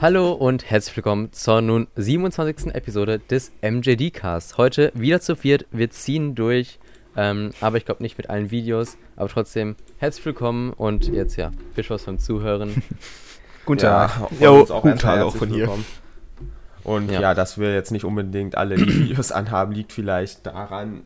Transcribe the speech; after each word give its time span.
Hallo 0.00 0.32
und 0.32 0.68
herzlich 0.68 0.96
willkommen 0.96 1.32
zur 1.32 1.60
nun 1.60 1.86
27. 1.96 2.74
Episode 2.74 3.18
des 3.20 3.52
MJD 3.62 4.12
Cast. 4.12 4.58
Heute 4.58 4.90
wieder 4.94 5.20
zu 5.20 5.36
viert, 5.36 5.66
wir 5.70 5.90
ziehen 5.90 6.34
durch, 6.34 6.78
ähm, 7.16 7.50
aber 7.60 7.76
ich 7.76 7.84
glaube 7.84 8.02
nicht 8.02 8.18
mit 8.18 8.28
allen 8.28 8.50
Videos, 8.50 8.96
aber 9.16 9.28
trotzdem 9.28 9.76
herzlich 9.98 10.26
willkommen 10.26 10.72
und 10.72 11.06
jetzt 11.06 11.36
ja, 11.36 11.52
viel 11.74 11.84
Spaß 11.84 12.04
beim 12.04 12.18
Zuhören. 12.18 12.82
Guten 13.64 13.82
Ja, 13.84 14.08
Tag. 14.08 14.28
von 14.30 14.40
Jo, 14.40 14.64
guten 14.64 14.98
Tag 14.98 15.20
auch 15.22 15.36
von 15.36 15.48
hier. 15.50 15.58
willkommen. 15.60 15.84
Und 16.82 17.10
Ja. 17.12 17.20
ja. 17.20 17.34
dass 17.34 17.58
wir 17.58 17.72
jetzt 17.72 17.92
nicht 17.92 18.04
unbedingt 18.04 18.56
alle 18.58 18.74
die 18.74 18.86
Videos 19.10 19.30
anhaben, 19.30 19.72
liegt 19.72 19.92
vielleicht 19.92 20.44
daran, 20.46 21.02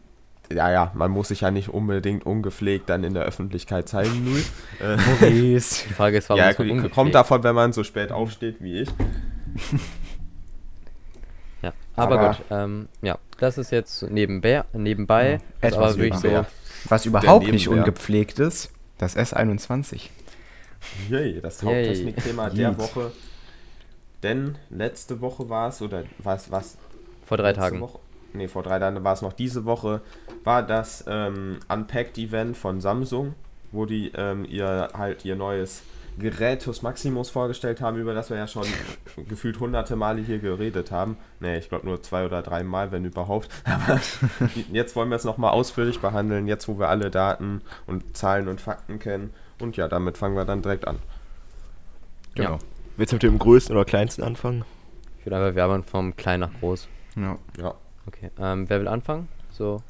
ja, 0.52 0.70
ja, 0.70 0.92
man 0.94 1.10
muss 1.10 1.28
sich 1.28 1.40
ja 1.42 1.50
nicht 1.50 1.68
unbedingt 1.68 2.24
ungepflegt 2.26 2.88
dann 2.88 3.04
in 3.04 3.14
der 3.14 3.24
Öffentlichkeit 3.24 3.88
zeigen, 3.88 4.24
Null. 4.24 4.42
Äh, 4.80 4.96
Maurice. 4.96 5.86
Die 5.88 5.94
Frage 5.94 6.18
ist, 6.18 6.28
warum 6.28 6.40
ja, 6.40 6.50
ist 6.50 6.92
kommt 6.92 7.14
davon, 7.14 7.42
wenn 7.42 7.54
man 7.54 7.72
so 7.72 7.84
spät 7.84 8.12
aufsteht 8.12 8.56
wie 8.60 8.82
ich. 8.82 8.88
Ja, 11.62 11.72
aber, 11.96 12.20
Aber- 12.20 12.28
gut, 12.34 12.44
ähm, 12.50 12.88
ja, 13.02 13.18
das 13.38 13.58
ist 13.58 13.72
jetzt 13.72 14.02
nebenbei, 14.02 14.62
nebenbei 14.74 15.40
Ja, 15.62 15.68
etwas 15.68 15.96
wirklich 15.96 16.20
so. 16.20 16.44
Was 16.88 17.06
überhaupt 17.06 17.48
nicht 17.50 17.68
ungepflegt 17.68 18.38
ist, 18.38 18.70
das 18.98 19.16
S21. 19.16 20.10
Yay, 21.10 21.40
das. 21.40 21.62
Haupttechnikthema 21.62 22.50
der. 22.50 22.78
Woche. 22.78 23.10
Denn 24.22 24.56
letzte 24.70 25.20
Woche 25.20 25.48
war 25.48 25.70
es, 25.70 25.82
oder 25.82 26.04
was, 26.18 26.50
was? 26.50 26.76
vor 27.24 27.36
drei 27.36 27.52
Tagen. 27.52 27.80
Woche? 27.80 27.98
Nee, 28.32 28.48
vor 28.48 28.62
drei 28.62 28.78
Tagen 28.78 29.02
war 29.02 29.14
es 29.14 29.22
noch 29.22 29.32
diese 29.32 29.64
Woche, 29.64 30.00
war 30.44 30.62
das 30.62 31.04
ähm, 31.08 31.58
Unpacked-Event 31.68 32.56
von 32.56 32.80
Samsung, 32.80 33.34
wo 33.72 33.86
die 33.86 34.12
ähm, 34.14 34.44
ihr 34.44 34.90
halt 34.94 35.24
ihr 35.24 35.36
neues 35.36 35.82
Gerätus 36.18 36.82
Maximus 36.82 37.28
vorgestellt 37.28 37.80
haben, 37.80 37.98
über 37.98 38.14
das 38.14 38.30
wir 38.30 38.38
ja 38.38 38.46
schon 38.46 38.66
gefühlt 39.28 39.60
hunderte 39.60 39.96
Male 39.96 40.22
hier 40.22 40.38
geredet 40.38 40.90
haben. 40.90 41.16
Nee, 41.40 41.58
ich 41.58 41.68
glaube 41.68 41.86
nur 41.86 42.02
zwei 42.02 42.24
oder 42.24 42.42
drei 42.42 42.62
Mal, 42.62 42.90
wenn 42.90 43.04
überhaupt. 43.04 43.48
Aber 43.64 44.00
jetzt 44.72 44.96
wollen 44.96 45.10
wir 45.10 45.16
es 45.16 45.24
nochmal 45.24 45.50
ausführlich 45.50 46.00
behandeln, 46.00 46.46
jetzt 46.46 46.68
wo 46.68 46.78
wir 46.78 46.88
alle 46.88 47.10
Daten 47.10 47.60
und 47.86 48.16
Zahlen 48.16 48.48
und 48.48 48.60
Fakten 48.60 48.98
kennen. 48.98 49.32
Und 49.60 49.76
ja, 49.76 49.88
damit 49.88 50.16
fangen 50.16 50.36
wir 50.36 50.44
dann 50.44 50.62
direkt 50.62 50.86
an. 50.86 50.98
Ja. 52.34 52.58
Willst 52.96 53.12
du 53.12 53.16
mit 53.16 53.22
dem 53.22 53.38
größten 53.38 53.74
oder 53.74 53.84
kleinsten 53.84 54.22
anfangen? 54.22 54.64
Ich 55.18 55.26
würde 55.26 55.36
einfach 55.36 55.54
werben 55.54 55.82
vom 55.82 56.16
klein 56.16 56.40
nach 56.40 56.52
groß. 56.60 56.88
Ja. 57.16 57.36
Ja. 57.58 57.74
Okay, 58.06 58.30
ähm, 58.38 58.68
wer 58.68 58.80
will 58.80 58.88
anfangen? 58.88 59.28
So, 59.50 59.82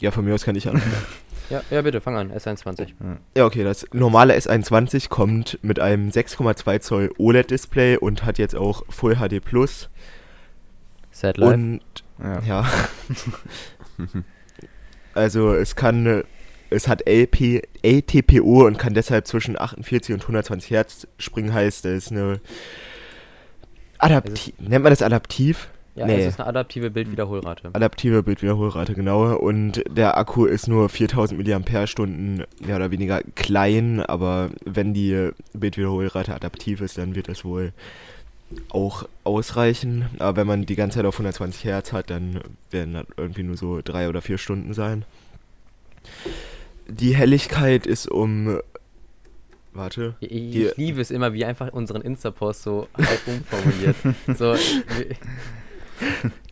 Ja, 0.00 0.10
von 0.10 0.24
mir 0.24 0.34
aus 0.34 0.44
kann 0.44 0.56
ich 0.56 0.66
anfangen. 0.66 0.94
ja, 1.50 1.62
ja 1.70 1.82
bitte, 1.82 2.00
fang 2.00 2.16
an, 2.16 2.32
S21. 2.32 2.88
ja, 3.36 3.44
okay, 3.44 3.64
das 3.64 3.86
normale 3.92 4.34
S21 4.34 5.10
kommt 5.10 5.58
mit 5.62 5.78
einem 5.78 6.08
6,2 6.08 6.80
Zoll 6.80 7.12
OLED-Display 7.18 7.98
und 7.98 8.24
hat 8.24 8.38
jetzt 8.38 8.56
auch 8.56 8.84
Full 8.88 9.16
HD 9.16 9.44
Plus. 9.44 9.90
Sad 11.10 11.36
Life. 11.36 11.52
Und 11.52 11.80
ja. 12.22 12.40
ja. 12.42 12.70
also 15.14 15.52
es 15.52 15.76
kann, 15.76 16.24
es 16.70 16.88
hat 16.88 17.06
LP, 17.06 17.62
LTPO 17.82 18.66
und 18.66 18.78
kann 18.78 18.94
deshalb 18.94 19.26
zwischen 19.26 19.60
48 19.60 20.14
und 20.14 20.22
120 20.22 20.70
Hertz 20.70 21.06
springen, 21.18 21.52
heißt, 21.52 21.84
es 21.84 22.06
ist 22.06 22.12
eine 22.12 22.40
Adaptiv, 24.00 24.54
nennt 24.58 24.82
man 24.82 24.90
das 24.90 25.02
adaptiv? 25.02 25.68
ja, 26.00 26.06
nee. 26.06 26.20
es 26.20 26.28
ist 26.28 26.40
eine 26.40 26.48
adaptive 26.48 26.90
Bildwiederholrate. 26.90 27.70
Adaptive 27.72 28.22
Bildwiederholrate, 28.22 28.94
genau. 28.94 29.36
Und 29.36 29.82
der 29.90 30.16
Akku 30.16 30.46
ist 30.46 30.68
nur 30.68 30.88
4000 30.88 31.46
mAh, 31.46 32.46
mehr 32.60 32.76
oder 32.76 32.90
weniger 32.90 33.22
klein, 33.34 34.00
aber 34.00 34.50
wenn 34.64 34.94
die 34.94 35.30
Bildwiederholrate 35.52 36.34
adaptiv 36.34 36.80
ist, 36.80 36.96
dann 36.96 37.14
wird 37.14 37.28
das 37.28 37.44
wohl 37.44 37.72
auch 38.70 39.06
ausreichen. 39.24 40.06
Aber 40.18 40.36
wenn 40.36 40.46
man 40.46 40.66
die 40.66 40.76
ganze 40.76 40.98
Zeit 40.98 41.06
auf 41.06 41.14
120 41.14 41.64
Hertz 41.64 41.92
hat, 41.92 42.10
dann 42.10 42.40
werden 42.70 42.94
das 42.94 43.06
irgendwie 43.16 43.42
nur 43.42 43.56
so 43.56 43.80
drei 43.82 44.08
oder 44.08 44.22
vier 44.22 44.38
Stunden 44.38 44.74
sein. 44.74 45.04
Die 46.88 47.14
Helligkeit 47.14 47.86
ist 47.86 48.10
um. 48.10 48.60
Warte. 49.80 50.14
Ich, 50.20 50.30
ich, 50.56 50.76
liebe 50.76 51.00
es 51.00 51.10
immer, 51.10 51.32
wie 51.32 51.44
einfach 51.44 51.72
unseren 51.72 52.02
Insta-Post 52.02 52.62
so 52.62 52.86
halb 52.96 53.20
umformuliert. 53.26 53.96
so, 54.38 54.52
wir- 54.54 55.16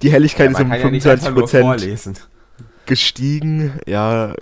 Die 0.02 0.10
Helligkeit 0.10 0.46
Ja, 0.46 0.52
ist 0.52 0.60
um 0.60 0.70
kann 0.70 0.80
ja 0.80 0.90
nicht 0.90 1.06
einfach 1.06 1.30
nur 1.34 1.44
25% 1.46 1.60
vorlesen. 1.60 2.16
gestiegen. 2.86 3.72
Ja, 3.86 4.34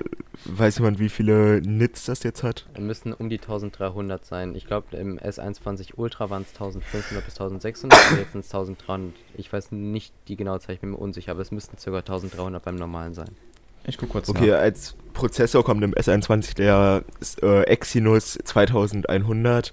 weiß 0.44 0.78
jemand, 0.78 0.98
wie 1.00 1.08
viele 1.08 1.60
Nits 1.62 2.04
das 2.04 2.22
jetzt 2.22 2.42
hat? 2.42 2.66
müssen 2.78 3.12
um 3.12 3.28
die 3.28 3.40
1300 3.40 4.24
sein. 4.24 4.54
Ich 4.54 4.66
glaube, 4.66 4.96
im 4.96 5.18
S21 5.18 5.94
Ultra 5.96 6.30
waren 6.30 6.42
es 6.42 6.50
1500 6.54 7.24
bis 7.24 7.34
1600 7.40 8.12
und 8.12 8.18
jetzt 8.18 8.32
sind 8.32 8.44
es 8.44 8.54
1300. 8.54 9.14
Ich 9.36 9.52
weiß 9.52 9.72
nicht 9.72 10.12
die 10.28 10.36
genaue 10.36 10.60
Zahl, 10.60 10.74
ich 10.76 10.80
bin 10.80 10.90
mir 10.90 10.96
unsicher, 10.98 11.32
aber 11.32 11.40
es 11.42 11.50
müssten 11.50 11.76
ca. 11.76 11.96
1300 11.98 12.62
beim 12.62 12.76
normalen 12.76 13.14
sein. 13.14 13.30
Ich 13.86 13.98
guck 13.98 14.10
kurz 14.10 14.28
Okay, 14.28 14.50
nach. 14.50 14.58
als 14.58 14.96
Prozessor 15.12 15.64
kommt 15.64 15.82
im 15.82 15.94
S21 15.94 16.54
der 16.56 17.04
äh, 17.42 17.62
Exynos 17.62 18.38
2100, 18.44 19.72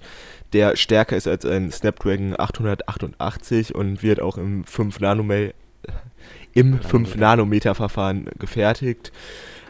der 0.53 0.75
stärker 0.78 1.18
ist 1.18 1.28
als 1.28 1.46
ein 1.46 1.72
Snapdragon 1.72 2.35
888 2.40 3.75
und 3.75 4.03
wird 4.03 4.22
auch 4.22 4.38
im 4.38 4.63
5 4.63 5.00
Nanometer 5.00 5.53
im 6.53 6.79
5 6.79 7.16
Nanometer 7.16 7.75
Verfahren 7.75 8.29
gefertigt. 8.40 9.12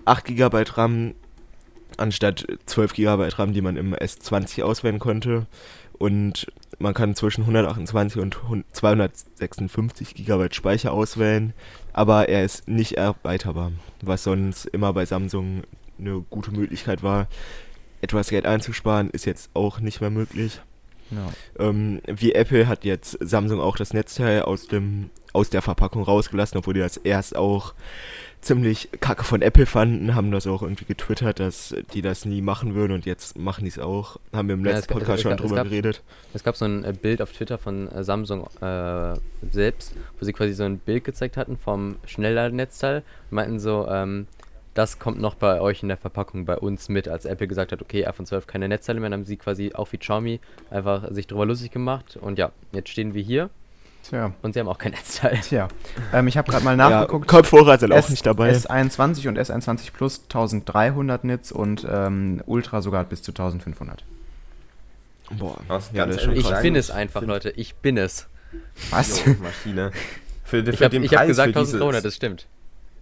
8 0.06 0.26
GB 0.26 0.64
RAM 0.76 1.16
anstatt 1.98 2.46
12 2.66 2.94
GB 2.94 3.30
RAM, 3.38 3.54
die 3.54 3.62
man 3.62 3.78
im 3.78 3.96
S20 3.96 4.64
auswählen 4.64 5.00
konnte 5.00 5.48
und 5.98 6.48
man 6.80 6.94
kann 6.94 7.16
zwischen 7.16 7.42
128 7.46 8.22
und 8.22 8.44
hun- 8.50 8.66
256 8.72 10.16
GB 10.16 10.50
Speicher 10.52 10.92
auswählen, 10.92 11.54
aber 11.94 12.30
er 12.30 12.44
ist 12.44 12.68
nicht 12.68 12.94
erweiterbar, 12.98 13.72
was 14.02 14.24
sonst 14.24 14.66
immer 14.66 14.94
bei 14.94 15.06
Samsung 15.06 15.64
eine 16.00 16.22
gute 16.30 16.52
Möglichkeit 16.52 17.04
war. 17.04 17.28
Etwas 18.02 18.30
Geld 18.30 18.46
einzusparen 18.46 19.10
ist 19.12 19.26
jetzt 19.26 19.50
auch 19.54 19.80
nicht 19.80 20.02
mehr 20.02 20.10
möglich. 20.10 20.60
Ja. 21.12 21.66
Ähm, 21.68 22.02
wie 22.08 22.34
Apple 22.34 22.68
hat 22.68 22.86
jetzt 22.86 23.18
Samsung 23.22 23.62
auch 23.62 23.78
das 23.78 23.94
Netzteil 23.94 24.42
aus, 24.42 24.68
dem, 24.68 25.10
aus 25.32 25.50
der 25.50 25.62
Verpackung 25.62 26.04
rausgelassen, 26.04 26.58
obwohl 26.58 26.74
die 26.74 26.80
das 26.80 26.98
erst 26.98 27.36
auch 27.36 27.74
ziemlich 28.44 28.90
kacke 29.00 29.24
von 29.24 29.42
Apple 29.42 29.66
fanden, 29.66 30.16
haben 30.16 30.32
das 30.32 30.46
auch 30.48 30.62
irgendwie 30.62 30.86
getwittert, 30.86 31.40
dass 31.40 31.74
die 31.94 32.02
das 32.02 32.26
nie 32.26 32.42
machen 32.42 32.76
würden 32.76 32.94
und 32.94 33.06
jetzt 33.06 33.38
machen 33.38 33.64
die 33.64 33.70
es 33.70 33.80
auch. 33.80 34.18
Haben 34.34 34.48
wir 34.50 34.56
im 34.56 34.66
Ja, 34.66 34.72
letzten 34.72 34.82
es 34.84 34.88
gab- 34.88 34.98
Podcast 35.00 35.16
es 35.18 35.22
schon 35.24 35.30
gab- 35.32 35.40
es 35.40 35.44
drüber 35.46 35.56
gab- 35.56 35.70
geredet. 35.70 36.04
Es 36.34 36.44
gab 36.44 36.56
so 36.56 36.66
ein 36.66 36.84
äh, 36.84 36.94
Bild 36.94 37.22
auf 37.22 37.32
Twitter 37.32 37.58
von 37.58 37.90
äh, 37.92 38.04
Samsung 38.04 38.48
äh, 38.62 39.16
selbst, 39.52 39.96
wo 40.20 40.26
sie 40.26 40.34
quasi 40.34 40.54
so 40.54 40.64
ein 40.64 40.78
Bild 40.80 41.04
gezeigt 41.04 41.38
hatten 41.38 41.58
vom 41.58 41.96
Schnellladnetzteil 42.06 42.98
und 43.30 43.36
meinten 43.36 43.60
so, 43.60 43.88
ähm, 43.90 44.28
das 44.74 44.98
kommt 44.98 45.22
noch 45.22 45.36
bei 45.36 45.62
euch 45.62 45.84
in 45.84 45.88
der 45.90 45.98
Verpackung 45.98 46.46
bei 46.46 46.58
uns 46.58 46.90
mit, 46.90 47.08
als 47.08 47.26
Apple 47.26 47.48
gesagt 47.48 47.72
hat, 47.72 47.82
okay, 47.82 48.06
iPhone 48.08 48.26
12 48.26 48.48
keine 48.48 48.68
Netzteile 48.68 49.00
mehr, 49.00 49.10
dann 49.12 49.20
haben 49.20 49.26
sie 49.26 49.38
quasi 49.38 49.72
auch 49.74 49.92
wie 49.92 49.98
Xiaomi 49.98 50.40
einfach 50.72 51.12
sich 51.12 51.28
drüber 51.28 51.46
lustig 51.46 51.72
gemacht 51.72 52.18
und 52.20 52.40
ja, 52.40 52.52
jetzt 52.72 52.90
stehen 52.90 53.14
wir 53.14 53.22
hier 53.22 53.50
Tja. 54.08 54.34
und 54.42 54.54
sie 54.54 54.60
haben 54.60 54.68
auch 54.68 54.78
kein 54.78 54.92
Netzteil. 54.92 55.40
Tja. 55.42 55.68
Ähm, 56.14 56.28
ich 56.28 56.38
habe 56.38 56.52
gerade 56.52 56.64
mal 56.66 56.78
Ja, 56.78 56.90
nachgeguckt. 56.90 57.28
Kopfhörer 57.28 57.78
sind 57.80 57.94
auch 57.94 58.10
nicht 58.10 58.26
dabei. 58.26 58.52
S21 58.52 59.28
und 59.30 59.40
S21 59.40 59.92
Plus 59.94 60.22
1300 60.26 61.24
Nits 61.24 61.52
und 61.52 61.88
ähm, 61.90 62.42
Ultra 62.46 62.82
sogar 62.82 63.04
bis 63.06 63.22
zu 63.22 63.32
1500. 63.32 64.04
Boah, 65.32 65.58
Was, 65.68 65.90
ja, 65.94 66.04
ganz 66.06 66.16
das 66.16 66.22
ist 66.22 66.26
schon 66.26 66.36
Ich 66.36 66.48
krass. 66.48 66.62
bin 66.62 66.76
es 66.76 66.92
einfach, 66.92 67.22
Leute, 67.22 67.50
ich 67.52 67.76
bin 67.76 67.98
es. 67.98 68.28
Was? 68.92 69.26
Jo, 69.26 69.36
Maschine. 69.42 69.92
Für, 70.44 70.64
für 70.64 70.70
Ich 70.72 70.84
habe 70.84 70.98
hab 71.00 71.28
gesagt 71.28 71.54
für, 71.54 71.60
1300, 71.60 71.94
dieses, 71.94 72.04
das 72.04 72.16
stimmt. 72.16 72.46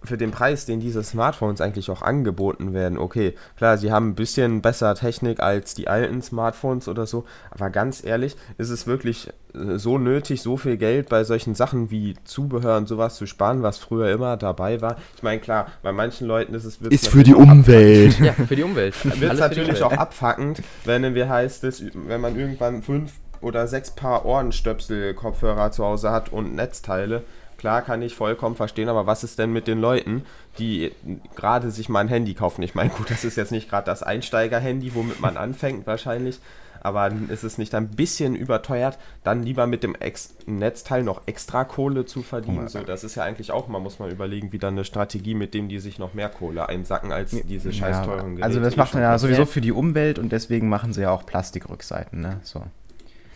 Für 0.04 0.16
den 0.16 0.30
Preis, 0.30 0.66
den 0.66 0.80
diese 0.80 1.02
Smartphones 1.02 1.60
eigentlich 1.60 1.90
auch 1.90 2.02
angeboten 2.02 2.72
werden, 2.72 2.98
okay, 2.98 3.34
klar, 3.56 3.78
sie 3.78 3.92
haben 3.92 4.10
ein 4.10 4.14
bisschen 4.14 4.62
besser 4.62 4.94
Technik 4.94 5.40
als 5.40 5.74
die 5.74 5.88
alten 5.88 6.22
Smartphones 6.22 6.88
oder 6.88 7.06
so, 7.06 7.24
aber 7.50 7.70
ganz 7.70 8.04
ehrlich, 8.04 8.36
ist 8.58 8.70
es 8.70 8.86
wirklich 8.86 9.28
äh, 9.54 9.78
so 9.78 9.98
nötig, 9.98 10.42
so 10.42 10.56
viel 10.56 10.76
Geld 10.76 11.08
bei 11.08 11.24
solchen 11.24 11.54
Sachen 11.54 11.90
wie 11.90 12.14
Zubehör 12.24 12.76
und 12.76 12.88
sowas 12.88 13.16
zu 13.16 13.26
sparen, 13.26 13.62
was 13.62 13.78
früher 13.78 14.10
immer 14.10 14.36
dabei 14.36 14.80
war? 14.80 14.96
Ich 15.16 15.22
meine, 15.22 15.40
klar, 15.40 15.66
bei 15.82 15.92
manchen 15.92 16.26
Leuten 16.26 16.54
ist 16.54 16.64
es 16.64 16.80
wird's 16.80 16.94
Ist 16.94 17.08
für 17.08 17.22
die 17.22 17.34
Umwelt. 17.34 18.18
Ja, 18.20 18.32
für 18.32 18.56
die 18.56 18.62
Umwelt. 18.62 18.94
wird 19.20 19.38
natürlich 19.38 19.82
auch 19.82 19.86
Umwelt. 19.86 20.00
abfuckend, 20.00 20.62
wenn 20.84 21.14
wir 21.14 21.28
heißt 21.28 21.64
es, 21.64 21.82
wenn 21.94 22.20
man 22.20 22.38
irgendwann 22.38 22.82
fünf 22.82 23.12
oder 23.42 23.66
sechs 23.66 23.90
Paar 23.90 24.24
Ohrenstöpsel-Kopfhörer 24.24 25.72
zu 25.72 25.84
Hause 25.84 26.10
hat 26.10 26.32
und 26.32 26.54
Netzteile. 26.54 27.24
Klar 27.62 27.82
kann 27.82 28.02
ich 28.02 28.16
vollkommen 28.16 28.56
verstehen, 28.56 28.88
aber 28.88 29.06
was 29.06 29.22
ist 29.22 29.38
denn 29.38 29.52
mit 29.52 29.68
den 29.68 29.80
Leuten, 29.80 30.24
die 30.58 30.90
gerade 31.36 31.70
sich 31.70 31.88
mal 31.88 32.00
ein 32.00 32.08
Handy 32.08 32.34
kaufen? 32.34 32.60
Ich 32.64 32.74
meine, 32.74 32.90
gut, 32.90 33.08
das 33.08 33.22
ist 33.24 33.36
jetzt 33.36 33.52
nicht 33.52 33.70
gerade 33.70 33.86
das 33.86 34.02
Einsteiger-Handy, 34.02 34.96
womit 34.96 35.20
man 35.20 35.36
anfängt 35.36 35.86
wahrscheinlich. 35.86 36.40
aber 36.80 37.12
ist 37.28 37.44
es 37.44 37.58
nicht 37.58 37.72
ein 37.76 37.86
bisschen 37.90 38.34
überteuert, 38.34 38.98
dann 39.22 39.44
lieber 39.44 39.68
mit 39.68 39.84
dem 39.84 39.94
Ex 39.94 40.34
Netzteil 40.46 41.04
noch 41.04 41.22
extra 41.26 41.62
Kohle 41.62 42.04
zu 42.04 42.22
verdienen? 42.24 42.66
So, 42.66 42.80
das 42.82 43.04
ist 43.04 43.14
ja 43.14 43.22
eigentlich 43.22 43.52
auch, 43.52 43.68
man 43.68 43.80
muss 43.80 44.00
mal 44.00 44.10
überlegen, 44.10 44.50
wie 44.50 44.58
dann 44.58 44.74
eine 44.74 44.84
Strategie, 44.84 45.34
mit 45.34 45.54
dem 45.54 45.68
die 45.68 45.78
sich 45.78 46.00
noch 46.00 46.14
mehr 46.14 46.28
Kohle 46.30 46.68
einsacken 46.68 47.12
als 47.12 47.30
diese 47.30 47.72
scheiß 47.72 47.98
Ja, 47.98 48.04
teuren 48.04 48.30
Geräte. 48.34 48.44
also 48.44 48.58
das 48.58 48.74
macht 48.74 48.94
man 48.94 49.04
ja 49.04 49.16
sowieso 49.16 49.46
für 49.46 49.60
die 49.60 49.70
Umwelt 49.70 50.18
und 50.18 50.32
deswegen 50.32 50.68
machen 50.68 50.92
sie 50.92 51.02
ja 51.02 51.12
auch 51.12 51.24
Plastikrückseiten, 51.24 52.20
ne? 52.20 52.40
So. 52.42 52.64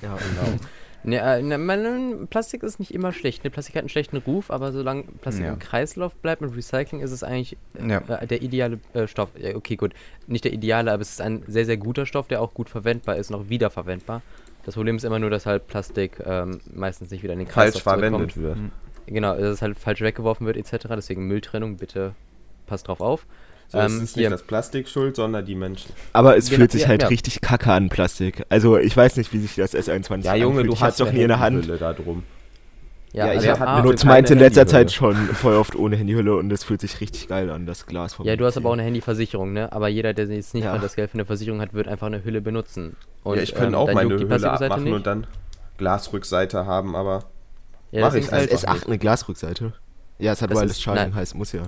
Ja, 0.02 0.17
Genau. 0.17 0.58
Ne, 1.06 1.20
äh, 1.20 1.40
ne, 1.40 2.26
Plastik 2.28 2.62
ist 2.64 2.80
nicht 2.80 2.92
immer 2.92 3.12
schlecht. 3.12 3.44
Ne? 3.44 3.50
Plastik 3.50 3.76
hat 3.76 3.82
einen 3.82 3.88
schlechten 3.88 4.16
Ruf, 4.16 4.50
aber 4.50 4.72
solange 4.72 5.04
Plastik 5.20 5.44
Ja. 5.46 5.52
im 5.52 5.58
Kreislauf 5.60 6.14
bleibt 6.16 6.42
mit 6.42 6.54
Recycling, 6.54 7.00
ist 7.00 7.12
es 7.12 7.22
eigentlich 7.22 7.56
Ja. 7.80 7.98
äh, 8.08 8.26
der 8.26 8.42
ideale 8.42 8.80
äh, 8.92 9.06
Stoff. 9.06 9.30
Ja, 9.38 9.54
okay, 9.54 9.76
gut. 9.76 9.94
Nicht 10.26 10.44
der 10.44 10.52
ideale, 10.52 10.92
aber 10.92 11.00
es 11.02 11.10
ist 11.10 11.20
ein 11.20 11.44
sehr, 11.46 11.64
sehr 11.64 11.76
guter 11.76 12.06
Stoff, 12.06 12.26
der 12.26 12.42
auch 12.42 12.52
gut 12.54 12.68
verwendbar 12.68 13.16
ist 13.16 13.30
und 13.30 13.36
auch 13.36 13.48
wiederverwendbar. 13.48 14.20
Das 14.64 14.74
Problem 14.74 14.96
ist 14.96 15.04
immer 15.04 15.20
nur, 15.20 15.30
dass 15.30 15.46
halt 15.46 15.68
Plastik 15.68 16.18
ähm, 16.26 16.60
meistens 16.74 17.12
nicht 17.12 17.22
wieder 17.22 17.34
in 17.34 17.38
den 17.38 17.48
Kreislauf 17.48 17.82
falsch 17.84 18.00
verwendet 18.00 18.36
wird. 18.36 18.56
Mhm. 18.56 18.72
Genau, 19.06 19.34
dass 19.36 19.44
es 19.44 19.62
halt 19.62 19.78
falsch 19.78 20.00
weggeworfen 20.00 20.44
wird 20.44 20.56
etc. 20.56 20.86
Deswegen 20.96 21.28
Mülltrennung, 21.28 21.76
bitte 21.76 22.16
passt 22.66 22.88
drauf 22.88 23.00
auf. 23.00 23.26
So, 23.68 23.78
es 23.78 23.92
Ähm, 23.92 24.02
ist 24.02 24.14
hier. 24.14 24.28
nicht 24.30 24.40
das 24.40 24.46
Plastik 24.46 24.88
schuld, 24.88 25.16
sondern 25.16 25.44
die 25.44 25.54
Menschen. 25.56 25.92
Aber 26.12 26.36
es 26.36 26.46
Genau, 26.48 26.58
fühlt 26.60 26.72
sich 26.72 26.82
ja, 26.82 26.88
halt 26.88 27.02
ja. 27.02 27.08
richtig 27.08 27.40
kacke 27.40 27.72
an, 27.72 27.88
Plastik. 27.88 28.44
Also 28.48 28.78
ich 28.78 28.96
weiß 28.96 29.16
nicht, 29.16 29.32
wie 29.32 29.38
sich 29.38 29.56
das 29.56 29.74
S21 29.74 30.24
Ja, 30.24 30.34
Junge, 30.34 30.60
anfühlt. 30.60 30.68
du 30.68 30.72
ich 30.74 30.80
hast 30.82 31.00
doch 31.00 31.10
nie 31.12 31.22
in 31.22 31.28
der 31.28 31.40
Hand. 31.40 31.68
Da 31.80 31.92
drum. 31.92 32.22
Ja, 33.12 33.26
Ja, 33.26 33.32
also, 33.32 33.46
ich 33.46 33.52
Ich 33.54 33.60
hab 33.60 33.66
A, 33.68 33.74
nur- 33.76 33.82
benutze 33.84 34.06
meins 34.06 34.30
in 34.30 34.38
letzter. 34.38 34.66
Zeit 34.66 34.92
schon 34.92 35.16
voll 35.16 35.54
oft 35.56 35.74
ohne 35.74 35.96
Handyhülle 35.96 36.36
und 36.36 36.52
es 36.52 36.64
fühlt 36.64 36.80
sich 36.82 37.00
richtig 37.00 37.28
geil 37.28 37.50
an, 37.50 37.64
das 37.66 37.86
Glas 37.86 38.14
vom 38.14 38.26
ja, 38.26 38.36
du 38.36 38.44
hast 38.44 38.56
aber 38.58 38.68
auch 38.68 38.74
eine 38.74 38.82
Handyversicherung, 38.82 39.52
ne? 39.52 39.72
Aber 39.72 39.88
jeder, 39.88 40.12
der 40.12 40.26
jetzt 40.26 40.52
nicht 40.54 40.64
Ja. 40.64 40.72
mal 40.72 40.80
das 40.80 40.96
Geld 40.96 41.10
für 41.10 41.14
eine 41.14 41.24
Versicherung 41.24 41.60
hat, 41.60 41.72
wird 41.72 41.88
einfach 41.88 42.06
eine 42.08 42.22
Hülle 42.24 42.40
benutzen. 42.42 42.94
ja, 43.24 43.34
ich 43.34 43.52
könnte 43.54 43.68
ähm, 43.68 43.74
auch 43.76 43.90
meine 43.92 44.10
Hülle 44.14 44.50
abmachen 44.50 44.84
nicht. 44.84 44.92
und 44.92 45.06
dann 45.06 45.26
Glasrückseite 45.78 46.66
haben, 46.66 46.94
aber 46.96 47.24
Ja, 47.92 48.02
Mach 48.02 48.08
deswegen 48.08 48.20
ich 48.20 48.26
ist 48.26 48.32
halt, 48.32 48.52
Das 48.52 48.64
einfach 48.64 48.82
S8 48.84 48.86
eine 48.88 48.98
Glasrückseite. 48.98 49.72
Ja, 50.18 50.32
es 50.32 50.42
hat 50.42 50.50
Das 50.50 50.58
Wireless 50.58 50.80
Charging, 50.82 51.14
heißt, 51.14 51.34
muss 51.36 51.52
ja. 51.52 51.62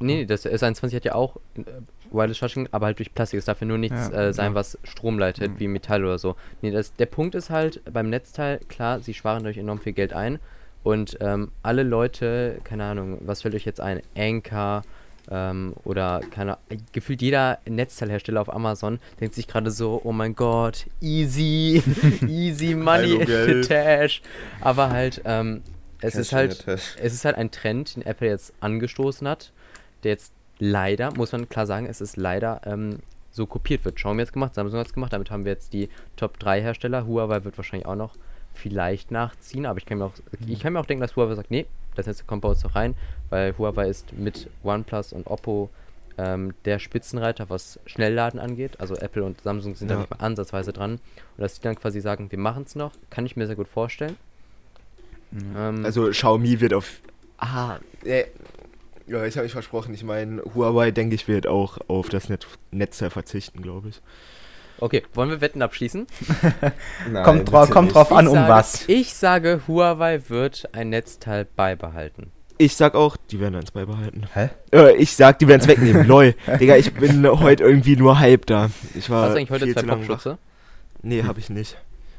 Nee, 0.00 0.24
das 0.24 0.46
S21 0.46 0.96
hat 0.96 1.04
ja 1.04 1.14
auch 1.14 1.36
äh, 1.56 1.62
Wireless 2.10 2.38
Charging, 2.38 2.68
aber 2.72 2.86
halt 2.86 2.98
durch 2.98 3.14
Plastik. 3.14 3.38
Es 3.38 3.44
darf 3.44 3.60
ja 3.60 3.66
nur 3.66 3.78
nichts 3.78 4.08
Ja, 4.12 4.28
äh, 4.28 4.32
sein, 4.32 4.52
ja. 4.52 4.54
was 4.54 4.78
Strom 4.84 5.18
leitet, 5.18 5.52
Mhm. 5.52 5.60
wie 5.60 5.68
Metall 5.68 6.04
oder 6.04 6.18
so. 6.18 6.36
Nee, 6.62 6.70
das, 6.70 6.94
der 6.94 7.06
Punkt 7.06 7.34
ist 7.34 7.50
halt, 7.50 7.82
beim 7.92 8.08
Netzteil, 8.10 8.58
klar, 8.68 9.00
sie 9.00 9.14
sparen 9.14 9.42
dadurch 9.42 9.58
enorm 9.58 9.78
viel 9.78 9.92
Geld 9.92 10.12
ein. 10.12 10.38
Und 10.82 11.18
ähm, 11.20 11.52
alle 11.62 11.82
Leute, 11.82 12.58
keine 12.64 12.84
Ahnung, 12.84 13.18
was 13.20 13.42
fällt 13.42 13.54
euch 13.54 13.66
jetzt 13.66 13.80
ein? 13.82 14.00
Anker 14.16 14.82
ähm, 15.30 15.74
oder 15.84 16.20
keine 16.30 16.56
gefühlt 16.92 17.20
jeder 17.20 17.58
Netzteilhersteller 17.68 18.40
auf 18.40 18.52
Amazon 18.52 18.98
denkt 19.20 19.34
sich 19.34 19.46
gerade 19.46 19.70
so, 19.70 20.00
oh 20.02 20.12
mein 20.12 20.34
Gott, 20.34 20.86
easy, 21.02 21.82
easy 22.26 22.74
money 22.74 23.10
Hallo, 23.10 23.24
Geld. 23.26 23.68
Cash. 23.68 24.22
Aber 24.62 24.88
halt, 24.90 25.20
ähm, 25.26 25.62
es 26.00 26.14
Cash 26.14 26.20
ist 26.22 26.32
in 26.32 26.38
halt, 26.38 26.52
the 26.54 26.64
Tash. 26.64 26.96
es 27.00 27.12
ist 27.12 27.24
halt 27.26 27.36
ein 27.36 27.50
Trend, 27.50 27.96
den 27.96 28.02
Apple 28.06 28.28
jetzt 28.28 28.54
angestoßen 28.60 29.28
hat, 29.28 29.52
der 30.04 30.12
jetzt 30.12 30.32
leider, 30.58 31.12
muss 31.14 31.32
man 31.32 31.48
klar 31.48 31.66
sagen, 31.66 31.86
es 31.86 32.00
ist 32.00 32.16
leider 32.16 32.60
ähm, 32.64 32.98
so 33.32 33.46
kopiert 33.46 33.84
wird. 33.84 33.96
Xiaomi 33.96 34.20
jetzt 34.22 34.32
gemacht, 34.32 34.54
Samsung 34.54 34.78
hat 34.80 34.86
es 34.88 34.92
gemacht, 34.92 35.12
damit 35.12 35.30
haben 35.30 35.44
wir 35.44 35.52
jetzt 35.52 35.72
die 35.72 35.88
Top 36.16 36.38
3 36.38 36.60
Hersteller. 36.62 37.06
Huawei 37.06 37.44
wird 37.44 37.56
wahrscheinlich 37.56 37.86
auch 37.86 37.96
noch 37.96 38.14
vielleicht 38.54 39.10
nachziehen, 39.10 39.66
aber 39.66 39.78
ich 39.78 39.86
kann 39.86 39.98
mir 39.98 40.06
auch, 40.06 40.12
ich 40.46 40.60
kann 40.60 40.72
mir 40.72 40.80
auch 40.80 40.86
denken, 40.86 41.00
dass 41.00 41.16
Huawei 41.16 41.34
sagt, 41.34 41.50
nee, 41.50 41.66
das 41.94 42.06
Netz 42.06 42.26
kommt 42.26 42.42
bei 42.42 42.48
uns 42.48 42.62
noch 42.64 42.74
rein, 42.74 42.94
weil 43.30 43.56
Huawei 43.56 43.88
ist 43.88 44.12
mit 44.12 44.48
OnePlus 44.64 45.12
und 45.12 45.26
Oppo 45.28 45.70
ähm, 46.18 46.52
der 46.64 46.78
Spitzenreiter, 46.78 47.48
was 47.48 47.78
Schnellladen 47.86 48.38
angeht. 48.40 48.78
Also 48.80 48.96
Apple 48.96 49.22
und 49.24 49.40
Samsung 49.40 49.74
sind 49.76 49.88
da 49.88 49.94
Ja. 49.94 50.00
nicht 50.00 50.10
mal 50.10 50.18
ansatzweise 50.24 50.72
dran. 50.72 50.92
Und 50.94 51.00
dass 51.38 51.54
die 51.54 51.62
dann 51.62 51.76
quasi 51.76 52.00
sagen, 52.00 52.30
wir 52.30 52.38
machen 52.38 52.64
es 52.66 52.74
noch, 52.74 52.92
kann 53.08 53.24
ich 53.24 53.36
mir 53.36 53.46
sehr 53.46 53.56
gut 53.56 53.68
vorstellen. 53.68 54.16
Ähm, 55.56 55.84
Also 55.84 56.10
Xiaomi 56.10 56.60
wird 56.60 56.74
auf. 56.74 57.00
Ah, 57.38 57.78
äh, 58.04 58.24
ja, 59.10 59.24
ich 59.24 59.36
habe 59.36 59.44
mich 59.44 59.52
versprochen. 59.52 59.92
Ich 59.92 60.04
meine, 60.04 60.42
Huawei, 60.54 60.90
denke 60.90 61.14
ich, 61.14 61.26
wird 61.28 61.46
auch 61.46 61.78
auf 61.88 62.08
das 62.08 62.28
Net 62.28 62.46
Netzteil 62.70 63.10
verzichten, 63.10 63.60
glaube 63.62 63.88
ich. 63.90 64.00
okay, 64.78 65.02
wollen 65.14 65.30
wir 65.30 65.40
Wetten 65.40 65.62
abschließen? 65.62 66.06
Nein, 67.10 67.24
kommt 67.24 67.50
drauf, 67.50 67.62
bitte 67.62 67.72
kommt 67.72 67.94
drauf 67.94 68.12
an, 68.12 68.26
ich 68.26 68.30
um 68.30 68.36
sage, 68.36 68.48
was. 68.48 68.88
Ich 68.88 69.14
sage, 69.14 69.60
Huawei 69.66 70.20
wird 70.28 70.68
ein 70.72 70.90
Netzteil 70.90 71.44
beibehalten. 71.44 72.30
Ich 72.58 72.76
sag 72.76 72.94
auch, 72.94 73.16
die 73.30 73.40
werden 73.40 73.54
eins 73.54 73.70
beibehalten. 73.70 74.26
Hä? 74.34 74.50
Äh, 74.70 74.94
ich 74.96 75.16
sag, 75.16 75.38
die 75.38 75.48
werden 75.48 75.62
es 75.62 75.66
wegnehmen. 75.66 76.06
Lol. 76.06 76.34
Digga, 76.60 76.76
ich 76.76 76.92
bin 76.92 77.26
heute 77.26 77.64
irgendwie 77.64 77.96
nur 77.96 78.18
Hype 78.18 78.44
da. 78.44 78.70
Ich 78.94 79.08
war 79.08 79.22
Hast 79.22 79.32
du 79.32 79.38
eigentlich 79.38 79.50
heute 79.50 79.74
zwei. 79.74 79.94
Popschutze? 79.94 80.38
Nee, 81.02 81.22
habe 81.22 81.40
ich 81.40 81.48
nicht. 81.48 81.78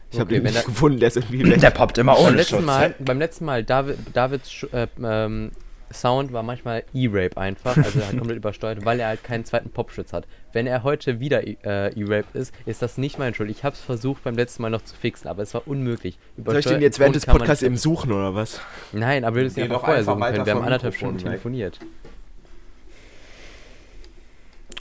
Ich 0.09 0.19
habe 0.19 0.25
Okay, 0.29 0.39
den 0.39 0.43
wenn 0.45 0.53
nicht 0.53 0.65
gefunden, 0.65 0.99
der 0.99 1.09
ist 1.09 1.17
irgendwie 1.17 1.47
weg. 1.47 1.61
Der 1.61 1.69
poppt 1.69 1.99
immer 1.99 2.15
Beim 2.15 2.25
ohne 2.25 2.37
letzten, 2.37 2.55
Schutz. 2.55 2.65
Mal, 2.65 2.95
beim 2.99 3.19
letzten 3.19 3.45
Mal, 3.45 3.63
David, 3.63 3.97
Davids 4.13 4.63
äh, 4.73 4.87
ähm, 5.01 5.51
Sound 5.93 6.33
war 6.33 6.43
manchmal 6.43 6.83
E-Rape 6.93 7.37
einfach, 7.37 7.75
also 7.77 7.99
er 7.99 8.07
hat 8.07 8.17
komplett 8.17 8.37
übersteuert, 8.39 8.85
weil 8.85 8.99
er 8.99 9.07
halt 9.07 9.23
keinen 9.23 9.45
zweiten 9.45 9.69
Popschutz 9.69 10.13
hat. 10.13 10.25
Wenn 10.53 10.67
er 10.67 10.83
heute 10.83 11.19
wieder 11.19 11.45
E- 11.47 11.57
äh, 11.63 11.93
E-Rape 11.99 12.25
ist, 12.37 12.53
ist 12.65 12.81
das 12.81 12.97
nicht 12.97 13.17
meine 13.19 13.33
Schuld. 13.35 13.49
Ich 13.49 13.63
habe 13.63 13.75
es 13.75 13.81
versucht 13.81 14.23
beim 14.23 14.35
letzten 14.35 14.61
Mal 14.61 14.69
noch 14.69 14.81
zu 14.83 14.95
fixen, 14.95 15.27
aber 15.27 15.43
es 15.43 15.53
war 15.53 15.67
unmöglich. 15.67 16.17
Soll 16.43 16.57
ich 16.57 16.65
den 16.65 16.81
jetzt 16.81 16.99
während 16.99 17.15
des 17.15 17.25
Podcasts 17.25 17.63
eben 17.63 17.77
suchen 17.77 18.11
oder 18.11 18.35
was? 18.35 18.59
Nein, 18.91 19.23
aber 19.23 19.35
wir 19.35 19.41
hätten 19.43 19.47
es 19.49 19.55
Geh 19.55 19.63
einfach 19.63 19.75
doch 19.77 19.85
vorher 19.85 20.03
suchen 20.03 20.21
können. 20.21 20.45
Wir 20.45 20.53
haben 20.55 20.63
anderthalb 20.63 20.95
Stunden 20.95 21.17
telefoniert. 21.17 21.79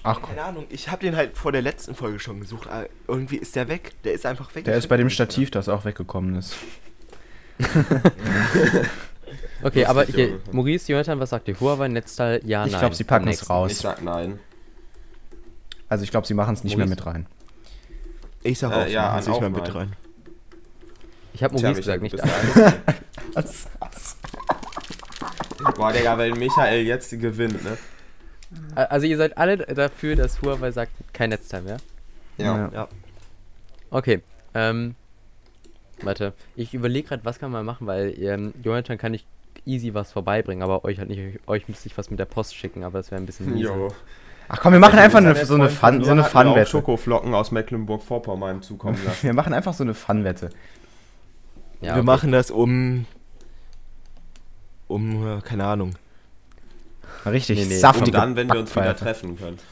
Ach 0.02 0.18
komm. 0.22 0.30
Keine 0.30 0.42
Ahnung, 0.44 0.64
ich 0.70 0.88
habe 0.90 1.02
den 1.02 1.14
halt 1.14 1.36
vor 1.36 1.52
der 1.52 1.62
letzten 1.62 1.94
Folge 1.94 2.18
schon 2.18 2.40
gesucht. 2.40 2.68
aber 2.68 2.86
irgendwie 3.06 3.36
ist 3.36 3.54
der 3.54 3.68
weg. 3.68 3.92
Der 4.04 4.14
ist 4.14 4.24
einfach 4.24 4.54
weg. 4.54 4.64
Der 4.64 4.76
ist 4.76 4.88
bei 4.88 4.96
dem 4.96 5.08
ihn 5.08 5.10
Stativ, 5.10 5.50
das 5.50 5.68
auch 5.68 5.84
weggekommen 5.84 6.36
ist. 6.36 6.54
Okay, 9.62 9.84
aber 9.84 10.04
hier. 10.04 10.40
Maurice, 10.52 10.90
Jonathan, 10.92 11.20
was 11.20 11.30
sagt 11.30 11.48
ihr? 11.48 11.58
Huawei, 11.60 11.88
Netzteil, 11.88 12.40
ja, 12.44 12.64
Ich 12.66 12.72
nein. 12.72 12.80
glaube, 12.80 12.94
sie 12.94 13.04
packen 13.04 13.28
es 13.28 13.48
raus. 13.50 13.72
Ich 13.72 13.78
sag 13.78 14.02
nein. 14.02 14.38
Also 15.88 16.04
ich 16.04 16.10
glaube, 16.10 16.26
sie 16.26 16.34
machen 16.34 16.54
es 16.54 16.64
nicht 16.64 16.76
mehr 16.76 16.86
Maurice? 16.86 17.04
mit 17.04 17.06
rein. 17.14 17.26
nicht. 18.42 18.52
Ich 18.52 18.58
sag 18.58 18.70
Äh, 18.72 18.74
auch, 18.74 18.80
ja, 18.86 18.88
ja, 18.88 19.10
an 19.10 19.18
nicht 19.18 19.28
auch 19.28 19.40
mehr 19.40 19.50
mit 19.50 19.74
rein. 19.74 19.92
Ich 21.32 21.42
habe 21.44 21.54
Tja, 21.56 21.68
Maurice 21.70 21.80
gesagt, 21.80 22.02
Michael, 22.02 22.22
nicht 22.22 23.34
Was? 23.34 23.66
der- 25.64 25.72
Boah, 25.72 25.92
Digga, 25.92 26.16
wenn 26.18 26.38
Michael 26.38 26.86
jetzt 26.86 27.10
gewinnt, 27.20 27.62
ne? 27.64 27.76
Also 28.74 29.06
ihr 29.06 29.16
seid 29.16 29.36
alle 29.38 29.58
dafür, 29.58 30.16
dass 30.16 30.40
Huawei 30.42 30.72
sagt, 30.72 30.92
kein 31.12 31.30
Netzteil 31.30 31.62
mehr? 31.62 31.76
Ja. 32.38 32.70
Ja. 32.72 32.88
Okay, 33.90 34.22
ähm, 34.54 34.94
warte, 36.04 36.32
ich 36.56 36.74
überlege 36.74 37.08
gerade, 37.08 37.24
was 37.24 37.38
kann 37.38 37.50
man 37.50 37.64
machen, 37.64 37.86
weil 37.86 38.14
ähm, 38.22 38.52
Jonathan 38.62 38.98
kann 38.98 39.12
nicht 39.12 39.26
easy 39.66 39.94
was 39.94 40.12
vorbeibringen, 40.12 40.62
aber 40.62 40.84
euch 40.84 40.98
halt 40.98 41.08
nicht, 41.08 41.20
euch, 41.20 41.38
euch 41.46 41.68
müsste 41.68 41.88
ich 41.88 41.98
was 41.98 42.10
mit 42.10 42.18
der 42.18 42.24
Post 42.24 42.54
schicken, 42.54 42.84
aber 42.84 42.98
das 42.98 43.10
wäre 43.10 43.20
ein 43.20 43.26
bisschen. 43.26 43.56
Jo. 43.56 43.92
Ach 44.48 44.58
komm, 44.60 44.72
wir 44.72 44.80
machen 44.80 44.98
einfach 44.98 45.18
eine, 45.18 45.34
so 45.44 45.54
eine 45.54 45.68
Fun, 45.68 46.02
so 46.02 46.10
eine 46.10 46.22
auch 46.22 46.28
Fun-Wette. 46.28 46.70
Schokoflocken 46.70 47.34
aus 47.34 47.52
Mecklenburg-Vorpommern 47.52 48.62
zukommen 48.62 48.98
lassen. 49.04 49.22
Wir 49.22 49.34
machen 49.34 49.52
einfach 49.52 49.74
so 49.74 49.84
eine 49.84 49.94
Fun-Wette. 49.94 50.50
Ja, 51.80 51.94
Wir 51.94 51.98
okay. 51.98 52.02
machen 52.02 52.32
das 52.32 52.50
um. 52.50 53.06
Um, 54.88 55.40
keine 55.44 55.64
Ahnung. 55.66 55.94
Richtig 57.26 57.58
Nee, 57.58 57.64
nee. 57.66 57.74
Und 57.74 57.80
saftige 57.80 58.10
dann, 58.12 58.36
wenn 58.36 58.48
wir 58.48 58.60
uns 58.60 58.74
wieder 58.74 58.96
treffen 58.96 59.36
können. 59.38 59.58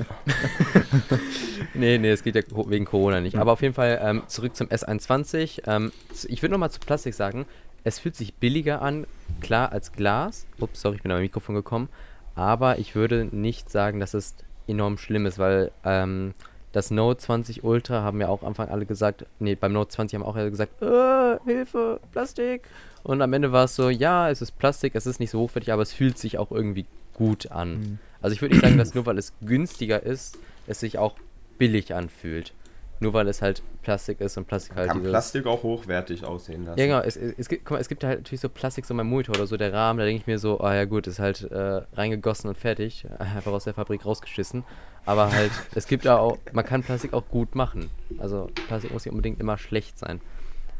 Nee, 1.75 1.99
nee, 1.99 2.11
es 2.11 2.25
geht 2.25 2.35
ja 2.35 2.43
wegen 2.67 2.85
Corona 2.85 3.21
nicht. 3.21 3.37
Aber 3.37 3.53
auf 3.53 3.63
jeden 3.63 3.75
Fall 3.75 4.01
ähm, 4.03 4.23
zurück 4.27 4.57
zum 4.57 4.67
S21. 4.69 5.63
Ähm, 5.67 5.93
ich 6.27 6.43
würde 6.43 6.53
nochmal 6.53 6.71
zu 6.71 6.81
Plastik 6.81 7.15
sagen, 7.15 7.47
es 7.85 8.01
fühlt 8.01 8.17
sich 8.17 8.35
billiger 8.35 8.83
an, 8.83 9.07
klar, 9.41 9.71
als 9.71 9.93
Glas. 9.93 10.47
Ups, 10.59 10.81
sorry, 10.81 10.97
ich 10.97 11.03
bin 11.03 11.13
am 11.13 11.21
Mikrofon 11.21 11.55
gekommen. 11.55 11.89
Aber 12.35 12.79
ich 12.79 12.95
würde 12.95 13.29
nicht 13.31 13.71
sagen, 13.71 14.01
dass 14.01 14.15
es 14.15 14.35
enorm 14.67 14.99
schlimm 14.99 15.27
ist, 15.27 15.39
weil 15.39 15.71
ähm, 15.85 16.35
das 16.73 16.91
Note 16.91 17.19
20 17.21 17.65
Ultra 17.65 18.03
haben 18.03 18.21
ja 18.21 18.29
auch 18.29 18.43
am 18.43 18.49
Anfang 18.49 18.69
alle 18.69 18.87
gesagt, 18.87 19.27
nee, 19.39 19.55
beim 19.55 19.73
Note 19.73 19.91
20 19.91 20.19
haben 20.19 20.27
auch 20.27 20.37
alle 20.37 20.51
gesagt, 20.51 20.83
äh, 20.83 21.39
Hilfe, 21.45 22.01
Plastik. 22.13 22.63
Und 23.05 23.23
am 23.23 23.33
Ende 23.33 23.53
war 23.53 23.65
es 23.65 23.75
so, 23.77 23.89
ja, 23.89 24.29
es 24.29 24.43
ist 24.43 24.59
Plastik, 24.59 24.95
es 24.95 25.07
ist 25.07 25.21
nicht 25.21 25.31
so 25.31 25.41
hochwertig, 25.41 25.73
aber 25.73 25.83
es 25.83 25.93
fühlt 25.93 26.19
sich 26.19 26.39
auch 26.39 26.51
irgendwie 26.51 26.87
gut 27.19 27.51
an. 27.51 27.79
Mhm. 27.79 27.99
Also 28.23 28.35
ich 28.35 28.41
würde 28.41 28.55
nicht 28.55 28.65
sagen, 28.65 28.79
dass 28.79 28.95
nur 28.95 29.05
weil 29.07 29.19
es 29.19 29.33
günstiger 29.41 30.03
ist, 30.03 30.39
es 30.69 30.81
sich 30.81 30.99
auch 30.99 31.17
billig 31.59 31.95
anfühlt. 31.95 32.55
Nur 33.01 33.13
weil 33.13 33.29
es 33.29 33.43
halt 33.43 33.63
Plastik 33.83 34.21
ist 34.21 34.37
und 34.39 34.47
Plastik 34.47 34.77
halt 34.77 34.91
Kann. 34.91 35.03
Plastik 35.03 35.47
auch 35.47 35.63
hochwertig 35.63 36.25
aussehen 36.25 36.65
lassen. 36.65 36.79
Ja, 36.81 36.87
genau. 36.87 37.01
Es, 37.01 37.17
es, 37.17 37.35
es, 37.37 37.49
gibt, 37.49 37.65
guck 37.65 37.77
mal, 37.77 37.81
es 37.81 37.89
gibt 37.89 38.03
halt 38.03 38.21
natürlich 38.21 38.41
so 38.41 38.49
Plastik, 38.49 38.87
so 38.87 38.95
mein 38.95 39.07
Monitor 39.07 39.37
oder 39.37 39.47
so, 39.47 39.57
der 39.57 39.73
Rahmen, 39.73 39.99
da 39.99 40.05
denke 40.05 40.21
ich 40.21 40.27
mir 40.27 40.39
so, 40.39 40.61
ah 40.61 40.75
ja 40.75 40.85
gut, 40.85 41.07
ist 41.07 41.19
halt 41.19 41.43
äh, 41.43 41.83
reingegossen 41.95 42.49
und 42.49 42.59
fertig. 42.59 43.07
Einfach 43.19 43.53
aus 43.53 43.65
der 43.65 43.75
Fabrik 43.75 44.05
rausgeschissen. 44.05 44.65
Aber 45.07 45.33
halt, 45.33 45.53
es 45.75 45.87
gibt 45.87 46.07
da 46.07 46.19
auch, 46.19 46.39
man 46.53 46.65
kann 46.65 46.83
Plastik 46.83 47.13
auch 47.13 47.29
gut 47.29 47.55
machen. 47.55 47.91
Also 48.19 48.51
Plastik 48.67 48.93
muss 48.93 49.05
nicht 49.05 49.13
unbedingt 49.13 49.41
immer 49.41 49.59
schlecht 49.59 49.99
sein. 49.99 50.21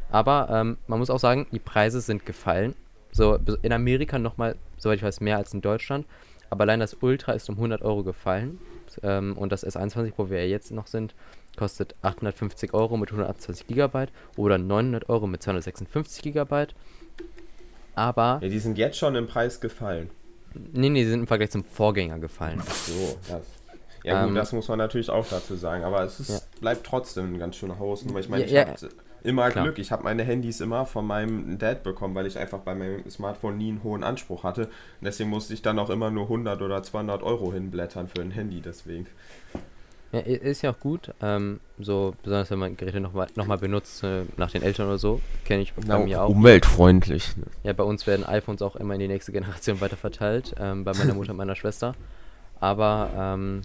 Aber 0.09 0.49
ähm, 0.51 0.77
man 0.87 0.99
muss 0.99 1.09
auch 1.09 1.19
sagen, 1.19 1.47
die 1.51 1.59
Preise 1.59 2.01
sind 2.01 2.25
gefallen. 2.25 2.75
So 3.11 3.39
in 3.61 3.71
Amerika 3.71 4.19
nochmal, 4.19 4.55
soweit 4.77 4.97
ich 4.97 5.03
weiß, 5.03 5.21
mehr 5.21 5.37
als 5.37 5.53
in 5.53 5.61
Deutschland. 5.61 6.05
Aber 6.49 6.63
allein 6.63 6.79
das 6.79 6.95
Ultra 7.01 7.33
ist 7.33 7.49
um 7.49 7.55
100 7.55 7.81
Euro 7.81 8.03
gefallen. 8.03 8.59
ähm, 9.03 9.37
und 9.37 9.51
das 9.51 9.65
S21, 9.65 10.13
wo 10.17 10.29
wir 10.29 10.39
ja 10.43 10.49
jetzt 10.49 10.71
noch 10.71 10.87
sind, 10.87 11.13
kostet 11.57 11.95
850 12.01 12.73
Euro 12.73 12.97
mit 12.97 13.09
128 13.11 13.67
GB 13.67 14.07
oder 14.37 14.57
900 14.57 15.09
Euro 15.09 15.27
mit 15.27 15.43
256 15.43 16.33
GB. 16.33 16.67
Aber, 17.95 18.39
Ja, 18.41 18.47
die 18.49 18.59
sind 18.59 18.77
jetzt 18.77 18.97
schon 18.97 19.15
im 19.15 19.27
Preis 19.27 19.59
gefallen. 19.59 20.09
nee, 20.53 20.89
nee, 20.89 21.03
die 21.03 21.09
sind 21.09 21.21
im 21.21 21.27
Vergleich 21.27 21.51
zum 21.51 21.63
Vorgänger 21.63 22.19
gefallen. 22.19 22.61
So, 22.65 23.17
das. 23.27 23.41
Ja 24.03 24.21
gut, 24.21 24.29
Ähm, 24.29 24.35
das 24.35 24.53
muss 24.53 24.67
man 24.69 24.77
natürlich 24.77 25.09
auch 25.09 25.27
dazu 25.29 25.55
sagen, 25.55 25.83
aber 25.83 26.03
es 26.03 26.19
ist, 26.21 26.29
Ja. 26.29 26.39
bleibt 26.61 26.85
trotzdem 26.85 27.33
ein 27.33 27.39
ganz 27.39 27.57
schöner 27.57 27.77
Hosten, 27.79 28.13
weil 28.13 28.21
ich 28.21 28.29
meine, 28.29 28.43
Ja, 28.43 28.47
ich 28.47 28.53
ja. 28.53 28.67
habe 28.67 28.93
immer 29.23 29.49
Klar. 29.49 29.65
Glück, 29.65 29.79
ich 29.79 29.91
habe 29.91 30.03
meine 30.03 30.23
Handys 30.23 30.61
immer 30.61 30.85
von 30.85 31.05
meinem 31.05 31.57
Dad 31.57 31.83
bekommen, 31.83 32.15
weil 32.15 32.25
ich 32.25 32.37
einfach 32.37 32.59
bei 32.59 32.75
meinem 32.75 33.09
Smartphone 33.09 33.57
nie 33.57 33.69
einen 33.69 33.83
hohen 33.83 34.03
Anspruch 34.03 34.43
hatte. 34.43 34.63
Und 34.63 34.71
deswegen 35.05 35.29
musste 35.29 35.53
ich 35.53 35.61
dann 35.61 35.79
auch 35.79 35.89
immer 35.89 36.11
nur 36.11 36.23
100 36.23 36.61
oder 36.61 36.81
200 36.83 37.23
Euro 37.23 37.53
hinblättern 37.53 38.07
für 38.07 38.21
ein 38.21 38.31
Handy, 38.31 38.61
deswegen. 38.61 39.07
Ja, 40.11 40.21
ist 40.21 40.63
ja 40.63 40.71
auch 40.71 40.79
gut, 40.79 41.13
ähm, 41.21 41.59
so 41.77 42.15
besonders 42.23 42.49
wenn 42.49 42.57
man 42.57 42.75
Geräte 42.75 42.99
nochmal 42.99 43.27
noch 43.35 43.45
mal 43.45 43.59
benutzt, 43.59 44.03
äh, 44.03 44.23
nach 44.37 44.49
den 44.49 44.63
Eltern 44.63 44.87
oder 44.87 44.97
so, 44.97 45.21
kenne 45.45 45.61
ich 45.61 45.73
bei 45.73 45.99
mir 45.99 46.23
auch. 46.23 46.29
umweltfreundlich. 46.29 47.37
ne? 47.37 47.43
Ja, 47.63 47.73
bei 47.73 47.83
uns 47.83 48.07
werden 48.07 48.25
iPhones 48.25 48.63
auch 48.63 48.75
immer 48.75 48.95
in 48.95 49.01
die 49.01 49.07
nächste 49.07 49.31
Generation 49.31 49.81
weiterverteilt, 49.81 50.55
ähm, 50.59 50.83
bei 50.83 50.93
meiner 50.93 51.13
Mutter 51.13 51.31
und 51.31 51.37
meiner 51.37 51.55
Schwester. 51.55 51.93
Aber, 52.59 53.11
ähm, 53.15 53.61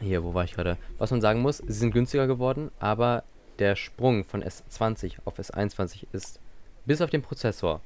hier, 0.00 0.22
wo 0.22 0.34
war 0.34 0.44
ich 0.44 0.52
gerade? 0.52 0.76
Was 0.98 1.10
man 1.10 1.20
sagen 1.20 1.42
muss, 1.42 1.58
sie 1.58 1.72
sind 1.72 1.92
günstiger 1.92 2.28
geworden, 2.28 2.70
aber 2.78 3.24
der 3.58 3.76
Sprung 3.76 4.24
von 4.24 4.42
S20 4.42 5.16
auf 5.24 5.38
S21 5.38 6.06
ist 6.12 6.40
bis 6.86 7.00
auf 7.00 7.10
den 7.10 7.22
Prozessor 7.22 7.80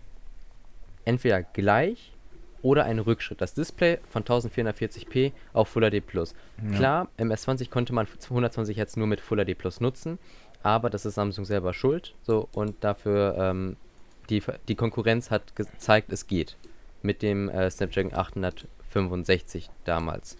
entweder 1.05 1.43
gleich 1.43 2.13
oder 2.61 2.85
ein 2.85 2.99
Rückschritt. 2.99 3.41
Das 3.41 3.55
Display 3.55 3.99
von 4.11 4.25
1440p 4.25 5.33
auf 5.53 5.69
Full 5.69 5.91
HD 5.91 6.05
Plus. 6.07 6.35
Klar, 6.75 7.09
im 7.17 7.31
S20 7.31 7.71
konnte 7.71 7.93
man 7.93 8.07
120 8.07 8.77
Hz 8.79 8.97
nur 8.97 9.07
mit 9.07 9.21
Full 9.21 9.45
HD 9.45 9.57
Plus 9.57 9.81
nutzen, 9.81 10.19
aber 10.63 10.91
das 10.91 11.07
ist 11.07 11.15
Samsung 11.15 11.45
selber 11.45 11.73
schuld. 11.73 12.15
So 12.23 12.49
und 12.53 12.83
dafür 12.83 13.37
ähm, 13.39 13.77
die, 14.29 14.43
die 14.69 14.75
Konkurrenz 14.75 15.31
hat 15.31 15.57
gezeigt, 15.57 16.13
es 16.13 16.27
geht. 16.27 16.57
Mit 17.01 17.23
dem 17.23 17.49
äh, 17.49 17.71
Snapdragon 17.71 18.13
865 18.13 19.71
damals. 19.85 20.37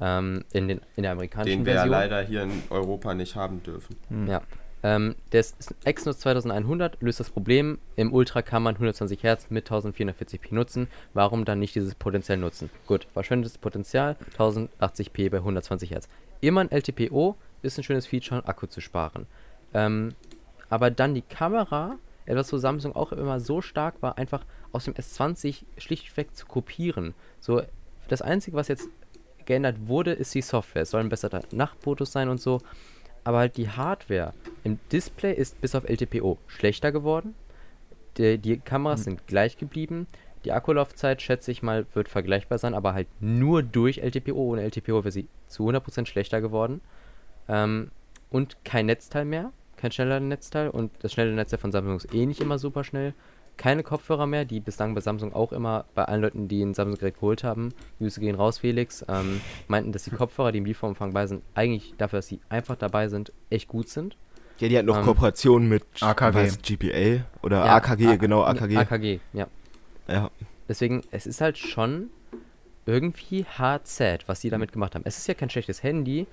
Ähm, 0.00 0.44
in, 0.52 0.68
den, 0.68 0.80
in 0.96 1.04
der 1.04 1.12
amerikanischen 1.12 1.60
Den 1.60 1.66
wir 1.66 1.74
ja 1.74 1.80
Version. 1.80 1.92
leider 1.98 2.22
hier 2.22 2.42
in 2.42 2.62
Europa 2.68 3.14
nicht 3.14 3.36
haben 3.36 3.62
dürfen. 3.62 3.96
Ja. 4.28 4.42
Ähm, 4.84 5.14
der 5.32 5.42
Exynos 5.84 6.18
2100 6.18 7.00
löst 7.00 7.18
das 7.18 7.30
Problem. 7.30 7.78
Im 7.96 8.12
Ultra 8.12 8.42
kann 8.42 8.62
man 8.62 8.74
120 8.74 9.22
Hertz 9.22 9.46
mit 9.48 9.70
1440p 9.70 10.54
nutzen. 10.54 10.88
Warum 11.14 11.46
dann 11.46 11.58
nicht 11.58 11.74
dieses 11.74 11.94
Potenzial 11.94 12.36
nutzen? 12.36 12.68
Gut, 12.86 13.06
verschwendetes 13.14 13.56
Potenzial, 13.56 14.16
1080p 14.36 15.30
bei 15.30 15.38
120 15.38 15.90
Hertz. 15.90 16.10
Immer 16.42 16.60
ein 16.60 16.70
LTPO 16.70 17.34
ist 17.62 17.78
ein 17.78 17.82
schönes 17.82 18.06
Feature, 18.06 18.46
Akku 18.46 18.66
zu 18.66 18.82
sparen. 18.82 19.26
Ähm, 19.72 20.14
aber 20.68 20.90
dann 20.90 21.14
die 21.14 21.22
Kamera, 21.22 21.96
etwas, 22.26 22.52
wo 22.52 22.58
Samsung 22.58 22.94
auch 22.94 23.12
immer 23.12 23.40
so 23.40 23.62
stark 23.62 24.02
war, 24.02 24.18
einfach 24.18 24.44
aus 24.72 24.84
dem 24.84 24.92
S20 24.92 25.64
schlichtweg 25.78 26.36
zu 26.36 26.44
kopieren. 26.44 27.14
So, 27.40 27.62
das 28.08 28.20
Einzige, 28.20 28.54
was 28.58 28.68
jetzt 28.68 28.90
geändert 29.46 29.76
wurde, 29.86 30.12
ist 30.12 30.34
die 30.34 30.42
Software. 30.42 30.82
Es 30.82 30.90
sollen 30.90 31.08
bessere 31.08 31.40
Nachtfotos 31.52 32.12
sein 32.12 32.28
und 32.28 32.38
so. 32.38 32.60
Aber 33.24 33.38
halt 33.38 33.56
die 33.56 33.68
Hardware 33.68 34.34
im 34.62 34.78
Display 34.92 35.32
ist 35.32 35.60
bis 35.60 35.74
auf 35.74 35.88
LTPO 35.88 36.38
schlechter 36.46 36.92
geworden. 36.92 37.34
Die, 38.18 38.38
die 38.38 38.58
Kameras 38.58 39.04
sind 39.04 39.26
gleich 39.26 39.56
geblieben. 39.56 40.06
Die 40.44 40.52
Akkulaufzeit, 40.52 41.22
schätze 41.22 41.50
ich 41.50 41.62
mal, 41.62 41.86
wird 41.94 42.08
vergleichbar 42.08 42.58
sein, 42.58 42.74
aber 42.74 42.92
halt 42.92 43.08
nur 43.20 43.62
durch 43.62 43.98
LTPO. 43.98 44.36
Ohne 44.36 44.62
LTPO 44.62 45.04
wäre 45.04 45.10
sie 45.10 45.26
zu 45.46 45.68
100% 45.68 46.06
schlechter 46.06 46.42
geworden. 46.42 46.82
Ähm, 47.48 47.90
und 48.30 48.62
kein 48.64 48.86
Netzteil 48.86 49.24
mehr, 49.24 49.52
kein 49.76 49.90
schneller 49.90 50.20
Netzteil. 50.20 50.68
Und 50.68 50.92
das 51.00 51.12
schnelle 51.12 51.32
Netzteil 51.32 51.58
von 51.58 51.72
Samsung 51.72 51.96
ist 51.96 52.14
eh 52.14 52.26
nicht 52.26 52.40
immer 52.40 52.58
super 52.58 52.84
schnell. 52.84 53.14
Keine 53.56 53.82
Kopfhörer 53.84 54.26
mehr, 54.26 54.44
die 54.44 54.58
bislang 54.60 54.94
bei 54.94 55.00
Samsung 55.00 55.32
auch 55.32 55.52
immer 55.52 55.84
bei 55.94 56.04
allen 56.04 56.22
Leuten, 56.22 56.48
die 56.48 56.60
ein 56.62 56.74
Samsung-Gerät 56.74 57.14
geholt 57.14 57.44
haben, 57.44 57.72
Grüße 57.98 58.20
gehen 58.20 58.34
raus, 58.34 58.58
Felix, 58.58 59.04
ähm, 59.08 59.40
meinten, 59.68 59.92
dass 59.92 60.02
die 60.04 60.10
Kopfhörer, 60.16 60.50
die 60.52 60.58
im 60.58 60.64
Lieferumfang 60.64 61.12
bei 61.12 61.26
sind, 61.26 61.42
eigentlich 61.54 61.94
dafür, 61.96 62.18
dass 62.18 62.26
sie 62.26 62.40
einfach 62.48 62.76
dabei 62.76 63.08
sind, 63.08 63.32
echt 63.50 63.68
gut 63.68 63.88
sind. 63.88 64.16
Ja, 64.58 64.68
die 64.68 64.78
hat 64.78 64.84
noch 64.86 64.98
Ähm, 64.98 65.04
Kooperationen 65.04 65.68
mit 65.68 65.84
AKG. 66.00 66.34
was, 66.34 66.58
GPA 66.62 67.24
oder 67.42 67.64
Ja, 67.64 67.76
AKG, 67.76 68.06
A- 68.06 68.16
genau, 68.16 68.42
AKG. 68.42 68.76
AKG, 68.76 69.20
ja. 69.32 69.46
ja. 70.08 70.30
Deswegen, 70.68 71.02
es 71.10 71.26
ist 71.26 71.40
halt 71.40 71.58
schon 71.58 72.10
irgendwie 72.86 73.46
sad, 73.84 74.28
was 74.28 74.40
die 74.40 74.50
damit 74.50 74.72
gemacht 74.72 74.94
haben. 74.94 75.02
Es 75.06 75.18
ist 75.18 75.26
ja 75.28 75.34
kein 75.34 75.50
schlechtes 75.50 75.82
Handy, 75.82 76.26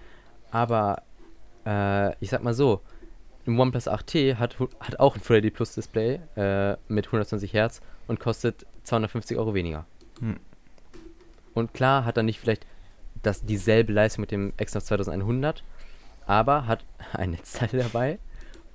aber 0.51 1.01
äh, 1.65 2.13
ich 2.19 2.29
sag 2.29 2.43
mal 2.43 2.53
so, 2.53 2.81
ein 3.47 3.59
OnePlus 3.59 3.87
8T 3.87 4.35
hat, 4.35 4.57
hat 4.79 4.99
auch 4.99 5.15
ein 5.15 5.21
Full 5.21 5.41
HD 5.41 5.53
Plus 5.53 5.73
Display 5.73 6.19
äh, 6.35 6.77
mit 6.87 7.07
120 7.07 7.53
Hertz 7.53 7.81
und 8.07 8.19
kostet 8.19 8.65
250 8.83 9.37
Euro 9.37 9.53
weniger. 9.53 9.85
Hm. 10.19 10.39
Und 11.53 11.73
klar 11.73 12.05
hat 12.05 12.17
er 12.17 12.23
nicht 12.23 12.39
vielleicht 12.39 12.65
das, 13.21 13.45
dieselbe 13.45 13.93
Leistung 13.93 14.21
mit 14.21 14.31
dem 14.31 14.53
Exynos 14.57 14.85
2100, 14.85 15.63
aber 16.25 16.67
hat 16.67 16.85
ein 17.13 17.31
Netzteil 17.31 17.69
dabei 17.71 18.19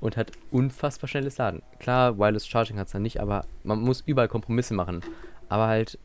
und 0.00 0.16
hat 0.16 0.32
unfassbar 0.50 1.08
schnelles 1.08 1.38
Laden. 1.38 1.62
Klar, 1.78 2.18
Wireless 2.18 2.46
Charging 2.46 2.78
hat 2.78 2.86
es 2.86 2.92
dann 2.92 3.02
nicht, 3.02 3.20
aber 3.20 3.44
man 3.64 3.80
muss 3.80 4.02
überall 4.06 4.28
Kompromisse 4.28 4.74
machen. 4.74 5.00
Aber 5.48 5.66
halt, 5.68 5.98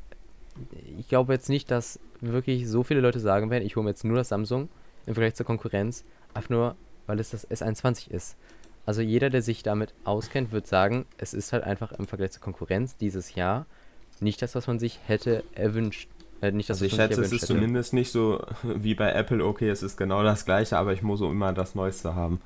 ich 0.98 1.08
glaube 1.08 1.34
jetzt 1.34 1.50
nicht, 1.50 1.72
dass 1.72 2.00
wirklich 2.22 2.70
so 2.70 2.84
viele 2.84 3.02
Leute 3.02 3.20
sagen 3.20 3.50
werden, 3.50 3.66
ich 3.66 3.76
hole 3.76 3.84
mir 3.84 3.90
jetzt 3.90 4.04
nur 4.04 4.18
das 4.18 4.30
Samsung 4.30 4.70
im 5.06 5.16
Vergleich 5.16 5.36
zur 5.36 5.46
Konkurrenz, 5.46 6.06
einfach 6.34 6.50
nur, 6.50 6.76
weil 7.08 7.20
es 7.20 7.32
das 7.32 7.50
S21 7.50 8.10
ist. 8.12 8.36
Also 8.86 9.02
jeder, 9.02 9.30
der 9.30 9.42
sich 9.42 9.64
damit 9.64 9.94
auskennt, 10.06 10.52
wird 10.52 10.66
sagen, 10.68 11.06
es 11.18 11.34
ist 11.34 11.54
halt 11.54 11.64
einfach 11.64 11.92
im 11.92 12.08
Vergleich 12.08 12.32
zur 12.32 12.42
Konkurrenz 12.42 12.98
dieses 12.98 13.36
Jahr 13.36 13.66
nicht 14.20 14.42
das, 14.42 14.54
was 14.56 14.68
man 14.68 14.80
sich 14.80 15.00
hätte 15.08 15.44
erwünscht. 15.56 16.10
Äh, 16.42 16.52
nicht 16.52 16.70
das, 16.70 16.78
Also 16.78 16.86
ich 16.86 16.94
schätze, 16.94 17.22
es 17.22 17.32
ist 17.32 17.44
hätte. 17.44 17.54
zumindest 17.54 17.94
nicht 17.94 18.12
so 18.12 18.44
wie 18.64 18.96
bei 18.96 19.12
Apple, 19.12 19.44
okay, 19.46 19.70
es 19.70 19.84
ist 19.84 19.98
genau 19.98 20.24
das 20.24 20.46
gleiche, 20.46 20.78
aber 20.78 20.94
ich 20.94 21.02
muss 21.04 21.22
auch 21.22 21.30
immer 21.32 21.54
das 21.54 21.76
Neueste 21.76 22.16
haben. 22.16 22.42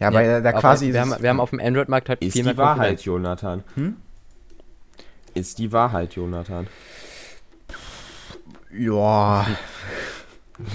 Ja, 0.00 0.08
aber 0.08 0.22
Ja, 0.22 0.40
da 0.40 0.52
quasi. 0.52 0.92
wir, 0.92 1.02
ist 1.02 1.10
haben, 1.12 1.22
wir 1.22 1.28
haben 1.30 1.40
auf 1.40 1.50
dem 1.50 1.60
Android-Markt 1.60 2.08
halt 2.08 2.22
Ist 2.22 2.32
viel 2.34 2.44
mehr 2.44 2.52
die 2.54 2.58
Wahrheit, 2.58 2.76
Konkurrenz. 2.76 3.04
Jonathan. 3.04 3.64
Hm? 3.74 3.96
Ist 5.34 5.58
die 5.58 5.72
Wahrheit, 5.72 6.14
Jonathan. 6.14 6.66
ja, 8.76 9.46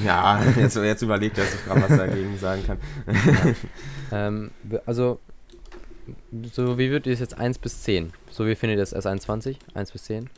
Ja, 0.05 0.41
jetzt, 0.57 0.75
jetzt 0.75 1.01
überlegt 1.01 1.37
er 1.37 1.45
sich 1.45 1.63
gerade, 1.65 1.81
was 1.81 1.89
er 1.91 1.97
dagegen 2.07 2.37
sagen 2.37 2.63
kann. 2.65 2.77
Ähm, 4.13 4.51
wir- 4.63 4.81
also, 4.85 5.19
so 6.51 6.77
wie 6.77 6.89
würdet 6.89 7.07
ihr 7.07 7.13
es 7.13 7.19
jetzt 7.21 7.37
1 7.37 7.59
bis 7.59 7.81
10? 7.83 8.11
So 8.29 8.45
wie 8.45 8.55
findet 8.55 8.77
ihr 8.77 8.81
das 8.81 8.93
S21? 8.95 9.55
1 9.73 9.91
bis 9.91 10.03
10? 10.03 10.29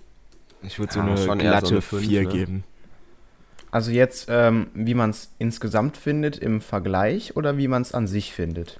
Ich 0.62 0.78
würde 0.78 0.94
so 0.94 1.00
Ja, 1.00 1.06
eine 1.08 1.18
schon 1.18 1.40
eher 1.40 1.50
glatte 1.52 1.66
so 1.68 1.72
eine 1.74 1.82
fünf, 1.82 2.04
4 2.06 2.22
ne? 2.24 2.28
geben. 2.30 2.64
also 3.72 3.90
jetzt, 3.92 4.28
ähm, 4.30 4.68
wie 4.76 4.94
man 4.94 5.10
es 5.10 5.32
insgesamt 5.40 5.98
findet 5.98 6.38
im 6.38 6.62
Vergleich 6.62 7.36
oder 7.36 7.58
wie 7.58 7.68
man 7.68 7.82
es 7.82 7.94
an 7.94 8.06
sich 8.08 8.32
findet? 8.34 8.80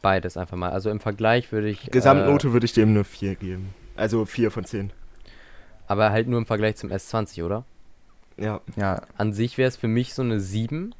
Beides 0.00 0.36
einfach 0.38 0.56
mal. 0.56 0.70
Also 0.70 0.88
im 0.90 0.98
Vergleich 0.98 1.52
würde 1.52 1.68
ich. 1.68 1.90
Gesamtnote 1.90 2.52
würde 2.54 2.64
ich 2.64 2.72
dem 2.72 2.88
eine 2.88 3.04
4 3.04 3.34
geben. 3.36 3.74
Also 3.94 4.24
4 4.24 4.50
von 4.50 4.64
10. 4.64 4.86
Äh, 4.88 4.92
aber 5.86 6.10
halt 6.10 6.26
nur 6.28 6.38
im 6.38 6.46
Vergleich 6.46 6.76
zum 6.76 6.90
S20, 6.90 7.44
oder? 7.44 7.64
Ja. 8.36 8.60
Ja, 8.76 9.02
An 9.16 9.32
sich 9.32 9.58
wäre 9.58 9.68
es 9.68 9.76
für 9.76 9.88
mich 9.88 10.14
so 10.14 10.22
eine 10.22 10.40
7. 10.40 10.94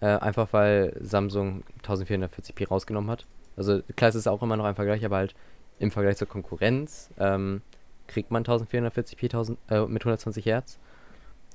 Äh, 0.00 0.06
einfach 0.06 0.52
weil 0.52 0.96
Samsung 1.00 1.62
1440p 1.82 2.68
rausgenommen 2.68 3.10
hat. 3.10 3.26
Also 3.56 3.80
klar, 3.96 4.10
es 4.10 4.14
ist 4.14 4.26
auch 4.26 4.42
immer 4.42 4.56
noch 4.56 4.66
ein 4.66 4.74
Vergleich, 4.74 5.04
aber 5.04 5.16
halt 5.16 5.34
im 5.78 5.90
Vergleich 5.90 6.18
zur 6.18 6.28
Konkurrenz 6.28 7.10
ähm, 7.18 7.62
kriegt 8.06 8.30
man 8.30 8.44
1440p 8.44 9.24
1000, 9.24 9.58
äh, 9.70 9.86
mit 9.86 10.02
120 10.02 10.44
Hertz. 10.44 10.78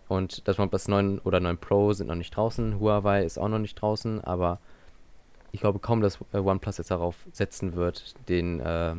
Und 0.07 0.47
das 0.47 0.59
OnePlus 0.59 0.87
9 0.87 1.19
oder 1.19 1.39
9 1.39 1.57
Pro 1.57 1.93
sind 1.93 2.07
noch 2.07 2.15
nicht 2.15 2.35
draußen. 2.35 2.79
Huawei 2.79 3.23
ist 3.23 3.37
auch 3.37 3.47
noch 3.47 3.59
nicht 3.59 3.75
draußen, 3.75 4.21
aber 4.23 4.59
ich 5.51 5.61
glaube 5.61 5.79
kaum, 5.79 6.01
dass 6.01 6.19
äh, 6.33 6.37
OnePlus 6.37 6.79
jetzt 6.79 6.91
darauf 6.91 7.15
setzen 7.31 7.75
wird, 7.75 8.15
den 8.27 8.59
äh, 8.59 8.95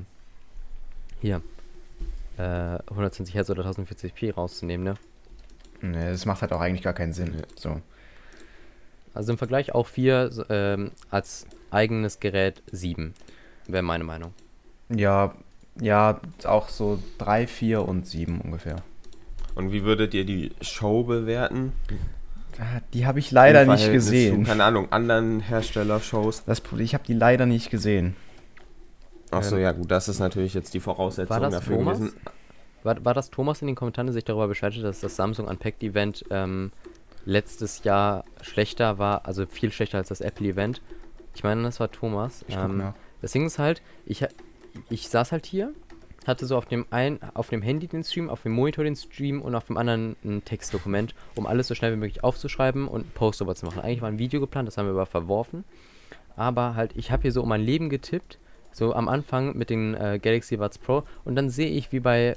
hier 1.21 1.43
äh, 2.39 2.79
120 2.91 3.35
Hertz 3.35 3.51
oder 3.51 3.65
1040p 3.65 4.35
rauszunehmen, 4.35 4.85
ne? 4.85 4.95
Ne, 5.83 6.11
das 6.13 6.25
macht 6.27 6.43
halt 6.43 6.53
auch 6.53 6.61
eigentlich 6.61 6.83
gar 6.83 6.93
keinen 6.95 7.13
Sinn. 7.13 7.35
So. 7.57 7.81
Also 9.15 9.33
im 9.33 9.39
Vergleich 9.39 9.75
auch 9.75 9.87
4 9.87 10.47
ähm, 10.49 10.91
als 11.11 11.47
eigenes 11.71 12.21
Gerät 12.21 12.63
7. 12.73 13.15
Wäre 13.69 13.83
meine 13.83 14.05
Meinung. 14.05 14.33
Ja, 14.89 15.35
ja, 15.81 16.21
auch 16.45 16.69
so 16.69 16.99
3, 17.19 17.47
4 17.47 17.87
und 17.87 18.07
7 18.07 18.41
ungefähr. 18.41 18.77
Und 19.55 19.73
wie 19.73 19.85
würdet 19.85 20.15
ihr 20.15 20.25
die 20.25 20.53
Show 20.61 21.05
bewerten? 21.05 21.73
Ah, 22.59 22.81
Die 22.93 23.07
habe 23.07 23.19
ich 23.19 23.31
leider 23.31 23.65
nicht 23.67 23.91
gesehen. 23.93 24.45
Zu, 24.45 24.51
keine 24.51 24.65
Ahnung, 24.65 24.91
anderen 24.93 25.41
Hersteller-Shows. 25.41 26.45
Das, 26.45 26.63
ich 26.79 26.95
habe 26.95 27.05
die 27.07 27.15
leider 27.15 27.47
nicht 27.47 27.71
gesehen. 27.71 28.17
Achso, 29.31 29.57
Ähm, 29.57 29.63
ja 29.63 29.73
gut, 29.73 29.91
das 29.91 30.09
ist 30.09 30.19
natürlich 30.19 30.55
jetzt 30.55 30.75
die 30.75 30.81
Voraussetzung 30.81 31.31
war 31.31 31.41
das 31.41 31.55
dafür 31.55 31.77
Thomas? 31.79 31.99
gewesen. 31.99 32.17
War, 32.85 33.05
war 33.05 33.15
das 33.15 33.31
Thomas 33.31 33.61
in 33.63 33.67
den 33.67 33.77
Kommentaren, 33.77 34.07
der 34.07 34.15
sich 34.15 34.25
darüber 34.25 34.49
beschwert 34.49 34.75
hat, 34.77 34.83
dass 34.85 35.01
das 35.01 35.17
Samsung 35.17 35.47
Unpacked 35.47 35.83
Event 35.83 36.25
ähm, 36.31 36.73
letztes 37.25 37.85
Jahr 37.85 38.25
schlechter 38.43 38.99
war, 38.99 39.27
also 39.27 39.47
viel 39.47 39.71
schlechter 39.73 39.99
als 39.99 40.09
das 40.09 40.21
Apple-Event. 40.21 40.81
Ich 41.35 41.45
meine, 41.45 41.63
das 41.63 41.81
war 41.81 41.91
Thomas. 41.91 42.45
Ich 42.49 42.55
guck 42.57 42.65
Ähm, 42.65 42.79
nach. 42.79 42.95
das 43.21 43.33
Ding 43.33 43.47
ist 43.47 43.59
halt, 43.59 43.81
ich, 44.07 44.25
ich 44.91 45.09
saß 45.09 45.33
halt 45.33 45.47
hier, 45.47 45.73
hatte 46.27 46.47
so 46.47 46.57
auf 46.57 46.67
dem 46.67 46.87
einen, 46.91 47.19
auf 47.35 47.49
dem 47.49 47.63
Handy 47.63 47.87
den 47.89 48.05
Stream, 48.05 48.29
auf 48.31 48.43
dem 48.43 48.53
Monitor 48.53 48.85
den 48.85 48.97
Stream 48.97 49.41
und 49.43 49.55
auf 49.55 49.65
dem 49.65 49.77
anderen 49.77 50.17
ein 50.25 50.45
Textdokument, 50.45 51.15
um 51.37 51.47
alles 51.47 51.69
so 51.69 51.75
schnell 51.75 51.93
wie 51.93 51.97
möglich 51.97 52.23
aufzuschreiben 52.23 52.87
und 52.87 53.03
einen 53.03 53.11
Post 53.13 53.41
darüber 53.41 53.55
zu 53.55 53.67
machen. 53.67 53.81
Eigentlich 53.81 54.03
war 54.03 54.09
ein 54.09 54.19
Video 54.19 54.41
geplant, 54.41 54.69
das 54.69 54.77
haben 54.77 54.87
wir 54.87 54.93
aber 54.93 55.07
verworfen. 55.07 55.65
Aber 56.37 56.75
halt, 56.75 56.93
ich 56.97 57.11
habe 57.11 57.23
hier 57.23 57.33
so 57.33 57.43
um 57.43 57.49
mein 57.49 57.61
Leben 57.61 57.89
getippt, 57.91 58.39
so 58.73 58.95
am 58.95 59.09
Anfang 59.09 59.57
mit 59.57 59.69
den 59.71 59.95
äh, 59.95 60.19
Galaxy 60.23 60.57
Buds 60.57 60.79
Pro 60.79 61.03
und 61.25 61.35
dann 61.37 61.51
sehe 61.51 61.69
ich, 61.71 61.93
wie 61.93 62.01
bei 62.01 62.37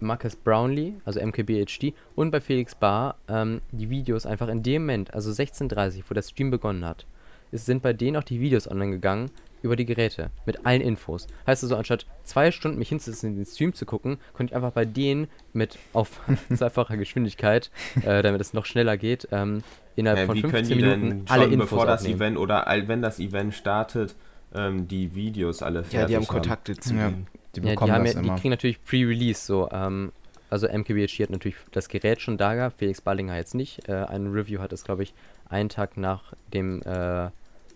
Marcus 0.00 0.36
Brownlee, 0.36 0.94
also 1.04 1.20
MKBHD 1.20 1.94
und 2.14 2.30
bei 2.30 2.40
Felix 2.40 2.74
Bar 2.74 3.16
ähm, 3.28 3.60
die 3.72 3.90
Videos 3.90 4.26
einfach 4.26 4.48
in 4.48 4.62
dem 4.62 4.82
Moment, 4.82 5.14
also 5.14 5.30
16.30 5.30 6.02
wo 6.08 6.14
der 6.14 6.22
Stream 6.22 6.50
begonnen 6.50 6.84
hat, 6.84 7.06
es 7.52 7.66
sind 7.66 7.82
bei 7.82 7.92
denen 7.92 8.16
auch 8.16 8.24
die 8.24 8.40
Videos 8.40 8.68
online 8.68 8.90
gegangen 8.90 9.30
über 9.62 9.76
die 9.76 9.86
Geräte 9.86 10.30
mit 10.44 10.66
allen 10.66 10.82
Infos. 10.82 11.26
Heißt 11.46 11.62
also, 11.62 11.76
anstatt 11.76 12.04
zwei 12.24 12.50
Stunden 12.50 12.78
mich 12.78 12.90
hinzusetzen, 12.90 13.30
in 13.30 13.36
den 13.36 13.46
Stream 13.46 13.72
zu 13.72 13.86
gucken, 13.86 14.18
konnte 14.34 14.50
ich 14.50 14.56
einfach 14.56 14.72
bei 14.72 14.84
denen 14.84 15.28
mit 15.52 15.78
auf 15.92 16.20
zweifacher 16.54 16.96
Geschwindigkeit, 16.96 17.70
äh, 18.04 18.22
damit 18.22 18.40
es 18.40 18.52
noch 18.52 18.66
schneller 18.66 18.96
geht, 18.96 19.28
ähm, 19.32 19.62
innerhalb 19.96 20.20
Äh, 20.20 20.26
von 20.26 20.36
wie 20.36 20.42
können 20.42 20.52
15 20.66 20.78
die 20.78 20.84
Minuten 20.84 21.08
denn 21.10 21.24
alle 21.28 21.44
Infos 21.44 21.70
bevor 21.70 21.86
das 21.86 22.00
aufnehmen. 22.02 22.20
Event 22.20 22.38
oder 22.38 22.66
all, 22.66 22.88
wenn 22.88 23.00
das 23.00 23.18
Event 23.20 23.54
startet, 23.54 24.16
ähm, 24.54 24.86
die 24.88 25.14
Videos 25.14 25.62
alle 25.62 25.84
fertig 25.84 26.00
Ja, 26.00 26.06
die 26.06 26.16
haben 26.16 26.22
haben? 26.24 26.28
Kontakte 26.28 26.76
zu 26.76 26.94
Ja. 26.94 27.12
Die 27.56 27.60
Ja, 27.60 27.66
die, 27.66 27.70
bekommen 27.70 28.04
das 28.04 28.14
ja, 28.14 28.20
die 28.20 28.26
immer. 28.26 28.36
kriegen 28.38 28.50
natürlich 28.50 28.82
Pre-Release 28.84 29.44
so. 29.44 29.68
Ähm, 29.70 30.12
also 30.50 30.68
MKBHD 30.68 31.20
hat 31.20 31.30
natürlich 31.30 31.56
das 31.72 31.88
Gerät 31.88 32.20
schon 32.20 32.36
da 32.36 32.54
gehabt, 32.54 32.78
Felix 32.78 33.00
Ballinger 33.00 33.36
jetzt 33.36 33.54
nicht. 33.54 33.88
Äh, 33.88 34.04
ein 34.04 34.32
Review 34.32 34.60
hat 34.60 34.72
es, 34.72 34.84
glaube 34.84 35.02
ich, 35.02 35.14
einen 35.48 35.68
Tag 35.68 35.96
nach 35.96 36.32
dem, 36.52 36.82
äh, 36.82 37.30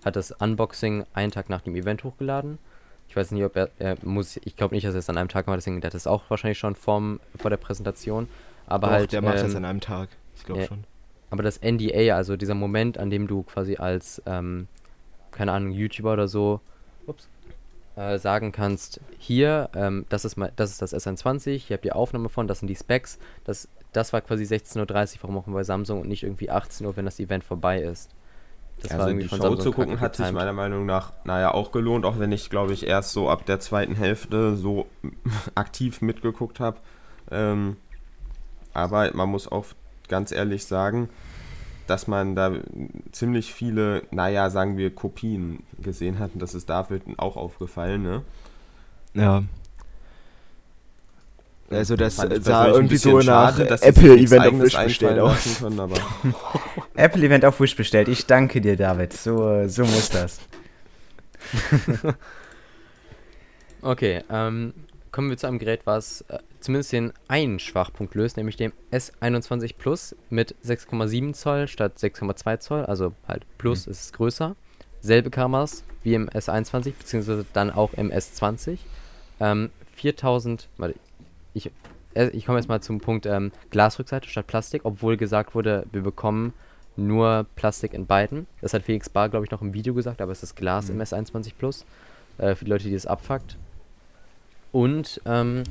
hat 0.05 0.17
das 0.17 0.31
Unboxing 0.33 1.05
einen 1.13 1.33
Tag 1.33 1.51
nach 1.51 1.63
dem 1.63 1.75
Event 1.75 2.05
hochgeladen. 2.05 2.59
Ich 3.09 3.17
weiß 3.17 3.31
nicht, 3.33 3.43
ob 3.43 3.57
er, 3.57 3.71
er 3.79 3.97
muss, 4.03 4.39
ich 4.45 4.55
glaube 4.55 4.75
nicht, 4.75 4.87
dass 4.87 4.95
er 4.95 4.99
es 4.99 5.09
an 5.09 5.17
einem 5.17 5.29
Tag 5.29 5.47
macht, 5.47 5.57
deswegen 5.57 5.81
der 5.81 5.89
hat 5.89 5.95
es 5.95 6.07
auch 6.07 6.23
wahrscheinlich 6.29 6.59
schon 6.59 6.77
vorm, 6.77 7.21
vor 7.37 7.51
der 7.51 7.57
Präsentation. 7.57 8.29
Aber 8.67 8.89
Doch, 8.89 8.95
halt, 8.95 9.13
der 9.13 9.23
macht 9.23 9.37
das 9.37 9.53
ähm, 9.53 9.57
an 9.57 9.65
einem 9.65 9.81
Tag. 9.81 10.11
Ich 10.37 10.45
glaube 10.45 10.61
ja. 10.61 10.67
schon. 10.67 10.85
aber 11.31 11.43
das 11.43 11.61
NDA, 11.63 12.15
also 12.15 12.37
dieser 12.37 12.55
Moment, 12.55 12.99
an 12.99 13.11
dem 13.11 13.27
du 13.27 13.43
quasi 13.43 13.77
als, 13.77 14.23
ähm, 14.27 14.69
keine 15.31 15.53
Ahnung, 15.53 15.73
YouTuber 15.73 16.13
oder 16.13 16.29
so, 16.29 16.61
ups, 17.07 17.29
äh, 17.99 18.19
sagen 18.19 18.53
kannst, 18.53 19.01
hier, 19.19 19.71
ähm, 19.75 20.07
das 20.09 20.25
ist 20.25 20.37
mal, 20.37 20.53
das 20.55 20.71
ist 20.71 20.81
das 20.81 20.95
S21, 20.95 21.57
hier 21.57 21.77
habt 21.77 21.85
ihr 21.85 21.97
Aufnahme 21.97 22.29
von, 22.29 22.47
das 22.47 22.61
sind 22.61 22.69
die 22.69 22.77
Specs, 22.77 23.19
das, 23.43 23.69
das 23.93 24.13
war 24.13 24.21
quasi 24.21 24.45
16.30 24.45 25.17
Uhr, 25.17 25.23
warum 25.23 25.39
auch 25.39 25.45
bei 25.47 25.65
Samsung 25.65 26.03
und 26.03 26.09
nicht 26.09 26.23
irgendwie 26.23 26.49
18 26.49 26.87
Uhr, 26.87 26.97
wenn 26.97 27.07
das 27.07 27.19
Event 27.19 27.43
vorbei 27.43 27.81
ist. 27.81 28.11
Das 28.83 28.93
also 28.93 29.13
die 29.19 29.29
Show 29.29 29.57
zu 29.57 29.73
gucken 29.73 29.99
hat 29.99 30.15
sich 30.15 30.31
meiner 30.31 30.53
Meinung 30.53 30.87
nach, 30.87 31.13
naja, 31.25 31.53
auch 31.53 31.73
gelohnt, 31.73 32.05
auch 32.05 32.21
wenn 32.21 32.31
ich, 32.31 32.49
glaube 32.51 32.73
ich, 32.73 32.87
erst 32.87 33.11
so 33.11 33.29
ab 33.29 33.45
der 33.47 33.59
zweiten 33.59 33.97
Hälfte 33.97 34.55
so 34.55 34.87
aktiv 35.57 36.01
mitgeguckt 36.01 36.61
habe. 36.61 36.79
Ähm, 37.33 37.77
aber 38.75 39.11
man 39.13 39.29
muss 39.29 39.51
auch 39.51 39.67
ganz 40.07 40.31
ehrlich 40.31 40.65
sagen, 40.67 41.09
dass 41.91 42.07
man 42.07 42.35
da 42.35 42.53
ziemlich 43.13 43.53
viele, 43.53 44.03
naja, 44.11 44.51
sagen 44.51 44.77
wir, 44.77 44.95
Kopien 44.95 45.63
gesehen 45.83 46.19
hat. 46.19 46.33
Und 46.35 46.41
das 46.41 46.55
ist 46.55 46.69
David 46.69 47.03
auch 47.17 47.37
aufgefallen, 47.37 48.03
ne? 48.03 48.23
Ja. 49.15 49.43
Also 51.71 51.97
das 51.97 52.17
sah 52.17 52.69
irgendwie 52.69 52.97
so 52.97 53.19
nach 53.19 53.59
Apple-Event 53.59 54.47
auf 54.47 54.61
Wish 54.61 54.77
bestellt 54.77 55.19
aus. 55.19 55.63
Apple-Event 56.97 57.45
auf 57.45 57.61
Wish 57.61 57.77
bestellt. 57.77 58.09
Ich 58.09 58.27
danke 58.27 58.61
dir, 58.61 58.77
David. 58.77 59.13
So, 59.13 59.69
so 59.69 59.83
muss 59.83 60.09
das. 60.09 60.41
Okay, 63.81 64.25
ähm, 64.29 64.75
kommen 65.13 65.31
wir 65.31 65.37
zu 65.37 65.47
einem 65.47 65.59
Gerät, 65.59 65.83
was 65.85 66.23
äh, 66.23 66.39
zumindest 66.61 66.93
den 66.93 67.13
einen 67.29 67.59
Schwachpunkt 67.59 68.15
löst, 68.15 68.37
nämlich 68.37 68.57
dem 68.57 68.73
S21 68.91 69.75
Plus 69.77 70.17
mit 70.31 70.55
6,7 70.65 71.33
Zoll 71.35 71.69
statt 71.69 71.99
6,2 71.99 72.59
Zoll, 72.59 72.85
also 72.85 73.13
halt 73.27 73.47
Plus 73.59 73.87
ist 73.87 74.01
es 74.01 74.13
größer. 74.13 74.57
Selbe 75.01 75.31
Kameras 75.31 75.85
wie 76.03 76.15
im 76.15 76.29
S21, 76.29 76.93
beziehungsweise 76.99 77.45
dann 77.53 77.71
auch 77.71 77.95
im 77.95 78.11
S20. 78.11 78.79
Ähm, 79.41 79.71
4000, 79.95 80.69
warte, 80.77 80.95
ich, 81.55 81.71
äh, 82.15 82.29
ich 82.29 82.47
komme 82.47 82.59
jetzt 82.59 82.69
mal 82.69 82.81
zum 82.81 83.01
Punkt 83.01 83.27
ähm, 83.27 83.53
Glasrückseite 83.71 84.29
statt 84.29 84.47
Plastik, 84.47 84.83
obwohl 84.85 85.17
gesagt 85.17 85.55
wurde, 85.55 85.87
wir 85.93 86.03
bekommen 86.03 86.53
nur 86.97 87.47
Plastik 87.55 87.95
in 87.95 88.07
beiden. 88.07 88.47
Das 88.61 88.75
hat 88.75 88.83
Felix 88.83 89.09
Bar, 89.09 89.29
glaube 89.29 89.45
ich, 89.45 89.51
noch 89.51 89.63
im 89.63 89.73
Video 89.73 89.95
gesagt, 89.95 90.21
aber 90.21 90.33
es 90.33 90.43
ist 90.43 90.57
Glas 90.57 90.91
im 90.91 91.01
S21 91.01 91.53
Plus. 91.57 91.85
Äh, 92.39 92.55
für 92.55 92.65
die 92.65 92.71
Leute, 92.71 92.85
die 92.85 92.95
es 92.95 93.07
abfuckt. 93.07 93.57
Und 94.73 95.21
ähm, 95.25 95.63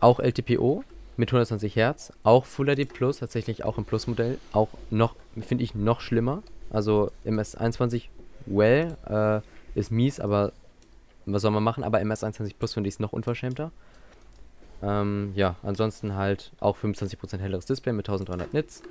auch 0.00 0.20
LTPO 0.20 0.84
mit 1.16 1.30
120 1.30 1.74
Hertz, 1.74 2.12
auch 2.22 2.44
Full 2.44 2.74
HD 2.74 2.92
Plus, 2.92 3.18
tatsächlich 3.18 3.64
auch 3.64 3.78
im 3.78 3.84
Plus-Modell, 3.84 4.38
auch 4.52 4.68
noch, 4.90 5.16
finde 5.40 5.64
ich, 5.64 5.74
noch 5.74 6.00
schlimmer. 6.00 6.42
Also 6.70 7.10
im 7.24 7.38
S21 7.40 8.04
well 8.46 8.96
äh, 9.08 9.78
ist 9.78 9.90
mies, 9.90 10.20
aber 10.20 10.52
was 11.26 11.42
soll 11.42 11.50
man 11.50 11.62
machen? 11.62 11.84
Aber 11.84 12.00
im 12.00 12.10
S21 12.10 12.54
Plus 12.58 12.74
finde 12.74 12.88
ich 12.88 12.94
es 12.94 13.00
noch 13.00 13.12
unverschämter. 13.12 13.72
Ähm, 14.82 15.32
ja, 15.34 15.56
ansonsten 15.62 16.14
halt 16.14 16.52
auch 16.60 16.76
25% 16.76 17.38
helleres 17.38 17.66
Display 17.66 17.92
mit 17.92 18.08
1300 18.08 18.54
Nits. 18.54 18.82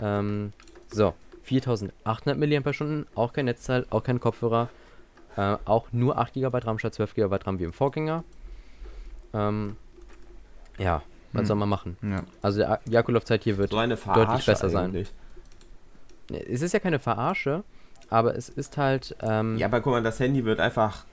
Ähm, 0.00 0.52
so, 0.90 1.14
4800 1.44 2.36
mAh, 2.36 3.04
auch 3.14 3.32
kein 3.32 3.44
Netzteil, 3.44 3.86
auch 3.90 4.02
kein 4.02 4.20
Kopfhörer. 4.20 4.68
Äh, 5.36 5.56
auch 5.64 5.92
nur 5.92 6.18
8 6.18 6.34
GB 6.34 6.58
RAM 6.58 6.78
statt 6.78 6.94
12 6.94 7.14
GB 7.14 7.36
RAM 7.44 7.58
wie 7.58 7.64
im 7.64 7.72
Vorgänger. 7.72 8.24
Ähm, 9.32 9.76
ja, 10.78 11.02
was 11.32 11.40
Hm. 11.40 11.46
soll 11.46 11.56
man 11.56 11.68
machen? 11.68 11.96
Ja. 12.02 12.22
Also 12.42 12.60
der 12.86 13.00
Akkulaufzeit 13.00 13.44
hier 13.44 13.58
wird. 13.58 13.70
so 13.70 13.78
eine 13.78 13.96
Verarsche 13.96 14.50
besser 14.50 14.68
sein. 14.70 14.84
eigentlich. 14.86 15.12
Es 16.48 16.62
ist 16.62 16.72
ja 16.74 16.78
keine 16.80 16.98
Verarsche, 16.98 17.64
aber 18.10 18.36
es 18.36 18.48
ist 18.48 18.76
halt. 18.76 19.16
Ähm, 19.22 19.56
Ja, 19.56 19.66
aber 19.66 19.80
guck 19.80 19.92
mal, 19.92 20.02
das 20.02 20.20
Handy 20.20 20.44
wird 20.44 20.60
einfach 20.60 21.04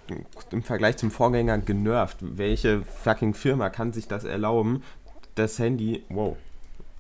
im 0.52 0.64
Vergleich 0.64 0.98
zum 0.98 1.10
Vorgänger 1.12 1.58
genervt. 1.60 2.18
Welche 2.22 2.82
fucking 2.84 3.34
Firma 3.34 3.70
kann 3.70 3.94
sich 3.94 4.08
das 4.08 4.24
erlauben, 4.26 4.84
das 5.36 5.58
Handy, 5.60 6.04
wow, 6.10 6.36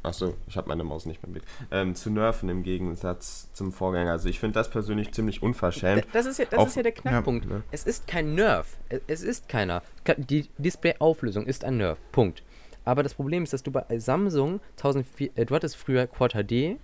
achso, 0.03 0.35
ich 0.47 0.55
habe 0.55 0.67
meine 0.69 0.83
Maus 0.85 1.05
nicht 1.05 1.23
mehr 1.23 1.33
mit, 1.33 1.43
ähm, 1.71 1.95
zu 1.95 2.09
nerven 2.09 2.47
im 2.49 2.63
Gegensatz 2.63 3.49
zum 3.53 3.73
Vorgänger. 3.73 4.11
Also 4.11 4.29
ich 4.29 4.39
finde 4.39 4.53
das 4.53 4.69
persönlich 4.69 5.11
ziemlich 5.13 5.41
unverschämt. 5.43 6.03
D- 6.05 6.07
Das 6.13 6.25
ist 6.25 6.39
ja, 6.39 6.45
das 6.49 6.59
Auch- 6.59 6.67
ist 6.67 6.75
ja 6.75 6.83
der 6.83 6.91
Knackpunkt. 6.93 7.47
ne? 7.47 7.63
Es 7.71 7.85
ist 7.85 8.07
kein 8.07 8.33
Nerf. 8.35 8.77
Es, 8.89 9.01
es 9.07 9.23
ist 9.23 9.49
keiner. 9.49 9.81
Die 10.17 10.47
Displayauflösung 10.57 11.45
ist 11.47 11.65
ein 11.65 11.77
Nerf. 11.77 11.97
Punkt. 12.13 12.43
Aber 12.85 13.03
das 13.03 13.15
Problem 13.15 13.43
ist, 13.43 13.53
dass 13.53 13.63
du 13.63 13.71
bei 13.71 13.83
Samsung 13.99 14.61
1004, 14.77 15.31
äh, 15.35 15.45
du 15.45 15.55
hattest 15.55 15.75
früher 15.75 16.07
Quad 16.07 16.33
HD, 16.33 16.77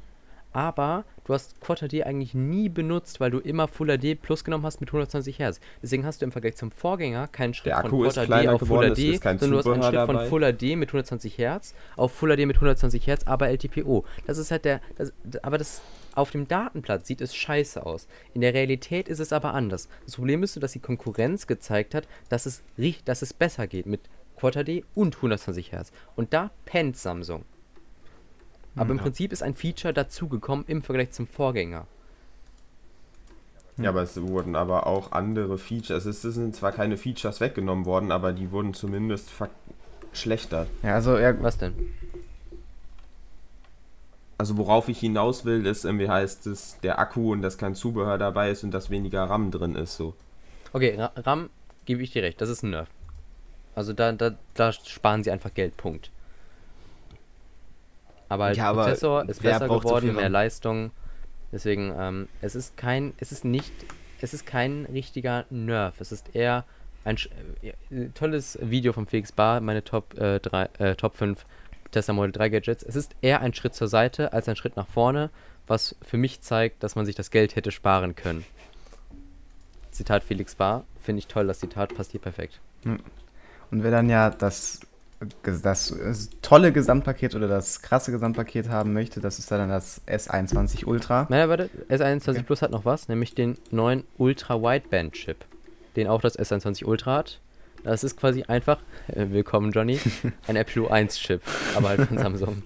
aber 0.53 1.05
du 1.23 1.33
hast 1.33 1.59
Quad 1.61 1.79
HD 1.79 2.03
eigentlich 2.03 2.33
nie 2.33 2.67
benutzt, 2.67 3.19
weil 3.19 3.31
du 3.31 3.39
immer 3.39 3.67
Full 3.67 3.97
HD 3.97 4.21
Plus 4.21 4.43
genommen 4.43 4.65
hast 4.65 4.81
mit 4.81 4.89
120 4.89 5.39
Hertz. 5.39 5.59
Deswegen 5.81 6.05
hast 6.05 6.21
du 6.21 6.25
im 6.25 6.31
Vergleich 6.31 6.55
zum 6.55 6.71
Vorgänger 6.71 7.27
keinen 7.27 7.53
Schritt 7.53 7.73
von 7.73 7.89
Quad 7.89 8.15
HD 8.15 8.47
auf 8.47 8.59
Full 8.59 8.67
geworden, 8.67 8.91
es 8.91 9.19
HD, 9.19 9.21
sondern 9.23 9.51
du 9.51 9.57
hast 9.57 9.67
einen 9.67 9.83
Schritt 9.83 10.05
von. 10.05 10.25
Full 10.27 10.53
HD 10.53 10.61
mit 10.75 10.89
120 10.89 11.37
Hertz 11.37 11.73
auf 11.95 12.11
Full 12.11 12.35
HD 12.35 12.45
mit 12.45 12.57
120 12.57 13.07
Hertz, 13.07 13.23
aber 13.25 13.47
LTPO. 13.49 14.03
Das 14.27 14.37
ist 14.37 14.51
halt 14.51 14.65
der, 14.65 14.81
das, 14.97 15.13
aber 15.41 15.57
das 15.57 15.81
auf 16.13 16.31
dem 16.31 16.47
Datenblatt 16.47 17.05
sieht 17.05 17.21
es 17.21 17.33
scheiße 17.33 17.85
aus. 17.85 18.07
In 18.33 18.41
der 18.41 18.53
Realität 18.53 19.07
ist 19.07 19.19
es 19.19 19.31
aber 19.31 19.53
anders. 19.53 19.87
Das 20.05 20.15
Problem 20.15 20.43
ist, 20.43 20.53
so, 20.53 20.59
dass 20.59 20.73
die 20.73 20.79
Konkurrenz 20.79 21.47
gezeigt 21.47 21.95
hat, 21.95 22.07
dass 22.27 22.45
es, 22.45 22.63
dass 23.05 23.21
es 23.21 23.33
besser 23.33 23.67
geht 23.67 23.85
mit 23.85 24.01
Quad 24.41 24.56
HD 24.56 24.84
und 24.95 25.15
120 25.15 25.71
Hertz. 25.71 25.91
Und 26.15 26.34
da 26.34 26.49
pennt 26.65 26.97
Samsung. 26.97 27.45
Aber 28.75 28.91
im 28.91 28.97
Prinzip 28.97 29.32
ist 29.32 29.43
ein 29.43 29.54
Feature 29.54 29.93
dazugekommen 29.93 30.65
im 30.67 30.82
Vergleich 30.82 31.12
zum 31.12 31.27
Vorgänger. 31.27 31.86
Ja, 33.77 33.89
aber 33.89 34.01
es 34.01 34.19
wurden 34.19 34.56
aber 34.56 34.88
auch 34.88 35.12
andere 35.12 35.58
Features, 35.58 36.06
es 36.06 36.21
sind 36.21 36.56
zwar 36.56 36.71
keine 36.71 36.97
Features 36.97 37.39
weggenommen 37.39 37.86
worden, 37.86 38.12
aber 38.12 38.34
die 38.34 38.51
wurden 38.51 38.73
zumindest 38.73 39.30
schlechter. 40.13 40.67
Ja, 40.84 40.95
also 40.95 41.17
ja, 41.17 41.41
Was 41.41 41.58
denn? 41.58 41.73
Also 44.38 44.58
worauf 44.58 44.89
ich 44.89 44.99
hinaus 44.99 45.45
will, 45.45 45.65
ist, 45.65 45.86
irgendwie 45.86 46.10
heißt 46.10 46.47
es, 46.47 46.77
der 46.82 46.97
Akku 46.99 47.32
und 47.32 47.43
dass 47.43 47.58
kein 47.58 47.75
Zubehör 47.75 48.17
dabei 48.17 48.49
ist 48.49 48.63
und 48.63 48.71
dass 48.71 48.89
weniger 48.89 49.23
RAM 49.23 49.51
drin 49.51 49.75
ist, 49.75 49.95
so. 49.95 50.15
Okay, 50.73 50.95
Ra 50.95 51.12
RAM 51.15 51.49
gebe 51.86 52.01
ich 52.01 52.12
dir 52.12 52.23
recht, 52.23 52.41
das 52.41 52.49
ist 52.49 52.63
ein 52.63 52.71
Nerf. 52.71 52.89
Also 53.75 53.93
da, 53.93 54.12
da, 54.12 54.31
da 54.53 54.71
sparen 54.71 55.23
sie 55.23 55.31
einfach 55.31 55.53
Geld, 55.53 55.77
Punkt. 55.77 56.12
Aber 58.29 58.53
Ja, 58.53 58.69
aber 58.69 58.84
Prozessor 58.86 59.27
ist 59.29 59.41
besser 59.41 59.67
so 59.67 59.79
geworden, 59.79 60.05
viel 60.05 60.13
mehr 60.13 60.25
RAM? 60.25 60.31
Leistung. 60.31 60.91
Deswegen, 61.51 61.93
ähm, 61.97 62.27
es 62.41 62.55
ist 62.55 62.77
kein, 62.77 63.13
es 63.17 63.31
ist 63.31 63.43
nicht, 63.43 63.71
es 64.21 64.34
ist 64.34 64.45
kein 64.45 64.86
richtiger 64.86 65.45
Nerf. 65.49 65.99
Es 65.99 66.12
ist 66.12 66.34
eher 66.36 66.63
ein 67.03 67.17
sch- 67.17 67.29
äh, 67.62 68.10
tolles 68.13 68.57
Video 68.62 68.93
von 68.93 69.05
Felix 69.05 69.31
Bar, 69.31 69.60
meine 69.60 69.84
Top, 69.84 70.17
äh, 70.17 70.39
drei, 70.39 70.69
äh, 70.79 70.95
Top 70.95 71.15
5 71.15 71.45
Tesla 71.91 72.13
Model 72.13 72.31
3 72.31 72.49
Gadgets. 72.49 72.84
Es 72.84 72.95
ist 72.95 73.15
eher 73.21 73.41
ein 73.41 73.53
Schritt 73.53 73.73
zur 73.75 73.89
Seite 73.89 74.31
als 74.31 74.47
ein 74.47 74.55
Schritt 74.55 74.77
nach 74.77 74.88
vorne, 74.88 75.29
was 75.67 75.95
für 76.01 76.17
mich 76.17 76.39
zeigt, 76.41 76.84
dass 76.84 76.95
man 76.95 77.05
sich 77.05 77.15
das 77.15 77.31
Geld 77.31 77.55
hätte 77.57 77.71
sparen 77.71 78.15
können. 78.15 78.45
Zitat 79.91 80.23
Felix 80.23 80.55
Bar. 80.55 80.86
Finde 81.01 81.19
ich 81.19 81.27
toll, 81.27 81.47
das 81.47 81.60
Zitat 81.60 81.93
passt 81.95 82.12
hier 82.12 82.21
perfekt. 82.21 82.62
Und 83.71 83.84
wer 83.84 83.91
dann 83.91 84.10
ja 84.10 84.29
das, 84.29 84.81
das 85.43 85.93
tolle 86.41 86.73
Gesamtpaket 86.73 87.36
oder 87.36 87.47
das 87.47 87.81
krasse 87.81 88.12
Gesamtpaket 88.12 88.69
haben 88.69 88.91
möchte, 88.91 89.21
das 89.21 89.39
ist 89.39 89.49
dann 89.49 89.69
das 89.69 90.01
S21 90.07 90.86
Ultra. 90.86 91.25
Naja, 91.29 91.47
warte, 91.47 91.69
S21 91.89 92.29
Okay. 92.29 92.43
Plus 92.43 92.62
hat 92.62 92.71
noch 92.71 92.84
was, 92.84 93.07
nämlich 93.07 93.34
den 93.34 93.57
neuen 93.71 94.03
Ultra 94.17 94.62
Wideband 94.62 95.13
Chip, 95.13 95.45
den 95.95 96.07
auch 96.07 96.21
das 96.21 96.38
S21 96.38 96.86
Ultra 96.86 97.17
hat. 97.17 97.39
Das 97.84 98.03
ist 98.03 98.17
quasi 98.17 98.43
einfach, 98.43 98.79
äh, 99.07 99.27
willkommen 99.29 99.71
Johnny, 99.71 99.99
ein 100.47 100.55
Apple 100.57 100.84
U1 100.84 101.17
Chip, 101.17 101.41
aber 101.75 101.89
halt 101.89 102.01
von 102.01 102.17
Samsung. 102.17 102.63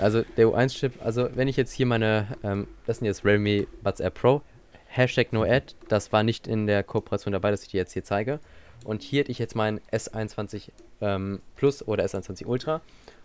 Also 0.00 0.22
der 0.36 0.46
U1 0.46 0.68
Chip, 0.74 0.92
also 1.02 1.30
wenn 1.34 1.48
ich 1.48 1.56
jetzt 1.56 1.72
hier 1.72 1.86
meine, 1.86 2.28
ähm, 2.42 2.66
das 2.86 2.98
sind 2.98 3.06
jetzt 3.06 3.24
Realme 3.24 3.66
Buds 3.82 4.00
Air 4.00 4.10
Pro, 4.10 4.42
Hashtag 4.86 5.32
No 5.32 5.42
Ad, 5.44 5.74
das 5.88 6.12
war 6.12 6.22
nicht 6.22 6.46
in 6.46 6.66
der 6.66 6.82
Kooperation 6.82 7.32
dabei, 7.32 7.50
dass 7.50 7.62
ich 7.62 7.68
die 7.68 7.76
jetzt 7.76 7.92
hier 7.92 8.04
zeige. 8.04 8.40
Und 8.86 9.02
hier 9.02 9.20
hätte 9.20 9.32
ich 9.32 9.40
jetzt 9.40 9.56
meinen 9.56 9.80
S21 9.90 10.70
ähm, 11.00 11.40
Plus 11.56 11.86
oder 11.86 12.04
S21 12.04 12.46
Ultra 12.46 12.80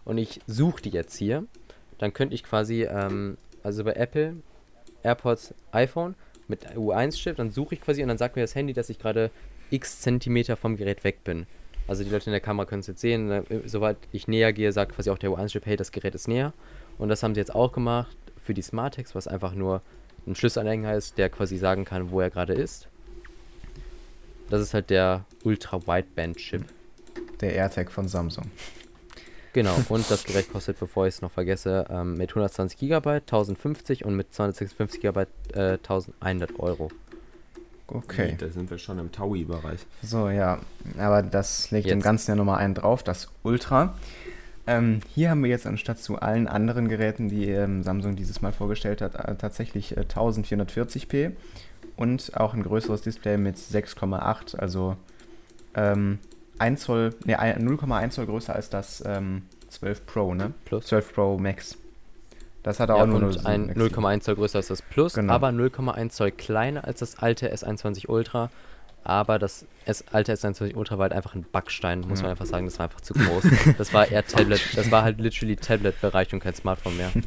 und 0.06 0.18
ich 0.18 0.42
suche 0.48 0.82
die 0.82 0.90
jetzt 0.90 1.16
hier. 1.16 1.46
Dann 2.00 2.14
könnte 2.14 2.34
ich 2.34 2.44
quasi, 2.44 2.84
ähm, 2.84 3.38
also 3.62 3.84
bei 3.84 3.94
Apple, 3.94 4.38
AirPods, 5.04 5.54
iPhone 5.72 6.16
mit 6.48 6.66
U1-Chip, 6.72 7.36
dann 7.36 7.52
suche 7.52 7.76
ich 7.76 7.82
quasi 7.82 8.02
und 8.02 8.08
dann 8.08 8.18
sagt 8.18 8.36
mir 8.36 8.42
das 8.42 8.56
Handy, 8.56 8.74
dass 8.74 8.90
ich 8.90 8.98
gerade 8.98 9.30
x 9.70 10.02
Zentimeter 10.02 10.58
vom 10.58 10.78
Gerät 10.78 11.04
weg 11.04 11.24
bin. 11.24 11.46
Also 11.88 12.04
die 12.04 12.10
Leute 12.10 12.26
in 12.26 12.32
der 12.32 12.42
Kamera 12.42 12.66
können 12.66 12.80
es 12.80 12.88
jetzt 12.88 13.02
sehen. 13.02 13.30
äh, 13.30 13.44
Sobald 13.66 13.98
ich 14.12 14.28
näher 14.28 14.54
gehe, 14.54 14.72
sagt 14.72 14.96
quasi 14.96 15.12
auch 15.12 15.20
der 15.20 15.30
U1-Chip, 15.30 15.68
hey, 15.68 15.78
das 15.78 15.92
Gerät 15.92 16.16
ist 16.16 16.28
näher. 16.28 16.54
Und 16.98 17.10
das 17.10 17.22
haben 17.22 17.36
sie 17.36 17.40
jetzt 17.40 17.54
auch 17.54 17.72
gemacht 17.72 18.18
für 18.44 18.56
die 18.56 18.64
Smartex, 18.64 19.14
was 19.14 19.28
einfach 19.28 19.54
nur 19.54 19.84
ein 20.26 20.34
Schlüsselanhänger 20.34 20.96
ist, 20.96 21.20
der 21.20 21.30
quasi 21.30 21.58
sagen 21.58 21.86
kann, 21.86 22.10
wo 22.10 22.20
er 22.20 22.32
gerade 22.32 22.54
ist. 22.54 22.88
Das 24.52 24.62
ist 24.62 24.74
halt 24.74 24.90
der 24.90 25.24
Ultra-Wideband-Chip. 25.46 26.66
Der 27.40 27.56
AirTag 27.56 27.90
von 27.90 28.10
Samsung. 28.10 28.52
Genau, 29.54 29.74
und 29.88 30.12
das 30.12 30.26
Gerät 30.26 30.52
kostet, 30.52 30.78
bevor 30.78 31.08
ich 31.08 31.16
es 31.16 31.22
noch 31.22 31.32
vergesse, 31.32 31.86
ähm, 31.90 32.18
mit 32.18 32.32
120 32.32 32.78
GB 32.78 33.10
1050 33.10 34.04
und 34.04 34.18
mit 34.18 34.34
256 34.34 35.02
GB 35.02 35.22
äh, 35.54 35.78
1100 35.78 36.60
Euro. 36.60 36.92
Okay. 37.88 38.36
Da 38.38 38.50
sind 38.50 38.70
wir 38.70 38.78
schon 38.78 39.00
im 39.00 39.14
Taui-Bereich. 39.14 39.80
So, 40.02 40.30
ja. 40.30 40.60
Aber 40.98 41.24
das 41.24 41.72
legt 41.72 41.90
dem 41.90 42.00
Jetzt. 42.00 42.04
Ganzen 42.04 42.32
ja 42.32 42.36
nochmal 42.36 42.60
einen 42.60 42.74
drauf, 42.74 43.04
das 43.04 43.30
Ultra. 43.44 43.96
Ähm, 44.68 45.00
hier 45.16 45.30
haben 45.30 45.44
wir 45.44 45.50
jetzt 45.50 45.66
anstatt 45.66 46.00
zu 46.00 46.20
allen 46.20 46.48
anderen 46.48 46.90
Geräten, 46.90 47.30
die 47.30 47.50
ähm, 47.50 47.84
Samsung 47.84 48.18
dieses 48.18 48.42
Mal 48.42 48.52
vorgestellt 48.52 49.02
hat, 49.02 49.16
äh, 49.16 49.36
tatsächlich 49.36 49.96
äh, 49.96 50.02
1440p 50.02 51.32
und 52.02 52.32
auch 52.36 52.54
ein 52.54 52.64
größeres 52.64 53.02
Display 53.02 53.38
mit 53.38 53.56
6,8, 53.58 54.56
also 54.58 54.96
ähm, 55.76 56.20
1 56.60 56.82
Zoll, 56.82 57.14
ein- 57.28 57.68
0,1 57.68 58.10
Zoll 58.12 58.26
größer 58.26 58.54
als 58.56 58.70
das 58.70 59.04
ähm, 59.06 59.44
12 59.70 60.06
Pro, 60.06 60.34
ne? 60.34 60.52
Plus. 60.66 60.86
12 60.88 61.14
Pro 61.14 61.38
Max. 61.38 61.78
Das 62.64 62.80
hat 62.80 62.90
Ja, 62.90 62.96
auch 62.96 63.06
nur 63.08 63.24
und 63.24 63.46
ein 63.46 63.72
0,7. 63.74 63.96
0,1 63.96 64.20
Zoll 64.22 64.36
größer 64.36 64.58
als 64.58 64.68
das 64.68 64.82
Plus, 64.82 65.14
Genau. 65.14 65.34
aber 65.34 65.50
0,1 65.50 66.10
Zoll 66.10 66.32
kleiner 66.32 66.86
als 66.86 67.00
das 67.00 67.18
alte 67.18 67.52
S21 67.54 68.08
Ultra. 68.10 68.50
Aber 69.04 69.40
das 69.40 69.66
S 69.86 70.04
alte 70.12 70.32
S21 70.34 70.76
Ultra 70.76 71.00
war 71.00 71.04
halt 71.06 71.14
einfach 71.14 71.34
ein 71.34 71.44
Backstein, 71.52 72.02
muss 72.02 72.20
Ja. 72.20 72.24
man 72.26 72.32
einfach 72.32 72.46
sagen. 72.46 72.66
Das 72.66 72.78
war 72.78 72.84
einfach 72.86 73.02
zu 73.02 73.16
groß. 73.16 73.46
das 73.80 73.94
war 73.96 74.08
eher 74.08 74.24
Tablet. 74.28 74.62
Das 74.78 74.92
war 74.92 75.02
halt 75.04 75.20
literally 75.20 75.56
Tablet-Bereich 75.56 76.32
und 76.34 76.40
kein 76.42 76.54
Smartphone 76.54 76.98
mehr. 76.98 77.12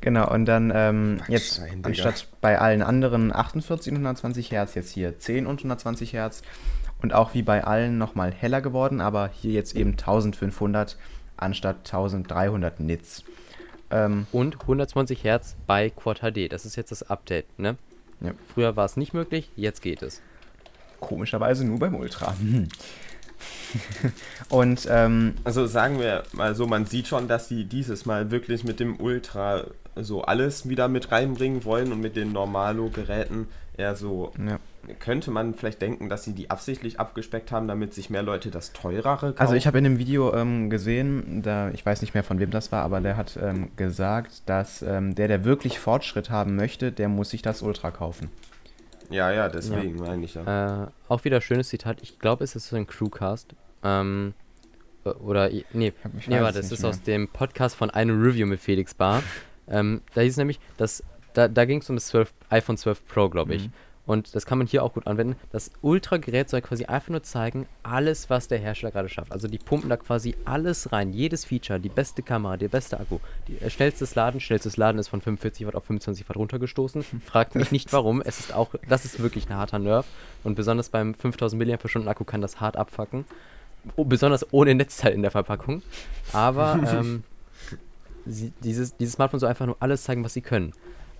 Genau, 0.00 0.32
und 0.32 0.46
dann 0.46 0.72
ähm, 0.74 1.20
jetzt 1.28 1.58
Digga. 1.60 1.88
anstatt 1.88 2.26
bei 2.40 2.58
allen 2.58 2.82
anderen 2.82 3.34
48 3.34 3.92
und 3.92 3.98
120 3.98 4.50
Hertz, 4.50 4.74
jetzt 4.74 4.92
hier 4.92 5.18
10 5.18 5.46
und 5.46 5.58
120 5.58 6.14
Hertz 6.14 6.42
und 7.02 7.12
auch 7.12 7.34
wie 7.34 7.42
bei 7.42 7.64
allen 7.64 7.98
nochmal 7.98 8.32
heller 8.32 8.62
geworden, 8.62 9.00
aber 9.00 9.30
hier 9.32 9.52
jetzt 9.52 9.76
eben 9.76 9.90
1500 9.90 10.96
anstatt 11.36 11.76
1300 11.78 12.80
Nits. 12.80 13.24
Ähm, 13.90 14.26
Und 14.32 14.60
120 14.60 15.24
Hertz 15.24 15.56
bei 15.66 15.90
Quad 15.90 16.20
HD. 16.20 16.52
Das 16.52 16.64
ist 16.64 16.76
jetzt 16.76 16.92
das 16.92 17.02
Update, 17.02 17.58
ne? 17.58 17.76
Ja. 18.20 18.32
Früher 18.54 18.76
war 18.76 18.84
es 18.84 18.96
nicht 18.96 19.14
möglich, 19.14 19.50
jetzt 19.56 19.82
geht 19.82 20.02
es. 20.02 20.20
komischerweise 21.00 21.66
nur 21.66 21.78
beim 21.78 21.94
Ultra. 21.94 22.34
Und 24.48 24.86
ähm, 24.90 25.34
Also 25.44 25.66
sagen 25.66 25.98
wir 25.98 26.24
mal 26.32 26.54
so, 26.54 26.66
man 26.66 26.86
sieht 26.86 27.08
schon, 27.08 27.28
dass 27.28 27.48
sie 27.48 27.64
dieses 27.64 28.06
Mal 28.06 28.30
wirklich 28.30 28.64
mit 28.64 28.80
dem 28.80 28.98
Ultra 29.00 29.64
so 29.96 30.22
alles 30.22 30.68
wieder 30.68 30.88
mit 30.88 31.10
reinbringen 31.12 31.64
wollen 31.64 31.92
und 31.92 32.00
mit 32.00 32.16
den 32.16 32.32
Normalo-Geräten 32.32 33.48
eher 33.76 33.94
so, 33.96 34.32
ja. 34.46 34.58
könnte 34.98 35.30
man 35.30 35.54
vielleicht 35.54 35.80
denken, 35.80 36.08
dass 36.08 36.24
sie 36.24 36.32
die 36.34 36.50
absichtlich 36.50 37.00
abgespeckt 37.00 37.50
haben, 37.50 37.66
damit 37.66 37.94
sich 37.94 38.10
mehr 38.10 38.22
Leute 38.22 38.50
das 38.50 38.72
teurere 38.72 39.02
kaufen. 39.32 39.38
Also 39.38 39.54
ich 39.54 39.66
habe 39.66 39.78
in 39.78 39.84
dem 39.84 39.98
Video 39.98 40.34
ähm, 40.34 40.68
gesehen, 40.70 41.42
da, 41.42 41.70
ich 41.70 41.84
weiß 41.84 42.02
nicht 42.02 42.12
mehr 42.14 42.22
von 42.24 42.38
wem 42.40 42.50
das 42.50 42.72
war, 42.72 42.82
aber 42.82 43.00
der 43.00 43.16
hat 43.16 43.38
ähm, 43.40 43.70
gesagt, 43.76 44.42
dass 44.46 44.82
ähm, 44.82 45.14
der, 45.14 45.28
der 45.28 45.44
wirklich 45.44 45.78
Fortschritt 45.78 46.30
haben 46.30 46.56
möchte, 46.56 46.92
der 46.92 47.08
muss 47.08 47.30
sich 47.30 47.42
das 47.42 47.62
Ultra 47.62 47.90
kaufen. 47.90 48.28
Ja, 49.08 49.32
ja, 49.32 49.48
deswegen 49.48 49.96
meine 49.96 50.24
ich 50.24 50.34
ja. 50.34 50.84
Äh, 50.84 50.86
auch 51.08 51.24
wieder 51.24 51.40
schönes 51.40 51.68
Zitat. 51.68 51.98
Ich 52.02 52.18
glaube, 52.20 52.44
es 52.44 52.54
ist 52.54 52.68
so 52.68 52.76
ein 52.76 52.86
Crewcast. 52.86 53.54
Ähm, 53.82 54.34
äh, 55.04 55.08
oder, 55.08 55.50
i- 55.50 55.64
nee, 55.72 55.92
Ich 56.18 56.28
nee, 56.28 56.40
warte, 56.40 56.60
es 56.60 56.68
das 56.68 56.78
ist 56.78 56.82
mehr. 56.82 56.90
aus 56.90 57.02
dem 57.02 57.28
Podcast 57.28 57.74
von 57.76 57.90
einem 57.90 58.22
Review 58.22 58.46
mit 58.46 58.60
Felix 58.60 58.94
Bar. 58.94 59.22
ähm, 59.70 60.02
da 60.14 60.20
hieß 60.20 60.32
es 60.32 60.38
nämlich, 60.38 60.60
dass, 60.76 61.02
da, 61.34 61.48
da 61.48 61.64
ging 61.64 61.80
es 61.80 61.88
um 61.90 61.96
das 61.96 62.06
12, 62.08 62.32
iPhone 62.50 62.76
12 62.76 63.06
Pro, 63.06 63.28
glaube 63.28 63.54
ich. 63.54 63.68
Mhm. 63.68 63.72
Und 64.10 64.34
das 64.34 64.44
kann 64.44 64.58
man 64.58 64.66
hier 64.66 64.82
auch 64.82 64.94
gut 64.94 65.06
anwenden. 65.06 65.36
Das 65.52 65.70
Ultra-Gerät 65.82 66.50
soll 66.50 66.62
quasi 66.62 66.84
einfach 66.86 67.10
nur 67.10 67.22
zeigen, 67.22 67.66
alles, 67.84 68.28
was 68.28 68.48
der 68.48 68.58
Hersteller 68.58 68.90
gerade 68.90 69.08
schafft. 69.08 69.30
Also 69.30 69.46
die 69.46 69.58
pumpen 69.58 69.88
da 69.88 69.96
quasi 69.96 70.34
alles 70.44 70.90
rein, 70.90 71.12
jedes 71.12 71.44
Feature, 71.44 71.78
die 71.78 71.90
beste 71.90 72.22
Kamera, 72.24 72.56
der 72.56 72.66
beste 72.66 72.98
Akku, 72.98 73.20
die, 73.46 73.58
äh, 73.60 73.70
schnellstes 73.70 74.16
Laden, 74.16 74.40
schnellstes 74.40 74.76
Laden 74.76 74.98
ist 74.98 75.06
von 75.06 75.20
45 75.20 75.64
Watt 75.64 75.76
auf 75.76 75.84
25 75.84 76.28
Watt 76.28 76.36
runtergestoßen. 76.36 77.04
Fragt 77.24 77.54
mich 77.54 77.70
nicht 77.70 77.92
warum, 77.92 78.20
es 78.20 78.40
ist 78.40 78.52
auch, 78.52 78.74
das 78.88 79.04
ist 79.04 79.20
wirklich 79.20 79.48
ein 79.48 79.54
harter 79.54 79.78
Nerv. 79.78 80.06
Und 80.42 80.56
besonders 80.56 80.88
beim 80.88 81.14
5000 81.14 81.64
mAh 81.64 82.10
Akku 82.10 82.24
kann 82.24 82.40
das 82.40 82.60
hart 82.60 82.76
abfacken. 82.76 83.26
Oh, 83.94 84.04
besonders 84.04 84.44
ohne 84.52 84.74
Netzteil 84.74 85.12
in 85.12 85.22
der 85.22 85.30
Verpackung. 85.30 85.82
Aber 86.32 86.80
ähm, 86.92 87.22
sie, 88.26 88.52
dieses, 88.62 88.96
dieses 88.96 89.14
Smartphone 89.14 89.40
soll 89.40 89.48
einfach 89.48 89.66
nur 89.66 89.76
alles 89.80 90.04
zeigen, 90.04 90.24
was 90.24 90.34
sie 90.34 90.40
können. 90.42 90.72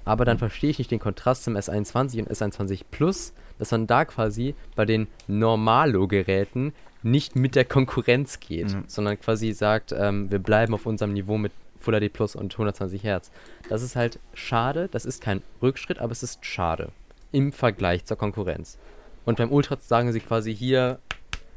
Aber 0.05 0.25
dann 0.25 0.39
verstehe 0.39 0.71
ich 0.71 0.79
nicht 0.79 0.91
den 0.91 0.99
Kontrast 0.99 1.45
zum 1.45 1.57
S21 1.57 2.21
und 2.21 2.31
S21 2.31 2.83
Plus, 2.91 3.33
dass 3.59 3.71
man 3.71 3.87
da 3.87 4.05
quasi 4.05 4.55
bei 4.75 4.85
den 4.87 5.09
Normalo-Geräten 5.27 6.73
nicht 7.03 7.37
mit 7.37 7.55
der 7.55 7.65
Konkurrenz 7.65 8.41
geht, 8.41 8.75
Mhm. 8.75 8.85
sondern 8.87 9.19
quasi 9.19 9.53
sagt, 9.53 9.93
ähm, 9.93 10.31
wir 10.31 10.39
bleiben 10.39 10.75
auf 10.75 10.87
unserem 10.87 11.13
Niveau 11.13 11.39
mit 11.39 11.53
Full 11.79 11.99
HD 11.99 12.13
Plus 12.13 12.37
und 12.37 12.53
120 12.57 13.03
Hertz. 13.03 13.31
Das 13.69 13.83
ist 13.83 13.97
halt 13.97 14.19
schade, 14.35 14.89
das 14.91 15.07
ist 15.07 15.23
kein 15.23 15.43
Rückschritt, 15.63 15.99
aber 15.99 16.13
es 16.13 16.23
ist 16.23 16.45
schade 16.45 16.91
im 17.33 17.53
Vergleich 17.53 18.05
zur 18.05 18.19
Konkurrenz. 18.19 18.77
Und 19.25 19.39
beim 19.39 19.53
Ultra 19.53 19.77
sagen 19.81 20.13
sie 20.13 20.21
quasi 20.21 20.55
hier, 20.55 20.99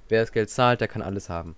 wer 0.07 0.21
das 0.21 0.31
Geld 0.31 0.49
zahlt, 0.49 0.79
der 0.81 0.87
kann 0.87 1.01
alles 1.01 1.29
haben. 1.29 1.55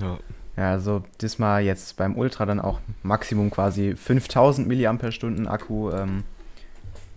Ja. 0.00 0.18
Ja, 0.56 0.70
also 0.70 1.02
diesmal 1.20 1.62
jetzt 1.62 1.96
beim 1.96 2.16
Ultra 2.16 2.46
dann 2.46 2.60
auch 2.60 2.80
Maximum 3.02 3.50
quasi 3.50 3.96
5000 3.96 4.68
mAh 4.68 5.50
Akku. 5.50 5.90
Ähm, 5.90 6.24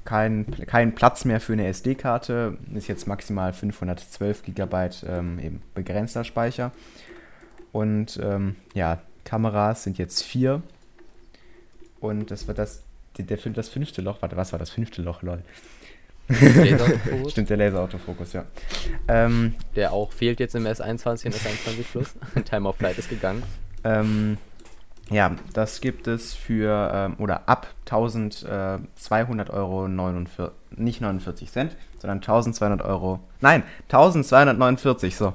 kein, 0.06 0.46
kein 0.68 0.96
Platz 0.96 1.26
mehr 1.26 1.42
für 1.42 1.54
eine 1.54 1.68
SD-Karte. 1.68 2.58
Ist 2.74 2.88
jetzt 2.88 3.08
maximal 3.08 3.52
512 3.52 4.44
GB 4.44 4.90
ähm, 5.06 5.38
eben 5.40 5.62
begrenzter 5.76 6.24
Speicher. 6.24 6.72
Und 7.74 8.18
ähm, 8.24 8.56
ja, 8.74 9.02
Kameras 9.26 9.84
sind 9.84 9.98
jetzt 9.98 10.24
vier. 10.24 10.64
Und 12.00 12.32
das 12.32 12.48
wird 12.48 12.58
das, 12.58 12.84
der, 13.18 13.38
das 13.38 13.70
fünfte 13.70 14.02
Loch. 14.02 14.22
Warte, 14.22 14.38
was 14.38 14.54
war 14.54 14.60
das 14.60 14.70
fünfte 14.70 15.02
Loch? 15.02 15.22
Lol. 15.24 15.44
Laserfokus, 16.28 17.32
Stimmt, 17.32 17.50
der 17.50 17.58
Laserautofokus, 17.58 18.34
ja. 18.34 18.46
Ähm, 19.08 19.56
der 19.76 19.94
auch 19.94 20.12
fehlt 20.12 20.40
jetzt 20.40 20.56
im 20.56 20.66
S21 20.66 21.26
und 21.26 21.36
S21 21.36 21.84
Plus. 21.92 22.16
Time 22.46 22.68
of 22.68 22.78
Flight 22.78 22.98
ist 22.98 23.10
gegangen. 23.10 23.44
Ähm, 23.84 24.38
ja, 25.10 25.36
das 25.54 25.80
gibt 25.80 26.08
es 26.08 26.34
für, 26.34 26.92
ähm, 26.94 27.16
oder 27.20 27.48
ab 27.48 27.68
1200 27.86 29.50
Euro 29.50 29.88
49, 29.88 30.54
nicht 30.76 31.00
49 31.02 31.52
Cent, 31.52 31.78
sondern 32.00 32.18
1200 32.18 32.82
Euro, 32.82 33.22
nein, 33.40 33.64
1249, 33.84 35.16
so, 35.16 35.34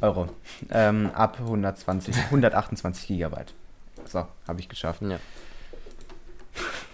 Euro, 0.00 0.28
ähm, 0.70 1.10
ab 1.12 1.38
120, 1.40 2.16
128 2.16 3.08
Gigabyte. 3.08 3.52
So, 4.06 4.26
habe 4.48 4.60
ich 4.60 4.68
geschafft. 4.70 5.02
Ja. 5.02 5.18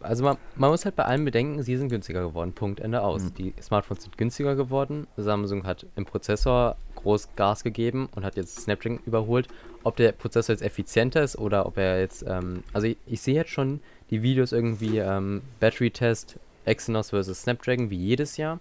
Also 0.00 0.24
man, 0.24 0.36
man 0.56 0.70
muss 0.70 0.84
halt 0.84 0.96
bei 0.96 1.04
allem 1.04 1.24
bedenken, 1.24 1.62
sie 1.62 1.76
sind 1.76 1.88
günstiger 1.88 2.22
geworden. 2.22 2.52
Punkt, 2.52 2.80
Ende 2.80 3.02
aus. 3.02 3.22
Mhm. 3.22 3.34
Die 3.34 3.54
Smartphones 3.60 4.02
sind 4.02 4.18
günstiger 4.18 4.56
geworden. 4.56 5.06
Samsung 5.16 5.64
hat 5.64 5.86
im 5.94 6.04
Prozessor 6.04 6.76
groß 6.96 7.36
Gas 7.36 7.62
gegeben 7.62 8.08
und 8.14 8.24
hat 8.24 8.36
jetzt 8.36 8.60
Snapdragon 8.60 9.00
überholt. 9.06 9.48
ob 9.84 9.94
der 9.94 10.10
Prozessor 10.10 10.52
jetzt 10.52 10.62
effizienter 10.62 11.22
ist 11.22 11.38
oder 11.38 11.64
ob 11.64 11.76
er 11.76 12.00
jetzt, 12.00 12.24
ähm, 12.26 12.64
also 12.72 12.88
ich, 12.88 12.96
ich 13.06 13.20
sehe 13.20 13.36
jetzt 13.36 13.52
schon 13.52 13.78
die 14.10 14.20
Videos 14.20 14.50
irgendwie, 14.50 14.98
ähm, 14.98 15.42
Battery 15.60 15.92
Test, 15.92 16.40
Exynos 16.64 17.10
versus 17.10 17.42
Snapdragon 17.42 17.88
wie 17.88 17.96
jedes 17.96 18.36
Jahr. 18.36 18.58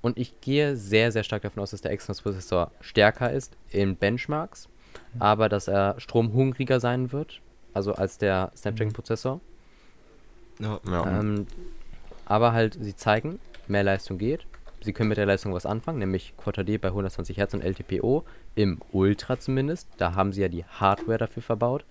Und 0.00 0.16
ich 0.16 0.40
gehe 0.40 0.76
sehr, 0.76 1.10
sehr 1.10 1.24
stark 1.24 1.42
davon 1.42 1.62
aus, 1.62 1.72
dass 1.72 1.82
der 1.82 1.90
Exynos-Prozessor 1.90 2.70
stärker 2.80 3.32
ist 3.32 3.56
in 3.70 3.96
Benchmarks, 3.96 4.68
aber 5.18 5.48
dass 5.48 5.68
er 5.68 5.96
stromhungriger 5.98 6.78
sein 6.78 7.10
wird, 7.12 7.40
also 7.74 7.92
als 7.94 8.18
der 8.18 8.52
Snapdragon-Prozessor. 8.56 9.40
Ja. 10.60 10.80
Ja. 10.88 11.20
Ähm, 11.20 11.46
aber 12.26 12.52
halt, 12.52 12.78
sie 12.80 12.94
zeigen, 12.94 13.40
mehr 13.66 13.82
Leistung 13.82 14.18
geht. 14.18 14.46
Sie 14.82 14.92
können 14.92 15.08
mit 15.08 15.18
der 15.18 15.26
Leistung 15.26 15.52
was 15.52 15.66
anfangen, 15.66 15.98
nämlich 15.98 16.34
Quad 16.36 16.56
HD 16.56 16.80
bei 16.80 16.88
120 16.88 17.36
Hertz 17.36 17.52
und 17.52 17.62
LTPO 17.62 18.24
im 18.54 18.80
Ultra 18.92 19.38
zumindest. 19.38 19.88
Da 19.98 20.14
haben 20.14 20.32
sie 20.32 20.40
ja 20.40 20.48
die 20.48 20.64
Hardware 20.64 21.18
dafür 21.18 21.42
verbaut. 21.42 21.84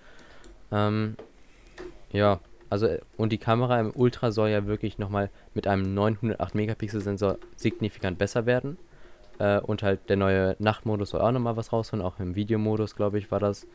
Ähm, 0.72 1.16
ja, 2.12 2.40
also 2.70 2.88
und 3.18 3.32
die 3.32 3.38
Kamera 3.38 3.80
im 3.80 3.92
Ultra 3.96 4.32
soll 4.32 4.50
ja 4.50 4.66
wirklich 4.66 4.98
nochmal 4.98 5.30
mit 5.54 5.68
einem 5.68 5.94
908 5.94 6.56
Megapixel 6.56 7.02
Sensor 7.02 7.38
signifikant 7.56 8.18
besser 8.18 8.46
werden. 8.46 8.78
Äh, 9.40 9.60
und 9.60 9.84
halt 9.84 10.10
der 10.10 10.18
neue 10.18 10.56
Nachtmodus 10.60 11.12
soll 11.12 11.22
auch 11.22 11.32
nochmal 11.32 11.58
was 11.58 11.72
rausholen, 11.72 12.06
auch 12.06 12.20
im 12.20 12.36
Videomodus, 12.36 12.96
glaube 12.96 13.18
ich, 13.20 13.32
war 13.32 13.40
das. 13.40 13.68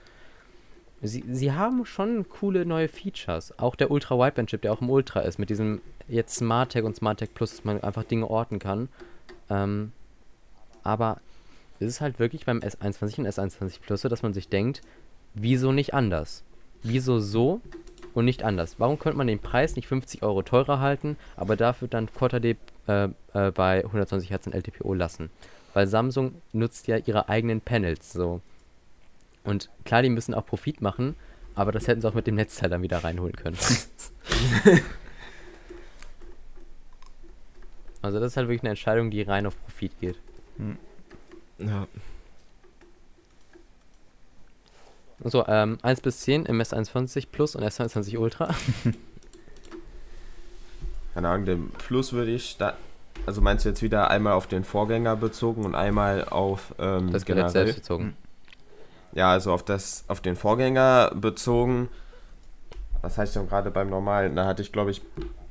Sie, 1.05 1.23
sie 1.31 1.53
haben 1.53 1.85
schon 1.85 2.27
coole 2.31 2.65
neue 2.65 2.89
Features. 2.89 3.59
Auch 3.59 3.75
der 3.75 3.91
Ultra 3.91 4.19
Wideband 4.19 4.49
Chip, 4.49 4.63
der 4.63 4.73
auch 4.73 4.81
im 4.81 4.89
Ultra 4.89 5.21
ist, 5.21 5.39
mit 5.39 5.51
diesem 5.51 5.83
jetzt 6.09 6.35
Smart 6.35 6.73
Tag 6.73 6.85
und 6.85 6.97
Smart 6.97 7.21
Tag 7.21 7.35
Plus, 7.35 7.51
dass 7.51 7.65
man 7.65 7.83
einfach 7.83 8.05
Dinge 8.05 8.29
orten 8.29 8.59
kann. 8.59 8.89
Ähm, 9.51 9.93
aber 10.83 11.21
es 11.79 11.89
ist 11.89 12.01
halt 12.01 12.19
wirklich 12.19 12.47
beim 12.47 12.61
S21 12.61 13.19
und 13.19 13.29
S21 13.29 13.81
Plus 13.83 14.01
so, 14.01 14.09
dass 14.09 14.23
man 14.23 14.33
sich 14.33 14.49
denkt, 14.49 14.81
wieso 15.35 15.73
nicht 15.73 15.93
anders? 15.93 16.43
Wieso 16.83 17.19
so 17.21 17.61
und 18.15 18.25
nicht 18.25 18.43
anders? 18.43 18.77
Warum 18.79 18.99
könnte 18.99 19.19
man 19.19 19.27
den 19.27 19.41
Preis 19.41 19.77
nicht 19.77 19.89
50 19.89 20.23
Euro 20.23 20.43
teurer 20.43 20.81
halten, 20.81 21.19
aber 21.37 21.57
dafür 21.57 21.89
dann 21.89 22.11
Quad 22.13 22.33
HD 22.33 22.57
äh, 22.89 23.09
äh, 23.35 23.51
bei 23.51 23.85
120 23.85 24.31
Hertz 24.31 24.47
und 24.47 24.55
LTPO 24.55 24.95
lassen? 24.95 25.29
Weil 25.75 25.87
Samsung 25.87 26.35
nutzt 26.55 26.87
ja 26.87 26.97
ihre 26.97 27.29
eigenen 27.29 27.61
Panels 27.61 28.11
so. 28.11 28.41
Und 29.45 29.71
klar, 29.85 30.03
die 30.03 30.11
müssen 30.11 30.35
auch 30.35 30.45
Profit 30.47 30.81
machen, 30.81 31.15
aber 31.55 31.71
das 31.71 31.87
hätten 31.87 32.01
sie 32.01 32.09
auch 32.09 32.15
mit 32.15 32.27
dem 32.27 32.35
Netzteil 32.35 32.71
dann 32.71 32.83
wieder 32.83 33.05
reinholen 33.05 33.37
können. 33.37 33.57
also 38.03 38.19
das 38.19 38.33
ist 38.33 38.37
halt 38.37 38.49
wirklich 38.49 38.63
eine 38.63 38.71
Entscheidung, 38.71 39.11
die 39.11 39.23
rein 39.23 39.47
auf 39.47 39.57
Profit 39.63 40.01
geht. 40.01 40.19
Ja. 41.59 41.87
So, 45.23 45.47
ähm, 45.47 45.79
1 45.83 46.01
bis 46.01 46.21
10 46.21 46.47
im 46.47 46.61
S21 46.61 47.29
Plus 47.31 47.55
und 47.55 47.63
S21 47.63 48.19
Ultra. 48.19 48.53
Keine 51.15 51.29
Ahnung, 51.29 51.47
den 51.47 51.71
Plus 51.71 52.13
würde 52.13 52.33
ich 52.33 52.57
da. 52.57 52.77
Also 53.27 53.41
meinst 53.41 53.65
du 53.65 53.69
jetzt 53.69 53.81
wieder 53.83 54.11
einmal 54.11 54.33
auf 54.33 54.49
den 54.49 54.65
Vorgänger 54.65 55.17
bezogen 55.17 55.65
und 55.65 55.75
einmal 55.75 56.25
auf 56.25 56.75
ähm, 56.79 57.13
Das 57.13 57.25
Gerät 57.25 57.51
selbst 57.51 57.77
bezogen. 57.77 58.17
Ja, 59.15 59.31
also 59.31 59.53
auf 59.53 59.63
das, 59.63 60.05
auf 60.09 60.21
den 60.21 60.37
Vorgänger 60.37 61.13
bezogen. 61.15 61.89
Was 63.01 63.17
heißt 63.17 63.37
denn 63.37 63.49
gerade 63.49 63.71
beim 63.71 63.89
normalen? 63.89 64.35
Da 64.35 64.47
hatte 64.47 64.63
ich, 64.63 64.73
glaube 64.73 64.91
ich, 64.91 65.03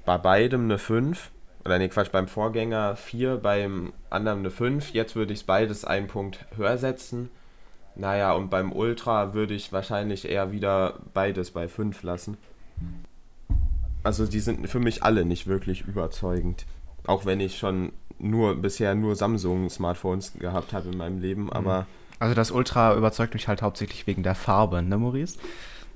bei 0.06 0.18
beidem 0.18 0.66
eine 0.66 0.78
5. 0.78 1.32
Oder 1.64 1.78
nee, 1.80 1.88
Quatsch, 1.88 2.12
beim 2.12 2.28
Vorgänger 2.28 2.98
4, 2.98 3.38
beim 3.38 3.94
anderen 4.10 4.40
eine 4.40 4.52
5. 4.52 4.92
Jetzt 4.92 5.16
würde 5.16 5.32
ich 5.32 5.46
beides 5.46 5.86
einen 5.86 6.08
Punkt 6.08 6.46
höher 6.58 6.78
setzen. 6.78 7.30
Naja, 7.96 8.34
und 8.34 8.50
beim 8.50 8.74
Ultra 8.74 9.34
würde 9.34 9.54
ich 9.54 9.72
wahrscheinlich 9.72 10.28
eher 10.28 10.52
wieder 10.52 11.00
beides 11.14 11.52
bei 11.52 11.70
5 11.70 12.04
lassen. 12.04 12.38
Also 14.04 14.26
die 14.26 14.40
sind 14.42 14.68
für 14.68 14.80
mich 14.80 15.04
alle 15.04 15.24
nicht 15.24 15.48
wirklich 15.48 15.88
überzeugend. 15.88 16.66
Auch 17.06 17.26
wenn 17.26 17.40
ich 17.40 17.58
schon 17.58 17.94
nur 18.20 18.56
bisher 18.56 18.96
nur 18.96 19.16
Samsung-Smartphones 19.16 20.34
gehabt 20.40 20.74
habe 20.74 20.90
in 20.90 20.98
meinem 20.98 21.22
Leben, 21.22 21.52
aber 21.52 21.88
Also 22.24 22.36
das 22.36 22.52
Ultra 22.52 22.96
überzeugt 22.96 23.34
mich 23.34 23.50
halt 23.50 23.62
hauptsächlich 23.62 24.08
wegen 24.08 24.24
der 24.24 24.34
Farbe, 24.34 24.82
ne 24.82 24.98
Maurice? 24.98 25.38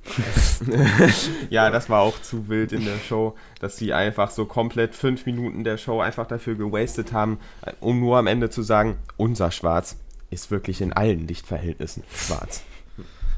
Ja, 1.49 1.69
das 1.69 1.89
war 1.89 2.01
auch 2.01 2.21
zu 2.21 2.49
wild 2.49 2.73
in 2.73 2.83
der 2.83 2.97
Show, 2.97 3.33
dass 3.61 3.77
sie 3.77 3.93
einfach 3.93 4.29
so 4.29 4.43
komplett 4.45 4.93
fünf 4.93 5.25
Minuten 5.25 5.63
der 5.63 5.77
Show 5.77 6.01
einfach 6.01 6.27
dafür 6.27 6.55
gewastet 6.55 7.13
haben, 7.13 7.39
um 7.79 8.01
nur 8.01 8.17
am 8.17 8.27
Ende 8.27 8.49
zu 8.49 8.61
sagen, 8.61 8.97
unser 9.15 9.51
Schwarz 9.51 9.95
ist 10.29 10.51
wirklich 10.51 10.81
in 10.81 10.91
allen 10.91 11.27
Lichtverhältnissen 11.27 12.03
schwarz. 12.13 12.63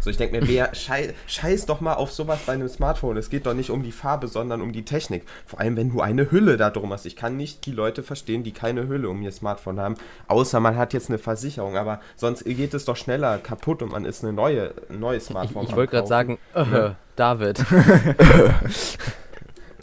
So, 0.02 0.10
ich 0.10 0.18
denke 0.18 0.40
mir, 0.40 0.48
wer 0.48 0.74
schei 0.76 1.14
scheiß 1.28 1.66
doch 1.66 1.82
mal 1.82 1.96
auf 1.96 2.12
sowas 2.12 2.40
bei 2.46 2.54
einem 2.54 2.70
Smartphone. 2.70 3.18
Es 3.18 3.30
geht 3.30 3.46
doch 3.46 3.54
nicht 3.54 3.70
um 3.70 3.84
die 3.84 3.92
Farbe, 3.92 4.28
sondern 4.28 4.62
um 4.62 4.72
die 4.72 4.86
Technik. 4.86 5.24
Vor 5.46 5.60
allem, 5.60 5.76
wenn 5.76 5.92
du 5.92 6.00
eine 6.00 6.32
Hülle 6.32 6.56
da 6.56 6.70
drum 6.70 6.94
hast. 6.94 7.06
Ich 7.06 7.16
kann 7.16 7.36
nicht 7.36 7.66
die 7.66 7.72
Leute 7.72 8.02
verstehen, 8.02 8.44
die 8.44 8.52
keine 8.52 8.88
Hülle 8.88 9.10
um 9.10 9.22
ihr 9.22 9.32
Smartphone 9.32 9.80
haben, 9.80 9.96
außer 10.28 10.60
man 10.60 10.78
hat 10.78 10.94
jetzt 10.94 11.10
eine 11.10 11.18
Versicherung. 11.18 11.76
Aber 11.76 12.00
sonst 12.16 12.46
geht 12.46 12.74
es 12.74 12.86
doch 12.86 12.96
schneller 12.96 13.38
kaputt 13.40 13.82
und 13.82 13.92
man 13.92 14.06
ist 14.06 14.24
eine 14.24 14.32
neue, 14.32 14.74
ein 14.90 15.00
neues 15.00 15.24
Ich, 15.24 15.30
Smartphone. 15.32 15.64
ich 15.64 15.72
am 15.72 15.76
wollte 15.76 15.92
gerade 15.92 16.08
sagen, 16.08 16.38
äh, 16.54 16.92
David. 17.16 17.64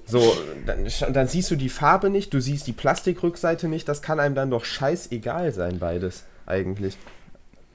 So, 0.09 0.37
dann, 0.65 0.87
dann 1.13 1.27
siehst 1.27 1.51
du 1.51 1.57
die 1.57 1.69
Farbe 1.69 2.11
nicht, 2.11 2.33
du 2.33 2.41
siehst 2.41 2.69
die 2.69 2.73
Plastikrückseite 2.73 3.67
nicht, 3.67 3.89
das 3.89 4.03
kann 4.03 4.21
einem 4.21 4.37
dann 4.37 4.51
doch 4.53 4.65
scheißegal 4.65 5.53
sein, 5.53 5.81
beides 5.81 6.23
eigentlich. 6.47 6.97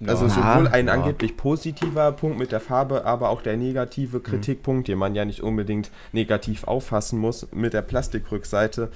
Also 0.08 0.26
Ja, 0.26 0.30
sowohl 0.32 0.68
ein 0.70 0.88
ja. 0.88 0.94
angeblich 0.94 1.38
positiver 1.38 2.12
Punkt 2.14 2.40
mit 2.40 2.52
der 2.52 2.60
Farbe, 2.60 3.06
aber 3.06 3.30
auch 3.30 3.42
der 3.42 3.56
negative 3.58 4.18
Mhm. 4.18 4.24
Kritikpunkt, 4.24 4.88
den 4.88 4.98
man 4.98 5.14
ja 5.16 5.26
nicht 5.26 5.42
unbedingt 5.44 5.92
negativ 6.12 6.64
auffassen 6.64 7.20
muss, 7.20 7.48
mit 7.52 7.74
der 7.74 7.82
Plastikrückseite, 7.84 8.90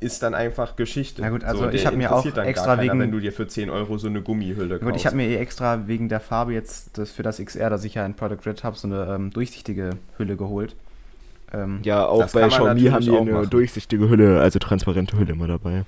ist 0.00 0.22
dann 0.22 0.34
einfach 0.34 0.76
Geschichte. 0.76 1.22
Na 1.22 1.30
gut, 1.30 1.44
also 1.44 1.62
der 1.64 1.74
ich 1.74 1.86
hab 1.86 1.94
mir 1.96 2.12
auch 2.14 2.24
extra 2.26 2.76
keiner, 2.76 2.82
wegen- 2.92 3.00
wenn 3.00 3.10
du 3.10 3.20
dir 3.20 3.32
für 3.32 3.46
10 3.48 3.70
Euro 3.70 3.96
so 3.96 4.06
eine 4.08 4.20
Gummihülle 4.20 4.78
kaufst. 4.78 4.84
Gut, 4.84 4.96
ich 4.96 5.06
habe 5.06 5.16
mir 5.16 5.28
eh 5.28 5.36
extra 5.36 5.86
wegen 5.86 6.10
der 6.10 6.20
Farbe 6.20 6.52
jetzt 6.52 6.98
das 6.98 7.10
für 7.10 7.22
das 7.22 7.38
XR, 7.38 7.70
das 7.70 7.84
ich 7.84 7.94
ja 7.94 8.04
in 8.04 8.12
Product 8.14 8.44
Red 8.44 8.64
habe, 8.64 8.76
so 8.76 8.86
eine 8.86 9.06
ähm, 9.14 9.30
durchsichtige 9.30 9.90
Hülle 10.18 10.36
geholt. 10.36 10.74
Ähm, 11.54 11.78
Ja, 11.84 12.04
auch 12.06 12.26
bei 12.32 12.48
Xiaomi 12.48 12.82
haben 12.90 13.00
die 13.00 13.16
eine 13.16 13.32
machen. 13.32 13.50
durchsichtige 13.50 14.08
Hülle, 14.10 14.40
also 14.40 14.58
transparente 14.58 15.16
Hülle 15.16 15.32
immer 15.32 15.46
dabei. 15.46 15.84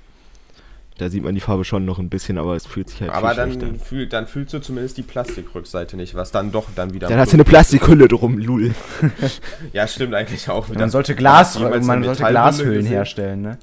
Da 0.99 1.11
sieht 1.11 1.23
man 1.23 1.35
die 1.35 1.43
Farbe 1.43 1.65
schon 1.65 1.85
noch 1.85 1.99
ein 1.99 2.09
bisschen, 2.09 2.39
aber 2.39 2.57
es 2.57 2.67
fühlt 2.67 2.89
sich 2.89 3.03
halt 3.03 3.11
aber 3.11 3.29
viel 3.35 3.43
schlechter 3.43 3.61
dann, 3.61 3.75
an. 3.75 3.81
fühl, 3.81 4.07
dann 4.07 4.27
fühlst 4.27 4.55
du 4.55 4.61
zumindest 4.61 4.97
die 4.97 5.03
Plastikrückseite 5.03 5.95
nicht, 5.97 6.15
was 6.15 6.31
dann 6.31 6.53
doch 6.53 6.69
dann 6.75 6.95
wieder... 6.95 7.09
Dann 7.09 7.19
hast 7.19 7.33
du 7.33 7.37
eine 7.37 7.45
Plastikhülle 7.45 8.09
drum, 8.09 8.39
lul. 8.39 8.75
Ja, 9.75 9.87
stimmt 9.87 10.15
eigentlich 10.15 10.49
auch 10.49 10.71
wieder. 10.71 10.81
man 10.81 10.91
sollte, 10.91 11.15
Glas, 11.15 11.59
man 11.59 12.03
sollte 12.03 12.25
Glashüllen 12.25 12.87
herstellen, 12.87 13.43
ne? 13.43 13.59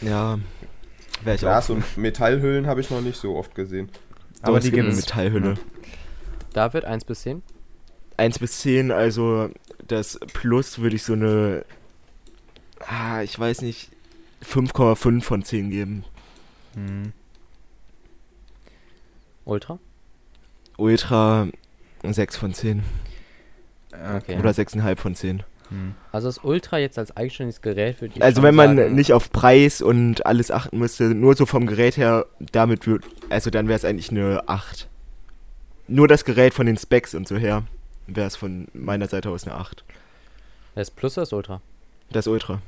Ja, 0.00 0.38
wäre 1.22 1.34
ich 1.34 1.40
Glas 1.42 1.68
auch. 1.70 1.74
und 1.74 1.98
Metallhüllen 1.98 2.66
habe 2.66 2.80
ich 2.80 2.90
noch 2.90 3.02
nicht 3.02 3.18
so 3.18 3.36
oft 3.36 3.54
gesehen. 3.54 3.90
Aber 4.40 4.56
Doch, 4.56 4.60
die 4.62 4.68
es 4.68 4.74
gibt 4.74 4.86
eine 4.86 4.94
gibt's. 4.94 5.06
Metallhülle. 5.06 5.54
David, 6.54 6.84
1 6.86 7.04
bis 7.04 7.22
10. 7.22 7.42
1 8.16 8.38
bis 8.38 8.58
10, 8.60 8.90
also 8.90 9.50
das 9.86 10.18
Plus 10.32 10.78
würde 10.78 10.96
ich 10.96 11.02
so 11.02 11.12
eine, 11.12 11.64
ah, 12.86 13.22
ich 13.22 13.38
weiß 13.38 13.60
nicht, 13.62 13.90
5,5 14.48 15.22
von 15.22 15.42
10 15.42 15.70
geben. 15.70 16.04
Hm. 16.74 17.12
Ultra? 19.44 19.78
Ultra 20.76 21.48
6 22.02 22.36
von 22.36 22.54
10. 22.54 22.82
Okay. 23.92 24.38
Oder 24.38 24.50
6,5 24.50 24.96
von 24.96 25.14
10. 25.14 25.42
Hm. 25.68 25.94
Also 26.12 26.28
das 26.28 26.38
Ultra 26.38 26.78
jetzt 26.78 26.98
als 26.98 27.16
eigenständiges 27.16 27.62
Gerät 27.62 28.00
würde 28.00 28.14
ich 28.14 28.22
Also 28.22 28.42
wenn 28.42 28.54
man 28.54 28.76
sagen, 28.76 28.94
nicht 28.94 29.12
auf 29.12 29.30
Preis 29.30 29.80
und 29.80 30.26
alles 30.26 30.50
achten 30.50 30.78
müsste, 30.78 31.14
nur 31.14 31.36
so 31.36 31.46
vom 31.46 31.66
Gerät 31.66 31.96
her, 31.96 32.26
damit 32.52 32.86
würde, 32.86 33.06
also 33.30 33.50
dann 33.50 33.68
wäre 33.68 33.76
es 33.76 33.84
eigentlich 33.84 34.10
eine 34.10 34.48
8. 34.48 34.88
Nur 35.86 36.08
das 36.08 36.24
Gerät 36.24 36.54
von 36.54 36.66
den 36.66 36.76
Specs 36.76 37.14
und 37.14 37.28
so 37.28 37.36
her, 37.36 37.62
wäre 38.06 38.26
es 38.26 38.36
von 38.36 38.68
meiner 38.72 39.06
Seite 39.06 39.30
aus 39.30 39.46
eine 39.46 39.56
8. 39.56 39.84
Das 40.74 40.90
Plus 40.90 41.16
oder 41.16 41.22
das 41.22 41.32
Ultra? 41.32 41.60
Das 42.10 42.26
Ultra. 42.26 42.60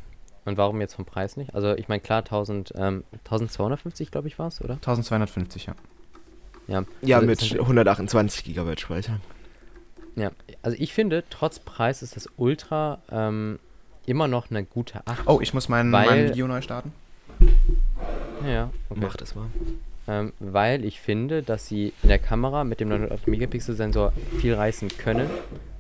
Und 0.46 0.56
warum 0.56 0.80
jetzt 0.80 0.94
vom 0.94 1.04
Preis 1.04 1.36
nicht? 1.36 1.54
Also 1.54 1.74
ich 1.74 1.88
meine 1.88 2.00
klar 2.00 2.20
1000, 2.20 2.72
ähm, 2.76 3.04
1250 3.24 4.10
glaube 4.10 4.28
ich 4.28 4.38
war 4.38 4.46
es, 4.48 4.62
oder? 4.62 4.74
1250, 4.74 5.66
ja. 5.66 5.74
Ja, 6.68 6.84
Ja, 7.02 7.16
Also 7.16 7.26
mit 7.28 7.42
ist- 7.42 7.52
128 7.58 8.44
GB 8.44 8.76
Speicher. 8.78 9.20
ja. 10.16 10.30
Also 10.62 10.76
ich 10.80 10.92
finde, 10.94 11.22
trotz 11.30 11.58
Preis 11.58 12.02
ist 12.02 12.16
das 12.16 12.28
Ultra 12.36 12.98
ähm, 13.10 13.58
immer 14.06 14.28
noch 14.28 14.50
eine 14.50 14.64
gute 14.64 15.06
8. 15.06 15.26
Oh, 15.26 15.40
ich 15.42 15.52
muss 15.52 15.68
mein, 15.68 15.90
Weil- 15.92 16.06
mein 16.06 16.28
Video 16.28 16.46
neu 16.46 16.60
starten. 16.62 16.92
Ja, 18.42 18.48
ja, 18.48 18.70
okay. 18.88 19.00
Mach 19.02 19.16
das 19.16 19.34
mal. 19.34 19.46
Ähm, 20.08 20.32
weil 20.38 20.84
ich 20.84 21.00
finde, 21.00 21.42
dass 21.42 21.66
sie 21.66 21.92
in 22.04 22.08
der 22.08 22.20
Kamera 22.20 22.62
mit 22.62 22.78
dem 22.78 22.88
908 22.90 23.26
Megapixel 23.26 23.74
Sensor 23.74 24.12
viel 24.38 24.54
reißen 24.54 24.88
können. 24.98 25.28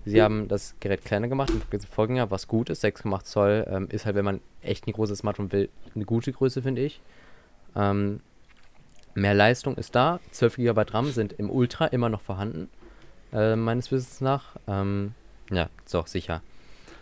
Sie 0.06 0.22
haben 0.22 0.46
das 0.46 0.76
Gerät 0.78 1.04
kleiner 1.04 1.26
gemacht 1.26 1.50
im 1.50 1.80
Vorgänger, 1.80 2.30
was 2.30 2.46
gut 2.46 2.70
ist. 2.70 2.84
6,8 2.84 3.24
Zoll 3.24 3.66
ähm, 3.68 3.88
ist 3.90 4.06
halt, 4.06 4.14
wenn 4.14 4.24
man 4.24 4.40
echt 4.62 4.86
ein 4.86 4.92
großes 4.92 5.18
Smartphone 5.18 5.50
will, 5.50 5.68
eine 5.94 6.04
gute 6.04 6.32
Größe, 6.32 6.62
finde 6.62 6.82
ich. 6.82 7.00
Ähm, 7.74 8.20
mehr 9.14 9.34
Leistung 9.34 9.76
ist 9.76 9.96
da. 9.96 10.20
12 10.30 10.56
GB 10.56 10.82
RAM 10.90 11.10
sind 11.10 11.32
im 11.32 11.50
Ultra 11.50 11.86
immer 11.86 12.08
noch 12.08 12.20
vorhanden. 12.20 12.68
äh, 13.32 13.56
meines 13.56 13.90
Wissens 13.90 14.20
nach. 14.20 14.56
Ähm, 14.68 15.14
ja, 15.50 15.68
ist 15.84 15.96
auch 15.96 16.06
sicher. 16.06 16.40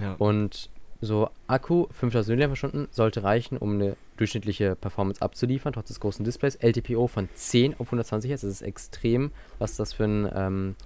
Ja. 0.00 0.14
Und 0.18 0.70
so 1.02 1.28
Akku 1.46 1.86
5000 1.90 2.38
mAh 2.38 2.86
sollte 2.90 3.22
reichen, 3.22 3.58
um 3.58 3.74
eine 3.74 3.96
durchschnittliche 4.16 4.76
Performance 4.76 5.20
abzuliefern, 5.20 5.74
trotz 5.74 5.88
des 5.88 6.00
großen 6.00 6.24
Displays. 6.24 6.56
LTPO 6.56 7.06
von 7.06 7.28
10 7.34 7.74
auf 7.74 7.88
120 7.88 8.30
Hertz, 8.30 8.40
das 8.40 8.50
ist 8.50 8.62
extrem, 8.62 9.30
was 9.58 9.76
das 9.76 9.92
für 9.92 10.04
ein 10.04 10.30
ähm, 10.34 10.76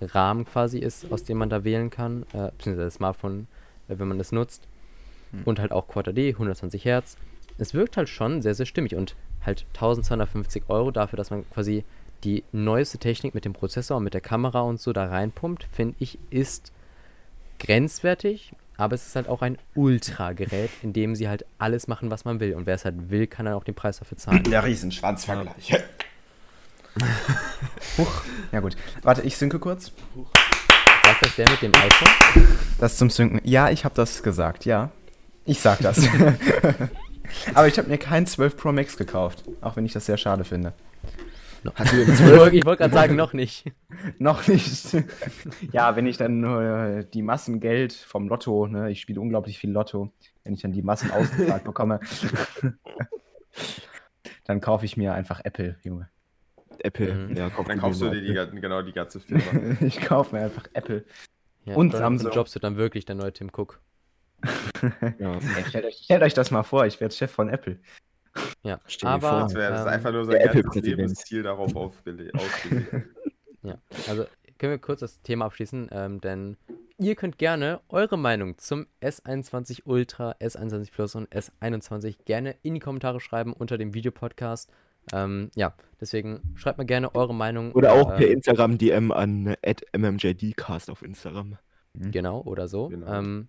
Rahmen 0.00 0.44
quasi 0.44 0.78
ist, 0.78 1.10
aus 1.10 1.24
dem 1.24 1.38
man 1.38 1.50
da 1.50 1.64
wählen 1.64 1.90
kann, 1.90 2.24
äh, 2.32 2.50
beziehungsweise 2.56 2.86
das 2.86 2.94
Smartphone, 2.94 3.46
äh, 3.88 3.94
wenn 3.98 4.08
man 4.08 4.18
das 4.18 4.32
nutzt. 4.32 4.66
Hm. 5.32 5.42
Und 5.44 5.58
halt 5.58 5.72
auch 5.72 5.88
Quad 5.88 6.08
AD, 6.08 6.32
120 6.32 6.84
Hertz. 6.84 7.16
Es 7.58 7.74
wirkt 7.74 7.96
halt 7.96 8.08
schon 8.08 8.40
sehr, 8.42 8.54
sehr 8.54 8.66
stimmig 8.66 8.94
und 8.94 9.16
halt 9.44 9.66
1250 9.74 10.64
Euro 10.68 10.90
dafür, 10.90 11.16
dass 11.16 11.30
man 11.30 11.48
quasi 11.50 11.84
die 12.24 12.44
neueste 12.52 12.98
Technik 12.98 13.34
mit 13.34 13.44
dem 13.44 13.52
Prozessor 13.52 13.96
und 13.96 14.04
mit 14.04 14.14
der 14.14 14.20
Kamera 14.20 14.60
und 14.60 14.80
so 14.80 14.92
da 14.92 15.06
reinpumpt, 15.06 15.64
finde 15.70 15.96
ich, 15.98 16.18
ist 16.30 16.72
grenzwertig, 17.58 18.52
aber 18.76 18.94
es 18.94 19.06
ist 19.06 19.16
halt 19.16 19.28
auch 19.28 19.42
ein 19.42 19.58
Ultra-Gerät, 19.74 20.70
in 20.82 20.92
dem 20.92 21.14
sie 21.14 21.28
halt 21.28 21.44
alles 21.58 21.88
machen, 21.88 22.10
was 22.10 22.24
man 22.24 22.38
will. 22.38 22.54
Und 22.54 22.66
wer 22.66 22.76
es 22.76 22.84
halt 22.84 23.10
will, 23.10 23.26
kann 23.26 23.46
dann 23.46 23.54
auch 23.54 23.64
den 23.64 23.74
Preis 23.74 23.98
dafür 23.98 24.16
zahlen. 24.16 24.44
Der 24.44 24.64
Riesenschwanzvergleich. 24.64 25.74
Huch. 27.98 28.22
Ja 28.52 28.60
gut. 28.60 28.76
Warte, 29.02 29.22
ich 29.22 29.36
synke 29.36 29.58
kurz. 29.58 29.92
Sagt 31.04 31.24
das 31.24 31.36
der 31.36 31.50
mit 31.50 31.62
dem 31.62 31.74
iPhone? 31.74 32.46
Das 32.78 32.96
zum 32.96 33.10
Synken. 33.10 33.40
Ja, 33.44 33.70
ich 33.70 33.84
habe 33.84 33.94
das 33.94 34.22
gesagt, 34.22 34.64
ja. 34.64 34.90
Ich 35.44 35.60
sag 35.60 35.78
das. 35.80 36.06
Aber 37.54 37.68
ich 37.68 37.78
habe 37.78 37.88
mir 37.88 37.98
kein 37.98 38.26
12 38.26 38.56
Pro 38.56 38.72
Max 38.72 38.96
gekauft, 38.96 39.44
auch 39.60 39.76
wenn 39.76 39.84
ich 39.84 39.92
das 39.92 40.06
sehr 40.06 40.16
schade 40.16 40.44
finde. 40.44 40.72
Hast 41.74 41.92
du 41.92 41.96
ich 42.02 42.20
wollte 42.20 42.66
wollt 42.66 42.78
gerade 42.78 42.94
sagen, 42.94 43.16
noch 43.16 43.32
nicht. 43.32 43.64
Noch 44.18 44.46
nicht. 44.46 44.96
ja, 45.72 45.96
wenn 45.96 46.06
ich 46.06 46.16
dann 46.16 46.44
äh, 46.44 47.04
die 47.12 47.22
Massen 47.22 47.60
Geld 47.60 47.92
vom 47.92 48.28
Lotto, 48.28 48.66
ne, 48.66 48.90
ich 48.90 49.00
spiele 49.00 49.20
unglaublich 49.20 49.58
viel 49.58 49.70
Lotto, 49.70 50.12
wenn 50.44 50.54
ich 50.54 50.62
dann 50.62 50.72
die 50.72 50.82
Massen 50.82 51.10
ausgezahlt 51.10 51.64
bekomme, 51.64 52.00
dann 54.44 54.60
kaufe 54.60 54.84
ich 54.84 54.96
mir 54.96 55.14
einfach 55.14 55.40
Apple, 55.44 55.76
Junge. 55.82 56.08
Apple. 56.84 57.14
Mhm. 57.14 57.36
Ja, 57.36 57.50
kauf 57.50 57.66
Dann 57.66 57.78
kaufst 57.78 58.00
du 58.00 58.10
dir 58.10 58.46
die, 58.46 58.60
genau 58.60 58.82
die 58.82 58.92
ganze 58.92 59.20
Firma. 59.20 59.76
ich 59.80 60.00
kaufe 60.00 60.34
mir 60.36 60.42
einfach 60.44 60.64
Apple. 60.72 61.04
Ja, 61.64 61.74
Und 61.74 61.92
dann 61.94 62.00
Samsung. 62.00 62.32
Jobst 62.32 62.54
du 62.54 62.60
dann 62.60 62.76
wirklich 62.76 63.04
der 63.04 63.14
neue 63.14 63.32
Tim 63.32 63.50
Cook. 63.54 63.80
Ja. 65.18 65.40
Stellt, 65.68 65.84
euch, 65.86 65.96
stellt 66.04 66.22
euch 66.22 66.34
das 66.34 66.52
mal 66.52 66.62
vor, 66.62 66.86
ich 66.86 67.00
werde 67.00 67.12
Chef 67.14 67.32
von 67.32 67.48
Apple. 67.48 67.80
Ja, 68.62 68.78
Stell 68.86 69.08
dir 69.08 69.14
aber 69.14 69.28
vor. 69.30 69.40
Das 69.40 69.54
wäre 69.54 69.70
das 69.72 69.80
ist 69.80 69.86
ähm, 69.86 69.92
einfach 69.92 70.12
nur 70.12 70.24
sein 70.24 70.34
ganzes 70.34 70.50
Apple-Präsident. 70.50 70.96
Lebensziel 70.98 71.42
darauf 71.42 71.74
ausgelegt. 71.74 72.32
Ja, 73.62 73.76
also 74.08 74.24
können 74.58 74.70
wir 74.72 74.78
kurz 74.78 75.00
das 75.00 75.20
Thema 75.22 75.46
abschließen, 75.46 75.88
ähm, 75.90 76.20
denn 76.20 76.56
ihr 76.96 77.16
könnt 77.16 77.38
gerne 77.38 77.80
eure 77.88 78.16
Meinung 78.16 78.56
zum 78.56 78.86
S21 79.02 79.82
Ultra, 79.84 80.36
S21 80.40 80.92
Plus 80.92 81.16
und 81.16 81.28
S21 81.34 82.18
gerne 82.24 82.54
in 82.62 82.74
die 82.74 82.80
Kommentare 82.80 83.18
schreiben 83.18 83.52
unter 83.52 83.76
dem 83.76 83.94
Videopodcast. 83.94 84.70
Ähm, 85.12 85.50
ja, 85.54 85.74
deswegen 86.00 86.40
schreibt 86.54 86.78
mal 86.78 86.84
gerne 86.84 87.14
eure 87.14 87.34
Meinung. 87.34 87.72
Oder 87.72 87.92
auch 87.92 88.16
per 88.16 88.26
ähm, 88.26 88.34
Instagram 88.34 88.78
DM 88.78 89.12
an 89.12 89.56
mmjdcast 89.96 90.90
auf 90.90 91.02
Instagram. 91.02 91.58
Genau, 91.94 92.42
oder 92.42 92.68
so. 92.68 92.88
Genau. 92.88 93.12
Ähm, 93.12 93.48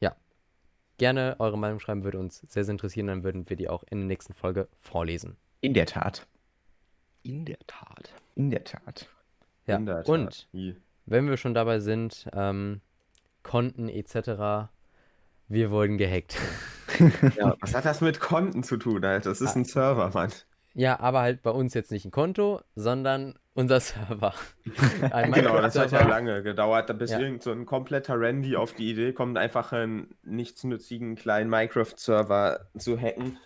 ja, 0.00 0.16
gerne 0.98 1.36
eure 1.38 1.58
Meinung 1.58 1.80
schreiben, 1.80 2.04
würde 2.04 2.18
uns 2.18 2.42
sehr, 2.48 2.64
sehr 2.64 2.72
interessieren. 2.72 3.06
Dann 3.06 3.24
würden 3.24 3.48
wir 3.48 3.56
die 3.56 3.68
auch 3.68 3.84
in 3.90 3.98
der 3.98 4.06
nächsten 4.06 4.34
Folge 4.34 4.68
vorlesen. 4.80 5.36
In 5.60 5.74
der 5.74 5.86
Tat. 5.86 6.26
In 7.22 7.44
der 7.44 7.58
Tat. 7.66 8.12
In 8.34 8.50
der 8.50 8.64
Tat. 8.64 9.08
Ja, 9.66 9.76
In 9.76 9.86
der 9.86 10.02
Tat. 10.02 10.08
und 10.08 10.48
wenn 11.06 11.28
wir 11.28 11.36
schon 11.36 11.54
dabei 11.54 11.80
sind, 11.80 12.28
ähm, 12.32 12.80
Konten 13.42 13.88
etc., 13.88 14.70
wir 15.48 15.70
wurden 15.70 15.96
gehackt. 15.98 16.36
Was 17.60 17.74
hat 17.74 17.84
das 17.84 18.00
mit 18.00 18.20
Konten 18.20 18.62
zu 18.62 18.76
tun, 18.76 19.04
Alter? 19.04 19.28
Das 19.28 19.40
ist 19.40 19.56
ein 19.56 19.64
Server, 19.64 20.10
Mann. 20.12 20.32
Ja, 20.78 21.00
aber 21.00 21.20
halt 21.22 21.42
bei 21.42 21.50
uns 21.50 21.72
jetzt 21.72 21.90
nicht 21.90 22.04
ein 22.04 22.10
Konto, 22.10 22.60
sondern 22.74 23.38
unser 23.54 23.80
Server. 23.80 24.34
Ein 25.10 25.32
Genau, 25.32 25.58
das 25.58 25.78
hat 25.78 25.90
ja 25.90 26.06
lange 26.06 26.42
gedauert, 26.42 26.96
bis 26.98 27.12
Ja. 27.12 27.18
irgend 27.18 27.42
so 27.42 27.50
ein 27.50 27.64
kompletter 27.64 28.20
Randy 28.20 28.56
auf 28.56 28.74
die 28.74 28.90
Idee 28.90 29.14
kommt, 29.14 29.38
einfach 29.38 29.72
einen 29.72 30.14
nichtsnützigen 30.22 31.14
kleinen 31.16 31.48
Minecraft-Server 31.48 32.66
zu 32.76 33.00
hacken. 33.00 33.38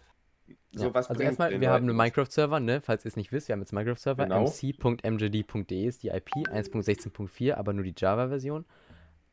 Ja, 0.73 0.81
So 0.81 0.95
was 0.95 1.09
also 1.09 1.23
erstmal, 1.23 1.61
wir 1.61 1.71
haben 1.71 1.89
einen 1.89 1.97
Minecraft-Server, 1.97 2.59
ne? 2.59 2.81
Falls 2.81 3.05
ihr 3.05 3.11
es 3.11 3.17
nicht 3.17 3.31
wisst, 3.31 3.47
wir 3.47 3.53
haben 3.53 3.61
jetzt 3.61 3.73
einen 3.73 3.79
Minecraft-Server. 3.85 4.25
Genau. 4.25 4.41
mc.mjd.de 4.47 5.85
ist 5.87 6.03
die 6.03 6.09
IP, 6.09 6.31
1.16.4, 6.49 7.55
aber 7.55 7.73
nur 7.73 7.85
die 7.85 7.95
Java-Version. 7.97 8.65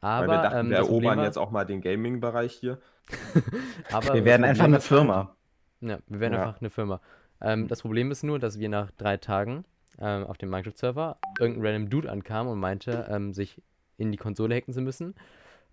Aber, 0.01 0.27
Weil 0.27 0.38
wir 0.38 0.41
dachten, 0.43 0.57
ähm, 0.60 0.69
wir 0.69 0.77
erobern 0.77 1.17
war, 1.17 1.25
jetzt 1.25 1.38
auch 1.39 1.49
mal 1.49 1.65
den 1.65 1.81
Gaming-Bereich 1.81 2.53
hier. 2.53 2.77
aber 3.91 4.13
Wir 4.13 4.25
werden 4.25 4.43
einfach 4.43 4.65
eine 4.65 4.79
Firma. 4.79 5.36
Ja, 5.81 5.97
wir 6.07 6.19
werden 6.19 6.33
Ja. 6.33 6.43
einfach 6.43 6.62
eine 6.62 6.69
Firma. 6.69 7.01
Ähm, 7.41 7.67
das 7.67 7.82
Problem 7.82 8.12
ist 8.12 8.23
nur, 8.23 8.39
dass 8.39 8.60
wir 8.60 8.69
nach 8.69 8.91
drei 8.91 9.17
Tagen 9.17 9.65
ähm, 10.00 10.26
auf 10.26 10.38
dem 10.38 10.50
Minecraft-Server 10.50 11.17
irgendein 11.39 11.65
random 11.65 11.89
Dude 11.89 12.12
ankam 12.12 12.47
und 12.47 12.60
meinte, 12.60 13.08
ähm, 13.10 13.34
sich 13.34 13.62
in 13.97 14.12
die 14.12 14.17
Konsole 14.17 14.56
hacken 14.56 14.73
zu 14.73 14.82
müssen, 14.82 15.15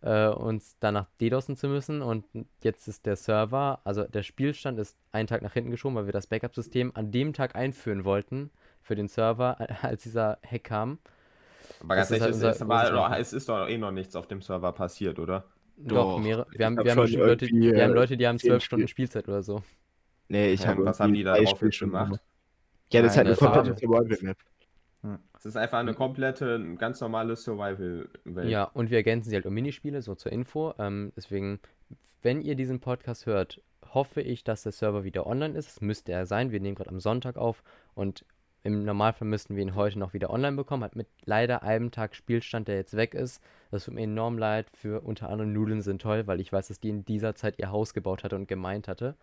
äh, 0.02 0.28
uns 0.28 0.76
danach 0.80 1.06
DDoSen 1.20 1.56
zu 1.56 1.68
müssen 1.68 2.02
und 2.02 2.24
jetzt 2.62 2.88
ist 2.88 3.06
der 3.06 3.16
Server, 3.16 3.80
also 3.84 4.04
der 4.04 4.22
Spielstand 4.22 4.78
ist 4.78 4.96
einen 5.12 5.26
Tag 5.26 5.42
nach 5.42 5.52
hinten 5.52 5.70
geschoben, 5.70 5.96
weil 5.96 6.06
wir 6.06 6.12
das 6.12 6.26
Backup-System 6.26 6.92
an 6.94 7.10
dem 7.10 7.32
Tag 7.32 7.54
einführen 7.54 8.04
wollten 8.04 8.50
für 8.82 8.94
den 8.94 9.08
Server, 9.08 9.56
als 9.82 10.02
dieser 10.02 10.38
Hack 10.48 10.64
kam. 10.64 10.98
Aber 11.80 11.96
ganz 11.96 12.10
ist 12.10 12.20
halt 12.20 12.34
ehrlich, 12.34 12.34
unser 12.34 13.18
es, 13.18 13.32
ist, 13.32 13.48
doch 13.48 13.68
eh 13.68 13.78
noch 13.78 13.90
nichts 13.90 14.16
auf 14.16 14.26
dem 14.26 14.42
Server 14.42 14.72
passiert, 14.72 15.18
oder? 15.18 15.44
Doch, 15.76 16.16
Doch, 16.16 16.18
mehrere. 16.18 16.46
Wir 16.52 16.66
haben, 16.66 16.78
hab 16.78 16.84
wir 16.84 16.92
haben 16.92 17.12
Leute, 17.12 17.48
wir 17.48 17.82
haben 17.82 17.92
äh, 17.92 17.94
Leute, 17.94 18.16
die 18.16 18.26
haben 18.26 18.38
zwölf 18.38 18.62
Stunden 18.62 18.86
Spiel- 18.86 19.06
Spielzeit 19.06 19.28
oder 19.28 19.42
so. 19.42 19.62
Nee, 20.28 20.52
ich 20.52 20.60
Ja, 20.60 20.68
habe 20.68 20.84
was 20.84 21.00
haben 21.00 21.14
die 21.14 21.22
da 21.22 21.36
drauf 21.36 21.58
gemacht? 21.58 22.20
Ja, 22.92 23.02
das 23.02 23.12
ist 23.12 23.16
halt 23.18 23.26
eine 23.26 23.36
das 23.36 23.38
komplette 23.38 23.76
Survival-Map. 23.78 24.38
Es 25.36 25.44
ist 25.44 25.56
einfach 25.56 25.78
eine 25.78 25.92
komplette, 25.94 26.54
ein 26.56 26.78
ganz 26.78 27.00
normale 27.00 27.36
Survival-Welt. 27.36 28.48
Ja, 28.48 28.64
und 28.64 28.90
wir 28.90 28.96
ergänzen 28.96 29.28
sie 29.28 29.36
halt 29.36 29.44
um 29.46 29.52
Minispiele, 29.52 30.00
so 30.00 30.14
zur 30.14 30.32
Info. 30.32 30.72
Ähm, 30.78 31.12
deswegen, 31.14 31.60
wenn 32.22 32.40
ihr 32.40 32.54
diesen 32.54 32.80
Podcast 32.80 33.26
hört, 33.26 33.60
hoffe 33.92 34.22
ich, 34.22 34.44
dass 34.44 34.62
der 34.62 34.72
Server 34.72 35.04
wieder 35.04 35.26
online 35.26 35.56
ist. 35.58 35.68
Das 35.68 35.80
müsste 35.82 36.12
er 36.12 36.24
sein. 36.24 36.52
Wir 36.52 36.60
nehmen 36.60 36.74
gerade 36.74 36.90
am 36.90 37.00
Sonntag 37.00 37.36
auf 37.36 37.62
und 37.94 38.24
im 38.62 38.84
Normalfall 38.86 39.28
müssten 39.28 39.56
wir 39.56 39.62
ihn 39.62 39.74
heute 39.74 39.98
noch 39.98 40.14
wieder 40.14 40.30
online 40.30 40.56
bekommen. 40.56 40.84
Hat 40.84 40.96
mit 40.96 41.06
leider 41.26 41.62
einem 41.62 41.90
Tag 41.90 42.16
Spielstand, 42.16 42.66
der 42.66 42.76
jetzt 42.76 42.96
weg 42.96 43.12
ist. 43.12 43.42
Das 43.70 43.84
tut 43.84 43.92
mir 43.92 44.04
enorm 44.04 44.38
leid. 44.38 44.68
Für 44.72 45.02
unter 45.02 45.28
anderem 45.28 45.52
Nudeln 45.52 45.82
sind 45.82 46.00
toll, 46.00 46.26
weil 46.26 46.40
ich 46.40 46.50
weiß, 46.50 46.68
dass 46.68 46.80
die 46.80 46.88
in 46.88 47.04
dieser 47.04 47.34
Zeit 47.34 47.58
ihr 47.58 47.70
Haus 47.70 47.92
gebaut 47.92 48.24
hatte 48.24 48.36
und 48.36 48.48
gemeint 48.48 48.88
hatte. 48.88 49.16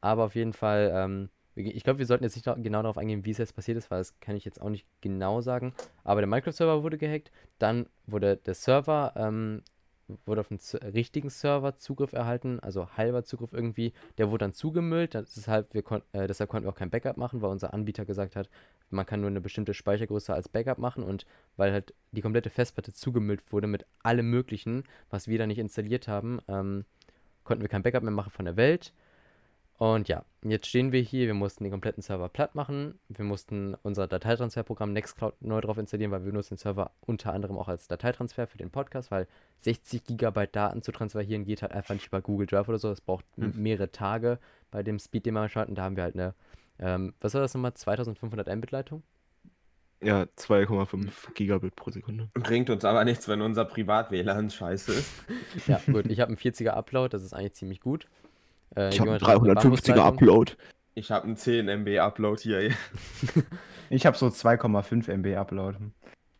Aber 0.00 0.24
auf 0.24 0.34
jeden 0.34 0.52
Fall, 0.52 0.90
ähm, 0.94 1.28
ich 1.54 1.82
glaube, 1.82 1.98
wir 1.98 2.06
sollten 2.06 2.24
jetzt 2.24 2.36
nicht 2.36 2.44
genau 2.62 2.82
darauf 2.82 2.98
eingehen, 2.98 3.24
wie 3.24 3.32
es 3.32 3.38
jetzt 3.38 3.56
passiert 3.56 3.78
ist, 3.78 3.90
weil 3.90 3.98
das 3.98 4.18
kann 4.20 4.36
ich 4.36 4.44
jetzt 4.44 4.60
auch 4.60 4.70
nicht 4.70 4.86
genau 5.00 5.40
sagen. 5.40 5.74
Aber 6.04 6.20
der 6.20 6.28
Minecraft-Server 6.28 6.82
wurde 6.82 6.98
gehackt. 6.98 7.32
Dann 7.58 7.86
wurde 8.06 8.36
der 8.36 8.54
Server, 8.54 9.12
ähm, 9.16 9.62
wurde 10.24 10.40
auf 10.40 10.48
Z- 10.56 10.82
richtigen 10.94 11.28
Server 11.30 11.76
Zugriff 11.76 12.12
erhalten, 12.12 12.60
also 12.60 12.88
halber 12.96 13.24
Zugriff 13.24 13.52
irgendwie. 13.52 13.92
Der 14.18 14.30
wurde 14.30 14.44
dann 14.44 14.52
zugemüllt. 14.52 15.14
Halt, 15.14 15.74
wir 15.74 15.82
kon 15.82 16.02
äh, 16.12 16.26
deshalb 16.28 16.48
konnten 16.48 16.66
wir 16.66 16.70
auch 16.70 16.78
kein 16.78 16.90
Backup 16.90 17.16
machen, 17.16 17.42
weil 17.42 17.50
unser 17.50 17.74
Anbieter 17.74 18.04
gesagt 18.04 18.36
hat, 18.36 18.48
man 18.90 19.04
kann 19.04 19.20
nur 19.20 19.28
eine 19.28 19.40
bestimmte 19.40 19.74
Speichergröße 19.74 20.32
als 20.32 20.48
Backup 20.48 20.78
machen 20.78 21.02
und 21.02 21.26
weil 21.56 21.72
halt 21.72 21.92
die 22.12 22.22
komplette 22.22 22.50
Festplatte 22.50 22.92
zugemüllt 22.92 23.52
wurde 23.52 23.66
mit 23.66 23.84
allem 24.02 24.30
Möglichen, 24.30 24.84
was 25.10 25.28
wir 25.28 25.38
da 25.38 25.46
nicht 25.46 25.58
installiert 25.58 26.08
haben, 26.08 26.40
ähm, 26.48 26.84
konnten 27.44 27.62
wir 27.62 27.68
kein 27.68 27.82
Backup 27.82 28.02
mehr 28.02 28.12
machen 28.12 28.30
von 28.30 28.44
der 28.46 28.56
Welt. 28.56 28.94
Und 29.78 30.08
ja, 30.08 30.24
jetzt 30.42 30.66
stehen 30.66 30.90
wir 30.90 31.00
hier, 31.00 31.28
wir 31.28 31.34
mussten 31.34 31.62
den 31.62 31.70
kompletten 31.70 32.02
Server 32.02 32.28
platt 32.28 32.56
machen. 32.56 32.98
Wir 33.08 33.24
mussten 33.24 33.76
unser 33.82 34.08
Dateitransferprogramm 34.08 34.92
Nextcloud 34.92 35.40
neu 35.40 35.60
drauf 35.60 35.78
installieren, 35.78 36.10
weil 36.10 36.24
wir 36.24 36.32
benutzen 36.32 36.54
den 36.54 36.58
Server 36.58 36.90
unter 37.06 37.32
anderem 37.32 37.56
auch 37.56 37.68
als 37.68 37.86
Dateitransfer 37.86 38.48
für 38.48 38.58
den 38.58 38.70
Podcast, 38.70 39.12
weil 39.12 39.28
60 39.60 40.02
Gigabyte 40.04 40.54
Daten 40.56 40.82
zu 40.82 40.90
transferieren 40.90 41.44
geht 41.44 41.62
halt 41.62 41.70
einfach 41.72 41.94
nicht 41.94 42.08
über 42.08 42.20
Google 42.20 42.48
Drive 42.48 42.68
oder 42.68 42.78
so. 42.78 42.88
Das 42.88 43.00
braucht 43.00 43.24
Hm. 43.36 43.52
mehrere 43.54 43.92
Tage 43.92 44.40
bei 44.72 44.82
dem 44.82 44.98
Speed, 44.98 45.26
den 45.26 45.34
wir 45.34 45.48
schalten. 45.48 45.76
Da 45.76 45.84
haben 45.84 45.94
wir 45.96 46.02
halt 46.02 46.14
eine, 46.14 46.34
ähm, 46.80 47.14
was 47.20 47.34
war 47.34 47.40
das 47.40 47.54
nochmal, 47.54 47.74
2500 47.74 48.48
Mbit-Leitung? 48.48 49.04
Ja, 50.02 50.26
2,5 50.36 51.34
Gigabit 51.34 51.76
pro 51.76 51.90
Sekunde. 51.90 52.30
Bringt 52.34 52.68
uns 52.70 52.84
aber 52.84 53.04
nichts, 53.04 53.28
wenn 53.28 53.42
unser 53.42 53.64
Privat-WLAN 53.64 54.50
scheiße 54.50 54.92
ist. 54.92 55.12
Ja, 55.68 55.80
gut, 55.86 56.06
ich 56.06 56.18
habe 56.20 56.28
einen 56.30 56.36
40er 56.38 56.70
Upload, 56.70 57.10
das 57.12 57.22
ist 57.22 57.32
eigentlich 57.32 57.54
ziemlich 57.54 57.80
gut. 57.80 58.08
Äh, 58.78 58.88
Ich 58.90 59.00
habe 59.00 59.10
einen 59.12 59.20
Jonathan 59.20 59.28
hat 59.28 59.42
eine 59.42 59.52
350er 59.54 59.94
Bambusleitung. 59.94 60.04
Upload. 60.04 60.52
Ich 60.94 61.10
habe 61.10 61.24
einen 61.26 61.36
10 61.36 61.68
MB 61.68 61.98
Upload 61.98 62.42
hier. 62.42 62.70
Ich 63.90 64.04
habe 64.04 64.18
so 64.18 64.26
2,5 64.26 65.08
MB 65.10 65.34
Upload. 65.36 65.78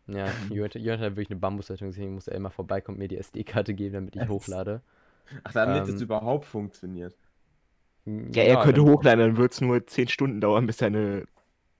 Ja, 0.05 0.27
Jonathan, 0.51 0.81
Jonathan 0.83 1.05
hat 1.05 1.11
wirklich 1.15 1.31
eine 1.31 1.39
Bambusleitung, 1.39 1.87
deswegen 1.89 2.13
muss 2.13 2.27
er 2.27 2.35
immer 2.35 2.51
vorbeikommen, 2.51 2.99
mir 2.99 3.07
die 3.07 3.17
SD-Karte 3.17 3.73
geben, 3.73 3.93
damit 3.95 4.15
ich 4.15 4.27
hochlade. 4.27 4.81
Ach, 5.43 5.53
damit 5.53 5.83
es 5.83 5.95
Ähm, 5.95 6.01
überhaupt 6.01 6.45
funktioniert. 6.45 7.15
Ja, 8.05 8.43
er 8.43 8.61
könnte 8.61 8.81
dann- 8.81 8.89
hochladen, 8.91 9.19
dann 9.19 9.37
wird 9.37 9.53
es 9.53 9.61
nur 9.61 9.85
10 9.85 10.07
Stunden 10.09 10.41
dauern, 10.41 10.67
bis 10.67 10.77
seine 10.77 11.25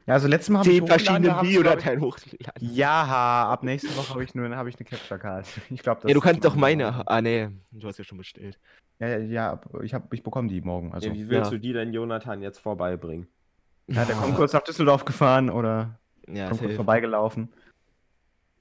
Ja, 0.07 0.15
also 0.15 0.27
letztes 0.27 0.49
Mal 0.49 0.59
habe 0.59 0.69
ich 0.71 0.77
Zehn 0.79 0.87
verschiedene 0.87 1.35
hochgeladen, 1.35 1.49
Videodateien 1.49 2.03
ich- 2.59 2.75
Ja, 2.75 3.49
ab 3.51 3.63
nächste 3.63 3.95
Woche 3.95 4.09
habe 4.09 4.23
ich 4.23 4.33
nur 4.33 4.49
habe 4.55 4.69
ich 4.69 4.75
eine 4.79 4.85
Capture 4.85 5.19
Card. 5.19 5.45
Ich 5.69 5.83
glaube, 5.83 6.07
Ja, 6.07 6.13
du 6.15 6.19
kannst 6.19 6.43
doch 6.43 6.55
meine. 6.55 7.07
Ah, 7.07 7.21
nee, 7.21 7.49
du 7.71 7.87
hast 7.87 7.99
ja 7.99 8.03
schon 8.03 8.17
bestellt. 8.17 8.57
Ja, 8.99 9.17
ja, 9.17 9.61
ich 9.81 9.93
habe 9.93 10.13
ich 10.15 10.23
bekomme 10.23 10.49
die 10.49 10.61
morgen. 10.61 10.93
Also 10.93 11.07
ja, 11.07 11.13
wie 11.13 11.29
willst 11.29 11.51
ja. 11.51 11.57
du 11.57 11.59
die 11.59 11.73
denn 11.73 11.93
Jonathan 11.93 12.41
jetzt 12.41 12.59
vorbeibringen? 12.59 13.27
ja, 13.87 14.05
der 14.05 14.15
kommt 14.15 14.35
kurz 14.35 14.53
nach 14.53 14.61
Düsseldorf 14.61 15.05
gefahren 15.05 15.49
oder 15.49 15.97
Ja, 16.27 16.49
kommt 16.49 16.61
kurz 16.61 16.75
vorbeigelaufen. 16.75 17.49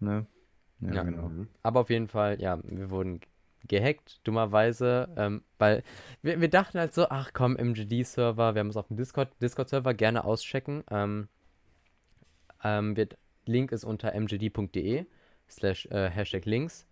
Ne? 0.00 0.26
Ja, 0.80 0.94
Ja. 0.94 1.02
genau. 1.02 1.28
Mhm. 1.28 1.48
Aber 1.62 1.80
auf 1.80 1.90
jeden 1.90 2.08
Fall, 2.08 2.40
ja, 2.40 2.58
wir 2.62 2.90
wurden 2.90 3.20
gehackt, 3.66 4.20
dummerweise, 4.24 5.08
ähm, 5.16 5.42
weil 5.58 5.82
wir, 6.22 6.40
wir 6.40 6.48
dachten 6.48 6.78
halt 6.78 6.94
so, 6.94 7.08
ach 7.10 7.32
komm, 7.34 7.56
MGD-Server, 7.56 8.54
wir 8.54 8.60
haben 8.60 8.70
es 8.70 8.76
auf 8.76 8.86
dem 8.88 8.96
Discord, 8.96 9.30
Discord-Server 9.42 9.92
gerne 9.92 10.24
auschecken. 10.24 10.84
Ähm, 10.90 11.28
ähm, 12.62 12.96
wird, 12.96 13.18
Link 13.44 13.72
ist 13.72 13.84
unter 13.84 14.14
mgd.de 14.14 15.04
slash 15.50 15.86
äh, 15.86 16.08
Hashtag 16.10 16.44
Links. 16.44 16.86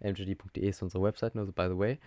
mgd.de 0.00 0.66
ist 0.66 0.82
unsere 0.82 1.04
Website, 1.04 1.34
nur 1.34 1.46
so 1.46 1.52
by 1.52 1.66
the 1.68 1.78
way. 1.78 1.98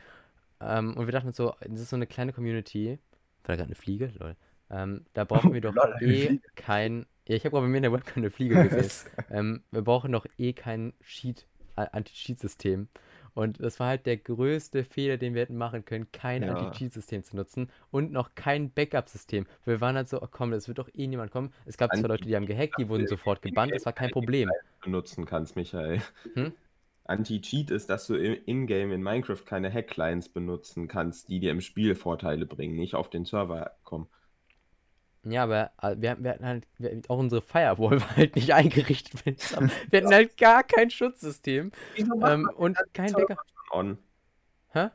Ähm, 0.65 0.95
und 0.97 1.05
wir 1.07 1.11
dachten 1.11 1.27
uns 1.27 1.37
so, 1.37 1.53
das 1.61 1.79
ist 1.81 1.89
so 1.89 1.95
eine 1.95 2.07
kleine 2.07 2.33
Community. 2.33 2.99
War 3.43 3.49
da 3.49 3.55
gerade 3.55 3.67
eine 3.67 3.75
Fliege? 3.75 4.11
Lol. 4.19 4.35
Ähm, 4.69 5.05
da 5.13 5.23
brauchen 5.25 5.53
wir 5.53 5.61
doch 5.61 5.73
Lol, 5.75 5.95
eh 6.01 6.39
kein. 6.55 7.05
Ja, 7.27 7.35
ich 7.35 7.43
habe 7.45 7.51
gerade 7.51 7.65
bei 7.65 7.69
mir 7.69 7.77
in 7.77 7.83
der 7.83 7.93
Webcam 7.93 8.17
eine 8.17 8.31
Fliege 8.31 8.55
gesehen. 8.69 9.09
ähm, 9.29 9.63
wir 9.71 9.81
brauchen 9.81 10.11
doch 10.11 10.25
eh 10.37 10.53
kein 10.53 10.93
Cheat, 11.05 11.45
äh, 11.75 11.85
Anti-Cheat-System. 11.91 12.87
Und 13.35 13.59
das 13.61 13.79
war 13.79 13.87
halt 13.87 14.05
der 14.05 14.17
größte 14.17 14.83
Fehler, 14.83 15.17
den 15.17 15.33
wir 15.33 15.41
hätten 15.41 15.57
machen 15.57 15.85
können, 15.85 16.11
kein 16.11 16.43
Ja. 16.43 16.53
Anti-Cheat-System 16.53 17.23
zu 17.23 17.35
nutzen 17.35 17.69
und 17.89 18.11
noch 18.11 18.35
kein 18.35 18.69
Backup-System. 18.71 19.47
Wir 19.65 19.81
waren 19.81 19.95
halt 19.95 20.07
so, 20.07 20.21
oh 20.21 20.27
komm, 20.29 20.51
das 20.51 20.67
wird 20.67 20.77
doch 20.77 20.89
eh 20.93 21.07
niemand 21.07 21.31
kommen. 21.31 21.51
Es 21.65 21.77
gab 21.77 21.95
zwar 21.95 22.09
Leute, 22.09 22.25
die 22.25 22.35
haben 22.35 22.45
gehackt, 22.45 22.77
die 22.77 22.89
wurden 22.89 23.07
sofort 23.07 23.41
gebannt, 23.41 23.73
das 23.73 23.85
war 23.85 23.93
kein 23.93 24.11
Problem. 24.11 24.51
benutzen 24.83 25.25
kannst, 25.25 25.55
Michael. 25.55 26.01
Hm? 26.35 26.53
Anti-Cheat 27.05 27.71
ist, 27.71 27.89
dass 27.89 28.07
du 28.07 28.15
im- 28.15 28.41
in-game 28.45 28.91
in 28.91 29.01
Minecraft 29.03 29.43
keine 29.45 29.71
Hack-Clients 29.71 30.29
benutzen 30.29 30.87
kannst, 30.87 31.29
die 31.29 31.39
dir 31.39 31.51
im 31.51 31.61
Spiel 31.61 31.95
Vorteile 31.95 32.45
bringen, 32.45 32.75
nicht 32.75 32.95
auf 32.95 33.09
den 33.09 33.25
Server 33.25 33.71
kommen. 33.83 34.07
Ja, 35.25 35.43
aber 35.43 35.71
äh, 35.81 35.95
wir, 35.99 36.17
wir 36.21 36.31
hatten 36.31 36.45
halt, 36.45 36.67
wir, 36.77 37.01
auch 37.07 37.17
unsere 37.17 37.41
Firewall 37.41 38.01
war 38.01 38.15
halt 38.17 38.35
nicht 38.35 38.53
eingerichtet. 38.53 39.25
Wir 39.91 40.01
hatten 40.01 40.13
halt 40.13 40.37
gar 40.37 40.63
kein 40.63 40.89
Schutzsystem 40.89 41.71
ähm, 41.97 42.49
und 42.55 42.77
kein 42.93 43.11
Backup. 43.13 43.39
On. 43.71 43.97
Hä? 44.69 44.89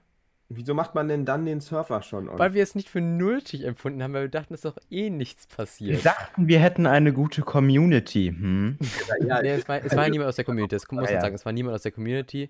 Wieso 0.51 0.73
macht 0.73 0.95
man 0.95 1.09
denn 1.09 1.27
dann 1.27 1.45
den 1.45 1.61
Server 1.61 2.01
schon 2.01 2.29
on? 2.29 2.39
Weil 2.39 2.55
wir 2.55 2.63
es 2.63 2.75
nicht 2.75 2.89
für 2.89 3.03
nötig 3.03 3.65
empfunden 3.65 4.03
haben, 4.03 4.15
weil 4.15 4.23
wir 4.23 4.29
dachten, 4.31 4.55
es 4.55 4.65
ist 4.65 4.77
doch 4.77 4.83
eh 4.91 5.11
nichts 5.11 5.47
Wir 5.47 5.57
passiert. 5.57 6.07
dachten, 6.07 6.49
wir 6.49 6.59
hätten 6.59 6.87
eine 6.87 7.13
gute 7.13 7.43
Community. 7.43 8.29
Hm? 8.29 8.79
ja, 9.27 9.43
Nee, 9.43 9.51
es 9.51 9.69
war, 9.69 9.85
es 9.85 9.95
war 9.95 10.05
ja 10.05 10.11
niemand 10.11 10.29
aus 10.29 10.37
der 10.37 10.47
Community, 10.47 10.75
das 10.75 10.91
muss 10.91 11.05
man 11.05 11.13
ja. 11.13 11.21
sagen, 11.21 11.35
es 11.35 11.45
war 11.45 11.53
niemand 11.53 11.75
aus 11.75 11.83
der 11.83 11.93
Community. 11.93 12.49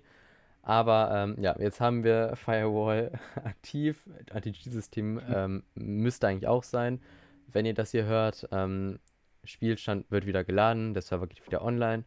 Aber 0.61 1.11
ähm, 1.13 1.35
ja, 1.41 1.55
jetzt 1.59 1.81
haben 1.81 2.05
wir 2.05 2.35
Firewall 2.35 3.11
aktiv. 3.43 4.07
Anti-Cheat-System 4.31 5.19
ähm, 5.33 5.63
müsste 5.75 6.27
eigentlich 6.27 6.47
auch 6.47 6.63
sein. 6.63 7.01
Wenn 7.47 7.65
ihr 7.65 7.73
das 7.73 7.91
hier 7.91 8.05
hört, 8.05 8.47
ähm, 8.51 8.99
Spielstand 9.43 10.09
wird 10.09 10.25
wieder 10.25 10.45
geladen, 10.45 10.93
der 10.93 11.01
Server 11.01 11.27
geht 11.27 11.45
wieder 11.45 11.63
online 11.63 12.05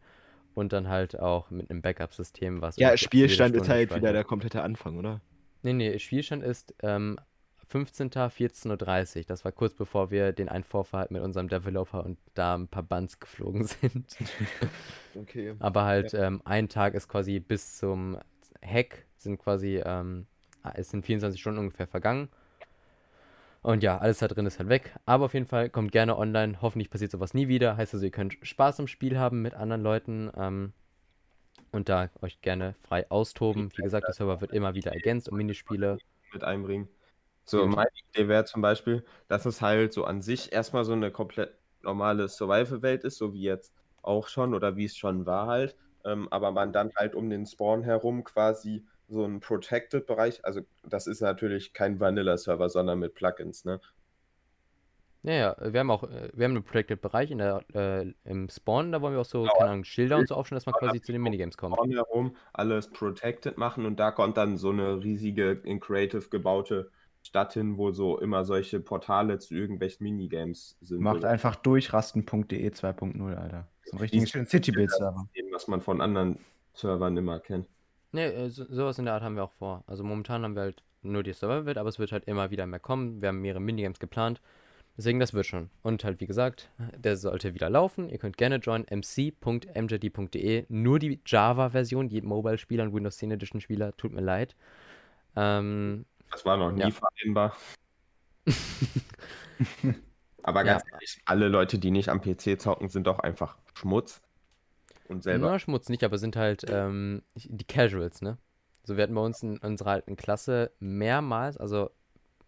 und 0.55 0.73
dann 0.73 0.87
halt 0.87 1.19
auch 1.19 1.51
mit 1.51 1.69
einem 1.69 1.81
Backup-System, 1.81 2.61
was 2.61 2.77
Ja, 2.77 2.95
Spielstand 2.97 3.55
ist 3.55 3.69
halt 3.69 3.93
wieder 3.95 4.13
der 4.13 4.23
komplette 4.23 4.61
Anfang, 4.61 4.97
oder? 4.97 5.21
Nee, 5.63 5.73
nee, 5.73 5.97
Spielstand 5.99 6.43
ist 6.43 6.75
ähm, 6.83 7.17
15. 7.69 8.11
14.30 8.11 9.17
Uhr. 9.17 9.23
Das 9.27 9.45
war 9.45 9.51
kurz 9.51 9.73
bevor 9.73 10.11
wir 10.11 10.31
den 10.31 10.47
einen 10.47 10.63
Vorfall 10.63 11.01
hatten 11.01 11.15
mit 11.15 11.23
unserem 11.23 11.47
Developer 11.47 12.05
und 12.05 12.19
da 12.35 12.55
ein 12.55 12.67
paar 12.67 12.83
Bands 12.83 13.19
geflogen 13.19 13.63
sind. 13.81 14.15
Okay. 15.15 15.55
Aber 15.59 15.83
halt 15.83 16.13
ähm, 16.13 16.41
ein 16.45 16.69
Tag 16.69 16.93
ist 16.93 17.07
quasi 17.07 17.39
bis 17.39 17.77
zum 17.77 18.19
Hack 18.63 19.05
sind 19.17 19.39
quasi, 19.39 19.81
ähm, 19.83 20.27
es 20.75 20.89
sind 20.89 21.05
24 21.05 21.39
Stunden 21.39 21.59
ungefähr 21.59 21.87
vergangen. 21.87 22.29
Und 23.61 23.81
ja, 23.81 23.97
alles 23.97 24.19
da 24.19 24.27
drin 24.27 24.45
ist 24.45 24.59
halt 24.59 24.69
weg. 24.69 24.93
Aber 25.05 25.25
auf 25.25 25.33
jeden 25.33 25.45
Fall 25.45 25.69
kommt 25.69 25.91
gerne 25.91 26.17
online. 26.17 26.61
Hoffentlich 26.61 26.89
passiert 26.89 27.11
sowas 27.11 27.33
nie 27.33 27.47
wieder. 27.47 27.77
Heißt 27.77 27.93
also, 27.93 28.05
ihr 28.05 28.11
könnt 28.11 28.37
Spaß 28.41 28.81
am 28.81 28.87
Spiel 28.87 29.17
haben 29.17 29.41
mit 29.41 29.53
anderen 29.53 29.81
Leuten 29.81 30.29
ähm, 30.35 30.73
und 31.73 31.89
da 31.89 32.09
euch 32.21 32.39
gerne 32.41 32.75
frei 32.87 33.09
austoben. 33.09 33.71
Wie 33.75 33.81
gesagt, 33.81 34.07
der 34.07 34.13
Server 34.13 34.39
wird 34.41 34.53
immer 34.53 34.75
wieder 34.75 34.93
ergänzt 34.93 35.29
um 35.29 35.37
Minispiele. 35.37 35.97
mit 36.31 36.43
einbringen. 36.43 36.87
So, 37.45 37.65
meine 37.65 37.89
Idee 38.13 38.29
wäre 38.29 38.45
zum 38.45 38.61
Beispiel, 38.61 39.03
dass 39.27 39.45
es 39.45 39.61
halt 39.61 39.91
so 39.91 40.05
an 40.05 40.21
sich 40.21 40.53
erstmal 40.53 40.85
so 40.85 40.93
eine 40.93 41.11
komplett 41.11 41.57
normale 41.81 42.29
Survival-Welt 42.29 43.03
ist, 43.03 43.17
so 43.17 43.33
wie 43.33 43.41
jetzt 43.41 43.73
auch 44.01 44.29
schon 44.29 44.53
oder 44.53 44.77
wie 44.77 44.85
es 44.85 44.95
schon 44.95 45.25
war 45.25 45.47
halt. 45.47 45.75
Ähm, 46.05 46.27
aber 46.31 46.51
man 46.51 46.71
dann 46.71 46.91
halt 46.95 47.15
um 47.15 47.29
den 47.29 47.45
Spawn 47.45 47.83
herum 47.83 48.23
quasi 48.23 48.85
so 49.09 49.25
einen 49.25 49.41
Protected-Bereich, 49.41 50.45
also 50.45 50.61
das 50.83 51.07
ist 51.07 51.21
natürlich 51.21 51.73
kein 51.73 51.99
Vanilla-Server, 51.99 52.69
sondern 52.69 52.99
mit 52.99 53.13
Plugins, 53.13 53.65
ne? 53.65 53.81
Ja, 55.23 55.33
ja, 55.33 55.55
wir 55.73 55.79
haben 55.79 55.89
auch, 55.89 56.03
äh, 56.03 56.29
wir 56.33 56.45
haben 56.45 56.51
einen 56.51 56.63
Protected 56.63 57.01
Bereich 57.01 57.31
in 57.31 57.37
der, 57.37 57.63
äh, 57.73 58.13
im 58.25 58.49
Spawn, 58.49 58.91
da 58.91 59.01
wollen 59.01 59.13
wir 59.13 59.21
auch 59.21 59.25
so, 59.25 59.43
Genau. 59.43 59.53
keine 59.57 59.71
Ahnung, 59.71 59.83
Schilder 59.85 60.17
und 60.17 60.27
so 60.27 60.35
aufstellen, 60.35 60.57
dass 60.57 60.65
man 60.65 60.75
quasi 60.75 61.01
zu 61.01 61.13
den 61.13 61.21
Minigames 61.21 61.55
kommt. 61.55 61.75
Spawn 61.75 61.91
herum 61.91 62.35
alles 62.51 62.89
Protected 62.89 63.57
machen 63.57 63.85
und 63.85 63.99
da 63.99 64.11
kommt 64.11 64.35
dann 64.35 64.57
so 64.57 64.69
eine 64.69 65.01
riesige 65.01 65.51
in 65.63 65.79
Creative 65.79 66.27
gebaute 66.29 66.91
Stadt 67.21 67.53
hin, 67.53 67.77
wo 67.77 67.91
so 67.91 68.19
immer 68.19 68.43
solche 68.43 68.81
Portale 68.81 69.39
zu 69.39 69.55
irgendwelchen 69.55 70.03
Minigames 70.03 70.77
sind. 70.81 70.99
Macht 70.99 71.17
oder 71.19 71.29
einfach 71.29 71.55
durchrasten.de 71.55 72.69
2.0, 72.71 73.33
Alter. 73.35 73.69
So 73.85 73.95
ein 73.95 73.99
richtigen 73.99 74.27
schönen 74.27 74.47
City-Build-Server. 74.47 75.25
was 75.53 75.69
man 75.69 75.79
von 75.79 76.01
anderen 76.01 76.37
Servern 76.73 77.15
immer 77.15 77.39
kennt. 77.39 77.69
Ne, 78.11 78.33
äh, 78.33 78.49
so, 78.49 78.65
sowas 78.65 78.99
in 78.99 79.05
der 79.05 79.13
Art 79.13 79.23
haben 79.23 79.35
wir 79.37 79.43
auch 79.45 79.53
vor. 79.53 79.85
Also 79.87 80.03
momentan 80.03 80.43
haben 80.43 80.55
wir 80.55 80.63
halt 80.63 80.83
nur 81.01 81.23
die 81.23 81.31
Server-Welt, 81.33 81.77
aber 81.77 81.87
es 81.87 81.97
wird 81.97 82.11
halt 82.11 82.25
immer 82.25 82.51
wieder 82.51 82.65
mehr 82.67 82.79
kommen. 82.79 83.21
Wir 83.21 83.29
haben 83.29 83.39
mehrere 83.41 83.61
Minigames 83.61 83.99
geplant. 83.99 84.41
Deswegen, 84.95 85.19
das 85.19 85.33
wird 85.33 85.45
schon. 85.47 85.69
Und 85.81 86.03
halt, 86.03 86.19
wie 86.19 86.27
gesagt, 86.27 86.69
der 86.95 87.17
sollte 87.17 87.53
wieder 87.55 87.69
laufen. 87.69 88.09
Ihr 88.09 88.19
könnt 88.19 88.37
gerne 88.37 88.57
joinen 88.57 88.85
mc.mjd.de. 88.87 90.65
Nur 90.69 90.99
die 90.99 91.19
Java-Version, 91.25 92.09
die 92.09 92.21
Mobile-Spieler 92.21 92.83
und 92.83 92.93
Windows 92.93 93.17
10 93.17 93.31
Edition-Spieler, 93.31 93.97
tut 93.97 94.11
mir 94.13 94.21
leid. 94.21 94.55
Ähm, 95.35 96.05
Das 96.31 96.45
war 96.45 96.57
noch 96.57 96.71
nie 96.71 96.81
Ja. 96.81 96.91
vereinbar. 96.91 97.57
Aber 100.43 100.63
ganz 100.63 100.83
ehrlich, 100.91 101.21
alle 101.25 101.47
Leute, 101.47 101.79
die 101.79 101.89
nicht 101.91 102.09
am 102.09 102.21
PC 102.21 102.59
zocken, 102.59 102.89
sind 102.89 103.07
doch 103.07 103.19
einfach 103.19 103.57
Schmutz. 103.73 104.21
Und 105.07 105.23
selber. 105.23 105.51
Na, 105.51 105.59
Schmutz 105.59 105.89
nicht, 105.89 106.03
aber 106.03 106.17
sind 106.17 106.35
halt 106.35 106.65
ähm, 106.69 107.23
die 107.35 107.65
Casuals, 107.65 108.21
ne? 108.21 108.37
So, 108.83 108.95
wir 108.97 109.03
hatten 109.03 109.15
bei 109.15 109.21
uns 109.21 109.41
in 109.43 109.57
unserer 109.59 109.91
alten 109.91 110.15
Klasse 110.17 110.71
mehrmals, 110.79 111.57
also 111.57 111.91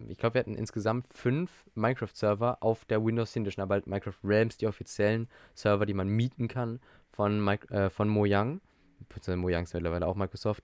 ich 0.08 0.18
glaube, 0.18 0.36
wir 0.36 0.39
hatten 0.39 0.56
insgesamt 0.56 1.08
fünf 1.14 1.66
Minecraft-Server 1.76 2.58
auf 2.62 2.86
der 2.86 3.04
Windows 3.04 3.32
10 3.32 3.43
Edition, 3.43 3.64
aber 3.64 3.76
halt 3.76 3.88
Minecraft 3.88 4.18
Realms, 4.24 4.58
die 4.58 4.68
offiziellen 4.68 5.28
Server, 5.54 5.86
die 5.86 5.93
man 5.93 6.08
mieten 6.08 6.48
kann 6.48 6.80
von, 7.12 7.43
Mic- 7.43 7.70
äh, 7.72 7.89
von 7.89 8.10
Mojang. 8.10 8.62
Beziehungsweise 9.10 9.38
Mojang 9.38 9.64
ist 9.64 9.74
mittlerweile 9.74 10.08
auch 10.08 10.16
Microsoft. 10.16 10.64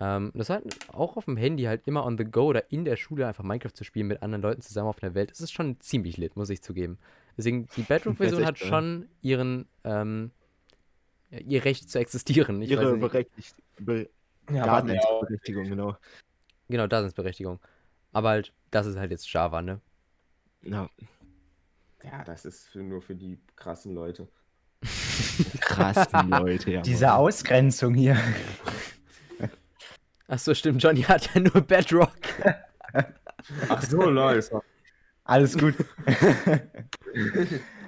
Ähm, 0.00 0.30
das 0.34 0.50
halt 0.50 0.64
auch 0.92 1.16
auf 1.16 1.24
dem 1.24 1.36
Handy 1.36 1.64
halt 1.64 1.86
immer 1.86 2.04
on 2.04 2.16
the 2.18 2.24
go 2.24 2.44
oder 2.46 2.70
in 2.70 2.84
der 2.84 2.96
Schule 2.96 3.26
einfach 3.26 3.42
Minecraft 3.42 3.72
zu 3.72 3.84
spielen 3.84 4.06
mit 4.06 4.22
anderen 4.22 4.42
Leuten 4.42 4.60
zusammen 4.60 4.88
auf 4.88 5.00
der 5.00 5.14
Welt. 5.14 5.30
Das 5.30 5.40
ist 5.40 5.52
schon 5.52 5.80
ziemlich 5.80 6.16
lit, 6.16 6.36
muss 6.36 6.50
ich 6.50 6.62
zugeben. 6.62 6.98
Deswegen, 7.36 7.68
die 7.76 7.82
ist 7.82 8.36
hat 8.44 8.58
schon 8.58 9.08
ihren, 9.22 9.66
ähm, 9.84 10.30
ihr 11.30 11.64
Recht 11.64 11.90
zu 11.90 11.98
existieren. 11.98 12.62
Ich 12.62 12.70
weiß 12.70 12.80
Ihre 12.80 12.92
nicht. 12.96 13.00
Berechtigt 13.00 13.54
Be 13.80 14.08
Ja, 14.52 14.80
Daseinsberechtigung, 14.80 15.64
genau. 15.68 15.96
Genau, 16.68 16.86
Daseinsberechtigung. 16.86 17.60
Aber 18.12 18.30
halt, 18.30 18.52
das 18.70 18.86
ist 18.86 18.96
halt 18.96 19.10
jetzt 19.10 19.30
Java, 19.32 19.62
ne? 19.62 19.80
Ja. 20.62 20.88
ja, 22.02 22.24
das 22.24 22.44
ist 22.44 22.68
für, 22.68 22.82
nur 22.82 23.00
für 23.00 23.14
die 23.14 23.38
krassen 23.56 23.94
Leute. 23.94 24.28
Krassen 25.60 26.30
Leute, 26.30 26.70
ja. 26.70 26.82
Diese 26.82 27.14
Ausgrenzung 27.14 27.94
hier. 27.94 28.16
Achso, 30.28 30.54
stimmt, 30.54 30.82
Johnny 30.82 31.02
hat 31.02 31.34
ja 31.34 31.40
nur 31.40 31.62
Bedrock. 31.62 32.12
Ach 33.68 33.82
so, 33.82 34.10
Leute. 34.10 34.60
Alles 35.24 35.56
gut. 35.56 35.74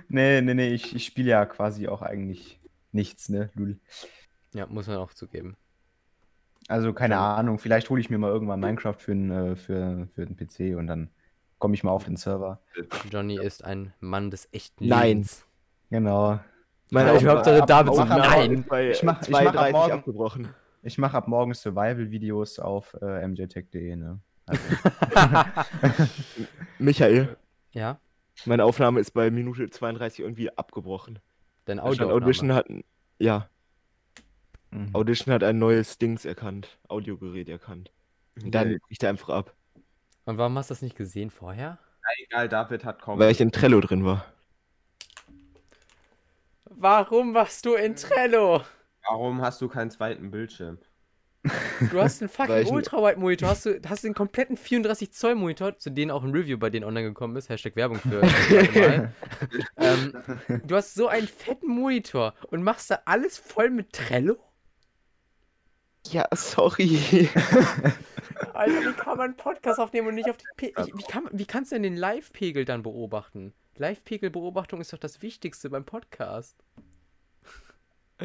nee, 0.08 0.40
nee, 0.40 0.54
nee, 0.54 0.74
ich, 0.74 0.94
ich 0.94 1.06
spiele 1.06 1.30
ja 1.30 1.46
quasi 1.46 1.88
auch 1.88 2.02
eigentlich 2.02 2.60
nichts, 2.92 3.28
ne, 3.28 3.50
Lul. 3.54 3.78
Ja, 4.52 4.66
muss 4.66 4.86
man 4.86 4.96
auch 4.96 5.14
zugeben. 5.14 5.56
Also 6.70 6.92
keine 6.92 7.18
Ahnung, 7.18 7.58
vielleicht 7.58 7.90
hole 7.90 8.00
ich 8.00 8.10
mir 8.10 8.18
mal 8.18 8.30
irgendwann 8.30 8.60
Minecraft 8.60 8.94
für 8.96 9.12
den, 9.12 9.30
äh, 9.30 9.56
für, 9.56 10.06
für 10.14 10.24
den 10.24 10.36
PC 10.36 10.78
und 10.78 10.86
dann 10.86 11.10
komme 11.58 11.74
ich 11.74 11.82
mal 11.82 11.90
auf 11.90 12.04
den 12.04 12.16
Server. 12.16 12.60
Johnny 13.10 13.38
ist 13.40 13.64
ein 13.64 13.92
Mann 13.98 14.30
des 14.30 14.48
echten 14.52 14.86
Nein. 14.86 15.08
Lebens. 15.08 15.44
Genau. 15.90 16.38
Meine 16.90 17.16
ich 17.16 17.26
Hauptsache 17.26 17.66
David 17.66 17.94
so, 17.94 18.00
mach 18.00 18.10
aber- 18.10 18.20
nein. 18.28 18.64
Bei 18.68 18.90
Ich 18.90 19.02
mach- 19.02 19.20
ich 19.22 19.28
mach 19.30 19.40
ab 19.40 19.46
32 19.52 19.72
morgen- 19.72 19.92
abgebrochen. 19.92 20.48
Ich 20.82 20.96
mache 20.96 21.16
ab 21.16 21.28
morgen 21.28 21.52
Survival-Videos 21.54 22.58
auf 22.60 22.96
äh, 23.02 23.26
mjtech.de, 23.26 23.96
ne? 23.96 24.20
Also, 24.46 24.62
Michael, 26.78 27.36
Ja, 27.72 27.98
Meine 28.46 28.64
Aufnahme 28.64 29.00
ist 29.00 29.10
bei 29.12 29.30
Minute 29.30 29.68
32 29.70 30.20
irgendwie 30.20 30.56
abgebrochen. 30.56 31.18
Dein 31.66 31.78
Audio. 31.80 32.10
Audition 32.10 32.52
hat, 32.54 32.66
ja, 33.18 33.48
Mhm. 34.70 34.94
Audition 34.94 35.34
hat 35.34 35.42
ein 35.42 35.58
neues 35.58 35.98
Dings 35.98 36.24
erkannt, 36.24 36.78
Audiogerät 36.88 37.48
erkannt. 37.48 37.90
Und 38.42 38.54
dann 38.54 38.78
bricht 38.86 39.02
er 39.02 39.10
einfach 39.10 39.30
ab, 39.30 39.54
Und 40.24 40.38
warum 40.38 40.56
hast 40.56 40.70
du 40.70 40.74
das 40.74 40.82
nicht 40.82 40.96
gesehen 40.96 41.30
vorher? 41.30 41.78
Egal, 42.26 42.48
David 42.48 42.84
hat 42.84 43.02
kaum. 43.02 43.18
weil 43.18 43.30
ich 43.30 43.40
in 43.40 43.52
Trello 43.52 43.80
drin 43.80 44.04
war. 44.04 44.24
Warum 46.64 47.34
warst 47.34 47.66
du 47.66 47.74
in 47.74 47.94
Trello? 47.94 48.62
Warum 49.08 49.42
hast 49.42 49.60
du 49.60 49.68
keinen 49.68 49.90
zweiten 49.90 50.30
Bildschirm? 50.30 50.78
Du 51.90 52.00
hast 52.00 52.20
einen 52.22 52.28
fucking 52.30 52.66
Ultrawide-Monitor, 52.66 53.48
hast 53.48 53.66
du 53.66 53.80
hast 53.88 54.04
den 54.04 54.14
kompletten 54.14 54.56
34 54.56 55.12
Zoll 55.12 55.34
Monitor, 55.34 55.78
zu 55.78 55.90
denen 55.90 56.10
auch 56.10 56.22
ein 56.22 56.32
Review 56.32 56.58
bei 56.58 56.70
denen 56.70 56.84
online 56.84 57.08
gekommen 57.08 57.36
ist. 57.36 57.48
Hashtag 57.48 57.76
Werbung 57.76 57.98
für. 57.98 58.22
ähm, 59.76 60.12
du 60.64 60.76
hast 60.76 60.94
so 60.94 61.08
einen 61.08 61.28
fetten 61.28 61.68
Monitor 61.68 62.34
und 62.50 62.62
machst 62.62 62.90
da 62.90 63.00
alles 63.04 63.38
voll 63.38 63.70
mit 63.70 63.92
Trello? 63.92 64.36
Ja, 66.08 66.26
sorry. 66.34 67.28
Alter, 68.54 68.80
wie 68.80 68.92
kann 68.94 69.18
man 69.18 69.20
einen 69.20 69.36
Podcast 69.36 69.78
aufnehmen 69.78 70.08
und 70.08 70.14
nicht 70.14 70.30
auf 70.30 70.36
den 70.36 70.46
Pe 70.56 70.66
ich, 70.66 70.94
wie, 70.96 71.02
kann, 71.02 71.28
wie 71.30 71.44
kannst 71.46 71.70
du 71.72 71.76
denn 71.76 71.82
den 71.82 71.96
Live-Pegel 71.96 72.64
dann 72.64 72.82
beobachten? 72.82 73.52
Live-Pegel-Beobachtung 73.76 74.80
ist 74.80 74.92
doch 74.92 74.98
das 74.98 75.22
Wichtigste 75.22 75.70
beim 75.70 75.84
Podcast. 75.84 76.56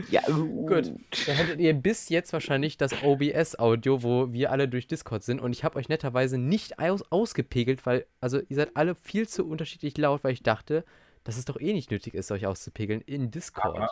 ja, 0.09 0.21
Gut. 0.27 0.93
Dann 1.27 1.35
hättet 1.35 1.59
ihr 1.59 1.73
bis 1.73 2.09
jetzt 2.09 2.33
wahrscheinlich 2.33 2.77
das 2.77 3.03
OBS-Audio, 3.03 4.03
wo 4.03 4.33
wir 4.33 4.51
alle 4.51 4.67
durch 4.67 4.87
Discord 4.87 5.23
sind. 5.23 5.39
Und 5.39 5.53
ich 5.53 5.63
habe 5.63 5.77
euch 5.77 5.87
netterweise 5.89 6.37
nicht 6.37 6.79
aus 6.79 7.03
ausgepegelt, 7.11 7.85
weil, 7.85 8.05
also 8.19 8.39
ihr 8.39 8.55
seid 8.55 8.75
alle 8.75 8.95
viel 8.95 9.27
zu 9.27 9.45
unterschiedlich 9.45 9.97
laut, 9.97 10.23
weil 10.23 10.33
ich 10.33 10.43
dachte, 10.43 10.83
dass 11.23 11.37
es 11.37 11.45
doch 11.45 11.59
eh 11.59 11.73
nicht 11.73 11.91
nötig 11.91 12.13
ist, 12.13 12.31
euch 12.31 12.45
auszupegeln 12.47 13.01
in 13.01 13.31
Discord. 13.31 13.75
Aber- 13.77 13.91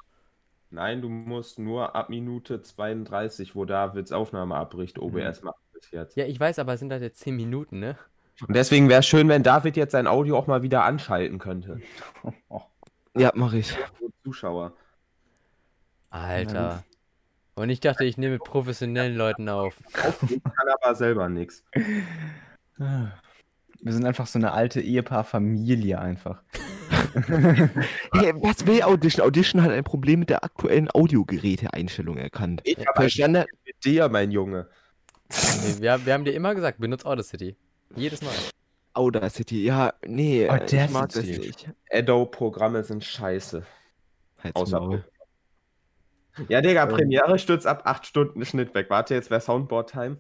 Nein, 0.74 1.04
du 1.04 1.10
musst 1.10 1.60
nur 1.60 1.96
ab 1.96 2.10
Minute 2.10 2.64
32, 2.64 3.56
wo 3.56 3.64
Davids 3.64 4.12
Aufnahme 4.12 4.56
abbricht, 4.56 4.98
OBS 4.98 5.44
machen 5.44 5.62
bis 5.72 5.92
jetzt. 5.92 6.18
Ja, 6.18 6.26
ich 6.26 6.40
weiß, 6.40 6.58
aber 6.58 6.74
es 6.74 6.80
sind 6.80 6.92
halt 6.92 7.04
jetzt 7.04 7.20
10 7.20 7.36
Minuten, 7.36 7.80
ne? 7.80 7.96
Und 8.48 8.56
deswegen 8.56 8.90
wäre 8.90 9.02
es 9.02 9.06
schön, 9.06 9.30
wenn 9.30 9.44
David 9.44 9.78
jetzt 9.78 9.92
sein 9.92 10.08
Audio 10.08 10.36
auch 10.36 10.48
mal 10.48 10.64
wieder 10.64 10.84
anschalten 10.84 11.40
könnte. 11.40 11.80
Ja, 13.16 13.32
mach 13.36 13.54
ich. 13.54 13.74
Für 13.74 14.10
Zuschauer. 14.24 14.74
Alter. 16.10 16.84
Und 17.54 17.70
ich 17.70 17.80
dachte, 17.80 18.06
ich 18.06 18.18
nehme 18.18 18.34
mit 18.34 18.44
professionellen 18.44 19.16
Leuten 19.16 19.48
auf. 19.50 19.78
Ich 20.32 20.42
kann 20.44 20.68
aber 20.82 20.96
selber 20.96 21.30
nichts. 21.30 21.64
Wir 22.78 23.14
sind 23.94 24.04
einfach 24.04 24.26
so 24.26 24.40
eine 24.40 24.54
alte 24.54 24.82
Ehepaar-Familie 24.82 26.00
einfach. 26.00 26.42
Hey, 27.14 28.34
was 28.36 28.66
will 28.66 28.82
Audition? 28.84 29.26
Audition 29.26 29.62
hat 29.62 29.72
ein 29.72 29.84
Problem 29.84 30.20
mit 30.22 30.30
der 30.30 30.44
aktuellen 30.44 30.90
Audiogeräte-Einstellung 30.90 32.18
erkannt. 32.18 32.62
Ich 32.64 32.78
Ja, 32.78 32.86
habe 32.88 33.00
ein 33.02 33.10
Standard, 33.10 33.48
mit 33.66 33.84
dir, 33.84 34.10
mein 34.10 34.32
Junge. 34.32 34.68
Nee, 35.30 35.82
wir, 35.82 36.06
wir 36.06 36.14
haben 36.14 36.26
dir 36.26 36.34
immer 36.34 36.54
gesagt, 36.56 36.80
benutzt 36.80 37.06
Audacity. 37.06 37.56
Jedes 37.96 38.22
Mal. 38.22 38.34
Audacity, 38.94 39.64
ja, 39.64 39.94
nee, 40.06 40.44
äh, 40.44 40.66
ich 40.66 40.92
mag 40.92 41.10
das 41.10 41.18
Audacity. 41.24 41.48
nicht. 41.48 41.70
Adobe-Programme 41.92 42.84
sind 42.84 43.04
scheiße. 43.04 43.64
Halt's 44.44 44.56
Außer 44.62 44.80
Maul. 44.80 45.06
Ja, 46.48 46.62
Digga, 46.62 46.86
Premiere 46.88 47.38
stürzt 47.38 47.68
ab 47.68 47.84
8 47.86 48.06
Stunden 48.06 48.44
Schnitt 48.46 48.74
weg. 48.74 48.88
Warte, 48.90 49.14
jetzt 49.14 49.30
wäre 49.30 49.42
Soundboard-Time. 49.42 50.18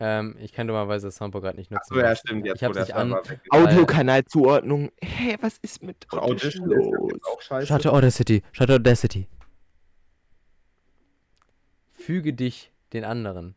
Ähm, 0.00 0.36
ich 0.40 0.52
kann 0.52 0.66
dummerweise 0.66 1.06
das 1.06 1.16
Soundboard 1.16 1.44
gerade 1.44 1.58
nicht 1.58 1.70
nutzen. 1.70 1.92
Achso, 1.94 2.00
ja, 2.00 2.16
stimmt. 2.16 2.46
Jetzt, 2.46 2.56
Ich 2.56 2.64
hab's 2.64 2.78
nicht 2.78 2.94
an. 2.94 3.14
Audiokanalzuordnung. 3.50 4.90
Hä, 5.00 5.36
was 5.40 5.58
ist 5.58 5.82
mit 5.82 6.06
Audition 6.12 6.62
Audition 6.64 6.70
ist 6.72 6.90
los? 6.92 7.10
jetzt 7.12 7.26
auch 7.26 7.40
scheiße. 7.40 7.66
Schaut 7.68 7.86
Audacity, 7.86 8.42
schaut 8.52 8.70
Audacity. 8.70 9.28
Füge 11.92 12.32
dich 12.32 12.70
den 12.92 13.04
anderen. 13.04 13.54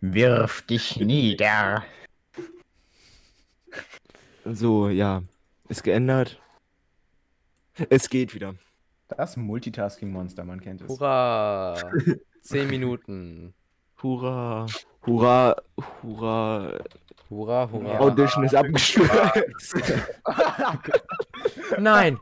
Wirf 0.00 0.62
dich 0.62 0.96
nieder. 0.98 1.84
So, 4.44 4.88
ja. 4.88 5.22
Ist 5.68 5.82
geändert. 5.82 6.40
Es 7.90 8.08
geht 8.08 8.34
wieder. 8.34 8.54
Das 9.08 9.36
Multitasking-Monster, 9.36 10.44
man 10.44 10.60
kennt 10.60 10.82
es. 10.82 10.88
Hurra! 10.88 11.76
10 12.42 12.68
Minuten. 12.68 13.54
Hurra. 14.02 14.66
Hurra. 15.06 15.56
Hurra. 16.02 16.72
Hurra, 17.30 17.68
hurra. 17.70 17.98
Audition 17.98 18.44
ist 18.44 18.54
abgestürzt. 18.54 19.76
Nein! 21.78 22.18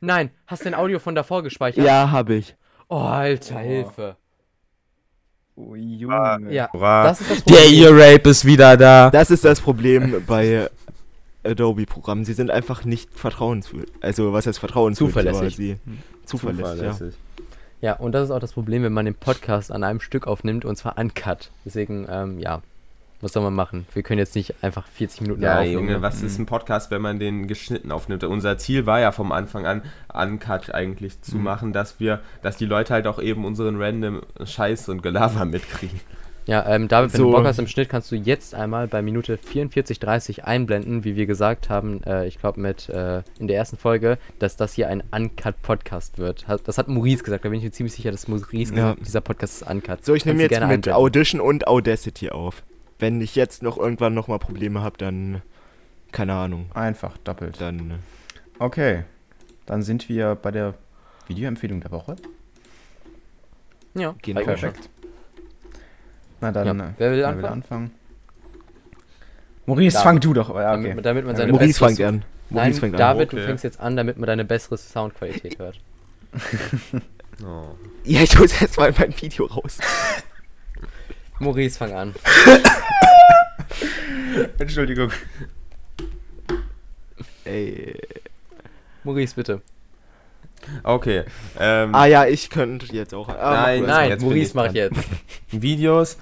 Nein! 0.00 0.30
Hast 0.46 0.64
du 0.64 0.68
ein 0.68 0.74
Audio 0.74 0.98
von 0.98 1.14
davor 1.14 1.42
gespeichert? 1.42 1.84
ja, 1.84 2.10
habe 2.10 2.34
ich. 2.36 2.56
Oh, 2.88 2.96
Alter, 2.96 3.56
Oh. 3.56 3.58
Hilfe. 3.58 4.16
Oh, 5.56 5.74
Junge. 5.74 6.46
Ja, 6.50 6.70
Hurra. 6.72 7.04
das 7.04 7.20
ist 7.20 7.30
das 7.30 7.44
Der 7.44 7.54
Problem. 7.54 7.82
Ear-Rape 7.98 8.30
ist 8.30 8.44
wieder 8.44 8.76
da. 8.76 9.10
Das 9.10 9.30
ist 9.30 9.44
das 9.44 9.60
Problem 9.60 10.22
bei 10.26 10.70
Adobe-Programmen. 11.44 12.24
Sie 12.24 12.32
sind 12.34 12.50
einfach 12.50 12.84
nicht 12.84 13.12
vertrauenswürdig. 13.18 13.92
Also, 14.00 14.32
was 14.32 14.46
heißt 14.46 14.58
vertrauenswürdig? 14.58 15.14
Zuverlässig. 15.14 15.40
aber 15.42 15.50
Sie, 15.50 15.76
zuverlässig, 16.24 16.82
ja. 16.82 17.08
Ja, 17.80 17.94
und 17.94 18.12
das 18.12 18.24
ist 18.24 18.30
auch 18.30 18.40
das 18.40 18.52
Problem, 18.52 18.82
wenn 18.82 18.92
man 18.92 19.04
den 19.04 19.14
Podcast 19.14 19.70
an 19.70 19.84
einem 19.84 20.00
Stück 20.00 20.26
aufnimmt 20.26 20.64
und 20.64 20.76
zwar 20.76 20.98
uncut. 20.98 21.50
Deswegen, 21.64 22.06
ähm, 22.10 22.38
ja, 22.38 22.62
was 23.20 23.32
soll 23.32 23.42
man 23.42 23.54
machen? 23.54 23.86
Wir 23.94 24.02
können 24.02 24.18
jetzt 24.18 24.34
nicht 24.34 24.54
einfach 24.62 24.86
40 24.88 25.22
Minuten 25.22 25.42
Ja, 25.42 25.58
aufnehmen. 25.58 25.72
Junge, 25.88 26.02
was 26.02 26.22
ist 26.22 26.38
ein 26.38 26.46
Podcast, 26.46 26.90
wenn 26.90 27.00
man 27.02 27.18
den 27.18 27.48
geschnitten 27.48 27.90
aufnimmt? 27.92 28.24
Unser 28.24 28.58
Ziel 28.58 28.86
war 28.86 29.00
ja 29.00 29.12
vom 29.12 29.32
Anfang 29.32 29.66
an, 29.66 29.82
Uncut 30.12 30.74
eigentlich 30.74 31.20
zu 31.22 31.36
machen, 31.38 31.72
dass 31.72 31.98
wir, 32.00 32.20
dass 32.42 32.56
die 32.56 32.66
Leute 32.66 32.92
halt 32.92 33.06
auch 33.06 33.20
eben 33.20 33.44
unseren 33.44 33.80
random 33.80 34.22
Scheiß 34.44 34.88
und 34.88 35.02
Gelaber 35.02 35.44
mitkriegen. 35.44 36.00
Ja, 36.46 36.64
ähm, 36.72 36.86
David, 36.86 37.12
wenn 37.12 37.18
So. 37.18 37.24
du 37.26 37.32
Bock 37.32 37.44
hast 37.44 37.58
im 37.58 37.66
Schnitt, 37.66 37.88
kannst 37.88 38.12
du 38.12 38.14
jetzt 38.14 38.54
einmal 38.54 38.86
bei 38.86 39.02
Minute 39.02 39.36
44,30 39.36 40.42
einblenden, 40.44 41.02
wie 41.02 41.16
wir 41.16 41.26
gesagt 41.26 41.68
haben, 41.70 42.04
äh, 42.04 42.26
ich 42.28 42.38
glaube 42.38 42.60
mit 42.60 42.88
äh, 42.88 43.22
in 43.40 43.48
der 43.48 43.56
ersten 43.56 43.76
Folge, 43.76 44.16
dass 44.38 44.56
das 44.56 44.72
hier 44.74 44.88
ein 44.88 45.02
Uncut-Podcast 45.10 46.18
wird. 46.18 46.46
Hat, 46.46 46.68
das 46.68 46.78
hat 46.78 46.86
Maurice 46.86 47.24
gesagt, 47.24 47.44
da 47.44 47.48
bin 47.48 47.58
ich 47.58 47.64
mir 47.64 47.72
ziemlich 47.72 47.94
sicher, 47.94 48.12
dass 48.12 48.28
Maurice 48.28 48.72
Ja. 48.74 48.92
gesagt 48.92 49.06
dieser 49.08 49.20
Podcast 49.22 49.62
ist 49.62 49.68
Uncut. 49.68 50.04
So, 50.04 50.14
ich 50.14 50.24
nehme 50.24 50.40
jetzt 50.40 50.50
gerne 50.50 50.66
mit 50.66 50.74
einblenden. 50.86 50.92
Audition 50.92 51.40
und 51.40 51.66
Audacity 51.66 52.30
auf. 52.30 52.62
Wenn 53.00 53.20
ich 53.20 53.34
jetzt 53.34 53.62
noch 53.64 53.76
irgendwann 53.76 54.14
nochmal 54.14 54.38
Probleme 54.38 54.82
habe, 54.82 54.96
dann. 54.98 55.42
Keine 56.12 56.34
Ahnung. 56.34 56.66
Einfach 56.74 57.18
doppelt. 57.18 57.60
Dann. 57.60 57.90
äh, 57.90 57.94
Okay. 58.60 59.02
Dann 59.66 59.82
sind 59.82 60.08
wir 60.08 60.36
bei 60.36 60.52
der 60.52 60.74
Videoempfehlung 61.26 61.80
der 61.80 61.90
Woche. 61.90 62.14
Ja, 63.94 64.14
Genau. 64.22 64.42
Perfekt. 64.42 64.88
Na 66.40 66.52
dann, 66.52 66.78
Ja, 66.78 66.84
äh, 66.86 66.92
wer 66.98 67.10
will 67.12 67.18
wer 67.18 67.28
anfangen? 67.28 67.52
anfangen? 67.52 67.90
Maurice, 69.66 69.94
David. 69.94 70.04
fang 70.04 70.20
du 70.20 70.34
doch. 70.34 70.54
Ja, 70.54 70.72
Damit, 70.72 70.92
okay. 70.92 71.02
damit 71.02 71.26
man 71.26 71.36
seine 71.36 71.52
Maurice 71.52 71.78
fängt 71.78 72.00
an. 72.00 72.14
Nein, 72.50 72.52
Maurice 72.64 72.80
fängt 72.80 72.94
an. 72.94 72.98
David, 72.98 73.32
du 73.32 73.36
Okay. 73.36 73.46
fängst 73.46 73.64
jetzt 73.64 73.80
an, 73.80 73.96
damit 73.96 74.18
man 74.18 74.26
deine 74.28 74.44
bessere 74.44 74.78
Soundqualität 74.78 75.58
hört. 75.58 75.80
Oh. 77.44 77.74
Ja, 78.04 78.22
ich 78.22 78.38
muss 78.38 78.58
jetzt 78.60 78.76
mal 78.78 78.94
mein 78.96 79.14
Video 79.20 79.46
raus. 79.46 79.78
Maurice, 81.40 81.76
fang 81.78 81.92
an. 81.92 82.14
Entschuldigung. 84.58 85.10
Ey. 87.44 87.98
Maurice, 89.04 89.34
bitte. 89.34 89.60
Okay. 90.82 91.24
Ähm, 91.58 91.94
Ah 91.94 92.06
ja, 92.06 92.26
ich 92.26 92.50
könnte 92.50 92.86
jetzt 92.94 93.14
auch. 93.14 93.28
Ah, 93.28 93.62
Nein, 93.66 93.84
Nein, 93.84 94.08
jetzt 94.10 94.22
Maurice 94.22 94.48
ich 94.48 94.54
mach 94.54 94.64
dran. 94.64 94.74
jetzt. 94.74 94.98
Videos, 95.50 96.18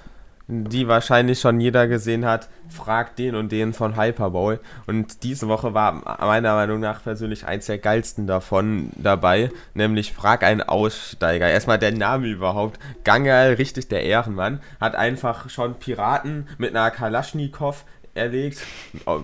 die 0.47 0.87
wahrscheinlich 0.87 1.39
schon 1.39 1.59
jeder 1.59 1.87
gesehen 1.87 2.23
hat, 2.25 2.49
fragt 2.69 3.17
den 3.17 3.33
und 3.35 3.51
den 3.51 3.73
von 3.73 3.99
Hyperbowl. 3.99 4.59
Und 4.85 5.23
diese 5.23 5.47
Woche 5.47 5.73
war 5.73 5.93
meiner 6.19 6.53
Meinung 6.53 6.79
nach 6.79 7.01
persönlich 7.01 7.47
eins 7.47 7.65
der 7.65 7.79
geilsten 7.79 8.27
davon 8.27 8.91
dabei, 8.95 9.49
nämlich 9.73 10.13
Frag 10.13 10.43
einen 10.43 10.61
Aussteiger. 10.61 11.49
Erstmal 11.49 11.79
der 11.79 11.93
Name 11.93 12.27
überhaupt. 12.27 12.79
Gangal, 13.03 13.53
richtig 13.53 13.87
der 13.87 14.03
Ehrenmann, 14.03 14.61
hat 14.79 14.95
einfach 14.95 15.49
schon 15.49 15.79
Piraten 15.79 16.47
mit 16.59 16.75
einer 16.75 16.91
Kalaschnikow 16.91 17.83
erlegt. 18.15 18.59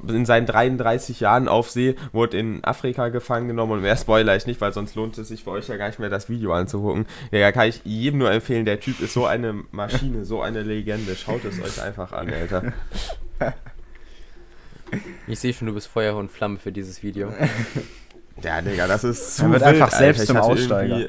In 0.07 0.25
seinen 0.25 0.45
33 0.45 1.19
Jahren 1.21 1.47
auf 1.47 1.69
See, 1.71 1.95
wurde 2.11 2.37
in 2.37 2.63
Afrika 2.63 3.09
gefangen 3.09 3.47
genommen 3.47 3.71
und 3.73 3.81
mehr 3.81 3.97
spoiler 3.97 4.35
ich 4.35 4.45
nicht, 4.45 4.61
weil 4.61 4.73
sonst 4.73 4.95
lohnt 4.95 5.17
es 5.17 5.29
sich 5.29 5.43
für 5.43 5.51
euch 5.51 5.67
ja 5.69 5.77
gar 5.77 5.87
nicht 5.87 5.99
mehr 5.99 6.09
das 6.09 6.29
Video 6.29 6.53
anzugucken. 6.53 7.05
Ja, 7.31 7.51
kann 7.51 7.67
ich 7.69 7.81
jedem 7.85 8.19
nur 8.19 8.31
empfehlen, 8.31 8.65
der 8.65 8.79
Typ 8.79 8.99
ist 8.99 9.13
so 9.13 9.25
eine 9.25 9.53
Maschine, 9.71 10.25
so 10.25 10.41
eine 10.41 10.61
Legende. 10.61 11.15
Schaut 11.15 11.43
es 11.45 11.61
euch 11.61 11.81
einfach 11.81 12.11
an, 12.11 12.29
Alter. 12.31 12.73
Ich 15.25 15.39
sehe 15.39 15.53
schon, 15.53 15.67
du 15.67 15.73
bist 15.73 15.87
Feuer 15.87 16.17
und 16.17 16.29
Flamme 16.29 16.57
für 16.59 16.73
dieses 16.73 17.01
Video. 17.01 17.33
Ja, 18.43 18.61
Digga, 18.61 18.87
das 18.87 19.05
ist 19.05 19.37
zu 19.37 19.43
Er 19.43 19.51
wird 19.51 19.61
wild, 19.61 19.73
einfach 19.75 19.91
selbst 19.91 20.19
Alter. 20.29 20.33
Ich 20.33 20.41
zum 20.41 20.51
Aussteiger. 20.51 20.99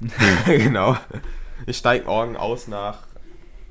irgendwie- 0.00 0.46
genau. 0.64 0.96
Ich 1.66 1.76
steig 1.78 2.06
morgen 2.06 2.36
aus 2.36 2.68
nach 2.68 2.98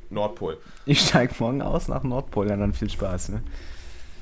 Nordpol. 0.10 0.58
Ich 0.86 1.02
steig 1.02 1.40
morgen 1.40 1.62
aus 1.62 1.88
nach 1.88 2.04
Nordpol, 2.04 2.50
ja, 2.50 2.58
dann 2.58 2.74
viel 2.74 2.90
Spaß, 2.90 3.30
ne? 3.30 3.44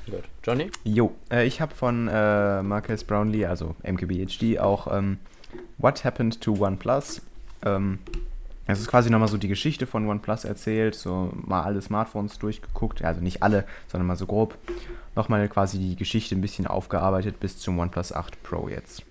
Gut. 0.06 0.24
Johnny? 0.42 0.70
Jo, 0.84 1.14
äh, 1.30 1.46
ich 1.46 1.60
habe 1.60 1.74
von 1.74 2.08
äh, 2.08 2.62
Marcus 2.62 3.04
Brownlee, 3.04 3.46
also 3.46 3.74
MKBHD, 3.82 4.58
auch 4.58 4.86
ähm, 4.90 5.18
What 5.76 6.04
Happened 6.04 6.40
to 6.40 6.54
OnePlus. 6.58 7.22
Ähm, 7.64 7.98
es 8.66 8.80
ist 8.80 8.88
quasi 8.88 9.08
nochmal 9.08 9.28
so 9.28 9.38
die 9.38 9.48
Geschichte 9.48 9.86
von 9.86 10.06
OnePlus 10.06 10.44
erzählt, 10.44 10.94
so 10.94 11.32
mal 11.34 11.62
alle 11.62 11.80
Smartphones 11.80 12.38
durchgeguckt, 12.38 13.02
also 13.02 13.22
nicht 13.22 13.42
alle, 13.42 13.64
sondern 13.86 14.06
mal 14.06 14.16
so 14.16 14.26
grob. 14.26 14.58
Nochmal 15.16 15.48
quasi 15.48 15.78
die 15.78 15.96
Geschichte 15.96 16.34
ein 16.34 16.42
bisschen 16.42 16.66
aufgearbeitet 16.66 17.40
bis 17.40 17.58
zum 17.58 17.78
OnePlus 17.78 18.12
8 18.12 18.42
Pro 18.42 18.68
jetzt. 18.68 19.04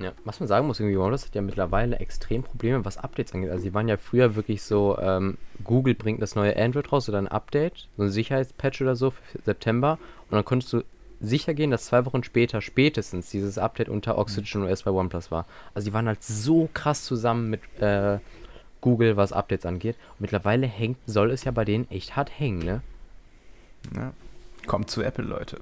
Ja, 0.00 0.12
was 0.24 0.38
man 0.40 0.48
sagen 0.48 0.66
muss, 0.66 0.78
irgendwie 0.80 0.96
OnePlus 0.96 1.26
hat 1.26 1.34
ja 1.34 1.42
mittlerweile 1.42 1.96
extrem 1.96 2.42
Probleme, 2.42 2.84
was 2.84 2.98
Updates 2.98 3.34
angeht. 3.34 3.50
Also 3.50 3.64
die 3.64 3.74
waren 3.74 3.88
ja 3.88 3.96
früher 3.96 4.36
wirklich 4.36 4.62
so, 4.62 4.98
ähm, 4.98 5.38
Google 5.64 5.94
bringt 5.94 6.22
das 6.22 6.34
neue 6.34 6.56
Android 6.56 6.92
raus 6.92 7.08
oder 7.08 7.18
ein 7.18 7.28
Update, 7.28 7.88
so 7.96 8.04
ein 8.04 8.10
Sicherheitspatch 8.10 8.80
oder 8.80 8.96
so 8.96 9.10
für 9.10 9.20
September 9.44 9.98
und 10.30 10.36
dann 10.36 10.44
konntest 10.44 10.72
du 10.72 10.82
sicher 11.20 11.54
gehen, 11.54 11.70
dass 11.70 11.86
zwei 11.86 12.04
Wochen 12.06 12.22
später 12.22 12.60
spätestens 12.60 13.30
dieses 13.30 13.58
Update 13.58 13.88
unter 13.88 14.18
Oxygen 14.18 14.62
OS 14.62 14.84
bei 14.84 14.90
OnePlus 14.90 15.30
war. 15.30 15.46
Also 15.74 15.86
die 15.88 15.94
waren 15.94 16.06
halt 16.06 16.22
so 16.22 16.68
krass 16.74 17.04
zusammen 17.04 17.50
mit 17.50 17.60
äh, 17.80 18.18
Google, 18.80 19.16
was 19.16 19.32
Updates 19.32 19.66
angeht. 19.66 19.96
Und 20.12 20.22
mittlerweile 20.22 20.66
hängt, 20.66 20.98
soll 21.06 21.30
es 21.30 21.44
ja 21.44 21.50
bei 21.50 21.64
denen 21.64 21.90
echt 21.90 22.16
hart 22.16 22.30
hängen, 22.38 22.60
ne? 22.60 22.82
Ja. 23.96 24.12
Kommt 24.66 24.90
zu 24.90 25.02
Apple, 25.02 25.24
Leute. 25.24 25.58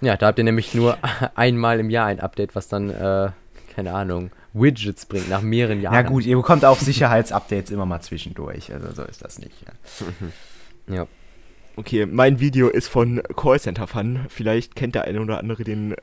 Ja, 0.00 0.16
da 0.16 0.26
habt 0.26 0.38
ihr 0.38 0.44
nämlich 0.44 0.74
nur 0.74 0.98
einmal 1.34 1.80
im 1.80 1.90
Jahr 1.90 2.06
ein 2.06 2.20
Update, 2.20 2.54
was 2.54 2.68
dann, 2.68 2.90
äh, 2.90 3.30
keine 3.74 3.94
Ahnung, 3.94 4.30
Widgets 4.52 5.06
bringt 5.06 5.28
nach 5.28 5.42
mehreren 5.42 5.80
Jahren. 5.80 5.94
Ja 5.94 6.02
gut, 6.02 6.24
ihr 6.24 6.36
bekommt 6.36 6.64
auch 6.64 6.78
Sicherheitsupdates 6.78 7.70
immer 7.70 7.86
mal 7.86 8.00
zwischendurch, 8.00 8.72
also 8.72 8.92
so 8.92 9.02
ist 9.02 9.24
das 9.24 9.38
nicht. 9.38 9.54
Ja. 9.66 10.94
Ja. 10.96 11.06
Okay, 11.76 12.06
mein 12.06 12.38
Video 12.38 12.68
ist 12.68 12.86
von 12.86 13.20
Callcenter 13.34 13.88
Fun. 13.88 14.26
Vielleicht 14.28 14.76
kennt 14.76 14.94
der 14.94 15.04
eine 15.04 15.20
oder 15.20 15.38
andere 15.38 15.64
den 15.64 15.96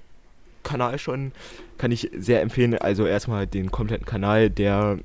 Kanal 0.64 0.99
schon. 0.99 1.32
Kann 1.78 1.91
ich 1.91 2.12
sehr 2.18 2.41
empfehlen. 2.41 2.78
Also 2.78 3.05
erstmal 3.05 3.47
den 3.47 3.72
kompletten 3.72 4.05
Kanal, 4.05 4.49
der 4.49 4.99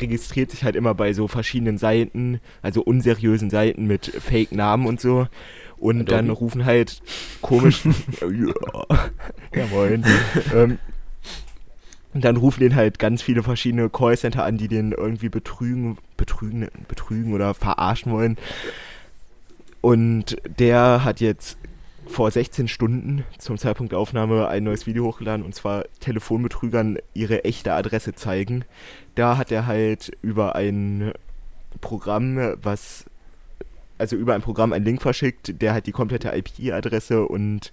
registriert 0.00 0.50
sich 0.50 0.64
halt 0.64 0.76
immer 0.76 0.94
bei 0.94 1.12
so 1.12 1.28
verschiedenen 1.28 1.76
Seiten, 1.78 2.40
also 2.62 2.82
unseriösen 2.82 3.50
Seiten 3.50 3.86
mit 3.86 4.06
Fake-Namen 4.06 4.86
und 4.86 5.00
so. 5.00 5.26
Und 5.84 5.96
Adobe? 5.96 6.10
dann 6.12 6.30
rufen 6.30 6.64
halt 6.64 7.02
komisch. 7.42 7.82
ja, 9.54 9.66
moin. 9.70 10.02
ähm, 10.54 10.78
und 12.14 12.24
dann 12.24 12.38
rufen 12.38 12.60
den 12.60 12.74
halt 12.74 12.98
ganz 12.98 13.20
viele 13.20 13.42
verschiedene 13.42 13.90
Callcenter 13.90 14.44
an, 14.44 14.56
die 14.56 14.68
den 14.68 14.92
irgendwie 14.92 15.28
betrügen, 15.28 15.98
betrügen, 16.16 16.68
betrügen 16.88 17.34
oder 17.34 17.52
verarschen 17.52 18.12
wollen. 18.12 18.38
Und 19.82 20.38
der 20.58 21.04
hat 21.04 21.20
jetzt 21.20 21.58
vor 22.06 22.30
16 22.30 22.66
Stunden 22.66 23.24
zum 23.36 23.58
Zeitpunkt 23.58 23.92
der 23.92 23.98
Aufnahme 23.98 24.48
ein 24.48 24.64
neues 24.64 24.86
Video 24.86 25.04
hochgeladen 25.04 25.44
und 25.44 25.54
zwar 25.54 25.84
Telefonbetrügern 26.00 26.96
ihre 27.12 27.44
echte 27.44 27.74
Adresse 27.74 28.14
zeigen. 28.14 28.64
Da 29.16 29.36
hat 29.36 29.52
er 29.52 29.66
halt 29.66 30.16
über 30.22 30.54
ein 30.54 31.12
Programm, 31.82 32.54
was 32.62 33.04
also 34.04 34.16
über 34.16 34.34
ein 34.34 34.42
Programm 34.42 34.72
einen 34.74 34.84
Link 34.84 35.00
verschickt, 35.00 35.60
der 35.62 35.72
halt 35.72 35.86
die 35.86 35.92
komplette 35.92 36.28
IP-Adresse 36.36 37.24
und 37.26 37.72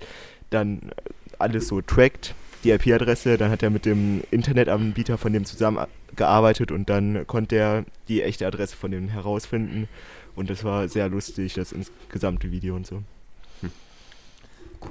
dann 0.49 0.91
alles 1.39 1.67
so 1.67 1.81
trackt, 1.81 2.35
die 2.63 2.71
IP-Adresse. 2.71 3.37
Dann 3.37 3.51
hat 3.51 3.63
er 3.63 3.69
mit 3.69 3.85
dem 3.85 4.21
Internetanbieter 4.31 5.17
von 5.17 5.33
dem 5.33 5.43
zusammengearbeitet 5.43 6.71
und 6.71 6.89
dann 6.89 7.27
konnte 7.27 7.57
er 7.57 7.85
die 8.07 8.21
echte 8.21 8.47
Adresse 8.47 8.75
von 8.77 8.91
dem 8.91 9.09
herausfinden. 9.09 9.89
Und 10.35 10.49
das 10.49 10.63
war 10.63 10.87
sehr 10.87 11.09
lustig, 11.09 11.53
das 11.55 11.73
insgesamte 11.73 12.49
Video 12.51 12.75
und 12.75 12.87
so. 12.87 13.03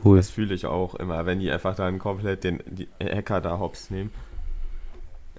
Cool. 0.04 0.18
Das 0.18 0.30
fühle 0.30 0.54
ich 0.54 0.66
auch 0.66 0.94
immer, 0.96 1.24
wenn 1.26 1.40
die 1.40 1.50
einfach 1.50 1.74
dann 1.74 1.98
komplett 1.98 2.44
den 2.44 2.60
die 2.66 2.86
Hacker 3.02 3.40
da 3.40 3.58
hops 3.58 3.90
nehmen. 3.90 4.10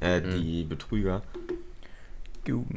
Äh, 0.02 0.20
Mhm. 0.22 0.32
die 0.42 0.64
Betrüger. 0.64 1.22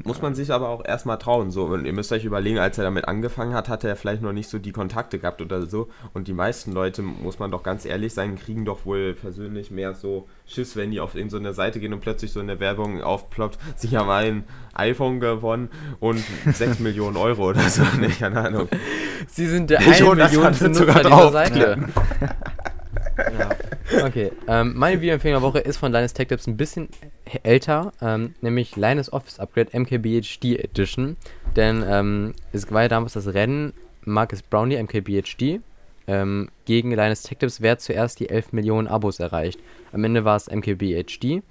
Muss 0.04 0.20
man 0.20 0.34
sich 0.34 0.52
aber 0.52 0.68
auch 0.68 0.84
erstmal 0.84 1.18
trauen. 1.18 1.50
So, 1.50 1.64
und 1.64 1.86
ihr 1.86 1.92
müsst 1.92 2.12
euch 2.12 2.24
überlegen, 2.24 2.58
als 2.58 2.76
er 2.76 2.84
damit 2.84 3.08
angefangen 3.08 3.54
hat, 3.54 3.68
hatte 3.68 3.88
er 3.88 3.96
vielleicht 3.96 4.20
noch 4.20 4.32
nicht 4.32 4.48
so 4.48 4.58
die 4.58 4.72
Kontakte 4.72 5.18
gehabt 5.18 5.40
oder 5.40 5.66
so. 5.66 5.88
Und 6.12 6.28
die 6.28 6.34
meisten 6.34 6.72
Leute, 6.72 7.02
muss 7.02 7.38
man 7.38 7.50
doch 7.50 7.62
ganz 7.62 7.86
ehrlich 7.86 8.12
sein, 8.12 8.36
kriegen 8.36 8.64
doch 8.64 8.84
wohl 8.84 9.14
persönlich 9.14 9.70
mehr 9.70 9.94
so 9.94 10.28
Schiss, 10.46 10.76
wenn 10.76 10.90
die 10.90 11.00
auf 11.00 11.14
irgendeine 11.14 11.48
so 11.48 11.56
Seite 11.56 11.80
gehen 11.80 11.94
und 11.94 12.00
plötzlich 12.00 12.32
so 12.32 12.40
eine 12.40 12.60
Werbung 12.60 13.02
aufploppt. 13.02 13.58
Sie 13.76 13.96
haben 13.96 14.10
ein 14.10 14.44
iPhone 14.74 15.20
gewonnen 15.20 15.70
und 16.00 16.22
6 16.46 16.80
Millionen 16.80 17.16
Euro 17.16 17.50
oder 17.50 17.60
so. 17.60 17.82
Nee, 18.00 18.08
keine 18.08 18.40
Ahnung. 18.40 18.68
Sie 19.28 19.46
sind 19.46 19.70
der 19.70 19.80
Ich 19.80 19.86
1 19.86 20.02
und 20.02 20.18
das 20.18 20.32
Million 20.32 20.46
hat 20.46 20.60
Nutzer 20.60 20.74
sogar 20.74 21.02
drauf. 21.02 21.32
Seite. 21.32 21.78
ja. 23.16 24.04
Okay, 24.04 24.32
ähm, 24.48 24.74
meine 24.76 25.00
Videoempfehlung 25.00 25.40
der 25.40 25.42
Woche 25.42 25.60
ist 25.60 25.76
von 25.76 25.92
Linus 25.92 26.12
Tech 26.12 26.28
Tips 26.28 26.46
ein 26.46 26.56
bisschen 26.56 26.88
älter, 27.42 27.92
ähm, 28.00 28.34
nämlich 28.40 28.76
Linus 28.76 29.12
Office 29.12 29.38
Upgrade 29.38 29.78
MKBHD 29.78 30.58
Edition. 30.58 31.16
Denn 31.56 31.84
ähm, 31.86 32.34
es 32.52 32.70
war 32.70 32.82
ja 32.82 32.88
damals 32.88 33.14
das 33.14 33.32
Rennen 33.34 33.72
Marcus 34.04 34.42
Brownlee 34.42 34.82
MKBHD 34.82 35.60
ähm, 36.06 36.48
gegen 36.64 36.90
Linus 36.90 37.22
Tech 37.22 37.38
Tips, 37.38 37.60
wer 37.60 37.78
zuerst 37.78 38.20
die 38.20 38.28
11 38.28 38.52
Millionen 38.52 38.88
Abos 38.88 39.20
erreicht. 39.20 39.58
Am 39.92 40.04
Ende 40.04 40.24
war 40.24 40.36
es 40.36 40.50
MKBHD. 40.50 41.42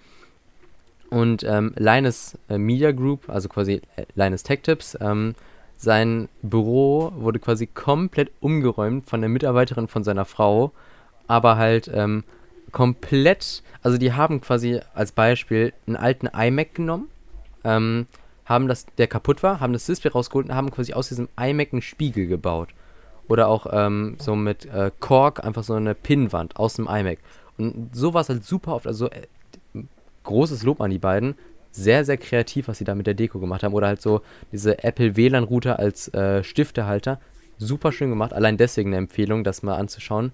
Und 1.09 1.43
ähm, 1.43 1.73
Linus 1.77 2.37
äh, 2.49 2.57
Media 2.57 2.91
Group, 2.91 3.29
also 3.29 3.49
quasi 3.49 3.81
äh, 3.95 4.05
Linus 4.15 4.43
Tech 4.43 4.61
Tips, 4.63 4.97
ähm, 4.99 5.35
sein 5.77 6.29
Büro 6.41 7.11
wurde 7.15 7.39
quasi 7.39 7.67
komplett 7.67 8.31
umgeräumt 8.39 9.07
von 9.09 9.21
der 9.21 9.29
Mitarbeiterin 9.29 9.87
von 9.87 10.03
seiner 10.03 10.25
Frau, 10.25 10.71
aber 11.27 11.57
halt 11.57 11.91
ähm, 11.93 12.23
komplett, 12.73 13.63
also 13.81 13.97
die 13.97 14.11
haben 14.11 14.41
quasi 14.41 14.81
als 14.93 15.13
Beispiel 15.13 15.71
einen 15.87 15.95
alten 15.95 16.27
iMac 16.27 16.75
genommen, 16.75 17.07
ähm, 17.63 18.07
haben 18.45 18.67
das, 18.67 18.85
der 18.97 19.07
kaputt 19.07 19.41
war, 19.41 19.61
haben 19.61 19.71
das 19.71 19.85
Display 19.85 20.11
rausgeholt 20.11 20.49
und 20.49 20.55
haben 20.55 20.71
quasi 20.71 20.91
aus 20.93 21.07
diesem 21.07 21.29
iMac 21.39 21.71
einen 21.71 21.81
Spiegel 21.81 22.27
gebaut. 22.27 22.69
Oder 23.29 23.47
auch 23.47 23.67
ähm, 23.71 24.17
so 24.19 24.35
mit 24.35 24.65
äh, 24.65 24.91
Kork 24.99 25.45
einfach 25.45 25.63
so 25.63 25.75
eine 25.75 25.95
Pinnwand 25.95 26.57
aus 26.57 26.73
dem 26.73 26.87
iMac. 26.89 27.19
Und 27.57 27.95
so 27.95 28.13
war 28.13 28.21
es 28.21 28.27
halt 28.27 28.43
super 28.43 28.75
oft, 28.75 28.85
also 28.85 29.09
äh, 29.09 29.27
großes 30.23 30.63
Lob 30.63 30.81
an 30.81 30.91
die 30.91 30.99
beiden. 30.99 31.35
Sehr, 31.71 32.03
sehr 32.03 32.17
kreativ, 32.17 32.67
was 32.67 32.79
sie 32.79 32.83
da 32.83 32.95
mit 32.95 33.07
der 33.07 33.13
Deko 33.13 33.39
gemacht 33.39 33.63
haben. 33.63 33.73
Oder 33.73 33.87
halt 33.87 34.01
so 34.01 34.21
diese 34.51 34.83
Apple 34.83 35.15
WLAN-Router 35.15 35.79
als 35.79 36.13
äh, 36.13 36.43
Stiftehalter. 36.43 37.19
Super 37.57 37.91
schön 37.91 38.09
gemacht. 38.09 38.33
Allein 38.33 38.57
deswegen 38.57 38.89
eine 38.89 38.97
Empfehlung, 38.97 39.43
das 39.43 39.63
mal 39.63 39.77
anzuschauen. 39.77 40.33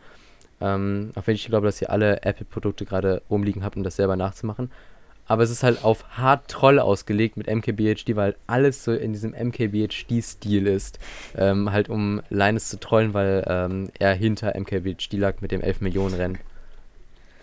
Ähm, 0.61 1.11
auch 1.15 1.25
wenn 1.25 1.35
ich 1.35 1.45
glaube, 1.45 1.67
dass 1.67 1.81
ihr 1.81 1.89
alle 1.89 2.23
Apple-Produkte 2.23 2.85
gerade 2.85 3.21
rumliegen 3.29 3.63
habt, 3.63 3.77
um 3.77 3.83
das 3.83 3.95
selber 3.95 4.15
nachzumachen. 4.15 4.69
Aber 5.25 5.43
es 5.43 5.51
ist 5.51 5.61
halt 5.61 5.83
auf 5.83 6.17
Hard 6.17 6.47
Troll 6.47 6.79
ausgelegt 6.79 7.37
mit 7.37 7.47
MKBHD, 7.47 8.15
weil 8.15 8.35
alles 8.47 8.83
so 8.83 8.91
in 8.93 9.13
diesem 9.13 9.31
MKBHD-Stil 9.31 10.65
ist. 10.65 10.97
Ähm, 11.37 11.71
halt 11.71 11.87
um 11.87 12.21
Linus 12.29 12.69
zu 12.69 12.79
trollen, 12.79 13.13
weil 13.13 13.45
ähm, 13.47 13.89
er 13.99 14.15
hinter 14.15 14.59
MKBHD 14.59 15.13
lag 15.13 15.35
mit 15.41 15.51
dem 15.51 15.61
11 15.61 15.81
Millionen 15.81 16.15
Rennen. 16.15 16.39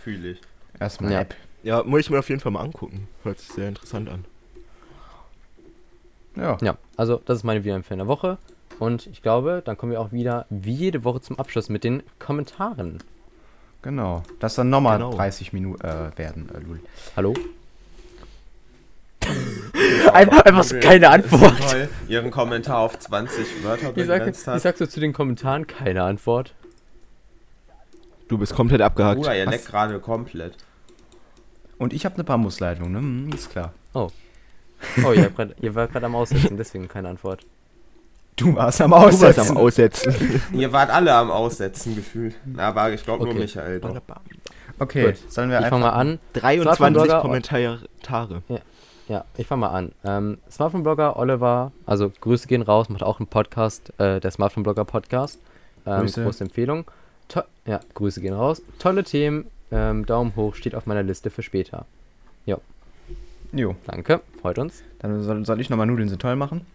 Fühle 0.00 0.30
ich. 0.30 0.40
Erstmal 0.80 1.12
Ja. 1.12 1.20
App. 1.20 1.34
Ja, 1.62 1.82
muss 1.84 2.00
ich 2.00 2.10
mir 2.10 2.18
auf 2.18 2.28
jeden 2.28 2.40
Fall 2.40 2.52
mal 2.52 2.60
angucken. 2.62 3.08
Hört 3.22 3.38
sich 3.38 3.50
sehr 3.50 3.68
interessant 3.68 4.08
an. 4.08 4.24
Ja. 6.36 6.58
Ja, 6.60 6.76
also 6.96 7.20
das 7.24 7.38
ist 7.38 7.44
meine 7.44 7.60
Videoempfehlung 7.64 7.98
der 8.00 8.08
Woche. 8.08 8.38
Und 8.78 9.06
ich 9.06 9.22
glaube, 9.22 9.62
dann 9.64 9.76
kommen 9.76 9.92
wir 9.92 10.00
auch 10.00 10.12
wieder 10.12 10.46
wie 10.50 10.74
jede 10.74 11.04
Woche 11.04 11.20
zum 11.20 11.38
Abschluss 11.38 11.68
mit 11.68 11.84
den 11.84 12.02
Kommentaren. 12.18 12.98
Genau. 13.82 14.22
Das 14.40 14.54
dann 14.54 14.68
nochmal 14.70 14.98
Genau. 14.98 15.14
30 15.14 15.52
Minuten 15.52 15.80
äh, 15.86 16.10
werden, 16.16 16.48
äh, 16.54 16.58
Lul. 16.58 16.80
Hallo? 17.16 17.34
Einfach, 20.12 20.42
einfach 20.44 20.64
so 20.64 20.78
keine 20.78 21.10
Antwort. 21.10 21.58
Toll, 21.70 21.88
ihren 22.08 22.30
Kommentar 22.30 22.78
auf 22.78 22.98
20 22.98 23.64
Wörter 23.64 23.94
Wie, 23.96 24.04
sag, 24.04 24.18
begrenzt 24.20 24.46
wie 24.46 24.50
hat. 24.50 24.62
sagst 24.62 24.80
du 24.80 24.88
zu 24.88 25.00
den 25.00 25.12
Kommentaren? 25.12 25.66
Keine 25.66 26.02
Antwort. 26.02 26.54
Du 28.28 28.38
bist 28.38 28.54
komplett 28.54 28.80
abgehakt. 28.82 29.18
Bruder, 29.18 29.36
ihr 29.36 29.46
leckt 29.46 29.66
gerade 29.66 29.98
komplett. 30.00 30.54
Und 31.78 31.92
ich 31.92 32.04
habe 32.04 32.14
eine 32.14 32.24
Bambusleitung, 32.24 32.90
ne? 32.90 32.98
Hm, 32.98 33.30
ist 33.32 33.50
klar. 33.50 33.72
Oh, 33.94 35.12
ihr, 35.12 35.24
habt 35.24 35.36
grad, 35.36 35.54
ihr 35.60 35.74
wart 35.74 35.92
gerade 35.92 36.06
am 36.06 36.14
Aussetzen, 36.14 36.56
deswegen 36.56 36.88
keine 36.88 37.08
Antwort. 37.08 37.44
Du 38.36 38.54
warst 38.54 38.80
am 38.82 38.90
Du 38.90 38.96
warst 38.96 39.24
Aussetzen. 39.24 39.50
am 39.50 39.56
Aussetzen. 39.56 40.42
Ihr 40.52 40.72
wart 40.72 40.90
alle 40.90 41.14
am 41.14 41.30
Aussetzen 41.30 41.96
gefühlt. 41.96 42.34
Aber 42.56 42.92
ich 42.92 43.02
glaube 43.02 43.24
Okay. 43.24 43.32
nur 43.32 43.42
Michael 43.42 43.80
doch. 43.80 43.96
Okay, 44.78 45.06
Gut. 45.12 45.32
sollen 45.32 45.48
wir 45.50 45.58
Ich 45.60 45.66
fange 45.66 45.86
einfach... 45.86 45.94
mal 45.94 46.00
an. 46.00 46.18
23 46.34 46.76
Smartphone-Blogger- 46.76 47.20
Kommentare. 47.22 48.42
Ja, 49.08 49.24
ich 49.36 49.46
fange 49.46 49.60
mal 49.60 49.68
an. 49.70 49.92
Ähm, 50.04 50.38
Smartphone-Blogger 50.50 51.16
Oliver, 51.16 51.72
also 51.86 52.12
Grüße 52.20 52.46
gehen 52.48 52.60
raus, 52.62 52.88
macht 52.90 53.02
auch 53.02 53.20
einen 53.20 53.26
Podcast, 53.28 53.92
äh, 53.98 54.20
der 54.20 54.30
Smartphone-Blogger-Podcast. 54.30 55.38
Ähm, 55.86 56.00
Grüße. 56.00 56.24
Große 56.24 56.44
Empfehlung. 56.44 56.84
To 57.28 57.42
ja, 57.64 57.80
Grüße 57.94 58.20
gehen 58.20 58.34
raus. 58.34 58.60
Tolle 58.78 59.02
Themen, 59.04 59.46
ähm, 59.70 60.04
Daumen 60.04 60.34
hoch, 60.36 60.54
steht 60.56 60.74
auf 60.74 60.86
meiner 60.86 61.02
Liste 61.02 61.30
für 61.30 61.42
später. 61.42 61.86
Jo, 63.52 63.76
Danke, 63.86 64.20
freut 64.42 64.58
uns. 64.58 64.82
dann 64.98 65.22
soll, 65.22 65.46
soll 65.46 65.60
ich 65.60 65.70
nochmal 65.70 65.86
Nudeln 65.86 66.08
sind 66.08 66.20
toll 66.20 66.34
machen. 66.36 66.66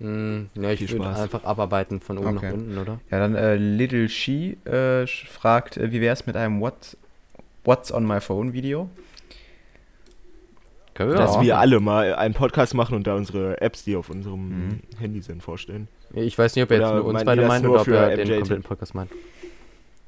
Mm, 0.00 0.46
ja, 0.54 0.70
ich 0.70 0.90
würde 0.90 1.08
einfach 1.08 1.44
abarbeiten 1.44 2.00
von 2.00 2.18
oben 2.18 2.36
Okay. 2.38 2.46
nach 2.48 2.54
unten, 2.54 2.78
oder? 2.78 3.00
Ja, 3.10 3.18
dann 3.18 3.34
äh, 3.34 3.56
Little 3.56 4.08
She 4.08 4.56
äh, 4.64 5.06
fragt, 5.06 5.76
äh, 5.76 5.92
wie 5.92 6.00
wäre 6.00 6.12
es 6.14 6.26
mit 6.26 6.36
einem 6.36 6.60
What, 6.60 6.96
What's 7.64 7.92
on 7.92 8.06
my 8.06 8.20
phone 8.20 8.52
Video? 8.54 8.88
Können 10.94 11.12
Dass 11.12 11.30
auch 11.36 11.42
wir 11.42 11.58
alle 11.58 11.80
mal 11.80 12.14
einen 12.14 12.34
Podcast 12.34 12.74
machen 12.74 12.94
und 12.94 13.06
da 13.06 13.14
unsere 13.14 13.60
Apps, 13.60 13.84
die 13.84 13.96
auf 13.96 14.10
unserem 14.10 14.48
Mhm. 14.68 14.80
Handy 14.98 15.22
sind, 15.22 15.42
vorstellen. 15.42 15.88
Ich 16.14 16.36
weiß 16.36 16.56
nicht, 16.56 16.64
ob 16.64 16.70
er 16.72 16.80
jetzt 16.80 16.90
nur 16.92 17.04
uns 17.04 17.24
beide 17.24 17.46
meint 17.46 17.64
oder 17.66 17.80
ob 17.82 17.88
er 17.88 18.16
den 18.16 18.26
MJ? 18.26 18.38
kompletten 18.38 18.64
Podcast 18.64 18.94
meint. 18.94 19.10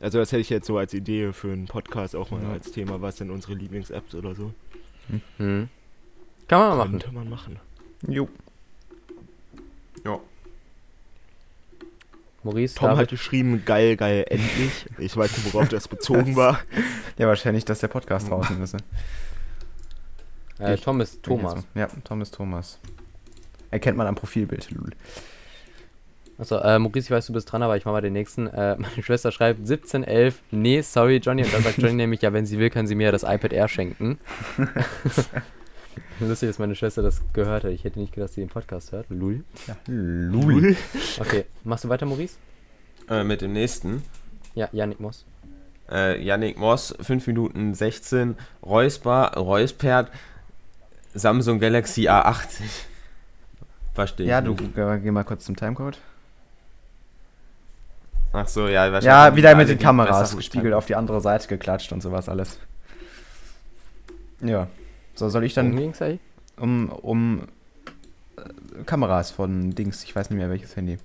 Also 0.00 0.18
das 0.18 0.32
hätte 0.32 0.40
ich 0.40 0.50
jetzt 0.50 0.66
so 0.66 0.76
als 0.78 0.92
Idee 0.94 1.32
für 1.32 1.52
einen 1.52 1.66
Podcast 1.66 2.16
auch 2.16 2.30
mal 2.30 2.42
Ja. 2.42 2.50
als 2.52 2.72
Thema. 2.72 3.00
Was 3.00 3.18
sind 3.18 3.30
unsere 3.30 3.54
Lieblings-Apps 3.54 4.14
oder 4.16 4.34
so? 4.34 4.52
Hm. 5.38 5.68
Kann 6.48 6.58
man 6.58 6.76
machen. 6.78 6.90
Könnte 6.92 7.12
man 7.12 7.30
machen. 7.30 7.60
Jo. 8.08 8.28
Ja. 10.04 10.18
Maurice, 12.44 12.74
Tom 12.74 12.88
David, 12.88 13.02
hat 13.02 13.10
geschrieben, 13.10 13.62
geil, 13.64 13.96
geil, 13.96 14.24
endlich. 14.28 14.86
Ich 14.98 15.16
weiß 15.16 15.36
nicht, 15.36 15.54
worauf 15.54 15.68
das 15.68 15.86
bezogen 15.86 16.34
war. 16.36 16.58
Ja, 17.18 17.28
wahrscheinlich, 17.28 17.64
dass 17.64 17.78
der 17.80 17.88
Podcast 17.88 18.28
draußen 18.28 18.60
ist. 18.62 18.74
ne? 18.74 18.80
äh, 20.58 20.74
ich- 20.74 20.80
Tom 20.80 21.00
ist 21.00 21.22
Thomas. 21.22 21.60
so. 21.74 21.78
Ja, 21.78 21.88
Tom 22.04 22.20
ist 22.20 22.34
Thomas. 22.34 22.80
Erkennt 23.70 23.96
man 23.96 24.06
am 24.08 24.16
Profilbild. 24.16 24.70
lul. 24.72 24.90
Achso, 26.38 26.56
äh, 26.58 26.78
Maurice, 26.80 27.06
ich 27.06 27.10
weiß, 27.12 27.26
du 27.26 27.32
bist 27.32 27.52
dran, 27.52 27.62
aber 27.62 27.76
ich 27.76 27.84
mach 27.84 27.92
mal 27.92 28.00
den 28.00 28.12
nächsten. 28.14 28.48
Äh, 28.48 28.76
meine 28.78 29.02
Schwester 29.04 29.30
schreibt 29.30 29.60
1711, 29.60 30.40
nee, 30.50 30.80
sorry, 30.80 31.18
Johnny. 31.18 31.44
Und 31.44 31.54
dann 31.54 31.62
sagt 31.62 31.78
Johnny 31.78 31.94
nämlich, 31.94 32.22
ja, 32.22 32.32
wenn 32.32 32.44
sie 32.46 32.58
will, 32.58 32.70
kann 32.70 32.88
sie 32.88 32.96
mir 32.96 33.04
ja 33.04 33.12
das 33.12 33.22
iPad 33.22 33.52
Air 33.52 33.68
schenken. 33.68 34.18
Lustig, 36.28 36.48
dass 36.50 36.58
meine 36.58 36.74
Schwester 36.74 37.02
das 37.02 37.20
gehört 37.32 37.64
hat. 37.64 37.70
Ich 37.72 37.84
hätte 37.84 37.98
nicht 37.98 38.12
gedacht, 38.12 38.28
dass 38.30 38.34
sie 38.34 38.42
den 38.42 38.48
Podcast 38.50 38.92
hört. 38.92 39.06
Lul. 39.10 39.44
Ja, 39.66 39.76
lul. 39.86 40.76
Okay, 41.18 41.44
machst 41.64 41.84
du 41.84 41.88
weiter, 41.88 42.06
Maurice? 42.06 42.36
Äh, 43.08 43.24
mit 43.24 43.40
dem 43.40 43.52
nächsten. 43.52 44.02
Ja, 44.54 44.68
Janik 44.72 45.00
Moss. 45.00 45.24
Äh, 45.90 46.22
Yannick 46.22 46.58
Moss, 46.58 46.94
5 47.00 47.26
Minuten 47.26 47.74
16. 47.74 48.36
Räusper, 48.64 49.32
Räuspert, 49.36 50.10
Samsung 51.12 51.58
Galaxy 51.58 52.08
A80. 52.08 52.60
Verstehe 53.94 54.26
Ja, 54.26 54.38
ich 54.38 54.44
du 54.44 54.52
nicht. 54.54 54.74
geh 54.74 55.10
mal 55.10 55.24
kurz 55.24 55.44
zum 55.44 55.56
Timecode. 55.56 55.98
Ach 58.32 58.48
so, 58.48 58.68
ja, 58.68 58.84
wahrscheinlich. 58.92 59.04
Ja, 59.04 59.36
wieder 59.36 59.54
mit 59.54 59.68
den 59.68 59.78
Kameras 59.78 60.34
gespiegelt 60.36 60.62
Timecode. 60.62 60.78
auf 60.78 60.86
die 60.86 60.94
andere 60.94 61.20
Seite 61.20 61.48
geklatscht 61.48 61.92
und 61.92 62.00
sowas 62.02 62.28
alles. 62.30 62.58
Ja. 64.40 64.68
So, 65.14 65.28
soll 65.28 65.44
ich 65.44 65.54
dann 65.54 65.66
Worum 65.72 65.78
ging's 65.78 66.02
eigentlich? 66.02 66.20
um, 66.58 66.88
um 66.90 67.42
äh, 68.36 68.82
Kameras 68.84 69.30
von 69.30 69.70
Dings, 69.74 70.02
ich 70.04 70.14
weiß 70.16 70.30
nicht 70.30 70.38
mehr 70.38 70.48
welches 70.50 70.74
Handy. 70.76 70.98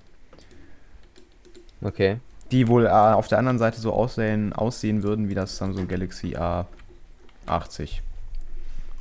Okay. 1.82 2.18
Die 2.50 2.66
wohl 2.68 2.86
äh, 2.86 2.88
auf 2.90 3.28
der 3.28 3.38
anderen 3.38 3.58
Seite 3.58 3.80
so 3.80 3.92
aussehen, 3.92 4.52
aussehen 4.52 5.02
würden 5.02 5.28
wie 5.28 5.34
das 5.34 5.56
Samsung 5.56 5.86
Galaxy 5.86 6.34
A80. 7.46 8.00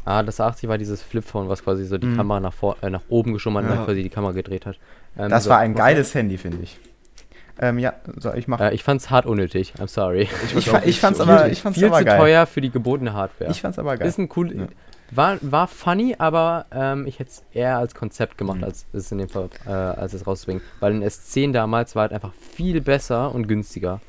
Ah, 0.05 0.23
das 0.23 0.39
80 0.39 0.69
war 0.69 0.77
dieses 0.77 1.01
Flipphone, 1.01 1.49
was 1.49 1.63
quasi 1.63 1.85
so 1.85 1.97
die 1.97 2.07
Mhm. 2.07 2.17
Kamera 2.17 2.39
nach, 2.39 2.53
vor, 2.53 2.77
äh, 2.81 2.89
nach 2.89 3.01
oben 3.09 3.33
geschoben 3.33 3.57
hat 3.57 3.63
und 3.65 3.69
Ja. 3.71 3.75
dann 3.77 3.85
quasi 3.85 4.03
die 4.03 4.09
Kamera 4.09 4.31
gedreht 4.33 4.65
hat. 4.65 4.77
Ähm, 5.17 5.29
Das 5.29 5.45
so, 5.45 5.49
war 5.49 5.59
ein 5.59 5.75
geiles 5.75 6.13
Handy, 6.15 6.37
finde 6.37 6.59
ich. 6.63 6.77
Ähm, 7.59 7.79
ja, 7.79 7.93
so, 8.17 8.33
ich 8.33 8.47
mach. 8.47 8.59
Äh, 8.59 8.73
ich 8.75 8.83
fand's 8.83 9.09
hart 9.09 9.25
unnötig. 9.25 9.73
I'm 9.79 9.87
sorry. 9.87 10.29
ich, 10.55 10.69
fa 10.69 10.81
ich 10.85 10.99
fand's 10.99 11.19
aber, 11.19 11.49
ich 11.49 11.61
fand's 11.61 11.79
viel 11.79 11.87
aber 11.87 11.97
zu 11.99 12.05
geil. 12.05 12.19
teuer 12.19 12.45
für 12.45 12.61
die 12.61 12.69
gebotene 12.69 13.13
Hardware. 13.13 13.49
Ich 13.49 13.61
fand's 13.61 13.79
aber 13.79 13.97
geil. 13.97 14.07
Ist 14.07 14.19
ein 14.19 14.29
cool. 14.35 14.55
Ja. 14.55 14.67
War, 15.11 15.37
war 15.41 15.67
funny, 15.67 16.15
aber 16.17 16.65
ähm, 16.71 17.07
ich 17.07 17.19
hätte 17.19 17.29
es 17.31 17.43
eher 17.53 17.77
als 17.77 17.95
Konzept 17.95 18.37
gemacht, 18.37 18.57
Mhm. 18.57 18.63
als 18.65 18.85
es 18.93 19.11
in 19.11 19.19
dem 19.19 19.29
Fall, 19.29 19.49
äh, 19.65 19.69
als 19.69 20.13
es 20.13 20.27
rauszubringen. 20.27 20.61
Weil 20.79 20.93
ein 20.93 21.03
S10 21.03 21.53
damals 21.53 21.95
war 21.95 22.03
halt 22.03 22.13
einfach 22.13 22.33
viel 22.33 22.81
besser 22.81 23.33
und 23.33 23.47
günstiger. 23.47 24.01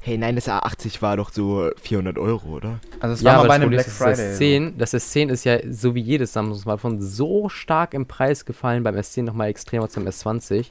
Hey, 0.00 0.16
nein, 0.18 0.36
das 0.36 0.48
A80 0.48 1.00
war 1.02 1.16
doch 1.16 1.32
so 1.32 1.70
400 1.80 2.18
Euro, 2.18 2.48
oder? 2.50 2.80
Also 3.00 3.14
es 3.14 3.24
war 3.24 3.32
mal 3.32 3.38
aber 3.40 3.48
bei 3.48 3.54
einem 3.54 3.70
Black 3.70 3.86
Friday. 3.86 4.16
Das 4.16 4.40
S10, 4.40 4.72
das 4.76 4.94
S10 4.94 5.28
ist 5.30 5.44
ja 5.44 5.58
so 5.70 5.94
wie 5.94 6.00
jedes 6.00 6.32
Samsung-Smartphone 6.34 7.00
so 7.00 7.48
stark 7.48 7.94
im 7.94 8.06
Preis 8.06 8.44
gefallen, 8.44 8.82
beim 8.84 8.94
S10 8.94 9.22
nochmal 9.22 9.48
extremer 9.48 9.88
zum 9.88 10.06
S20, 10.06 10.66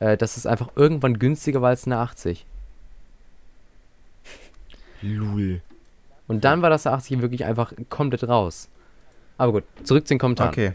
äh, 0.00 0.16
dass 0.16 0.36
es 0.36 0.44
einfach 0.44 0.70
irgendwann 0.76 1.18
günstiger 1.18 1.62
war 1.62 1.70
als 1.70 1.86
eine 1.86 1.98
80. 1.98 2.44
Lul. 5.02 5.60
Und 6.28 6.44
dann 6.44 6.62
war 6.62 6.70
das 6.70 6.86
80 6.86 7.20
wirklich 7.22 7.44
einfach 7.44 7.72
komplett 7.88 8.26
raus. 8.28 8.68
Aber 9.38 9.52
gut, 9.52 9.64
zurück 9.84 10.06
zu 10.06 10.14
den 10.14 10.18
Kommentaren. 10.18 10.50
Okay. 10.50 10.72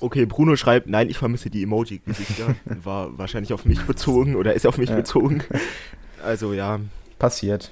Okay, 0.00 0.26
Bruno 0.26 0.56
schreibt, 0.56 0.88
nein, 0.88 1.08
ich 1.08 1.18
vermisse 1.18 1.50
die 1.50 1.62
Emoji-Gesichter. 1.62 2.56
War 2.82 3.16
wahrscheinlich 3.16 3.52
auf 3.52 3.64
mich 3.64 3.80
bezogen 3.82 4.34
oder 4.34 4.52
ist 4.54 4.66
auf 4.66 4.76
mich 4.78 4.90
Ja. 4.90 4.96
bezogen. 4.96 5.42
Also 6.24 6.54
ja, 6.54 6.80
Passiert. 7.18 7.70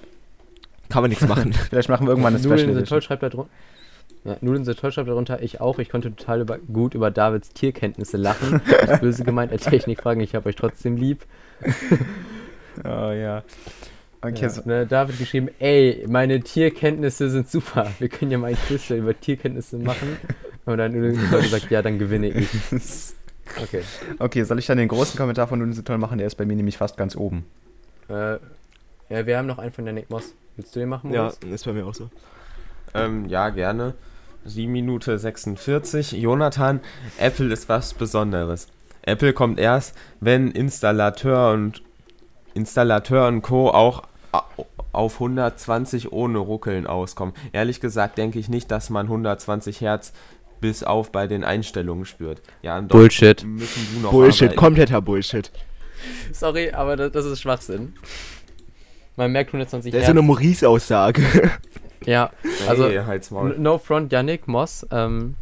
kann 0.91 1.03
man 1.03 1.09
nichts 1.09 1.27
machen. 1.27 1.53
Vielleicht 1.71 1.89
machen 1.89 2.07
wir 2.07 2.11
irgendwann 2.11 2.35
eine 2.35 2.43
Nudeln 2.43 2.59
Special 2.59 2.75
sind 2.75 2.87
toll, 2.87 2.99
Edition. 2.99 3.01
schreibt 3.01 3.23
da 3.23 3.29
drunter. 3.31 3.51
Ja, 4.25 4.37
Nudeln 4.43 4.65
sind 4.67 4.79
toll, 4.79 4.93
schreibt 4.93 5.09
darunter. 5.09 5.43
Ich 5.43 5.61
auch. 5.63 5.79
Ich 5.79 5.89
konnte 5.89 6.15
total 6.15 6.43
über, 6.43 6.59
gut 6.59 6.93
über 6.95 7.11
Davids 7.11 7.49
Tierkenntnisse 7.49 8.19
lachen. 8.19 8.61
Nicht 8.89 9.01
böse 9.01 9.25
gemeint, 9.25 9.53
als 9.53 9.65
Technikfragen. 9.65 10.23
Ich 10.23 10.35
habe 10.35 10.51
euch 10.51 10.57
trotzdem 10.57 10.97
lieb. 10.99 11.25
Oh 12.85 13.11
ja. 13.13 13.43
Okay, 14.25 14.43
Ja, 14.43 14.51
so, 14.51 14.63
ne, 14.65 14.87
David 14.87 15.19
geschrieben, 15.19 15.49
ey, 15.59 16.05
meine 16.09 16.41
Tierkenntnisse 16.41 17.29
sind 17.29 17.51
super. 17.51 17.91
Wir 17.99 18.09
können 18.09 18.31
ja 18.31 18.39
mal 18.39 18.49
ein 18.49 18.57
Quiz 18.57 18.89
über 18.91 19.19
Tierkenntnisse 19.19 19.79
machen. 19.79 20.17
Und 20.65 20.79
dann 20.79 20.95
hat 21.31 21.41
gesagt, 21.43 21.71
ja, 21.71 21.83
dann 21.83 21.99
gewinne 21.99 22.29
ich. 22.29 22.49
Okay. 23.61 23.83
okay, 24.19 24.45
soll 24.45 24.59
ich 24.61 24.67
dann 24.67 24.79
den 24.79 24.89
großen 24.89 25.19
Kommentar 25.19 25.47
von 25.47 25.59
Nudeln 25.59 25.75
so 25.75 25.83
toll 25.83 25.99
machen? 25.99 26.17
Der 26.17 26.27
ist 26.27 26.37
bei 26.37 26.47
mir 26.47 26.57
nämlich 26.57 26.79
fast 26.79 26.97
ganz 26.97 27.17
oben. 27.17 27.45
Äh, 28.09 28.39
ja, 29.11 29.27
wir 29.27 29.37
haben 29.37 29.47
noch 29.47 29.59
einen 29.59 29.73
von 29.73 29.85
der 29.85 29.93
Nick 29.93 30.09
Moss. 30.09 30.33
Willst 30.57 30.75
du 30.75 30.81
den 30.81 30.89
machen, 30.89 31.13
ja, 31.13 31.25
Moritz? 31.25 31.39
ist 31.43 31.65
bei 31.67 31.73
mir 31.73 31.85
auch 31.85 31.93
so. 31.93 32.09
Ähm, 32.95 33.27
ja, 33.27 33.51
gerne. 33.51 33.95
7 34.45 34.71
Minute 34.73 35.19
46. 35.19 36.13
Jonathan, 36.13 36.81
Apple 37.19 37.53
ist 37.53 37.69
was 37.69 37.93
Besonderes. 37.93 38.69
Apple 39.03 39.33
kommt 39.35 39.59
erst, 39.59 39.97
wenn 40.21 40.51
Installateur 40.51 41.53
und 41.53 41.83
Installateur 42.55 43.27
und 43.27 43.43
Co. 43.43 43.69
auch 43.71 44.05
auf 44.93 45.15
120 45.15 46.13
ohne 46.13 46.39
Ruckeln 46.39 46.87
auskommen. 46.87 47.35
Ehrlich 47.53 47.81
gesagt 47.81 48.19
denke 48.19 48.39
ich 48.39 48.49
nicht, 48.49 48.71
dass 48.71 48.91
man 48.91 49.07
120 49.07 49.81
Hertz 49.81 50.13
bis 50.61 50.83
auf 50.85 51.11
bei 51.13 51.27
den 51.27 51.45
Einstellungen 51.45 52.05
spürt. 52.05 52.41
Ja, 52.63 52.81
Bullshit. 52.81 53.45
Müssen 53.45 53.87
du 53.95 54.01
noch 54.01 54.11
Bullshit, 54.11 54.43
arbeiten. 54.49 54.59
kompletter 54.59 55.01
Bullshit. 55.01 55.51
Sorry, 56.33 56.71
aber 56.73 56.97
das, 56.97 57.13
das 57.13 57.25
ist 57.27 57.41
Schwachsinn. 57.41 57.95
Man 59.17 59.33
merkt 59.33 59.51
120 59.51 59.93
Das 59.93 59.99
ist 60.01 60.07
so 60.07 60.07
Hertz. 60.09 60.19
eine 60.19 60.27
Maurice-Aussage. 60.27 61.23
Ja, 62.05 62.31
also. 62.67 62.89
N- 62.89 63.63
No 63.63 63.79
front, 63.79 64.11
Yannick 64.11 64.49
Moss. 64.49 64.85
Ähm, 64.91 65.37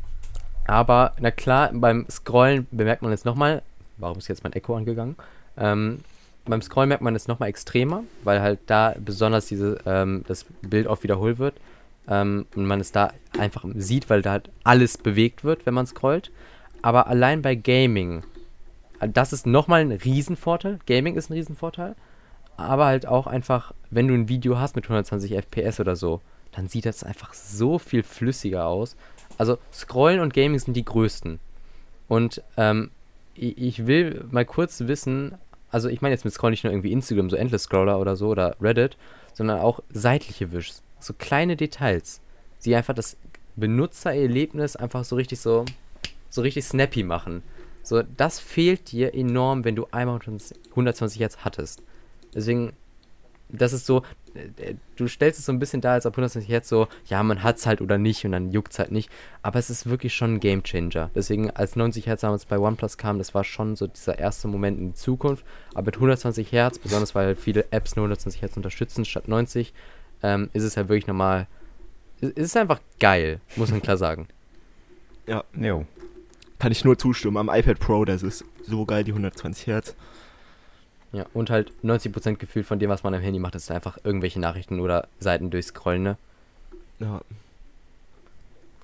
aber, 0.66 1.14
na 1.18 1.30
klar, 1.30 1.70
beim 1.72 2.04
Scrollen 2.10 2.66
bemerkt 2.70 3.00
man 3.00 3.12
es 3.12 3.24
nochmal. 3.24 3.62
Warum 3.96 4.18
ist 4.18 4.28
jetzt 4.28 4.44
mein 4.44 4.52
Echo 4.52 4.76
angegangen? 4.76 5.16
Ähm, 5.56 6.00
beim 6.44 6.62
Scrollen 6.62 6.88
merkt 6.88 7.02
man 7.02 7.14
es 7.14 7.28
nochmal 7.28 7.48
extremer, 7.48 8.04
weil 8.24 8.40
halt 8.40 8.60
da 8.66 8.94
besonders 8.98 9.46
diese, 9.46 9.78
ähm, 9.86 10.24
das 10.26 10.44
Bild 10.62 10.86
oft 10.86 11.02
wiederholt 11.02 11.38
wird. 11.38 11.54
Ähm, 12.08 12.46
und 12.54 12.66
man 12.66 12.80
es 12.80 12.92
da 12.92 13.12
einfach 13.38 13.64
sieht, 13.74 14.10
weil 14.10 14.22
da 14.22 14.32
halt 14.32 14.50
alles 14.64 14.98
bewegt 14.98 15.44
wird, 15.44 15.66
wenn 15.66 15.74
man 15.74 15.86
scrollt. 15.86 16.30
Aber 16.82 17.06
allein 17.06 17.42
bei 17.42 17.54
Gaming, 17.54 18.22
das 19.00 19.32
ist 19.32 19.46
nochmal 19.46 19.82
ein 19.82 19.92
Riesenvorteil. 19.92 20.78
Gaming 20.86 21.16
ist 21.16 21.30
ein 21.30 21.34
Riesenvorteil. 21.34 21.94
Aber 22.56 22.86
halt 22.86 23.06
auch 23.06 23.26
einfach, 23.26 23.72
wenn 23.90 24.08
du 24.08 24.14
ein 24.14 24.28
Video 24.28 24.58
hast 24.58 24.76
mit 24.76 24.84
120 24.84 25.32
FPS 25.34 25.80
oder 25.80 25.96
so, 25.96 26.20
dann 26.52 26.68
sieht 26.68 26.86
das 26.86 27.04
einfach 27.04 27.32
so 27.32 27.78
viel 27.78 28.02
flüssiger 28.02 28.66
aus. 28.66 28.96
Also 29.38 29.58
Scrollen 29.72 30.20
und 30.20 30.34
Gaming 30.34 30.58
sind 30.58 30.74
die 30.74 30.84
größten. 30.84 31.38
Und 32.08 32.42
ähm, 32.56 32.90
ich 33.34 33.86
will 33.86 34.24
mal 34.30 34.44
kurz 34.44 34.80
wissen, 34.80 35.34
also 35.70 35.88
ich 35.88 36.02
meine 36.02 36.14
jetzt 36.14 36.24
mit 36.24 36.34
Scrollen 36.34 36.52
nicht 36.52 36.64
nur 36.64 36.72
irgendwie 36.72 36.92
Instagram, 36.92 37.30
so 37.30 37.36
Endless 37.36 37.64
Scroller 37.64 37.98
oder 38.00 38.16
so 38.16 38.28
oder 38.28 38.56
Reddit, 38.60 38.96
sondern 39.32 39.60
auch 39.60 39.80
seitliche 39.90 40.52
Wischs. 40.52 40.82
So 40.98 41.14
kleine 41.14 41.56
Details, 41.56 42.20
die 42.64 42.74
einfach 42.74 42.94
das 42.94 43.16
Benutzererlebnis 43.56 44.76
einfach 44.76 45.04
so 45.04 45.16
richtig 45.16 45.40
so, 45.40 45.64
so 46.28 46.42
richtig 46.42 46.64
snappy 46.64 47.02
machen. 47.02 47.42
So, 47.82 48.02
das 48.02 48.40
fehlt 48.40 48.92
dir 48.92 49.14
enorm, 49.14 49.64
wenn 49.64 49.76
du 49.76 49.86
einmal 49.90 50.20
120 50.70 51.20
Hertz 51.20 51.38
hattest. 51.38 51.82
Deswegen, 52.34 52.72
das 53.52 53.72
ist 53.72 53.86
so, 53.86 54.02
äh, 54.34 54.74
du 54.96 55.08
stellst 55.08 55.38
es 55.38 55.46
so 55.46 55.52
ein 55.52 55.58
bisschen 55.58 55.80
da, 55.80 55.92
als 55.92 56.06
ob 56.06 56.14
120 56.14 56.48
Hertz 56.48 56.68
so, 56.68 56.88
ja, 57.06 57.22
man 57.22 57.42
hat's 57.42 57.66
halt 57.66 57.80
oder 57.80 57.98
nicht 57.98 58.24
und 58.24 58.32
dann 58.32 58.50
juckt's 58.50 58.78
halt 58.78 58.92
nicht. 58.92 59.10
Aber 59.42 59.58
es 59.58 59.70
ist 59.70 59.88
wirklich 59.88 60.14
schon 60.14 60.34
ein 60.34 60.40
Gamechanger. 60.40 61.10
Deswegen, 61.14 61.50
als 61.50 61.76
90 61.76 62.06
Hertz 62.06 62.22
damals 62.22 62.44
bei 62.44 62.58
OnePlus 62.58 62.98
kam, 62.98 63.18
das 63.18 63.34
war 63.34 63.44
schon 63.44 63.76
so 63.76 63.86
dieser 63.86 64.18
erste 64.18 64.48
Moment 64.48 64.78
in 64.78 64.88
die 64.88 64.94
Zukunft. 64.94 65.44
Aber 65.74 65.86
mit 65.86 65.96
120 65.96 66.52
Hertz, 66.52 66.78
besonders 66.78 67.14
weil 67.14 67.36
viele 67.36 67.66
Apps 67.70 67.96
nur 67.96 68.04
120 68.04 68.42
Hertz 68.42 68.56
unterstützen 68.56 69.04
statt 69.04 69.28
90, 69.28 69.72
ähm, 70.22 70.50
ist 70.52 70.64
es 70.64 70.76
halt 70.76 70.88
wirklich 70.88 71.06
nochmal, 71.06 71.46
es 72.20 72.30
ist 72.30 72.56
einfach 72.56 72.80
geil, 72.98 73.40
muss 73.56 73.70
man 73.70 73.82
klar 73.82 73.96
sagen. 73.96 74.28
Jo. 75.54 75.86
Kann 76.58 76.72
ich 76.72 76.84
nur 76.84 76.98
zustimmen. 76.98 77.38
Am 77.38 77.48
iPad 77.48 77.78
Pro, 77.78 78.04
das 78.04 78.22
ist 78.22 78.44
so 78.66 78.84
geil, 78.84 79.04
die 79.04 79.12
120 79.12 79.66
Hertz. 79.66 79.94
Ja, 81.12 81.26
und 81.34 81.50
halt 81.50 81.72
90% 81.82 82.36
Gefühl 82.36 82.62
von 82.62 82.78
dem, 82.78 82.88
was 82.88 83.02
man 83.02 83.14
am 83.14 83.20
Handy 83.20 83.40
macht, 83.40 83.56
ist 83.56 83.70
einfach 83.70 83.98
irgendwelche 84.04 84.38
Nachrichten 84.38 84.78
oder 84.80 85.08
Seiten 85.18 85.50
durchscrollen, 85.50 86.02
ne? 86.02 86.16
Ja. 87.00 87.20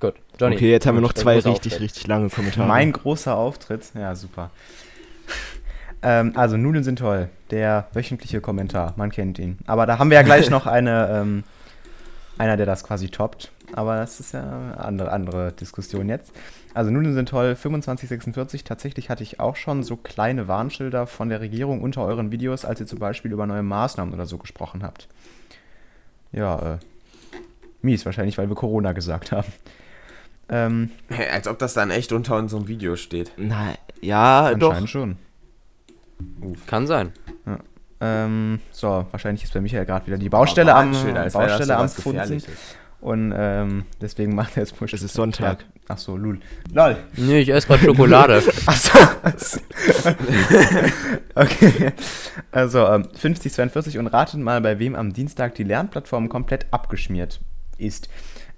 Gut, 0.00 0.14
Johnny. 0.38 0.56
okay, 0.56 0.70
jetzt 0.70 0.86
haben 0.86 0.96
wir 0.96 1.02
noch 1.02 1.12
zwei 1.12 1.34
richtig, 1.34 1.52
Auftritt. 1.52 1.80
richtig 1.80 2.06
lange 2.06 2.28
Kommentare. 2.28 2.68
Mein 2.68 2.92
großer 2.92 3.34
Auftritt. 3.34 3.92
Ja, 3.94 4.14
super. 4.14 4.50
ähm, 6.02 6.32
also, 6.34 6.56
Nudeln 6.56 6.84
sind 6.84 6.98
toll. 6.98 7.28
Der 7.50 7.88
wöchentliche 7.92 8.40
Kommentar. 8.40 8.92
Man 8.96 9.10
kennt 9.10 9.38
ihn. 9.38 9.58
Aber 9.66 9.86
da 9.86 9.98
haben 9.98 10.10
wir 10.10 10.16
ja 10.16 10.22
gleich 10.22 10.50
noch 10.50 10.66
eine, 10.66 11.08
ähm, 11.10 11.44
einer, 12.36 12.56
der 12.56 12.66
das 12.66 12.84
quasi 12.84 13.08
toppt. 13.08 13.52
Aber 13.72 13.96
das 13.96 14.20
ist 14.20 14.32
ja 14.32 14.42
eine 14.42 14.78
andere, 14.78 15.12
andere 15.12 15.52
Diskussion 15.52 16.08
jetzt. 16.08 16.32
Also, 16.76 16.90
Nudeln 16.90 17.14
sind 17.14 17.30
toll. 17.30 17.56
2546. 17.56 18.62
Tatsächlich 18.62 19.08
hatte 19.08 19.22
ich 19.22 19.40
auch 19.40 19.56
schon 19.56 19.82
so 19.82 19.96
kleine 19.96 20.46
Warnschilder 20.46 21.06
von 21.06 21.30
der 21.30 21.40
Regierung 21.40 21.80
unter 21.80 22.04
euren 22.04 22.30
Videos, 22.30 22.66
als 22.66 22.80
ihr 22.80 22.86
zum 22.86 22.98
Beispiel 22.98 23.32
über 23.32 23.46
neue 23.46 23.62
Maßnahmen 23.62 24.12
oder 24.12 24.26
so 24.26 24.36
gesprochen 24.36 24.82
habt. 24.82 25.08
Ja, 26.32 26.74
äh, 26.74 26.78
mies 27.80 28.04
wahrscheinlich, 28.04 28.36
weil 28.36 28.50
wir 28.50 28.56
Corona 28.56 28.92
gesagt 28.92 29.32
haben. 29.32 29.50
Ähm, 30.50 30.90
Hey, 31.08 31.30
als 31.30 31.48
ob 31.48 31.58
das 31.58 31.72
dann 31.72 31.90
echt 31.90 32.12
unter 32.12 32.36
unserem 32.36 32.68
Video 32.68 32.94
steht. 32.96 33.32
Na, 33.38 33.74
ja, 34.02 34.54
doch. 34.54 34.68
anscheinend 34.68 34.90
schon. 34.90 35.16
Kann 36.66 36.86
sein. 36.86 37.12
Ähm, 38.02 38.60
so, 38.70 39.06
wahrscheinlich 39.10 39.44
ist 39.44 39.54
bei 39.54 39.62
Michael 39.62 39.86
gerade 39.86 40.06
wieder 40.06 40.18
die 40.18 40.28
Baustelle 40.28 40.74
am, 40.74 40.92
Baustelle 40.92 41.76
am 41.76 41.88
sowas 41.88 42.02
Funzen. 42.02 42.42
Und 43.00 43.32
ähm, 43.36 43.84
deswegen 44.00 44.34
macht 44.34 44.56
er 44.56 44.62
jetzt 44.62 44.76
Push. 44.76 44.92
Es 44.92 45.02
ist 45.02 45.14
Sonntag. 45.14 45.60
Ja. 45.60 45.66
Ach 45.88 45.98
so, 45.98 46.16
lul. 46.16 46.40
Lol. 46.72 46.96
Nee, 47.16 47.40
ich 47.40 47.48
esse 47.50 47.68
gerade 47.68 47.84
Schokolade. 47.84 48.42
Achso. 48.66 48.98
okay. 51.34 51.92
Also, 52.50 52.86
ähm, 52.86 53.04
5042 53.04 53.98
und 53.98 54.08
ratet 54.08 54.40
mal, 54.40 54.60
bei 54.60 54.78
wem 54.78 54.96
am 54.96 55.12
Dienstag 55.12 55.54
die 55.54 55.64
Lernplattform 55.64 56.28
komplett 56.28 56.66
abgeschmiert 56.72 57.40
ist. 57.78 58.08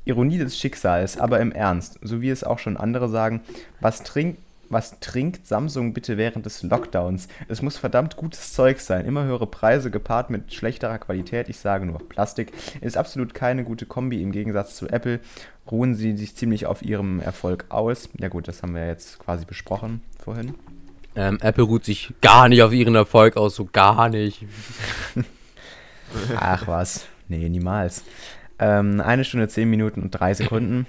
Ironie 0.07 0.39
des 0.39 0.59
Schicksals, 0.59 1.18
aber 1.18 1.41
im 1.41 1.53
Ernst, 1.53 1.99
so 2.01 2.22
wie 2.22 2.30
es 2.30 2.43
auch 2.43 2.59
schon 2.59 2.78
andere 2.78 3.11
sagen, 3.11 3.43
was 3.80 4.03
trinkt, 4.03 4.41
was 4.70 5.00
trinkt 5.00 5.46
Samsung 5.46 5.94
bitte 5.94 6.16
während 6.16 6.46
des 6.46 6.62
Lockdowns? 6.62 7.28
Es 7.48 7.62
muss 7.62 7.76
verdammt 7.76 8.16
gutes 8.16 8.52
Zeug 8.52 8.80
sein. 8.80 9.06
Immer 9.06 9.24
höhere 9.24 9.46
Preise 9.46 9.90
gepaart 9.90 10.30
mit 10.30 10.52
schlechterer 10.52 10.98
Qualität. 10.98 11.48
Ich 11.48 11.58
sage 11.58 11.86
nur 11.86 11.98
Plastik. 11.98 12.52
Ist 12.80 12.96
absolut 12.96 13.34
keine 13.34 13.64
gute 13.64 13.86
Kombi 13.86 14.22
im 14.22 14.32
Gegensatz 14.32 14.76
zu 14.76 14.88
Apple. 14.88 15.20
Ruhen 15.70 15.94
sie 15.94 16.16
sich 16.16 16.36
ziemlich 16.36 16.66
auf 16.66 16.82
ihrem 16.82 17.20
Erfolg 17.20 17.66
aus. 17.68 18.08
Ja 18.18 18.28
gut, 18.28 18.48
das 18.48 18.62
haben 18.62 18.74
wir 18.74 18.86
jetzt 18.86 19.18
quasi 19.18 19.44
besprochen 19.44 20.02
vorhin. 20.22 20.54
ähm, 21.16 21.38
Apple 21.40 21.64
ruht 21.64 21.84
sich 21.84 22.12
gar 22.20 22.48
nicht 22.48 22.62
auf 22.62 22.72
ihren 22.72 22.94
Erfolg 22.94 23.36
aus, 23.36 23.54
so 23.54 23.68
gar 23.70 24.08
nicht. 24.08 24.44
Ach 26.36 26.66
was. 26.66 27.06
Nee, 27.28 27.48
niemals. 27.48 28.02
Ähm, 28.58 29.00
eine 29.00 29.24
Stunde, 29.24 29.48
zehn 29.48 29.68
Minuten 29.68 30.02
und 30.02 30.10
drei 30.10 30.34
Sekunden. 30.34 30.86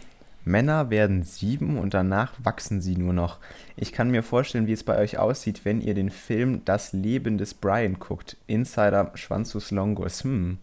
Männer 0.49 0.89
werden 0.89 1.23
sieben 1.23 1.77
und 1.77 1.93
danach 1.93 2.33
wachsen 2.43 2.81
sie 2.81 2.97
nur 2.97 3.13
noch. 3.13 3.37
Ich 3.77 3.93
kann 3.93 4.09
mir 4.09 4.23
vorstellen, 4.23 4.67
wie 4.67 4.73
es 4.73 4.83
bei 4.83 4.97
euch 4.97 5.19
aussieht, 5.19 5.61
wenn 5.63 5.79
ihr 5.79 5.93
den 5.93 6.09
Film 6.09 6.65
Das 6.65 6.91
Leben 6.91 7.37
des 7.37 7.53
Brian 7.53 7.99
guckt. 7.99 8.35
Insider 8.47 9.11
Schwanzus 9.13 9.71
Longus. 9.71 10.23
Hm. 10.23 10.57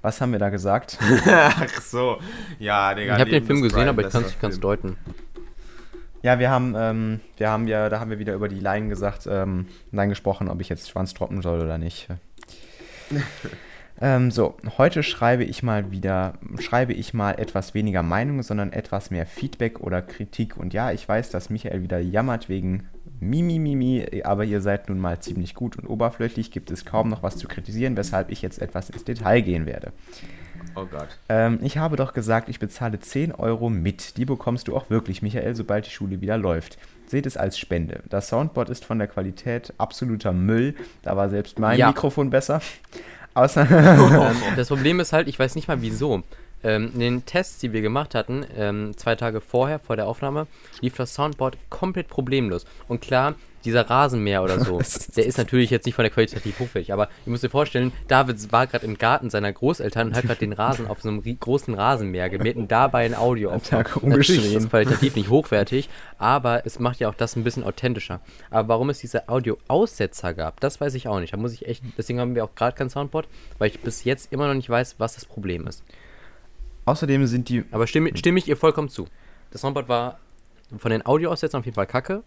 Was 0.00 0.20
haben 0.20 0.32
wir 0.32 0.38
da 0.38 0.48
gesagt? 0.48 0.98
Ach 1.26 1.80
so. 1.80 2.18
Ja, 2.58 2.94
Digga. 2.94 3.14
Ich 3.14 3.20
habe 3.20 3.30
den 3.30 3.44
Film 3.44 3.62
gesehen, 3.62 3.76
Brian, 3.76 3.88
aber 3.88 4.06
ich 4.06 4.12
kann 4.12 4.24
es 4.24 4.38
ganz 4.38 4.54
Film. 4.54 4.62
deuten. 4.62 4.96
Ja, 6.22 6.38
wir 6.38 6.50
haben, 6.50 6.74
ähm, 6.76 7.20
wir 7.36 7.50
haben 7.50 7.66
ja, 7.66 7.88
da 7.88 7.98
haben 7.98 8.10
wir 8.10 8.20
wieder 8.20 8.34
über 8.34 8.48
die 8.48 8.60
Laien 8.60 8.88
gesagt, 8.88 9.26
ähm, 9.28 9.66
Nein 9.90 10.08
gesprochen, 10.08 10.48
ob 10.48 10.60
ich 10.60 10.68
jetzt 10.68 10.88
Schwanz 10.88 11.14
droppen 11.14 11.42
soll 11.42 11.60
oder 11.60 11.78
nicht. 11.78 12.08
ähm, 14.02 14.30
so, 14.32 14.56
heute 14.76 15.02
schreibe 15.04 15.44
ich 15.44 15.62
mal 15.62 15.92
wieder, 15.92 16.34
schreibe 16.58 16.92
ich 16.92 17.14
mal 17.14 17.32
etwas 17.38 17.72
weniger 17.72 18.02
Meinung, 18.02 18.42
sondern 18.42 18.72
etwas 18.72 19.10
mehr 19.10 19.26
Feedback 19.26 19.80
oder 19.80 20.02
Kritik. 20.02 20.56
Und 20.56 20.74
ja, 20.74 20.90
ich 20.90 21.08
weiß, 21.08 21.30
dass 21.30 21.50
Michael 21.50 21.82
wieder 21.82 22.00
jammert 22.00 22.48
wegen 22.48 22.88
Mimi, 23.20 23.60
Mimi, 23.60 24.22
aber 24.24 24.44
ihr 24.44 24.60
seid 24.60 24.88
nun 24.88 24.98
mal 24.98 25.20
ziemlich 25.20 25.54
gut 25.54 25.76
und 25.76 25.86
oberflächlich, 25.86 26.50
gibt 26.50 26.72
es 26.72 26.84
kaum 26.84 27.08
noch 27.08 27.22
was 27.22 27.36
zu 27.36 27.46
kritisieren, 27.46 27.96
weshalb 27.96 28.30
ich 28.30 28.42
jetzt 28.42 28.60
etwas 28.60 28.90
ins 28.90 29.04
Detail 29.04 29.40
gehen 29.40 29.66
werde. 29.66 29.92
Oh 30.74 30.86
Gott. 30.86 31.08
Ähm, 31.28 31.60
ich 31.62 31.78
habe 31.78 31.96
doch 31.96 32.12
gesagt, 32.12 32.48
ich 32.48 32.58
bezahle 32.58 32.98
10 32.98 33.32
Euro 33.32 33.70
mit. 33.70 34.16
Die 34.16 34.24
bekommst 34.24 34.66
du 34.66 34.76
auch 34.76 34.90
wirklich, 34.90 35.22
Michael, 35.22 35.54
sobald 35.54 35.86
die 35.86 35.90
Schule 35.90 36.20
wieder 36.20 36.36
läuft. 36.36 36.76
Seht 37.06 37.26
es 37.26 37.36
als 37.36 37.58
Spende. 37.58 38.02
Das 38.08 38.28
Soundboard 38.28 38.70
ist 38.70 38.84
von 38.84 38.98
der 38.98 39.06
Qualität 39.06 39.72
absoluter 39.78 40.32
Müll. 40.32 40.74
Da 41.02 41.16
war 41.16 41.28
selbst 41.28 41.58
mein 41.60 41.78
Ja. 41.78 41.88
Mikrofon 41.88 42.30
besser. 42.30 42.60
Außer. 43.34 43.64
das 44.56 44.68
Problem 44.68 45.00
ist 45.00 45.12
halt, 45.12 45.28
ich 45.28 45.38
weiß 45.38 45.54
nicht 45.54 45.68
mal 45.68 45.80
wieso. 45.82 46.22
Ähm, 46.64 46.90
in 46.94 47.00
den 47.00 47.26
Tests, 47.26 47.58
die 47.58 47.72
wir 47.72 47.82
gemacht 47.82 48.14
hatten, 48.14 48.44
ähm, 48.56 48.96
zwei 48.96 49.16
Tage 49.16 49.40
vorher, 49.40 49.78
vor 49.78 49.96
der 49.96 50.06
Aufnahme, 50.06 50.46
lief 50.80 50.96
das 50.96 51.14
Soundboard 51.14 51.56
komplett 51.70 52.08
problemlos. 52.08 52.64
Und 52.88 53.00
klar, 53.00 53.34
dieser 53.64 53.88
Rasenmäher 53.88 54.42
oder 54.42 54.60
so, 54.60 54.80
der 55.16 55.26
ist 55.26 55.38
natürlich 55.38 55.70
jetzt 55.70 55.86
nicht 55.86 55.94
von 55.94 56.02
der 56.02 56.10
qualitativ 56.10 56.58
hochwertig, 56.58 56.92
aber 56.92 57.08
ihr 57.26 57.30
müsst 57.30 57.44
euch 57.44 57.50
vorstellen, 57.50 57.92
David 58.08 58.52
war 58.52 58.66
gerade 58.66 58.84
im 58.84 58.98
Garten 58.98 59.30
seiner 59.30 59.52
Großeltern 59.52 60.08
und 60.08 60.16
hat 60.16 60.24
gerade 60.24 60.40
den 60.40 60.52
Rasen 60.52 60.86
auf 60.86 61.00
so 61.00 61.08
einem 61.08 61.22
großen 61.22 61.74
Rasenmäher 61.74 62.30
gemäht 62.30 62.56
und 62.56 62.70
dabei 62.70 63.04
ein 63.04 63.14
Audio 63.14 63.50
auf. 63.50 63.62
Tag 63.62 64.02
Natürlich 64.02 64.54
ist 64.54 64.64
es 64.64 64.70
qualitativ 64.70 65.16
nicht 65.16 65.30
hochwertig, 65.30 65.88
aber 66.18 66.66
es 66.66 66.78
macht 66.78 66.98
ja 66.98 67.08
auch 67.08 67.14
das 67.14 67.36
ein 67.36 67.44
bisschen 67.44 67.64
authentischer. 67.64 68.20
Aber 68.50 68.68
warum 68.68 68.90
es 68.90 68.98
diese 68.98 69.28
Audio-Aussetzer 69.28 70.34
gab, 70.34 70.60
das 70.60 70.80
weiß 70.80 70.94
ich 70.94 71.08
auch 71.08 71.20
nicht. 71.20 71.32
Da 71.32 71.36
muss 71.36 71.52
ich 71.52 71.66
echt, 71.66 71.82
deswegen 71.96 72.20
haben 72.20 72.34
wir 72.34 72.44
auch 72.44 72.54
gerade 72.54 72.76
kein 72.76 72.90
Soundboard, 72.90 73.28
weil 73.58 73.70
ich 73.70 73.80
bis 73.80 74.04
jetzt 74.04 74.32
immer 74.32 74.48
noch 74.48 74.54
nicht 74.54 74.68
weiß, 74.68 74.96
was 74.98 75.14
das 75.14 75.24
Problem 75.24 75.66
ist. 75.66 75.84
Außerdem 76.84 77.26
sind 77.26 77.48
die. 77.48 77.64
Aber 77.70 77.86
stimme, 77.86 78.16
stimme 78.16 78.38
ich 78.38 78.48
ihr 78.48 78.56
vollkommen 78.56 78.88
zu. 78.88 79.06
Das 79.50 79.60
Soundboard 79.60 79.88
war 79.88 80.18
von 80.76 80.90
den 80.90 81.04
Audioaussetzern 81.04 81.60
auf 81.60 81.64
jeden 81.64 81.74
Fall 81.74 81.86
kacke. 81.86 82.22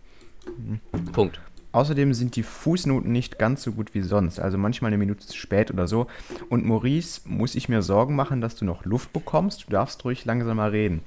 Punkt. 1.12 1.40
Außerdem 1.72 2.14
sind 2.14 2.38
die 2.38 2.44
Fußnoten 2.44 3.12
nicht 3.12 3.38
ganz 3.38 3.64
so 3.64 3.74
gut 3.74 3.94
wie 3.94 4.02
sonst, 4.02 4.40
also 4.40 4.58
manchmal 4.58 4.90
eine 4.90 4.98
Minute 4.98 5.28
zu 5.28 5.36
spät 5.36 5.72
oder 5.72 5.88
so. 5.88 6.08
Und 6.48 6.66
Maurice, 6.66 7.22
muss 7.26 7.54
ich 7.54 7.68
mir 7.68 7.82
Sorgen 7.82 8.16
machen, 8.16 8.40
dass 8.40 8.56
du 8.56 8.64
noch 8.64 8.86
Luft 8.86 9.12
bekommst? 9.12 9.66
Du 9.66 9.72
darfst 9.72 10.06
ruhig 10.06 10.24
langsamer 10.24 10.72
reden. 10.72 11.02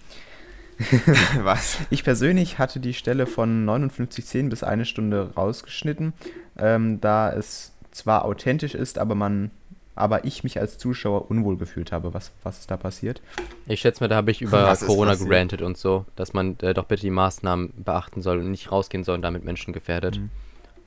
Was? 1.42 1.78
Ich 1.88 2.04
persönlich 2.04 2.58
hatte 2.58 2.80
die 2.80 2.92
Stelle 2.92 3.26
von 3.26 3.66
59,10 3.66 4.50
bis 4.50 4.62
eine 4.62 4.84
Stunde 4.84 5.32
rausgeschnitten, 5.36 6.12
ähm, 6.58 7.00
da 7.00 7.32
es 7.32 7.72
zwar 7.90 8.26
authentisch 8.26 8.74
ist, 8.74 8.98
aber 8.98 9.14
man, 9.14 9.50
aber 9.98 10.24
ich 10.24 10.44
mich 10.44 10.60
als 10.60 10.78
Zuschauer 10.78 11.30
unwohl 11.30 11.56
gefühlt 11.56 11.92
habe. 11.92 12.14
Was, 12.14 12.32
was 12.42 12.60
ist 12.60 12.70
da 12.70 12.76
passiert? 12.76 13.20
Ich 13.66 13.80
schätze 13.80 14.02
mal, 14.02 14.08
da 14.08 14.16
habe 14.16 14.30
ich 14.30 14.40
über 14.42 14.64
Was 14.64 14.84
Corona 14.86 15.14
gerantet 15.14 15.62
und 15.62 15.76
so, 15.76 16.04
dass 16.16 16.32
man 16.32 16.56
äh, 16.60 16.74
doch 16.74 16.84
bitte 16.84 17.02
die 17.02 17.10
Maßnahmen 17.10 17.72
beachten 17.84 18.22
soll 18.22 18.38
und 18.38 18.50
nicht 18.50 18.70
rausgehen 18.72 19.04
soll 19.04 19.16
und 19.16 19.22
damit 19.22 19.44
Menschen 19.44 19.72
gefährdet. 19.72 20.18
Mhm. 20.18 20.30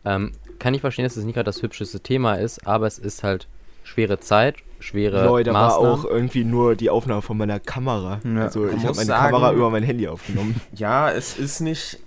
Ähm, 0.04 0.32
kann 0.60 0.74
ich 0.74 0.82
verstehen, 0.82 1.04
dass 1.06 1.16
es 1.18 1.24
nicht 1.26 1.36
gerade 1.36 1.46
das 1.46 1.62
hübscheste 1.62 2.00
Thema 2.00 2.36
ist, 2.36 2.66
aber 2.66 2.88
es 2.88 2.98
ist 2.98 3.24
halt 3.24 3.48
schwere 3.84 4.20
Zeit, 4.20 4.58
schwere 4.80 5.26
Leute, 5.26 5.50
da 5.50 5.54
war 5.56 5.68
Maßnahmen. 5.70 5.92
auch 5.92 6.06
irgendwie 6.06 6.44
nur 6.44 6.76
die 6.76 6.90
Aufnahme 6.90 7.22
von 7.22 7.38
meiner 7.38 7.60
Kamera. 7.60 8.20
Ja. 8.24 8.44
Also 8.44 8.66
ich 8.68 8.78
habe 8.84 8.96
meine 8.96 9.06
sagen- 9.06 9.32
Kamera 9.32 9.54
über 9.54 9.70
mein 9.70 9.84
Handy 9.84 10.08
aufgenommen. 10.08 10.60
Ja, 10.76 11.12
es 11.12 11.38
ist 11.38 11.62
nicht. 11.62 12.00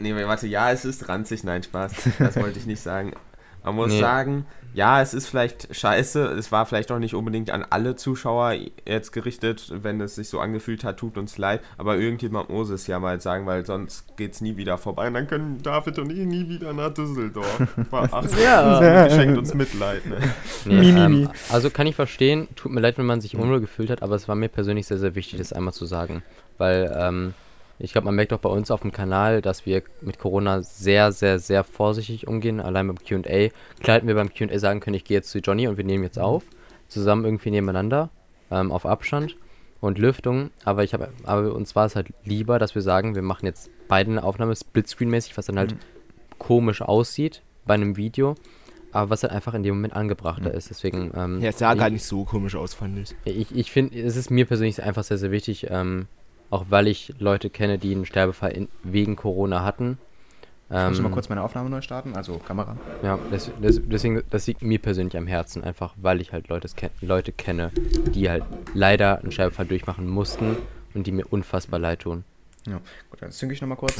Nee, 0.00 0.14
warte, 0.26 0.46
ja, 0.46 0.70
es 0.70 0.84
ist 0.84 1.08
ranzig. 1.08 1.42
Nein, 1.44 1.62
Spaß. 1.62 1.92
Das 2.20 2.36
wollte 2.36 2.58
ich 2.58 2.66
nicht 2.66 2.80
sagen. 2.80 3.12
Man 3.64 3.74
muss 3.74 3.92
Nee. 3.92 4.00
sagen, 4.00 4.46
ja, 4.74 5.02
es 5.02 5.14
ist 5.14 5.26
vielleicht 5.28 5.74
scheiße. 5.74 6.24
Es 6.26 6.52
war 6.52 6.66
vielleicht 6.66 6.92
auch 6.92 6.98
nicht 6.98 7.14
unbedingt 7.14 7.50
an 7.50 7.64
alle 7.68 7.96
Zuschauer 7.96 8.54
jetzt 8.86 9.12
gerichtet, 9.12 9.72
wenn 9.82 10.00
es 10.00 10.14
sich 10.14 10.28
so 10.28 10.40
angefühlt 10.40 10.84
hat, 10.84 10.98
tut 10.98 11.18
uns 11.18 11.38
leid. 11.38 11.60
Aber 11.78 11.96
irgendjemand 11.96 12.50
muss 12.50 12.70
es 12.70 12.86
ja 12.86 12.98
mal 12.98 13.20
sagen, 13.20 13.46
weil 13.46 13.64
sonst 13.66 14.16
geht 14.16 14.32
es 14.34 14.40
nie 14.40 14.56
wieder 14.56 14.78
vorbei. 14.78 15.08
Und 15.08 15.14
dann 15.14 15.26
können 15.26 15.62
David 15.62 15.98
und 15.98 16.10
ich 16.10 16.18
nie 16.26 16.48
wieder 16.48 16.72
nach 16.72 16.92
Düsseldorf. 16.94 17.60
18 17.90 18.38
Ja. 18.42 19.04
geschenkt 19.08 19.38
uns 19.38 19.54
Mitleid. 19.54 20.06
Ne? 20.06 20.18
Nee, 20.64 20.92
mi, 20.92 21.00
ähm, 21.00 21.30
also 21.50 21.70
kann 21.70 21.86
ich 21.86 21.96
verstehen, 21.96 22.48
tut 22.54 22.72
mir 22.72 22.80
leid, 22.80 22.98
wenn 22.98 23.06
man 23.06 23.20
sich 23.20 23.36
unwohl 23.36 23.60
gefühlt 23.60 23.90
hat, 23.90 24.02
aber 24.02 24.14
es 24.14 24.28
war 24.28 24.34
mir 24.34 24.48
persönlich 24.48 24.86
sehr, 24.86 24.98
sehr 24.98 25.14
wichtig, 25.14 25.38
das 25.38 25.52
einmal 25.52 25.74
zu 25.74 25.86
sagen. 25.86 26.22
Weil 26.58 26.94
ähm, 26.96 27.34
ich 27.78 27.92
glaube, 27.92 28.06
man 28.06 28.16
merkt 28.16 28.32
auch 28.32 28.38
bei 28.38 28.48
uns 28.48 28.70
auf 28.70 28.82
dem 28.82 28.92
Kanal, 28.92 29.40
dass 29.40 29.64
wir 29.64 29.82
mit 30.00 30.18
Corona 30.18 30.62
sehr, 30.62 31.12
sehr, 31.12 31.38
sehr 31.38 31.64
vorsichtig 31.64 32.26
umgehen. 32.26 32.60
Allein 32.60 32.88
beim 32.88 32.98
QA. 32.98 33.50
Klar 33.80 33.96
hätten 33.96 34.08
wir 34.08 34.14
beim 34.14 34.32
QA 34.32 34.58
sagen 34.58 34.80
können, 34.80 34.94
ich 34.94 35.04
gehe 35.04 35.18
jetzt 35.18 35.30
zu 35.30 35.38
Johnny 35.38 35.68
und 35.68 35.76
wir 35.76 35.84
nehmen 35.84 36.02
jetzt 36.02 36.18
auf. 36.18 36.44
Zusammen 36.88 37.24
irgendwie 37.24 37.50
nebeneinander, 37.50 38.10
ähm, 38.50 38.72
auf 38.72 38.86
Abstand 38.86 39.36
und 39.80 39.98
Lüftung. 39.98 40.50
Aber 40.64 40.82
ich 40.82 40.94
habe, 40.94 41.10
aber 41.24 41.54
uns 41.54 41.76
war 41.76 41.86
es 41.86 41.94
halt 41.94 42.08
lieber, 42.24 42.58
dass 42.58 42.74
wir 42.74 42.82
sagen, 42.82 43.14
wir 43.14 43.22
machen 43.22 43.46
jetzt 43.46 43.70
beide 43.86 44.10
eine 44.10 44.24
Aufnahme 44.24 44.54
Splitscreen-mäßig, 44.54 45.36
was 45.36 45.46
dann 45.46 45.58
halt 45.58 45.76
komisch 46.38 46.82
aussieht 46.82 47.42
bei 47.66 47.74
einem 47.74 47.96
Video. 47.96 48.34
Aber 48.90 49.10
was 49.10 49.22
halt 49.22 49.32
einfach 49.32 49.52
in 49.52 49.62
dem 49.62 49.74
Moment 49.74 49.94
angebrachter 49.94 50.52
ist. 50.52 50.70
Deswegen, 50.70 51.12
ähm, 51.14 51.40
Ja, 51.42 51.50
es 51.50 51.58
sah 51.58 51.74
ich, 51.74 51.78
gar 51.78 51.90
nicht 51.90 52.04
so 52.04 52.24
komisch 52.24 52.56
aus, 52.56 52.72
fand 52.72 52.98
ich. 52.98 53.14
ich, 53.24 53.54
ich 53.54 53.70
finde, 53.70 54.00
es 54.00 54.16
ist 54.16 54.30
mir 54.30 54.46
persönlich 54.46 54.82
einfach 54.82 55.04
sehr, 55.04 55.18
sehr 55.18 55.30
wichtig, 55.30 55.66
ähm, 55.70 56.06
auch 56.50 56.66
weil 56.68 56.86
ich 56.88 57.14
Leute 57.18 57.50
kenne, 57.50 57.78
die 57.78 57.94
einen 57.94 58.06
Sterbefall 58.06 58.52
in, 58.52 58.68
wegen 58.82 59.16
Corona 59.16 59.64
hatten. 59.64 59.98
Ich 60.70 60.74
muss 60.74 60.98
Ähm, 60.98 61.04
mal 61.04 61.10
kurz 61.10 61.30
meine 61.30 61.42
Aufnahme 61.42 61.70
neu 61.70 61.80
starten, 61.80 62.14
also 62.14 62.36
Kamera. 62.38 62.76
Ja, 63.02 63.18
das, 63.30 63.50
das, 63.62 63.80
deswegen, 63.82 64.22
das 64.28 64.46
liegt 64.46 64.60
mir 64.60 64.78
persönlich 64.78 65.16
am 65.16 65.26
Herzen, 65.26 65.64
einfach 65.64 65.94
weil 65.96 66.20
ich 66.20 66.32
halt 66.32 66.48
Leute, 66.48 66.68
Leute 67.00 67.32
kenne, 67.32 67.70
die 68.14 68.28
halt 68.28 68.44
leider 68.74 69.18
einen 69.20 69.32
Scheibefall 69.32 69.64
durchmachen 69.64 70.06
mussten 70.06 70.56
und 70.92 71.06
die 71.06 71.12
mir 71.12 71.24
unfassbar 71.30 71.80
leid 71.80 72.00
tun. 72.00 72.24
Ja, 72.66 72.80
gut, 73.08 73.22
dann 73.22 73.30
zünge 73.32 73.54
ich 73.54 73.62
nochmal 73.62 73.78
kurz. 73.78 73.94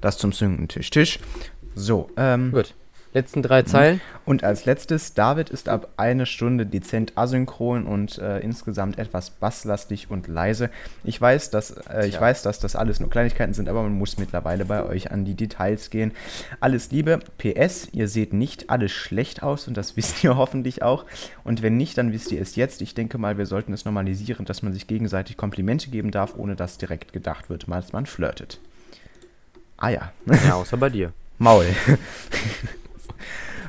Das 0.00 0.16
zum 0.16 0.32
Zünden 0.32 0.68
Tisch, 0.68 0.88
Tisch. 0.88 1.18
So, 1.74 2.08
ähm, 2.16 2.50
Gut. 2.52 2.74
Letzten 3.14 3.42
drei 3.42 3.62
Zeilen. 3.62 4.00
und 4.24 4.42
als 4.42 4.64
letztes, 4.64 5.14
David 5.14 5.48
ist 5.48 5.68
ab 5.68 5.88
eine 5.96 6.26
Stunde 6.26 6.66
dezent 6.66 7.12
asynchron 7.16 7.86
und 7.86 8.18
äh, 8.18 8.40
insgesamt 8.40 8.98
etwas 8.98 9.30
basslastig 9.30 10.10
und 10.10 10.26
leise. 10.26 10.68
Ich 11.04 11.20
weiß, 11.20 11.50
dass, 11.50 11.70
äh, 11.88 12.08
ich 12.08 12.20
weiß, 12.20 12.42
dass 12.42 12.58
das 12.58 12.74
alles 12.74 12.98
nur 12.98 13.08
Kleinigkeiten 13.10 13.54
sind, 13.54 13.68
aber 13.68 13.84
man 13.84 13.96
muss 13.96 14.18
mittlerweile 14.18 14.64
bei 14.64 14.82
euch 14.84 15.12
an 15.12 15.24
die 15.24 15.36
Details 15.36 15.90
gehen. 15.90 16.10
Alles 16.58 16.90
Liebe, 16.90 17.20
PS, 17.38 17.86
ihr 17.92 18.08
seht 18.08 18.32
nicht 18.32 18.68
alles 18.68 18.90
schlecht 18.90 19.44
aus 19.44 19.68
und 19.68 19.76
das 19.76 19.96
wisst 19.96 20.24
ihr 20.24 20.36
hoffentlich 20.36 20.82
auch. 20.82 21.04
Und 21.44 21.62
wenn 21.62 21.76
nicht, 21.76 21.96
dann 21.96 22.12
wisst 22.12 22.32
ihr 22.32 22.42
es 22.42 22.56
jetzt. 22.56 22.82
Ich 22.82 22.94
denke 22.94 23.16
mal, 23.18 23.38
wir 23.38 23.46
sollten 23.46 23.72
es 23.72 23.84
normalisieren, 23.84 24.44
dass 24.44 24.62
man 24.62 24.72
sich 24.72 24.88
gegenseitig 24.88 25.36
Komplimente 25.36 25.88
geben 25.88 26.10
darf, 26.10 26.34
ohne 26.36 26.56
dass 26.56 26.78
direkt 26.78 27.12
gedacht 27.12 27.48
wird, 27.48 27.68
als 27.68 27.92
man 27.92 28.06
flirtet. 28.06 28.58
Ah 29.76 29.90
ja. 29.90 30.12
Ja, 30.44 30.54
außer 30.54 30.76
bei 30.76 30.90
dir. 30.90 31.12
Maul. 31.38 31.66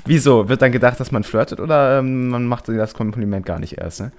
Wieso? 0.06 0.50
Wird 0.50 0.62
dann 0.62 0.72
gedacht, 0.72 1.00
dass 1.00 1.12
man 1.12 1.24
flirtet 1.24 1.60
oder 1.60 2.00
ähm, 2.00 2.30
man 2.30 2.46
macht 2.46 2.68
das 2.68 2.94
Kompliment 2.94 3.46
gar 3.46 3.60
nicht 3.60 3.78
erst? 3.78 4.02
Ne? 4.02 4.12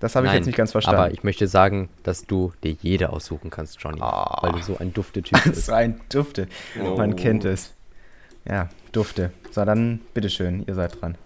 Das 0.00 0.14
habe 0.14 0.26
ich 0.26 0.30
Nein, 0.30 0.38
jetzt 0.38 0.46
nicht 0.46 0.56
ganz 0.56 0.72
verstanden. 0.72 1.00
Aber 1.00 1.12
ich 1.12 1.24
möchte 1.24 1.46
sagen, 1.46 1.88
dass 2.02 2.26
du 2.26 2.52
dir 2.62 2.76
jede 2.82 3.10
aussuchen 3.10 3.50
kannst, 3.50 3.80
Johnny. 3.80 4.00
Ah. 4.00 4.38
Weil 4.42 4.52
du 4.52 4.62
so 4.62 4.76
ein 4.78 4.92
Dufte-Typ 4.92 5.32
das 5.32 5.46
ist 5.46 5.54
bist. 5.54 5.70
ein 5.70 6.00
Dufte. 6.10 6.48
Oh. 6.82 6.96
Man 6.96 7.16
kennt 7.16 7.44
es. 7.44 7.72
Ja, 8.46 8.68
Dufte. 8.92 9.32
So, 9.50 9.64
dann 9.64 10.00
bitteschön, 10.12 10.64
ihr 10.66 10.74
seid 10.74 11.00
dran. 11.00 11.16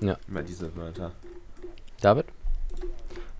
Immer 0.00 0.42
diese 0.46 0.74
Wörter. 0.76 1.12
David? 2.00 2.26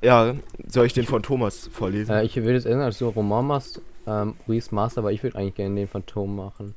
Ja, 0.03 0.35
soll 0.69 0.87
ich 0.87 0.93
den 0.93 1.07
von 1.07 1.23
Thomas 1.23 1.69
vorlesen? 1.73 2.15
Äh, 2.15 2.25
ich 2.25 2.37
würde 2.37 2.55
jetzt 2.55 2.67
erinnern, 2.67 2.87
dass 2.87 2.99
du 2.99 3.09
Roman 3.09 3.47
machst, 3.47 3.81
ähm, 4.07 4.35
Reese 4.47 4.75
Master, 4.75 5.01
aber 5.01 5.13
ich 5.13 5.23
würde 5.23 5.39
eigentlich 5.39 5.55
gerne 5.55 5.75
den 5.75 5.89
von 5.89 6.05
Tom 6.05 6.37
machen. 6.37 6.75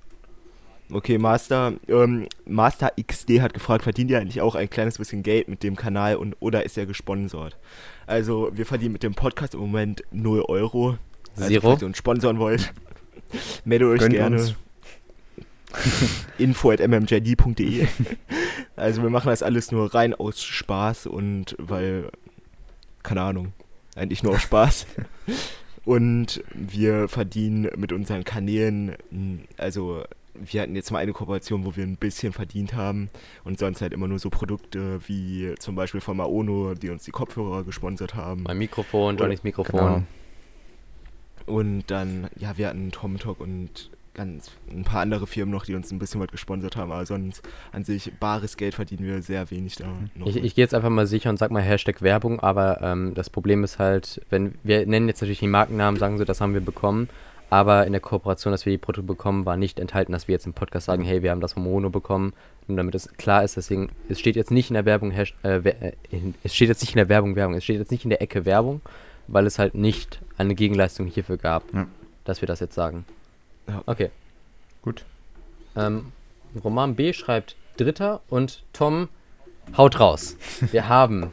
Okay, 0.89 1.17
Master, 1.17 1.73
ähm, 1.89 2.27
Master 2.45 2.91
XD 3.01 3.41
hat 3.41 3.53
gefragt, 3.53 3.83
verdient 3.83 4.09
ihr 4.09 4.19
eigentlich 4.19 4.39
auch 4.41 4.55
ein 4.55 4.69
kleines 4.69 4.97
bisschen 4.97 5.21
Geld 5.21 5.49
mit 5.49 5.61
dem 5.61 5.75
Kanal 5.75 6.15
und 6.15 6.37
oder 6.39 6.63
ist 6.63 6.77
er 6.77 6.85
gesponsert? 6.85 7.57
Also, 8.05 8.49
wir 8.53 8.65
verdienen 8.65 8.93
mit 8.93 9.03
dem 9.03 9.13
Podcast 9.13 9.53
im 9.53 9.59
Moment 9.59 10.03
0 10.11 10.43
Euro. 10.47 10.97
Also, 11.35 11.49
Zero? 11.49 11.69
falls 11.69 11.81
ihr 11.81 11.87
uns 11.87 11.97
sponsern 11.97 12.39
wollt, 12.39 12.73
meldet 13.65 13.89
euch 13.89 13.99
Gönnt 13.99 14.13
gerne. 14.13 14.37
uns. 14.37 14.55
info 16.37 16.71
at 16.71 16.79
mmjd.de 16.79 17.87
Also, 18.77 19.03
wir 19.03 19.09
machen 19.09 19.27
das 19.27 19.43
alles 19.43 19.73
nur 19.73 19.93
rein 19.93 20.13
aus 20.13 20.41
Spaß 20.41 21.07
und 21.07 21.55
weil, 21.59 22.09
keine 23.03 23.21
Ahnung, 23.21 23.51
eigentlich 23.95 24.23
nur 24.23 24.35
aus 24.35 24.41
Spaß. 24.41 24.87
Und 25.83 26.43
wir 26.53 27.09
verdienen 27.09 27.69
mit 27.75 27.91
unseren 27.91 28.23
Kanälen, 28.23 28.95
also 29.57 30.03
wir 30.43 30.61
hatten 30.61 30.75
jetzt 30.75 30.91
mal 30.91 30.99
eine 30.99 31.13
Kooperation, 31.13 31.65
wo 31.65 31.75
wir 31.75 31.83
ein 31.83 31.97
bisschen 31.97 32.33
verdient 32.33 32.73
haben 32.73 33.09
und 33.43 33.59
sonst 33.59 33.81
halt 33.81 33.93
immer 33.93 34.07
nur 34.07 34.19
so 34.19 34.29
Produkte 34.29 34.99
wie 35.07 35.53
zum 35.59 35.75
Beispiel 35.75 36.01
von 36.01 36.17
Maono, 36.17 36.73
die 36.73 36.89
uns 36.89 37.03
die 37.03 37.11
Kopfhörer 37.11 37.63
gesponsert 37.63 38.15
haben. 38.15 38.43
Mein 38.43 38.57
Mikrofon, 38.57 39.17
Johnnys 39.17 39.43
Mikrofon. 39.43 39.79
Genau. 39.79 40.03
Und 41.45 41.85
dann, 41.87 42.29
ja, 42.37 42.57
wir 42.57 42.67
hatten 42.67 42.91
Tom 42.91 43.17
Talk 43.17 43.39
und 43.39 43.89
ganz 44.17 44.51
ein 44.69 44.83
paar 44.83 45.01
andere 45.01 45.27
Firmen 45.27 45.53
noch, 45.53 45.63
die 45.63 45.75
uns 45.75 45.91
ein 45.91 45.99
bisschen 45.99 46.19
was 46.19 46.27
gesponsert 46.27 46.75
haben, 46.75 46.91
aber 46.91 47.05
sonst 47.05 47.47
an 47.71 47.83
sich 47.85 48.11
bares 48.19 48.57
Geld 48.57 48.73
verdienen 48.73 49.05
wir 49.05 49.21
sehr 49.21 49.49
wenig 49.51 49.75
da. 49.75 49.85
Noch. 50.15 50.27
Ich, 50.27 50.35
ich 50.37 50.55
gehe 50.55 50.63
jetzt 50.63 50.73
einfach 50.73 50.89
mal 50.89 51.07
sicher 51.07 51.29
und 51.29 51.37
sag 51.37 51.51
mal 51.51 51.61
Hashtag 51.61 52.01
Werbung, 52.01 52.39
aber 52.39 52.81
ähm, 52.81 53.13
das 53.13 53.29
Problem 53.29 53.63
ist 53.63 53.79
halt, 53.79 54.21
wenn 54.29 54.55
wir 54.63 54.85
nennen 54.85 55.07
jetzt 55.07 55.21
natürlich 55.21 55.39
die 55.39 55.47
Markennamen, 55.47 55.99
sagen 55.99 56.17
so, 56.17 56.25
das 56.25 56.41
haben 56.41 56.53
wir 56.53 56.61
bekommen, 56.61 57.07
aber 57.49 57.85
in 57.85 57.93
der 57.93 58.01
Kooperation, 58.01 58.51
dass 58.51 58.65
wir 58.65 58.71
die 58.71 58.77
Produkte 58.77 59.07
bekommen, 59.07 59.45
war 59.45 59.57
nicht 59.57 59.79
enthalten, 59.79 60.11
dass 60.11 60.27
wir 60.27 60.33
jetzt 60.33 60.45
im 60.45 60.53
Podcast 60.53 60.85
sagen, 60.85 61.03
hey, 61.03 61.23
wir 61.23 61.31
haben 61.31 61.41
das 61.41 61.53
von 61.53 61.63
Mono 61.63 61.89
bekommen, 61.89 62.33
nur 62.67 62.77
damit 62.77 62.95
es 62.95 63.11
klar 63.17 63.43
ist, 63.43 63.55
deswegen, 63.57 63.89
es 64.09 64.19
steht 64.19 64.35
jetzt 64.35 64.51
nicht 64.51 64.69
in 64.69 64.73
der 64.73 64.85
Werbung, 64.85 65.11
äh, 65.11 65.25
äh, 65.43 65.93
in, 66.09 66.35
es 66.43 66.53
steht 66.53 66.67
jetzt 66.69 66.81
nicht 66.81 66.91
in 66.93 66.97
der 66.97 67.09
Werbung 67.09 67.35
Werbung, 67.35 67.55
es 67.55 67.63
steht 67.63 67.77
jetzt 67.77 67.91
nicht 67.91 68.03
in 68.03 68.09
der 68.09 68.21
Ecke 68.21 68.45
Werbung, 68.45 68.81
weil 69.27 69.45
es 69.45 69.59
halt 69.59 69.75
nicht 69.75 70.19
eine 70.37 70.55
Gegenleistung 70.55 71.07
hierfür 71.07 71.37
gab, 71.37 71.63
Ja. 71.73 71.87
dass 72.25 72.41
wir 72.41 72.47
das 72.47 72.59
jetzt 72.59 72.75
sagen. 72.75 73.05
Ja. 73.67 73.81
Okay. 73.85 74.09
Gut. 74.81 75.05
Ähm, 75.75 76.11
Roman 76.63 76.95
B 76.95 77.13
schreibt 77.13 77.55
Dritter 77.77 78.21
und 78.29 78.63
Tom 78.73 79.09
haut 79.77 79.99
raus. 79.99 80.35
Wir 80.71 80.87
haben 80.89 81.31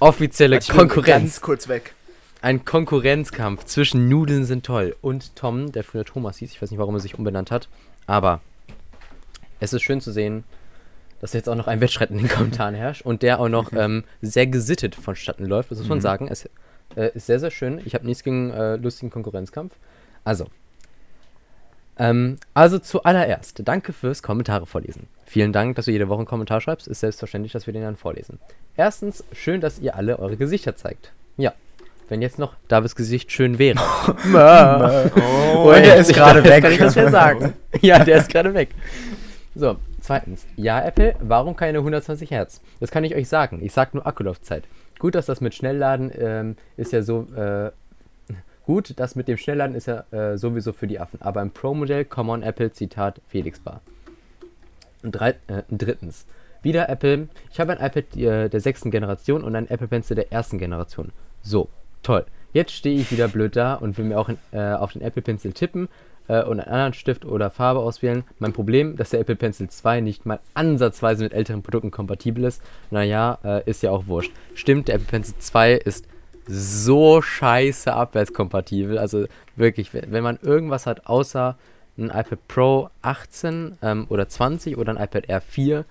offizielle 0.00 0.58
Konkurrenz. 0.60 1.06
Ganz 1.06 1.40
kurz 1.40 1.68
weg. 1.68 1.94
Ein 2.40 2.64
Konkurrenzkampf 2.64 3.64
zwischen 3.64 4.08
Nudeln 4.08 4.44
sind 4.44 4.64
toll 4.64 4.94
und 5.00 5.34
Tom, 5.34 5.72
der 5.72 5.82
früher 5.82 6.04
Thomas 6.04 6.36
hieß. 6.38 6.52
Ich 6.52 6.62
weiß 6.62 6.70
nicht, 6.70 6.78
warum 6.78 6.94
er 6.94 7.00
sich 7.00 7.18
umbenannt 7.18 7.50
hat. 7.50 7.68
Aber 8.06 8.40
es 9.58 9.72
ist 9.72 9.82
schön 9.82 10.00
zu 10.00 10.12
sehen, 10.12 10.44
dass 11.20 11.32
jetzt 11.32 11.48
auch 11.48 11.56
noch 11.56 11.66
ein 11.66 11.80
Wettstreit 11.80 12.10
in 12.10 12.18
den 12.18 12.28
Kommentaren 12.28 12.74
herrscht 12.76 13.02
und 13.02 13.22
der 13.22 13.40
auch 13.40 13.48
noch 13.48 13.72
ähm, 13.76 14.04
sehr 14.22 14.46
gesittet 14.46 14.94
vonstatten 14.94 15.46
läuft. 15.46 15.70
Das 15.72 15.78
muss 15.78 15.88
man 15.88 15.98
Mhm. 15.98 16.02
sagen. 16.02 16.28
Es 16.28 16.48
äh, 16.96 17.10
ist 17.14 17.26
sehr, 17.26 17.40
sehr 17.40 17.50
schön. 17.50 17.80
Ich 17.84 17.94
habe 17.94 18.06
nichts 18.06 18.22
gegen 18.22 18.50
äh, 18.50 18.76
lustigen 18.76 19.10
Konkurrenzkampf. 19.10 19.74
Also. 20.22 20.46
Ähm, 21.98 22.36
also 22.54 22.78
zuallererst, 22.78 23.62
danke 23.64 23.92
fürs 23.92 24.22
Kommentare 24.22 24.66
vorlesen. 24.66 25.08
Vielen 25.26 25.52
Dank, 25.52 25.74
dass 25.74 25.86
du 25.86 25.90
jede 25.90 26.08
Woche 26.08 26.18
einen 26.20 26.26
Kommentar 26.28 26.60
schreibst. 26.60 26.86
Ist 26.86 27.00
selbstverständlich, 27.00 27.52
dass 27.52 27.66
wir 27.66 27.72
den 27.72 27.82
dann 27.82 27.96
vorlesen. 27.96 28.38
Erstens, 28.76 29.24
schön, 29.32 29.60
dass 29.60 29.80
ihr 29.80 29.96
alle 29.96 30.20
eure 30.20 30.36
Gesichter 30.36 30.76
zeigt. 30.76 31.12
Ja. 31.36 31.52
Wenn 32.08 32.22
jetzt 32.22 32.38
noch 32.38 32.54
Davids 32.68 32.96
Gesicht 32.96 33.32
schön 33.32 33.58
wäre. 33.58 33.78
Oh, 35.60 35.72
der 35.72 35.96
ist 35.96 36.12
gerade 36.14 36.44
weg. 36.44 36.62
kann 36.62 36.72
ich 36.72 36.78
das 36.78 36.94
ja 36.94 37.10
sagen. 37.10 37.54
ja, 37.80 38.04
der 38.04 38.18
ist 38.18 38.30
gerade 38.30 38.54
weg. 38.54 38.68
So, 39.54 39.76
zweitens. 40.00 40.46
Ja, 40.56 40.80
Apple, 40.84 41.16
warum 41.20 41.56
keine 41.56 41.78
120 41.78 42.30
Hertz? 42.30 42.60
Das 42.78 42.90
kann 42.90 43.02
ich 43.02 43.14
euch 43.16 43.28
sagen. 43.28 43.60
Ich 43.62 43.72
sag 43.72 43.92
nur 43.92 44.06
Akkulaufzeit. 44.06 44.64
Gut, 44.98 45.14
dass 45.14 45.26
das 45.26 45.40
mit 45.40 45.54
Schnellladen 45.54 46.12
ähm, 46.16 46.56
ist 46.76 46.92
ja 46.92 47.02
so. 47.02 47.26
Äh, 47.34 47.72
gut, 48.66 48.94
das 48.96 49.16
mit 49.16 49.26
dem 49.26 49.36
Schnellladen 49.36 49.74
ist 49.74 49.86
ja 49.86 50.04
äh, 50.12 50.38
sowieso 50.38 50.72
für 50.72 50.86
die 50.86 51.00
Affen. 51.00 51.20
Aber 51.22 51.42
im 51.42 51.50
Pro-Modell, 51.50 52.04
come 52.04 52.30
on 52.30 52.42
Apple, 52.42 52.72
Zitat 52.72 53.20
Felix 53.26 53.58
Bar. 53.58 53.80
Und 55.02 55.12
drei, 55.12 55.30
äh, 55.48 55.62
drittens. 55.70 56.26
Wieder 56.62 56.88
Apple. 56.88 57.28
Ich 57.52 57.60
habe 57.60 57.72
ein 57.72 57.84
iPad 57.84 58.16
äh, 58.16 58.48
der 58.48 58.60
sechsten 58.60 58.90
Generation 58.90 59.42
und 59.42 59.56
ein 59.56 59.68
Apple 59.68 59.88
Pencil 59.88 60.16
der 60.16 60.32
ersten 60.32 60.58
Generation. 60.58 61.12
So, 61.42 61.68
toll. 62.02 62.24
Jetzt 62.52 62.72
stehe 62.72 62.98
ich 62.98 63.12
wieder 63.12 63.28
blöd 63.28 63.56
da 63.56 63.74
und 63.74 63.98
will 63.98 64.06
mir 64.06 64.18
auch 64.18 64.28
in, 64.28 64.38
äh, 64.52 64.72
auf 64.72 64.92
den 64.92 65.02
Apple 65.02 65.22
Pencil 65.22 65.52
tippen 65.52 65.88
äh, 66.28 66.42
und 66.42 66.60
einen 66.60 66.70
anderen 66.70 66.94
Stift 66.94 67.24
oder 67.24 67.50
Farbe 67.50 67.80
auswählen. 67.80 68.24
Mein 68.38 68.52
Problem, 68.52 68.96
dass 68.96 69.10
der 69.10 69.20
Apple 69.20 69.36
Pencil 69.36 69.68
2 69.68 70.00
nicht 70.00 70.26
mal 70.26 70.40
ansatzweise 70.54 71.24
mit 71.24 71.32
älteren 71.32 71.62
Produkten 71.62 71.90
kompatibel 71.90 72.44
ist. 72.44 72.62
Naja, 72.90 73.38
äh, 73.44 73.68
ist 73.68 73.82
ja 73.82 73.90
auch 73.90 74.06
wurscht. 74.06 74.32
Stimmt, 74.54 74.88
der 74.88 74.96
Apple 74.96 75.08
Pencil 75.08 75.34
2 75.38 75.74
ist 75.74 76.06
so 76.46 77.20
scheiße 77.20 77.92
abwärtskompatibel. 77.92 78.98
Also 78.98 79.26
wirklich, 79.56 79.92
wenn 79.92 80.22
man 80.22 80.38
irgendwas 80.42 80.86
hat 80.86 81.06
außer 81.06 81.56
ein 81.98 82.10
iPad 82.10 82.38
Pro 82.48 82.90
18 83.02 83.78
ähm, 83.82 84.06
oder 84.08 84.28
20 84.28 84.78
oder 84.78 84.96
ein 84.96 85.02
iPad 85.02 85.28
Air 85.28 85.40
4, 85.40 85.84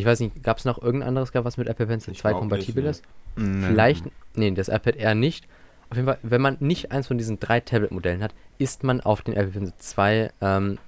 ich 0.00 0.06
weiß 0.06 0.20
nicht, 0.20 0.42
gab 0.42 0.58
es 0.58 0.64
noch 0.64 0.80
irgendein 0.80 1.08
anderes, 1.08 1.32
was 1.32 1.56
mit 1.56 1.68
Apple 1.68 1.86
Pencil 1.86 2.12
Ich 2.12 2.20
2 2.20 2.30
glaub 2.30 2.42
nicht, 2.42 2.50
kompatibel 2.50 2.84
ne. 2.84 2.90
ist? 2.90 3.04
Nee. 3.36 3.66
Vielleicht, 3.68 4.04
nee, 4.34 4.50
das 4.50 4.68
iPad 4.68 4.96
Air 4.96 5.14
nicht. 5.14 5.46
Auf 5.90 5.96
jeden 5.96 6.06
Fall, 6.06 6.18
wenn 6.22 6.40
man 6.40 6.56
nicht 6.60 6.92
eins 6.92 7.08
von 7.08 7.18
diesen 7.18 7.40
drei 7.40 7.60
Tablet-Modellen 7.60 8.22
hat, 8.22 8.32
ist 8.58 8.84
man 8.84 9.00
auf 9.00 9.22
den 9.22 9.34
Apple 9.34 9.50
Pencil 9.50 9.74
2, 9.78 10.30
ähm, 10.40 10.78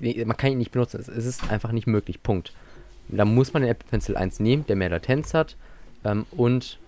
man 0.00 0.36
kann 0.36 0.52
ihn 0.52 0.58
nicht 0.58 0.72
benutzen. 0.72 1.00
Es, 1.00 1.08
ist 1.08 1.50
einfach 1.50 1.72
nicht 1.72 1.86
möglich. 1.86 2.22
Punkt. 2.22 2.52
Da 3.08 3.24
muss 3.24 3.52
man 3.52 3.62
den 3.62 3.70
Apple 3.70 3.88
Pencil 3.88 4.16
1 4.16 4.40
nehmen, 4.40 4.66
der 4.66 4.76
mehr 4.76 4.90
Latenz 4.90 5.34
hat 5.34 5.56
ähm, 6.04 6.26
und 6.32 6.78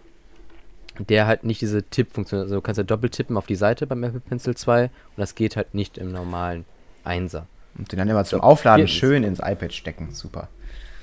der 0.99 1.27
halt 1.27 1.45
nicht 1.45 1.61
diese 1.61 1.85
Tippfunktion, 1.85 2.41
also 2.41 2.57
du 2.57 2.61
kannst 2.61 2.79
ja 2.79 2.85
doppelt 2.85 3.13
tippen 3.13 3.37
auf 3.37 3.47
die 3.47 3.55
Seite 3.55 3.87
beim 3.87 4.03
Apple 4.03 4.21
Pencil 4.21 4.57
2 4.57 4.85
und 4.85 4.91
das 5.17 5.35
geht 5.37 5.57
halt 5.57 5.75
nicht 5.75 5.97
im 5.97 6.11
normalen 6.11 6.65
1er. 7.05 7.45
Und 7.77 7.93
den 7.93 7.99
dann 7.99 8.09
immer 8.09 8.25
zum 8.25 8.41
Aufladen 8.41 8.89
schön 8.89 9.23
ins 9.23 9.39
iPad 9.39 9.73
stecken. 9.73 10.09
Super. 10.13 10.49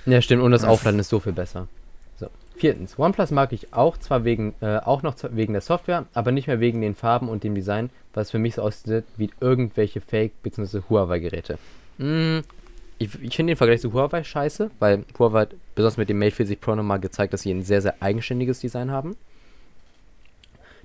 Ja, 0.05 0.21
stimmt, 0.21 0.43
und 0.43 0.51
das 0.51 0.63
Aufladen 0.63 0.99
ist 0.99 1.09
so 1.09 1.19
viel 1.19 1.33
besser. 1.33 1.67
So. 2.17 2.27
Viertens, 2.55 2.97
OnePlus 2.99 3.31
mag 3.31 3.51
ich 3.53 3.73
auch, 3.73 3.97
zwar 3.97 4.23
wegen, 4.23 4.53
äh, 4.61 4.77
auch 4.77 5.01
noch 5.01 5.15
wegen 5.31 5.53
der 5.53 5.61
Software, 5.61 6.05
aber 6.13 6.31
nicht 6.31 6.47
mehr 6.47 6.59
wegen 6.59 6.81
den 6.81 6.95
Farben 6.95 7.27
und 7.27 7.43
dem 7.43 7.55
Design, 7.55 7.89
was 8.13 8.31
für 8.31 8.39
mich 8.39 8.55
so 8.55 8.61
aussieht 8.61 9.05
wie 9.17 9.31
irgendwelche 9.39 10.01
Fake- 10.01 10.41
bzw. 10.43 10.81
Huawei-Geräte. 10.89 11.57
Mm, 11.97 12.39
ich 12.99 13.09
ich 13.21 13.35
finde 13.35 13.51
den 13.51 13.57
Vergleich 13.57 13.81
zu 13.81 13.93
Huawei 13.93 14.23
scheiße, 14.23 14.71
weil 14.79 15.05
Huawei 15.17 15.41
hat 15.41 15.55
besonders 15.73 15.97
mit 15.97 16.09
dem 16.09 16.19
Mate 16.19 16.35
40 16.35 16.61
Pro 16.61 16.75
nochmal 16.75 16.99
gezeigt, 16.99 17.33
dass 17.33 17.41
sie 17.41 17.51
ein 17.51 17.63
sehr, 17.63 17.81
sehr 17.81 17.95
eigenständiges 18.01 18.59
Design 18.59 18.91
haben. 18.91 19.17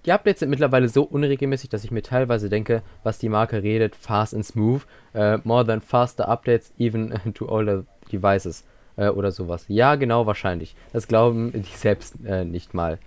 Die 0.06 0.12
Updates 0.12 0.40
sind 0.40 0.48
mittlerweile 0.48 0.88
so 0.88 1.02
unregelmäßig, 1.02 1.68
dass 1.68 1.84
ich 1.84 1.90
mir 1.90 2.02
teilweise 2.02 2.48
denke, 2.48 2.82
was 3.02 3.18
die 3.18 3.28
Marke 3.28 3.62
redet, 3.62 3.94
fast 3.94 4.34
and 4.34 4.46
smooth, 4.46 4.80
äh, 5.12 5.38
more 5.44 5.66
than 5.66 5.82
faster 5.82 6.26
updates 6.26 6.72
even 6.78 7.12
to 7.34 7.46
older 7.48 7.84
devices 8.10 8.64
äh, 9.01 9.09
oder 9.09 9.32
sowas. 9.32 9.64
Ja, 9.68 9.96
genau, 9.96 10.26
wahrscheinlich. 10.26 10.76
Das 10.92 11.09
glauben 11.09 11.53
die 11.55 11.76
selbst 11.76 12.14
äh, 12.24 12.44
nicht 12.44 12.74
mal. 12.74 12.98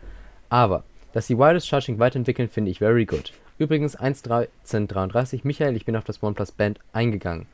Aber, 0.49 0.83
dass 1.13 1.27
sie 1.27 1.37
Wireless 1.37 1.67
Charging 1.67 1.99
weiterentwickeln, 1.99 2.49
finde 2.49 2.71
ich 2.71 2.79
very 2.79 3.05
good. 3.05 3.31
Übrigens 3.59 3.97
1.13.33, 3.97 5.41
Michael, 5.43 5.75
ich 5.75 5.85
bin 5.85 5.95
auf 5.95 6.03
das 6.03 6.21
OnePlus 6.21 6.51
Band 6.51 6.79
eingegangen. 6.91 7.45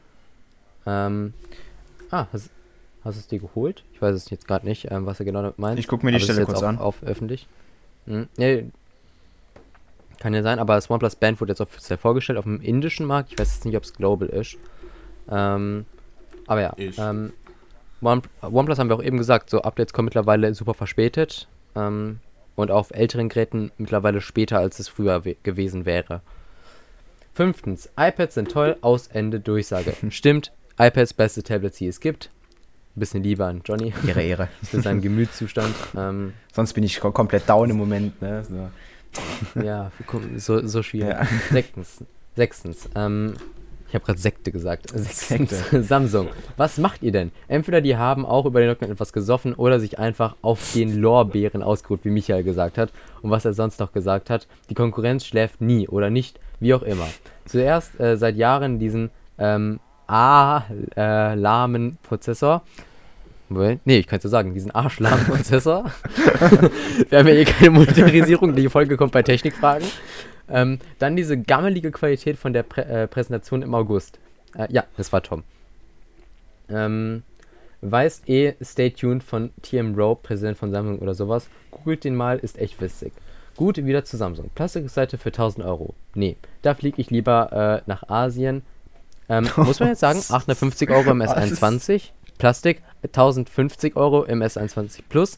Ähm, 0.85 1.33
ah, 2.09 2.27
hast, 2.31 2.49
hast 3.03 3.17
du 3.17 3.19
es 3.19 3.27
dir 3.27 3.39
geholt? 3.39 3.83
Ich 3.93 4.01
weiß 4.01 4.15
es 4.15 4.29
jetzt 4.29 4.47
gerade 4.47 4.65
nicht, 4.65 4.89
ähm, 4.89 5.05
was 5.05 5.19
er 5.19 5.25
genau 5.25 5.41
damit 5.41 5.59
meint. 5.59 5.77
Ich 5.77 5.87
guck 5.87 6.03
mir 6.03 6.11
die 6.11 6.15
Aber 6.15 6.23
Stelle 6.23 6.39
jetzt 6.39 6.47
kurz 6.47 6.63
auch 6.63 6.67
an. 6.67 6.77
Auf 6.77 7.03
öffentlich. 7.03 7.47
Hm, 8.05 8.29
nee, 8.37 8.65
kann 10.19 10.33
ja 10.33 10.43
sein, 10.43 10.59
aber 10.59 10.75
das 10.75 10.89
OnePlus 10.89 11.15
Band 11.15 11.39
wurde 11.39 11.51
jetzt 11.51 11.61
offiziell 11.61 11.97
vorgestellt 11.97 12.39
auf 12.39 12.45
dem 12.45 12.61
indischen 12.61 13.05
Markt. 13.05 13.31
Ich 13.31 13.39
weiß 13.39 13.53
jetzt 13.53 13.65
nicht, 13.65 13.77
ob 13.77 13.83
es 13.83 13.93
global 13.93 14.27
ist. 14.27 14.57
Ähm, 15.29 15.85
aber 16.47 16.61
ja, 16.61 16.73
ähm, 16.77 17.33
One, 18.01 18.21
OnePlus 18.41 18.79
haben 18.79 18.89
wir 18.89 18.95
auch 18.95 19.03
eben 19.03 19.17
gesagt, 19.17 19.49
so 19.49 19.61
Updates 19.61 19.93
kommen 19.93 20.05
mittlerweile 20.05 20.53
super 20.53 20.73
verspätet. 20.73 21.47
Ähm, 21.75 22.19
und 22.55 22.71
auf 22.71 22.91
älteren 22.91 23.29
Geräten 23.29 23.71
mittlerweile 23.77 24.19
später, 24.21 24.59
als 24.59 24.79
es 24.79 24.89
früher 24.89 25.23
we- 25.25 25.35
gewesen 25.43 25.85
wäre. 25.85 26.21
Fünftens, 27.33 27.89
iPads 27.97 28.35
sind 28.35 28.51
toll, 28.51 28.75
aus 28.81 29.07
Ende 29.07 29.39
Durchsage. 29.39 29.93
Stimmt, 30.09 30.51
iPads 30.77 31.13
beste 31.13 31.43
Tablets, 31.43 31.77
die 31.77 31.87
es 31.87 31.99
gibt. 31.99 32.29
Bisschen 32.95 33.23
Liebe 33.23 33.45
an 33.45 33.61
Johnny 33.63 33.93
Ihre 34.05 34.21
Ehre. 34.21 34.47
für 34.63 34.81
seinen 34.81 35.01
Gemütszustand. 35.01 35.73
ähm, 35.95 36.33
Sonst 36.53 36.73
bin 36.73 36.83
ich 36.83 36.99
ko- 36.99 37.11
komplett 37.11 37.47
down 37.47 37.69
im 37.69 37.77
Moment. 37.77 38.21
Ne? 38.21 38.43
So. 38.43 39.61
ja, 39.61 39.91
so, 40.35 40.65
so 40.67 40.83
schwierig. 40.83 41.11
Ja. 41.11 41.25
Sechstens, 41.51 42.03
sechstens, 42.35 42.89
ähm, 42.95 43.35
ich 43.89 43.95
habe 43.95 44.05
gerade 44.05 44.19
Sekte 44.19 44.51
gesagt. 44.51 44.89
Sekte. 44.95 45.83
Samsung. 45.83 46.27
Was 46.57 46.77
macht 46.77 47.01
ihr 47.01 47.11
denn? 47.11 47.31
Entweder 47.47 47.81
die 47.81 47.97
haben 47.97 48.25
auch 48.25 48.45
über 48.45 48.59
den 48.59 48.69
Lockdown 48.69 48.91
etwas 48.91 49.13
gesoffen 49.13 49.55
oder 49.55 49.79
sich 49.79 49.97
einfach 49.97 50.35
auf 50.41 50.73
den 50.73 50.95
Lorbeeren 50.95 51.63
ausgeruht, 51.63 52.01
wie 52.03 52.11
Michael 52.11 52.43
gesagt 52.43 52.77
hat. 52.77 52.91
Und 53.21 53.31
was 53.31 53.45
er 53.45 53.53
sonst 53.53 53.79
noch 53.79 53.91
gesagt 53.91 54.29
hat. 54.29 54.47
Die 54.69 54.75
Konkurrenz 54.75 55.25
schläft 55.25 55.59
nie 55.59 55.87
oder 55.87 56.11
nicht, 56.11 56.39
wie 56.59 56.73
auch 56.75 56.83
immer. 56.83 57.07
Zuerst 57.45 57.99
äh, 57.99 58.15
seit 58.15 58.35
Jahren 58.35 58.77
diesen 58.77 59.09
ähm, 59.39 59.79
A-lahmen 60.05 61.97
Prozessor. 62.03 62.61
Well, 63.49 63.79
Nee, 63.83 63.97
ich 63.97 64.07
kann 64.07 64.17
es 64.17 64.23
ja 64.23 64.29
sagen, 64.29 64.53
diesen 64.53 64.69
arschlahmen 64.69 65.25
Prozessor. 65.25 65.85
Wir 67.09 67.19
haben 67.19 67.27
ja 67.27 67.33
eh 67.33 67.45
keine 67.45 67.71
Monetarisierung, 67.71 68.55
die 68.55 68.69
Folge 68.69 68.95
kommt 68.95 69.11
bei 69.11 69.23
Technikfragen. 69.23 69.87
Ähm, 70.51 70.79
dann 70.97 71.15
diese 71.15 71.37
gammelige 71.37 71.91
Qualität 71.91 72.37
von 72.37 72.53
der 72.53 72.63
Prä 72.63 72.81
äh, 72.81 73.07
Präsentation 73.07 73.61
im 73.61 73.73
August. 73.75 74.19
Äh, 74.55 74.71
ja, 74.71 74.83
das 74.97 75.11
war 75.13 75.21
Tom. 75.21 75.43
Ähm, 76.69 77.23
weißt 77.81 78.27
eh, 78.29 78.53
stay 78.61 78.89
tuned 78.91 79.23
von 79.23 79.51
TM 79.61 79.95
Rowe, 79.95 80.17
Präsident 80.21 80.57
von 80.57 80.71
Samsung 80.71 80.99
oder 80.99 81.13
sowas. 81.13 81.47
Googelt 81.71 82.03
den 82.03 82.15
mal, 82.15 82.39
ist 82.39 82.57
echt 82.57 82.81
witzig. 82.81 83.13
Gut, 83.55 83.77
wieder 83.77 84.05
zu 84.05 84.17
Samsung. 84.17 84.49
Plastikseite 84.55 85.17
für 85.17 85.29
1000 85.29 85.65
Euro. 85.65 85.93
Nee, 86.13 86.37
da 86.61 86.75
fliege 86.75 87.01
ich 87.01 87.09
lieber 87.09 87.81
äh, 87.85 87.89
nach 87.89 88.07
Asien. 88.09 88.63
Ähm, 89.27 89.49
muss 89.57 89.79
man 89.79 89.89
jetzt 89.89 89.99
sagen, 89.99 90.19
850 90.19 90.89
Euro 90.89 91.11
im 91.11 91.21
S21. 91.21 92.11
Plastik, 92.37 92.81
1050 93.03 93.95
Euro 93.97 94.23
im 94.23 94.41
S21 94.41 95.01
Plus. 95.09 95.35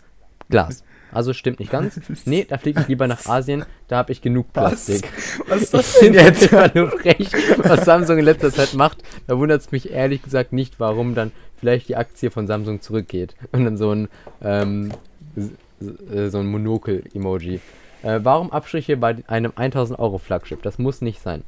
Glas. 0.50 0.84
Also 1.12 1.34
stimmt 1.34 1.60
nicht 1.60 1.72
ganz. 1.72 2.00
Nee, 2.26 2.46
da 2.48 2.58
fliege 2.58 2.82
ich 2.82 2.88
lieber 2.88 3.08
nach 3.08 3.26
Asien, 3.26 3.66
da 3.88 3.98
habe 3.98 4.12
ich 4.12 4.22
genug 4.22 4.54
Plastik. 4.54 5.04
Was 5.48 5.64
ist 5.64 5.74
Ich 5.74 5.86
finde 5.86 6.22
jetzt 6.22 6.52
immer 6.52 6.72
nur 6.74 6.92
frech, 6.92 7.30
was 7.58 7.86
Samsung 7.86 8.18
in 8.18 8.26
letzter 8.26 8.52
Zeit 8.52 8.74
macht. 8.74 9.04
Da 9.28 9.38
wundert 9.38 9.62
es 9.62 9.72
mich 9.72 9.92
ehrlich 9.92 10.24
gesagt 10.24 10.54
nicht, 10.54 10.80
warum 10.80 11.16
dann 11.16 11.32
vielleicht 11.60 11.90
die 11.90 11.96
Aktie 11.96 12.32
von 12.32 12.48
Samsung 12.48 12.82
zurückgeht. 12.82 13.36
Und 13.52 13.66
dann 13.66 13.78
so 13.78 13.92
ein, 13.92 14.08
ähm, 14.42 14.92
äh, 15.38 16.30
so 16.30 16.40
ein 16.40 16.48
Monokel-Emoji. 16.48 17.60
Äh, 18.04 18.20
warum 18.24 18.52
Abstriche 18.52 18.98
bei 18.98 19.18
einem 19.28 19.54
1000 19.56 20.00
Euro 20.00 20.18
Flaggschiff? 20.18 20.62
Das 20.62 20.80
muss 20.80 21.02
nicht 21.02 21.22
sein. 21.22 21.44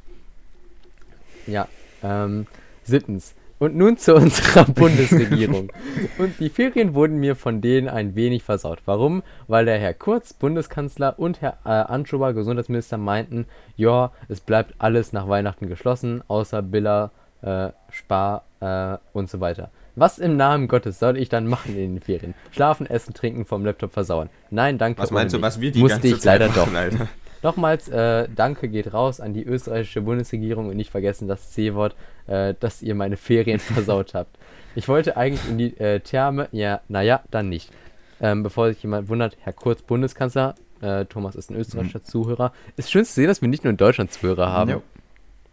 Ja, 1.46 1.68
ähm, 2.02 2.46
siebtens. 2.84 3.34
Und 3.64 3.76
nun 3.76 3.96
zu 3.96 4.14
unserer 4.14 4.64
Bundesregierung. 4.74 5.72
Und 6.18 6.38
die 6.38 6.50
Ferien 6.50 6.92
wurden 6.92 7.16
mir 7.16 7.34
von 7.34 7.62
denen 7.62 7.88
ein 7.88 8.14
wenig 8.14 8.42
versaut. 8.42 8.80
Warum? 8.84 9.22
Weil 9.48 9.64
der 9.64 9.78
Herr 9.78 9.94
Kurz, 9.94 10.34
Bundeskanzler, 10.34 11.18
und 11.18 11.40
Herr 11.40 11.56
äh, 11.64 11.70
Anschober, 11.70 12.34
Gesundheitsminister, 12.34 12.98
meinten, 12.98 13.46
ja, 13.74 14.12
es 14.28 14.42
bleibt 14.42 14.74
alles 14.76 15.14
nach 15.14 15.30
Weihnachten 15.30 15.66
geschlossen, 15.66 16.22
außer 16.28 16.60
Billa, 16.60 17.10
äh, 17.40 17.70
Spar 17.88 18.44
äh, 18.60 18.98
und 19.14 19.30
so 19.30 19.40
weiter. 19.40 19.70
Was 19.96 20.18
im 20.18 20.36
Namen 20.36 20.68
Gottes 20.68 20.98
soll 20.98 21.16
ich 21.16 21.30
dann 21.30 21.46
machen 21.46 21.74
in 21.74 21.94
den 21.94 22.00
Ferien? 22.02 22.34
Schlafen, 22.50 22.84
essen, 22.84 23.14
trinken, 23.14 23.46
vom 23.46 23.64
Laptop 23.64 23.94
versauen. 23.94 24.28
Nein, 24.50 24.76
danke. 24.76 25.00
Was 25.00 25.10
meinst 25.10 25.34
du, 25.34 25.40
was 25.40 25.62
wir 25.62 25.72
die 25.72 25.80
Musste 25.80 26.00
ganze 26.00 26.08
ich 26.08 26.20
Zeit 26.20 26.40
leider 26.40 26.48
machen, 26.48 26.72
doch. 26.74 26.78
Alter? 26.78 27.08
Nochmals, 27.44 27.90
äh, 27.90 28.26
Danke 28.34 28.68
geht 28.70 28.94
raus 28.94 29.20
an 29.20 29.34
die 29.34 29.44
österreichische 29.44 30.00
Bundesregierung 30.00 30.70
und 30.70 30.76
nicht 30.76 30.90
vergessen 30.90 31.28
das 31.28 31.52
C-Wort, 31.52 31.94
äh, 32.26 32.54
dass 32.58 32.80
ihr 32.80 32.94
meine 32.94 33.18
Ferien 33.18 33.58
versaut 33.60 34.14
habt. 34.14 34.38
Ich 34.74 34.88
wollte 34.88 35.18
eigentlich 35.18 35.46
in 35.50 35.58
die 35.58 35.76
äh, 35.78 36.00
Therme, 36.00 36.48
ja, 36.52 36.80
naja, 36.88 37.20
dann 37.30 37.50
nicht. 37.50 37.70
Ähm, 38.18 38.42
bevor 38.42 38.72
sich 38.72 38.82
jemand 38.82 39.10
wundert, 39.10 39.36
Herr 39.40 39.52
Kurz, 39.52 39.82
Bundeskanzler, 39.82 40.54
äh, 40.80 41.04
Thomas 41.04 41.34
ist 41.34 41.50
ein 41.50 41.56
österreichischer 41.56 42.02
Zuhörer. 42.02 42.52
Ist 42.78 42.90
schön 42.90 43.04
zu 43.04 43.12
sehen, 43.12 43.26
dass 43.26 43.42
wir 43.42 43.48
nicht 43.48 43.62
nur 43.62 43.72
in 43.72 43.76
Deutschland 43.76 44.10
Zuhörer 44.10 44.50
haben. 44.50 44.80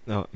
Ja. 0.05 0.27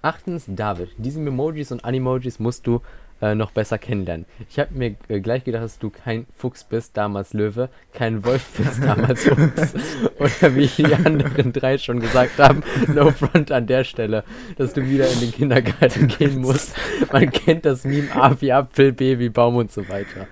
Achtens, 0.00 0.44
David, 0.46 0.90
diese 0.96 1.18
Memojis 1.18 1.72
und 1.72 1.84
Animojis 1.84 2.38
musst 2.38 2.68
du 2.68 2.82
äh, 3.20 3.34
noch 3.34 3.50
besser 3.50 3.78
kennenlernen. 3.78 4.26
Ich 4.48 4.58
habe 4.58 4.74
mir 4.74 4.94
äh, 5.08 5.20
gleich 5.20 5.44
gedacht, 5.44 5.64
dass 5.64 5.78
du 5.78 5.90
kein 5.90 6.26
Fuchs 6.36 6.64
bist, 6.64 6.96
damals 6.96 7.32
Löwe, 7.32 7.68
kein 7.92 8.24
Wolf 8.24 8.44
bist, 8.56 8.82
damals 8.82 9.24
Fuchs. 9.28 9.74
Oder 10.18 10.54
wie 10.54 10.66
die 10.68 10.94
anderen 10.94 11.52
drei 11.52 11.78
schon 11.78 12.00
gesagt 12.00 12.38
haben, 12.38 12.62
no 12.94 13.10
front 13.10 13.50
an 13.52 13.66
der 13.66 13.84
Stelle, 13.84 14.24
dass 14.56 14.72
du 14.72 14.86
wieder 14.88 15.10
in 15.10 15.20
den 15.20 15.32
Kindergarten 15.32 16.08
gehen 16.08 16.38
musst. 16.40 16.74
Man 17.12 17.30
kennt 17.30 17.64
das 17.64 17.84
Meme 17.84 18.14
A 18.14 18.40
wie 18.40 18.52
Apfel, 18.52 18.92
B 18.92 19.18
wie 19.18 19.28
Baum 19.30 19.56
und 19.56 19.72
so 19.72 19.88
weiter. 19.88 20.26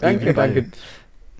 Danke, 0.00 0.32
danke. 0.34 0.66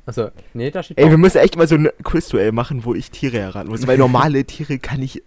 Achso, 0.07 0.31
nee, 0.55 0.71
da 0.71 0.83
steht 0.83 0.99
Ey, 0.99 1.05
wir 1.05 1.13
Baum. 1.13 1.21
müssen 1.21 1.39
echt 1.39 1.57
mal 1.57 1.69
so 1.69 1.75
ein 1.75 1.91
Quizduell 2.03 2.51
machen, 2.53 2.85
wo 2.85 2.95
ich 2.95 3.11
Tiere 3.11 3.39
heran 3.39 3.67
muss. 3.69 3.87
Weil 3.87 3.99
normale 3.99 4.45
Tiere 4.45 4.79
kann 4.79 5.03
ich 5.03 5.23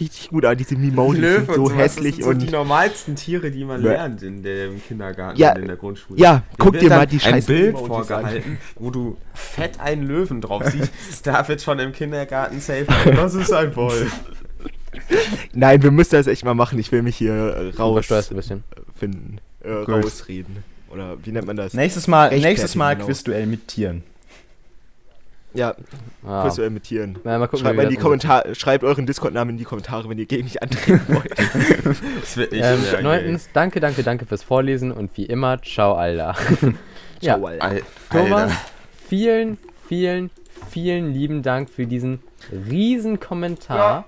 richtig 0.00 0.28
gut, 0.30 0.44
aber 0.44 0.54
diese 0.56 0.76
Mimojis 0.76 1.20
sind 1.20 1.46
so 1.46 1.54
sowas, 1.66 1.76
hässlich 1.76 2.16
das 2.16 2.24
sind 2.26 2.32
so 2.34 2.38
die 2.38 2.46
und. 2.46 2.52
normalsten 2.52 3.16
Tiere, 3.16 3.50
die 3.50 3.64
man 3.64 3.82
Ja. 3.82 3.92
lernt 3.92 4.22
in 4.22 4.42
dem 4.42 4.82
Kindergarten 4.82 5.38
Ja, 5.38 5.52
und 5.54 5.62
in 5.62 5.66
der 5.68 5.76
Grundschule. 5.76 6.18
Ja, 6.20 6.36
Dir 6.38 6.42
guck 6.58 6.78
dir 6.78 6.88
mal 6.90 7.06
die 7.06 7.16
ein 7.16 7.20
scheiß 7.20 7.46
Bild 7.46 7.68
Emojis 7.70 7.86
vorgehalten, 7.88 8.58
wo 8.76 8.90
du 8.90 9.16
fett 9.34 9.80
einen 9.80 10.02
Löwen 10.06 10.40
drauf 10.40 10.64
siehst. 10.70 11.26
da 11.26 11.46
wird 11.48 11.62
schon 11.62 11.78
im 11.78 11.92
Kindergarten 11.92 12.60
safe. 12.60 12.86
Das 13.14 13.34
ist 13.34 13.52
ein 13.52 13.74
Wolf. 13.76 14.12
Nein, 15.52 15.82
wir 15.82 15.90
müssen 15.90 16.14
das 16.16 16.26
echt 16.26 16.44
mal 16.44 16.54
machen. 16.54 16.78
Ich 16.78 16.90
will 16.92 17.02
mich 17.02 17.16
hier 17.16 17.32
äh, 17.34 17.70
raus 17.76 18.10
ein 18.10 18.36
bisschen. 18.36 18.64
finden. 18.96 19.38
Äh, 19.62 19.70
rausreden. 19.72 20.62
Oder 20.90 21.16
wie 21.24 21.32
nennt 21.32 21.46
man 21.46 21.56
das? 21.56 21.74
Nächstes 21.74 22.06
Mal, 22.06 22.30
nächstes 22.38 22.74
Mal 22.74 22.94
genau. 22.94 23.06
Quizduell 23.06 23.46
mit 23.46 23.66
Tieren. 23.68 24.02
Ja, 25.54 25.74
Ah. 26.26 26.42
Quizduell 26.42 26.70
mit 26.70 26.84
Tieren. 26.84 27.18
Na, 27.22 27.38
mal 27.38 27.46
gucken, 27.46 27.60
Schreibt, 27.66 27.76
mal 27.76 27.82
in 27.84 27.90
die 27.90 27.96
Kommentare, 27.96 28.54
schreibt 28.54 28.82
euren 28.82 29.04
Discord-Namen 29.06 29.50
in 29.50 29.56
die 29.58 29.64
Kommentare, 29.64 30.08
wenn 30.08 30.18
ihr 30.18 30.24
gegen 30.26 30.44
mich 30.44 30.62
antreten 30.62 31.02
wollt. 31.08 31.30
Das 32.20 32.36
wird 32.36 32.52
nicht 32.52 32.64
Ähm, 32.64 33.02
neuntens, 33.02 33.48
danke, 33.52 33.78
danke, 33.80 34.02
danke 34.02 34.24
fürs 34.26 34.42
Vorlesen 34.42 34.90
und 34.90 35.10
wie 35.16 35.26
immer, 35.26 35.60
ciao, 35.62 35.94
Alter. 35.94 36.34
ja, 37.20 37.34
Ciao, 37.34 37.46
Alter. 37.46 37.64
Al 37.64 37.82
Thomas, 38.10 38.42
Alter. 38.50 38.56
vielen, 39.06 39.58
vielen, 39.86 40.30
vielen 40.70 41.12
lieben 41.12 41.42
Dank 41.42 41.68
für 41.68 41.86
diesen 41.86 42.20
riesen 42.50 43.20
Kommentar. 43.20 44.06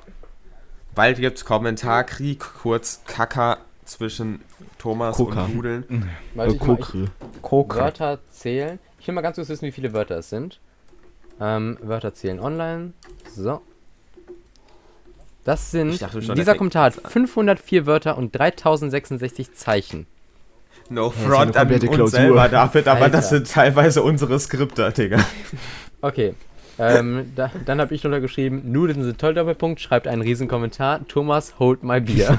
Bald 0.94 1.18
gibt's 1.18 1.44
Kommentarkrieg, 1.44 2.40
kurz 2.62 3.02
Kacker 3.06 3.59
zwischen 3.85 4.40
Thomas 4.78 5.16
Koka. 5.18 5.44
und 5.44 5.55
Nudeln. 5.56 6.09
Warte, 6.35 6.55
ich 6.55 6.60
ich 6.62 7.43
Kokre. 7.43 7.78
Wörter 7.81 8.18
zählen. 8.31 8.78
Ich 8.98 9.06
will 9.06 9.14
mal 9.14 9.20
ganz 9.20 9.36
kurz 9.36 9.51
wissen, 9.51 9.66
wie 9.66 9.73
viele 9.73 9.93
Wörter 9.93 10.16
es 10.18 10.31
sind. 10.31 10.59
Ähm, 11.41 11.79
Wörter 11.83 12.15
zählen 12.15 12.41
online. 12.41 12.93
So. 13.35 13.61
Das 15.45 15.71
sind, 15.71 15.99
schon, 15.99 16.35
dieser 16.35 16.57
Kommentar 16.57 16.87
hat 16.87 16.97
jetzt 16.97 17.05
an. 17.05 17.11
504 17.13 17.87
Wörter 17.87 18.19
und 18.19 18.35
3066 18.37 19.55
Zeichen. 19.55 20.07
No 20.89 21.11
front 21.11 21.57
eine 21.57 21.75
an 21.75 21.81
uns 21.81 21.91
Klausur. 21.91 22.09
selber, 22.09 22.49
David, 22.49 22.89
aber 22.89 23.09
das 23.09 23.29
sind 23.31 23.51
teilweise 23.51 24.03
unsere 24.03 24.39
Skripte, 24.39 24.91
Digga. 24.93 25.19
Okay. 26.01 26.35
Ähm, 26.79 27.33
da, 27.35 27.51
dann 27.65 27.81
habe 27.81 27.95
ich 27.95 28.03
drunter 28.03 28.21
geschrieben, 28.21 28.71
Nudeln 28.71 29.03
sind 29.03 29.19
toll, 29.19 29.35
Doppelpunkt, 29.35 29.81
schreibt 29.81 30.07
einen 30.07 30.21
riesen 30.21 30.47
Kommentar, 30.47 31.07
Thomas, 31.09 31.59
hold 31.59 31.83
my 31.83 32.01
beer. 32.01 32.39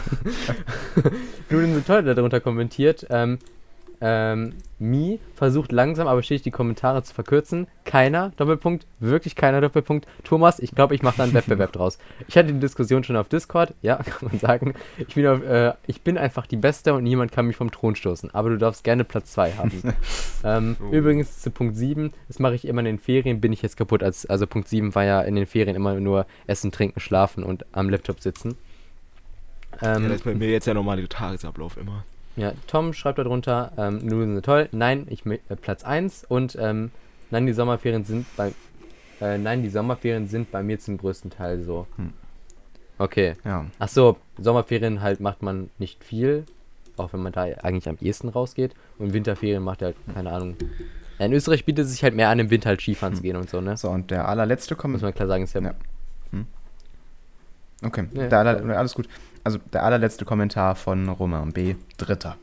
Nudeln 1.50 1.74
sind 1.74 1.88
toll, 1.88 2.04
darunter 2.04 2.40
kommentiert, 2.40 3.08
ähm, 3.10 3.40
Ähm, 4.00 4.54
Mi 4.80 5.20
versucht 5.34 5.72
langsam, 5.72 6.08
aber 6.08 6.22
stetig 6.22 6.44
die 6.44 6.52
Kommentare 6.52 7.02
zu 7.02 7.14
verkürzen. 7.14 7.68
Keiner, 7.84 8.32
Doppelpunkt, 8.38 8.86
wirklich 9.00 9.36
keiner, 9.36 9.60
Doppelpunkt. 9.60 10.08
Thomas, 10.24 10.60
ich 10.60 10.72
glaube, 10.76 10.94
ich 10.94 11.02
mache 11.02 11.18
da 11.18 11.24
einen 11.24 11.34
Wettbewerb 11.34 11.72
draus. 11.72 11.98
Ich 12.28 12.38
hatte 12.38 12.54
die 12.54 12.60
Diskussion 12.60 13.04
schon 13.04 13.16
auf 13.16 13.28
Discord, 13.28 13.74
ja, 13.82 13.96
kann 14.04 14.30
man 14.30 14.40
sagen. 14.40 14.76
Ich 15.00 15.16
bin, 15.16 15.26
auf, 15.26 15.42
äh, 15.44 15.74
ich 15.88 16.02
bin 16.02 16.18
einfach 16.18 16.46
die 16.46 16.58
Beste 16.58 16.94
und 16.94 17.04
niemand 17.04 17.32
kann 17.32 17.48
mich 17.48 17.56
vom 17.56 17.72
Thron 17.72 17.96
stoßen. 17.96 18.34
Aber 18.36 18.50
du 18.50 18.58
darfst 18.58 18.84
gerne 18.84 19.04
Platz 19.04 19.32
2 19.32 19.54
haben. 19.54 19.82
ähm, 20.44 20.76
Oh. 20.80 20.92
Übrigens 20.92 21.40
zu 21.42 21.52
Punkt 21.52 21.76
7, 21.76 22.12
das 22.28 22.40
mache 22.40 22.56
ich 22.56 22.66
immer 22.68 22.80
in 22.80 22.86
den 22.86 23.00
Ferien, 23.00 23.42
bin 23.42 23.54
ich 23.54 23.62
jetzt 23.62 23.78
kaputt. 23.78 24.04
Als, 24.04 24.26
also 24.26 24.46
Punkt 24.48 24.68
7 24.68 24.94
war 24.96 25.04
ja 25.04 25.22
in 25.22 25.36
den 25.36 25.46
Ferien 25.46 25.76
immer 25.76 26.00
nur 26.00 26.26
Essen, 26.46 26.72
Trinken, 26.72 27.00
Schlafen 27.00 27.44
und 27.44 27.66
am 27.72 27.90
Laptop 27.90 28.20
sitzen. 28.20 28.58
Ähm, 29.82 30.04
ja, 30.04 30.10
das 30.10 30.18
ist 30.18 30.24
bei 30.24 30.36
mir 30.36 30.50
jetzt 30.50 30.68
der 30.68 30.74
normale 30.74 31.08
Tagesablauf 31.08 31.78
immer. 31.78 32.04
Ja, 32.38 32.54
Tom 32.68 32.94
schreibt 32.94 33.20
darunter, 33.20 33.72
ähm, 33.78 33.98
Nudeln 33.98 34.36
sind 34.36 34.46
toll. 34.46 34.70
Nein, 34.72 35.06
ich 35.10 35.26
äh, 35.26 35.38
Platz 35.62 35.84
1 35.84 36.24
und 36.30 36.58
ähm, 36.60 36.92
nein, 37.32 37.46
die 37.46 37.54
Sommerferien 37.54 38.06
sind 38.06 38.26
bei 38.38 38.54
äh, 39.20 39.38
nein, 39.38 39.64
die 39.64 39.70
Sommerferien 39.70 40.28
sind 40.28 40.52
bei 40.52 40.62
mir 40.64 40.80
zum 40.80 40.98
größten 40.98 41.32
Teil 41.32 41.64
so. 41.64 41.88
Hm. 41.98 42.14
Okay. 43.00 43.34
Ja. 43.44 43.66
Ach 43.80 43.90
so, 43.90 44.18
Sommerferien 44.40 45.02
halt 45.02 45.20
macht 45.20 45.42
man 45.42 45.70
nicht 45.80 46.04
viel, 46.04 46.46
auch 46.98 47.14
wenn 47.14 47.22
man 47.22 47.34
da 47.34 47.44
eigentlich 47.44 47.90
am 47.90 47.98
ehesten 48.00 48.30
rausgeht. 48.30 48.74
Und 49.00 49.14
Winterferien 49.14 49.64
macht 49.64 49.82
er 49.82 49.88
halt, 49.88 49.98
keine 50.14 50.32
Ahnung. 50.32 50.56
In 51.20 51.34
Österreich 51.34 51.66
bietet 51.66 51.86
es 51.86 51.92
sich 51.92 52.04
halt 52.04 52.16
mehr 52.16 52.30
an, 52.30 52.38
im 52.40 52.52
Winter 52.52 52.70
halt 52.70 52.82
Skifahren 52.82 53.16
zu 53.16 53.24
gehen 53.24 53.36
und 53.36 53.50
so, 53.50 53.60
ne? 53.60 53.76
So, 53.76 53.90
und 53.90 54.12
der 54.12 54.28
allerletzte 54.28 54.76
Muss 54.76 54.82
Kommentar. 54.82 55.08
man 55.10 55.14
klar 55.16 55.28
sagen, 55.28 55.44
ist 55.44 55.54
ja. 55.56 55.62
Ja. 55.62 55.74
Okay, 57.84 58.08
Ja, 58.14 58.28
aller, 58.40 58.56
klar. 58.56 58.78
alles 58.78 58.96
gut. 58.96 59.08
Also 59.48 59.60
der 59.72 59.84
allerletzte 59.84 60.26
Kommentar 60.26 60.76
von 60.76 61.08
Roman 61.08 61.54
B. 61.54 61.76
Dritter. 61.96 62.36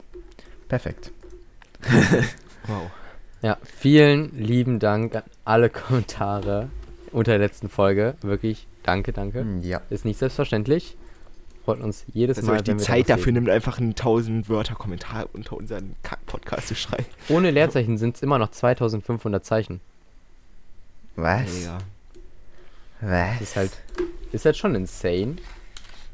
Perfekt. 0.69 1.13
Wow. 2.67 2.91
Ja, 3.43 3.59
vielen 3.63 4.35
lieben 4.39 4.79
Dank 4.79 5.15
an 5.15 5.23
alle 5.45 5.69
Kommentare 5.69 6.71
unter 7.13 7.33
der 7.33 7.41
letzten 7.41 7.69
Folge. 7.69 8.15
Wirklich, 8.23 8.67
danke, 8.85 9.13
danke. 9.13 9.45
Ja. 9.61 9.83
Ist 9.91 10.07
nicht 10.07 10.19
selbstverständlich. 10.19 10.97
Freut 11.67 11.83
uns 11.83 12.07
jedes 12.15 12.37
Dass 12.39 12.47
Mal, 12.47 12.55
euch 12.55 12.63
die 12.63 12.71
wenn 12.71 12.79
wir 12.79 12.85
Zeit 12.87 13.11
dafür 13.11 13.33
nimmt, 13.33 13.51
einfach 13.51 13.77
einen 13.77 13.91
1000 13.91 14.49
Wörter 14.49 14.77
Kommentar 14.77 15.27
unter 15.35 15.59
unseren 15.59 15.95
Kack-Podcast 16.03 16.69
zu 16.69 16.75
schreiben. 16.75 17.05
Ohne 17.29 17.51
Leerzeichen 17.51 17.99
sind 17.99 18.17
es 18.17 18.23
immer 18.23 18.39
noch 18.39 18.51
2500 18.51 19.45
Zeichen. 19.45 19.83
Was? 21.17 21.53
Mega. 21.53 21.79
Was? 23.03 23.33
Das 23.33 23.41
ist 23.43 23.57
halt, 23.57 23.73
ist 24.33 24.47
halt 24.47 24.57
schon 24.57 24.75
insane. 24.75 25.37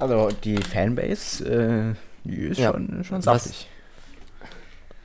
Also 0.00 0.28
die 0.44 0.56
Fanbase, 0.56 1.44
äh, 1.44 1.94
die 2.28 2.36
ist 2.48 2.58
Ja. 2.58 2.72
schon, 2.72 3.04
schon 3.04 3.18
Was- 3.18 3.44
saftig. 3.44 3.68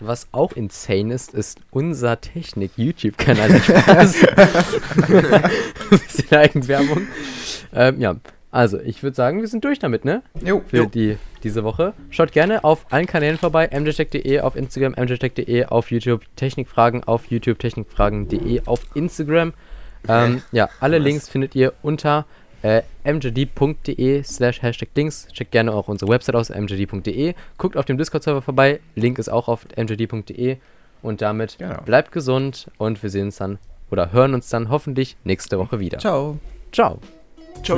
Was 0.02 0.28
auch 0.34 0.52
insane 0.54 1.14
ist, 1.14 1.34
ist 1.34 1.60
unser 1.72 2.20
Technik-YouTube-Kanal. 2.20 3.62
Spaß. 3.62 4.26
Bisschen 5.90 6.38
Eigenwerbung. 6.38 7.08
Ähm, 7.74 8.02
ja, 8.02 8.16
also 8.52 8.78
ich 8.80 9.04
würde 9.04 9.16
sagen, 9.16 9.40
wir 9.40 9.48
sind 9.48 9.64
durch 9.64 9.80
damit, 9.80 10.04
ne? 10.04 10.22
Jo, 10.44 10.62
Für 10.68 10.88
die, 10.88 11.18
diese 11.44 11.64
Woche. 11.64 11.94
Schaut 12.10 12.34
gerne 12.34 12.66
auf 12.66 12.86
allen 12.92 13.06
Kanälen 13.06 13.38
vorbei. 13.38 13.70
mjtech.de 13.72 14.42
auf 14.42 14.58
Instagram, 14.58 14.96
mjtech.de 14.98 15.66
auf 15.68 15.92
YouTube, 15.92 16.24
Technikfragen 16.36 17.04
auf 17.06 17.28
YouTube, 17.28 17.60
technikfragen.de 17.60 18.64
auf 18.66 18.82
Instagram. 18.96 19.54
Ähm, 20.10 20.42
ja, 20.52 20.70
alle 20.82 20.98
Links 21.00 21.30
findet 21.30 21.56
ihr 21.56 21.74
unter 21.82 22.26
äh, 22.66 22.82
mjd.de 23.04 24.24
slash 24.24 24.62
hashtag 24.64 24.90
Links. 24.96 25.28
Checkt 25.32 25.52
gerne 25.52 25.72
auch 25.74 25.88
unsere 25.88 26.12
Website 26.12 26.36
aus, 26.36 26.50
mjd.de. 26.50 27.36
Guckt 27.60 27.78
auf 27.78 27.86
dem 27.86 27.98
Discord-Server 27.98 28.42
vorbei. 28.42 28.80
Link 28.96 29.20
ist 29.20 29.30
auch 29.30 29.48
auf 29.48 29.68
mjd.de. 29.78 30.58
Und 31.04 31.22
damit 31.22 31.60
Genau. 31.60 31.82
bleibt 31.84 32.12
gesund 32.12 32.72
und 32.80 33.04
wir 33.04 33.12
sehen 33.12 33.28
uns 33.28 33.38
dann 33.38 33.60
oder 33.92 34.12
hören 34.12 34.34
uns 34.34 34.50
dann 34.50 34.70
hoffentlich 34.70 35.16
nächste 35.24 35.60
Woche 35.60 35.80
wieder. 35.80 36.00
Ciao. 36.00 36.40
Ciao. 36.72 37.00
Ciao. 37.62 37.78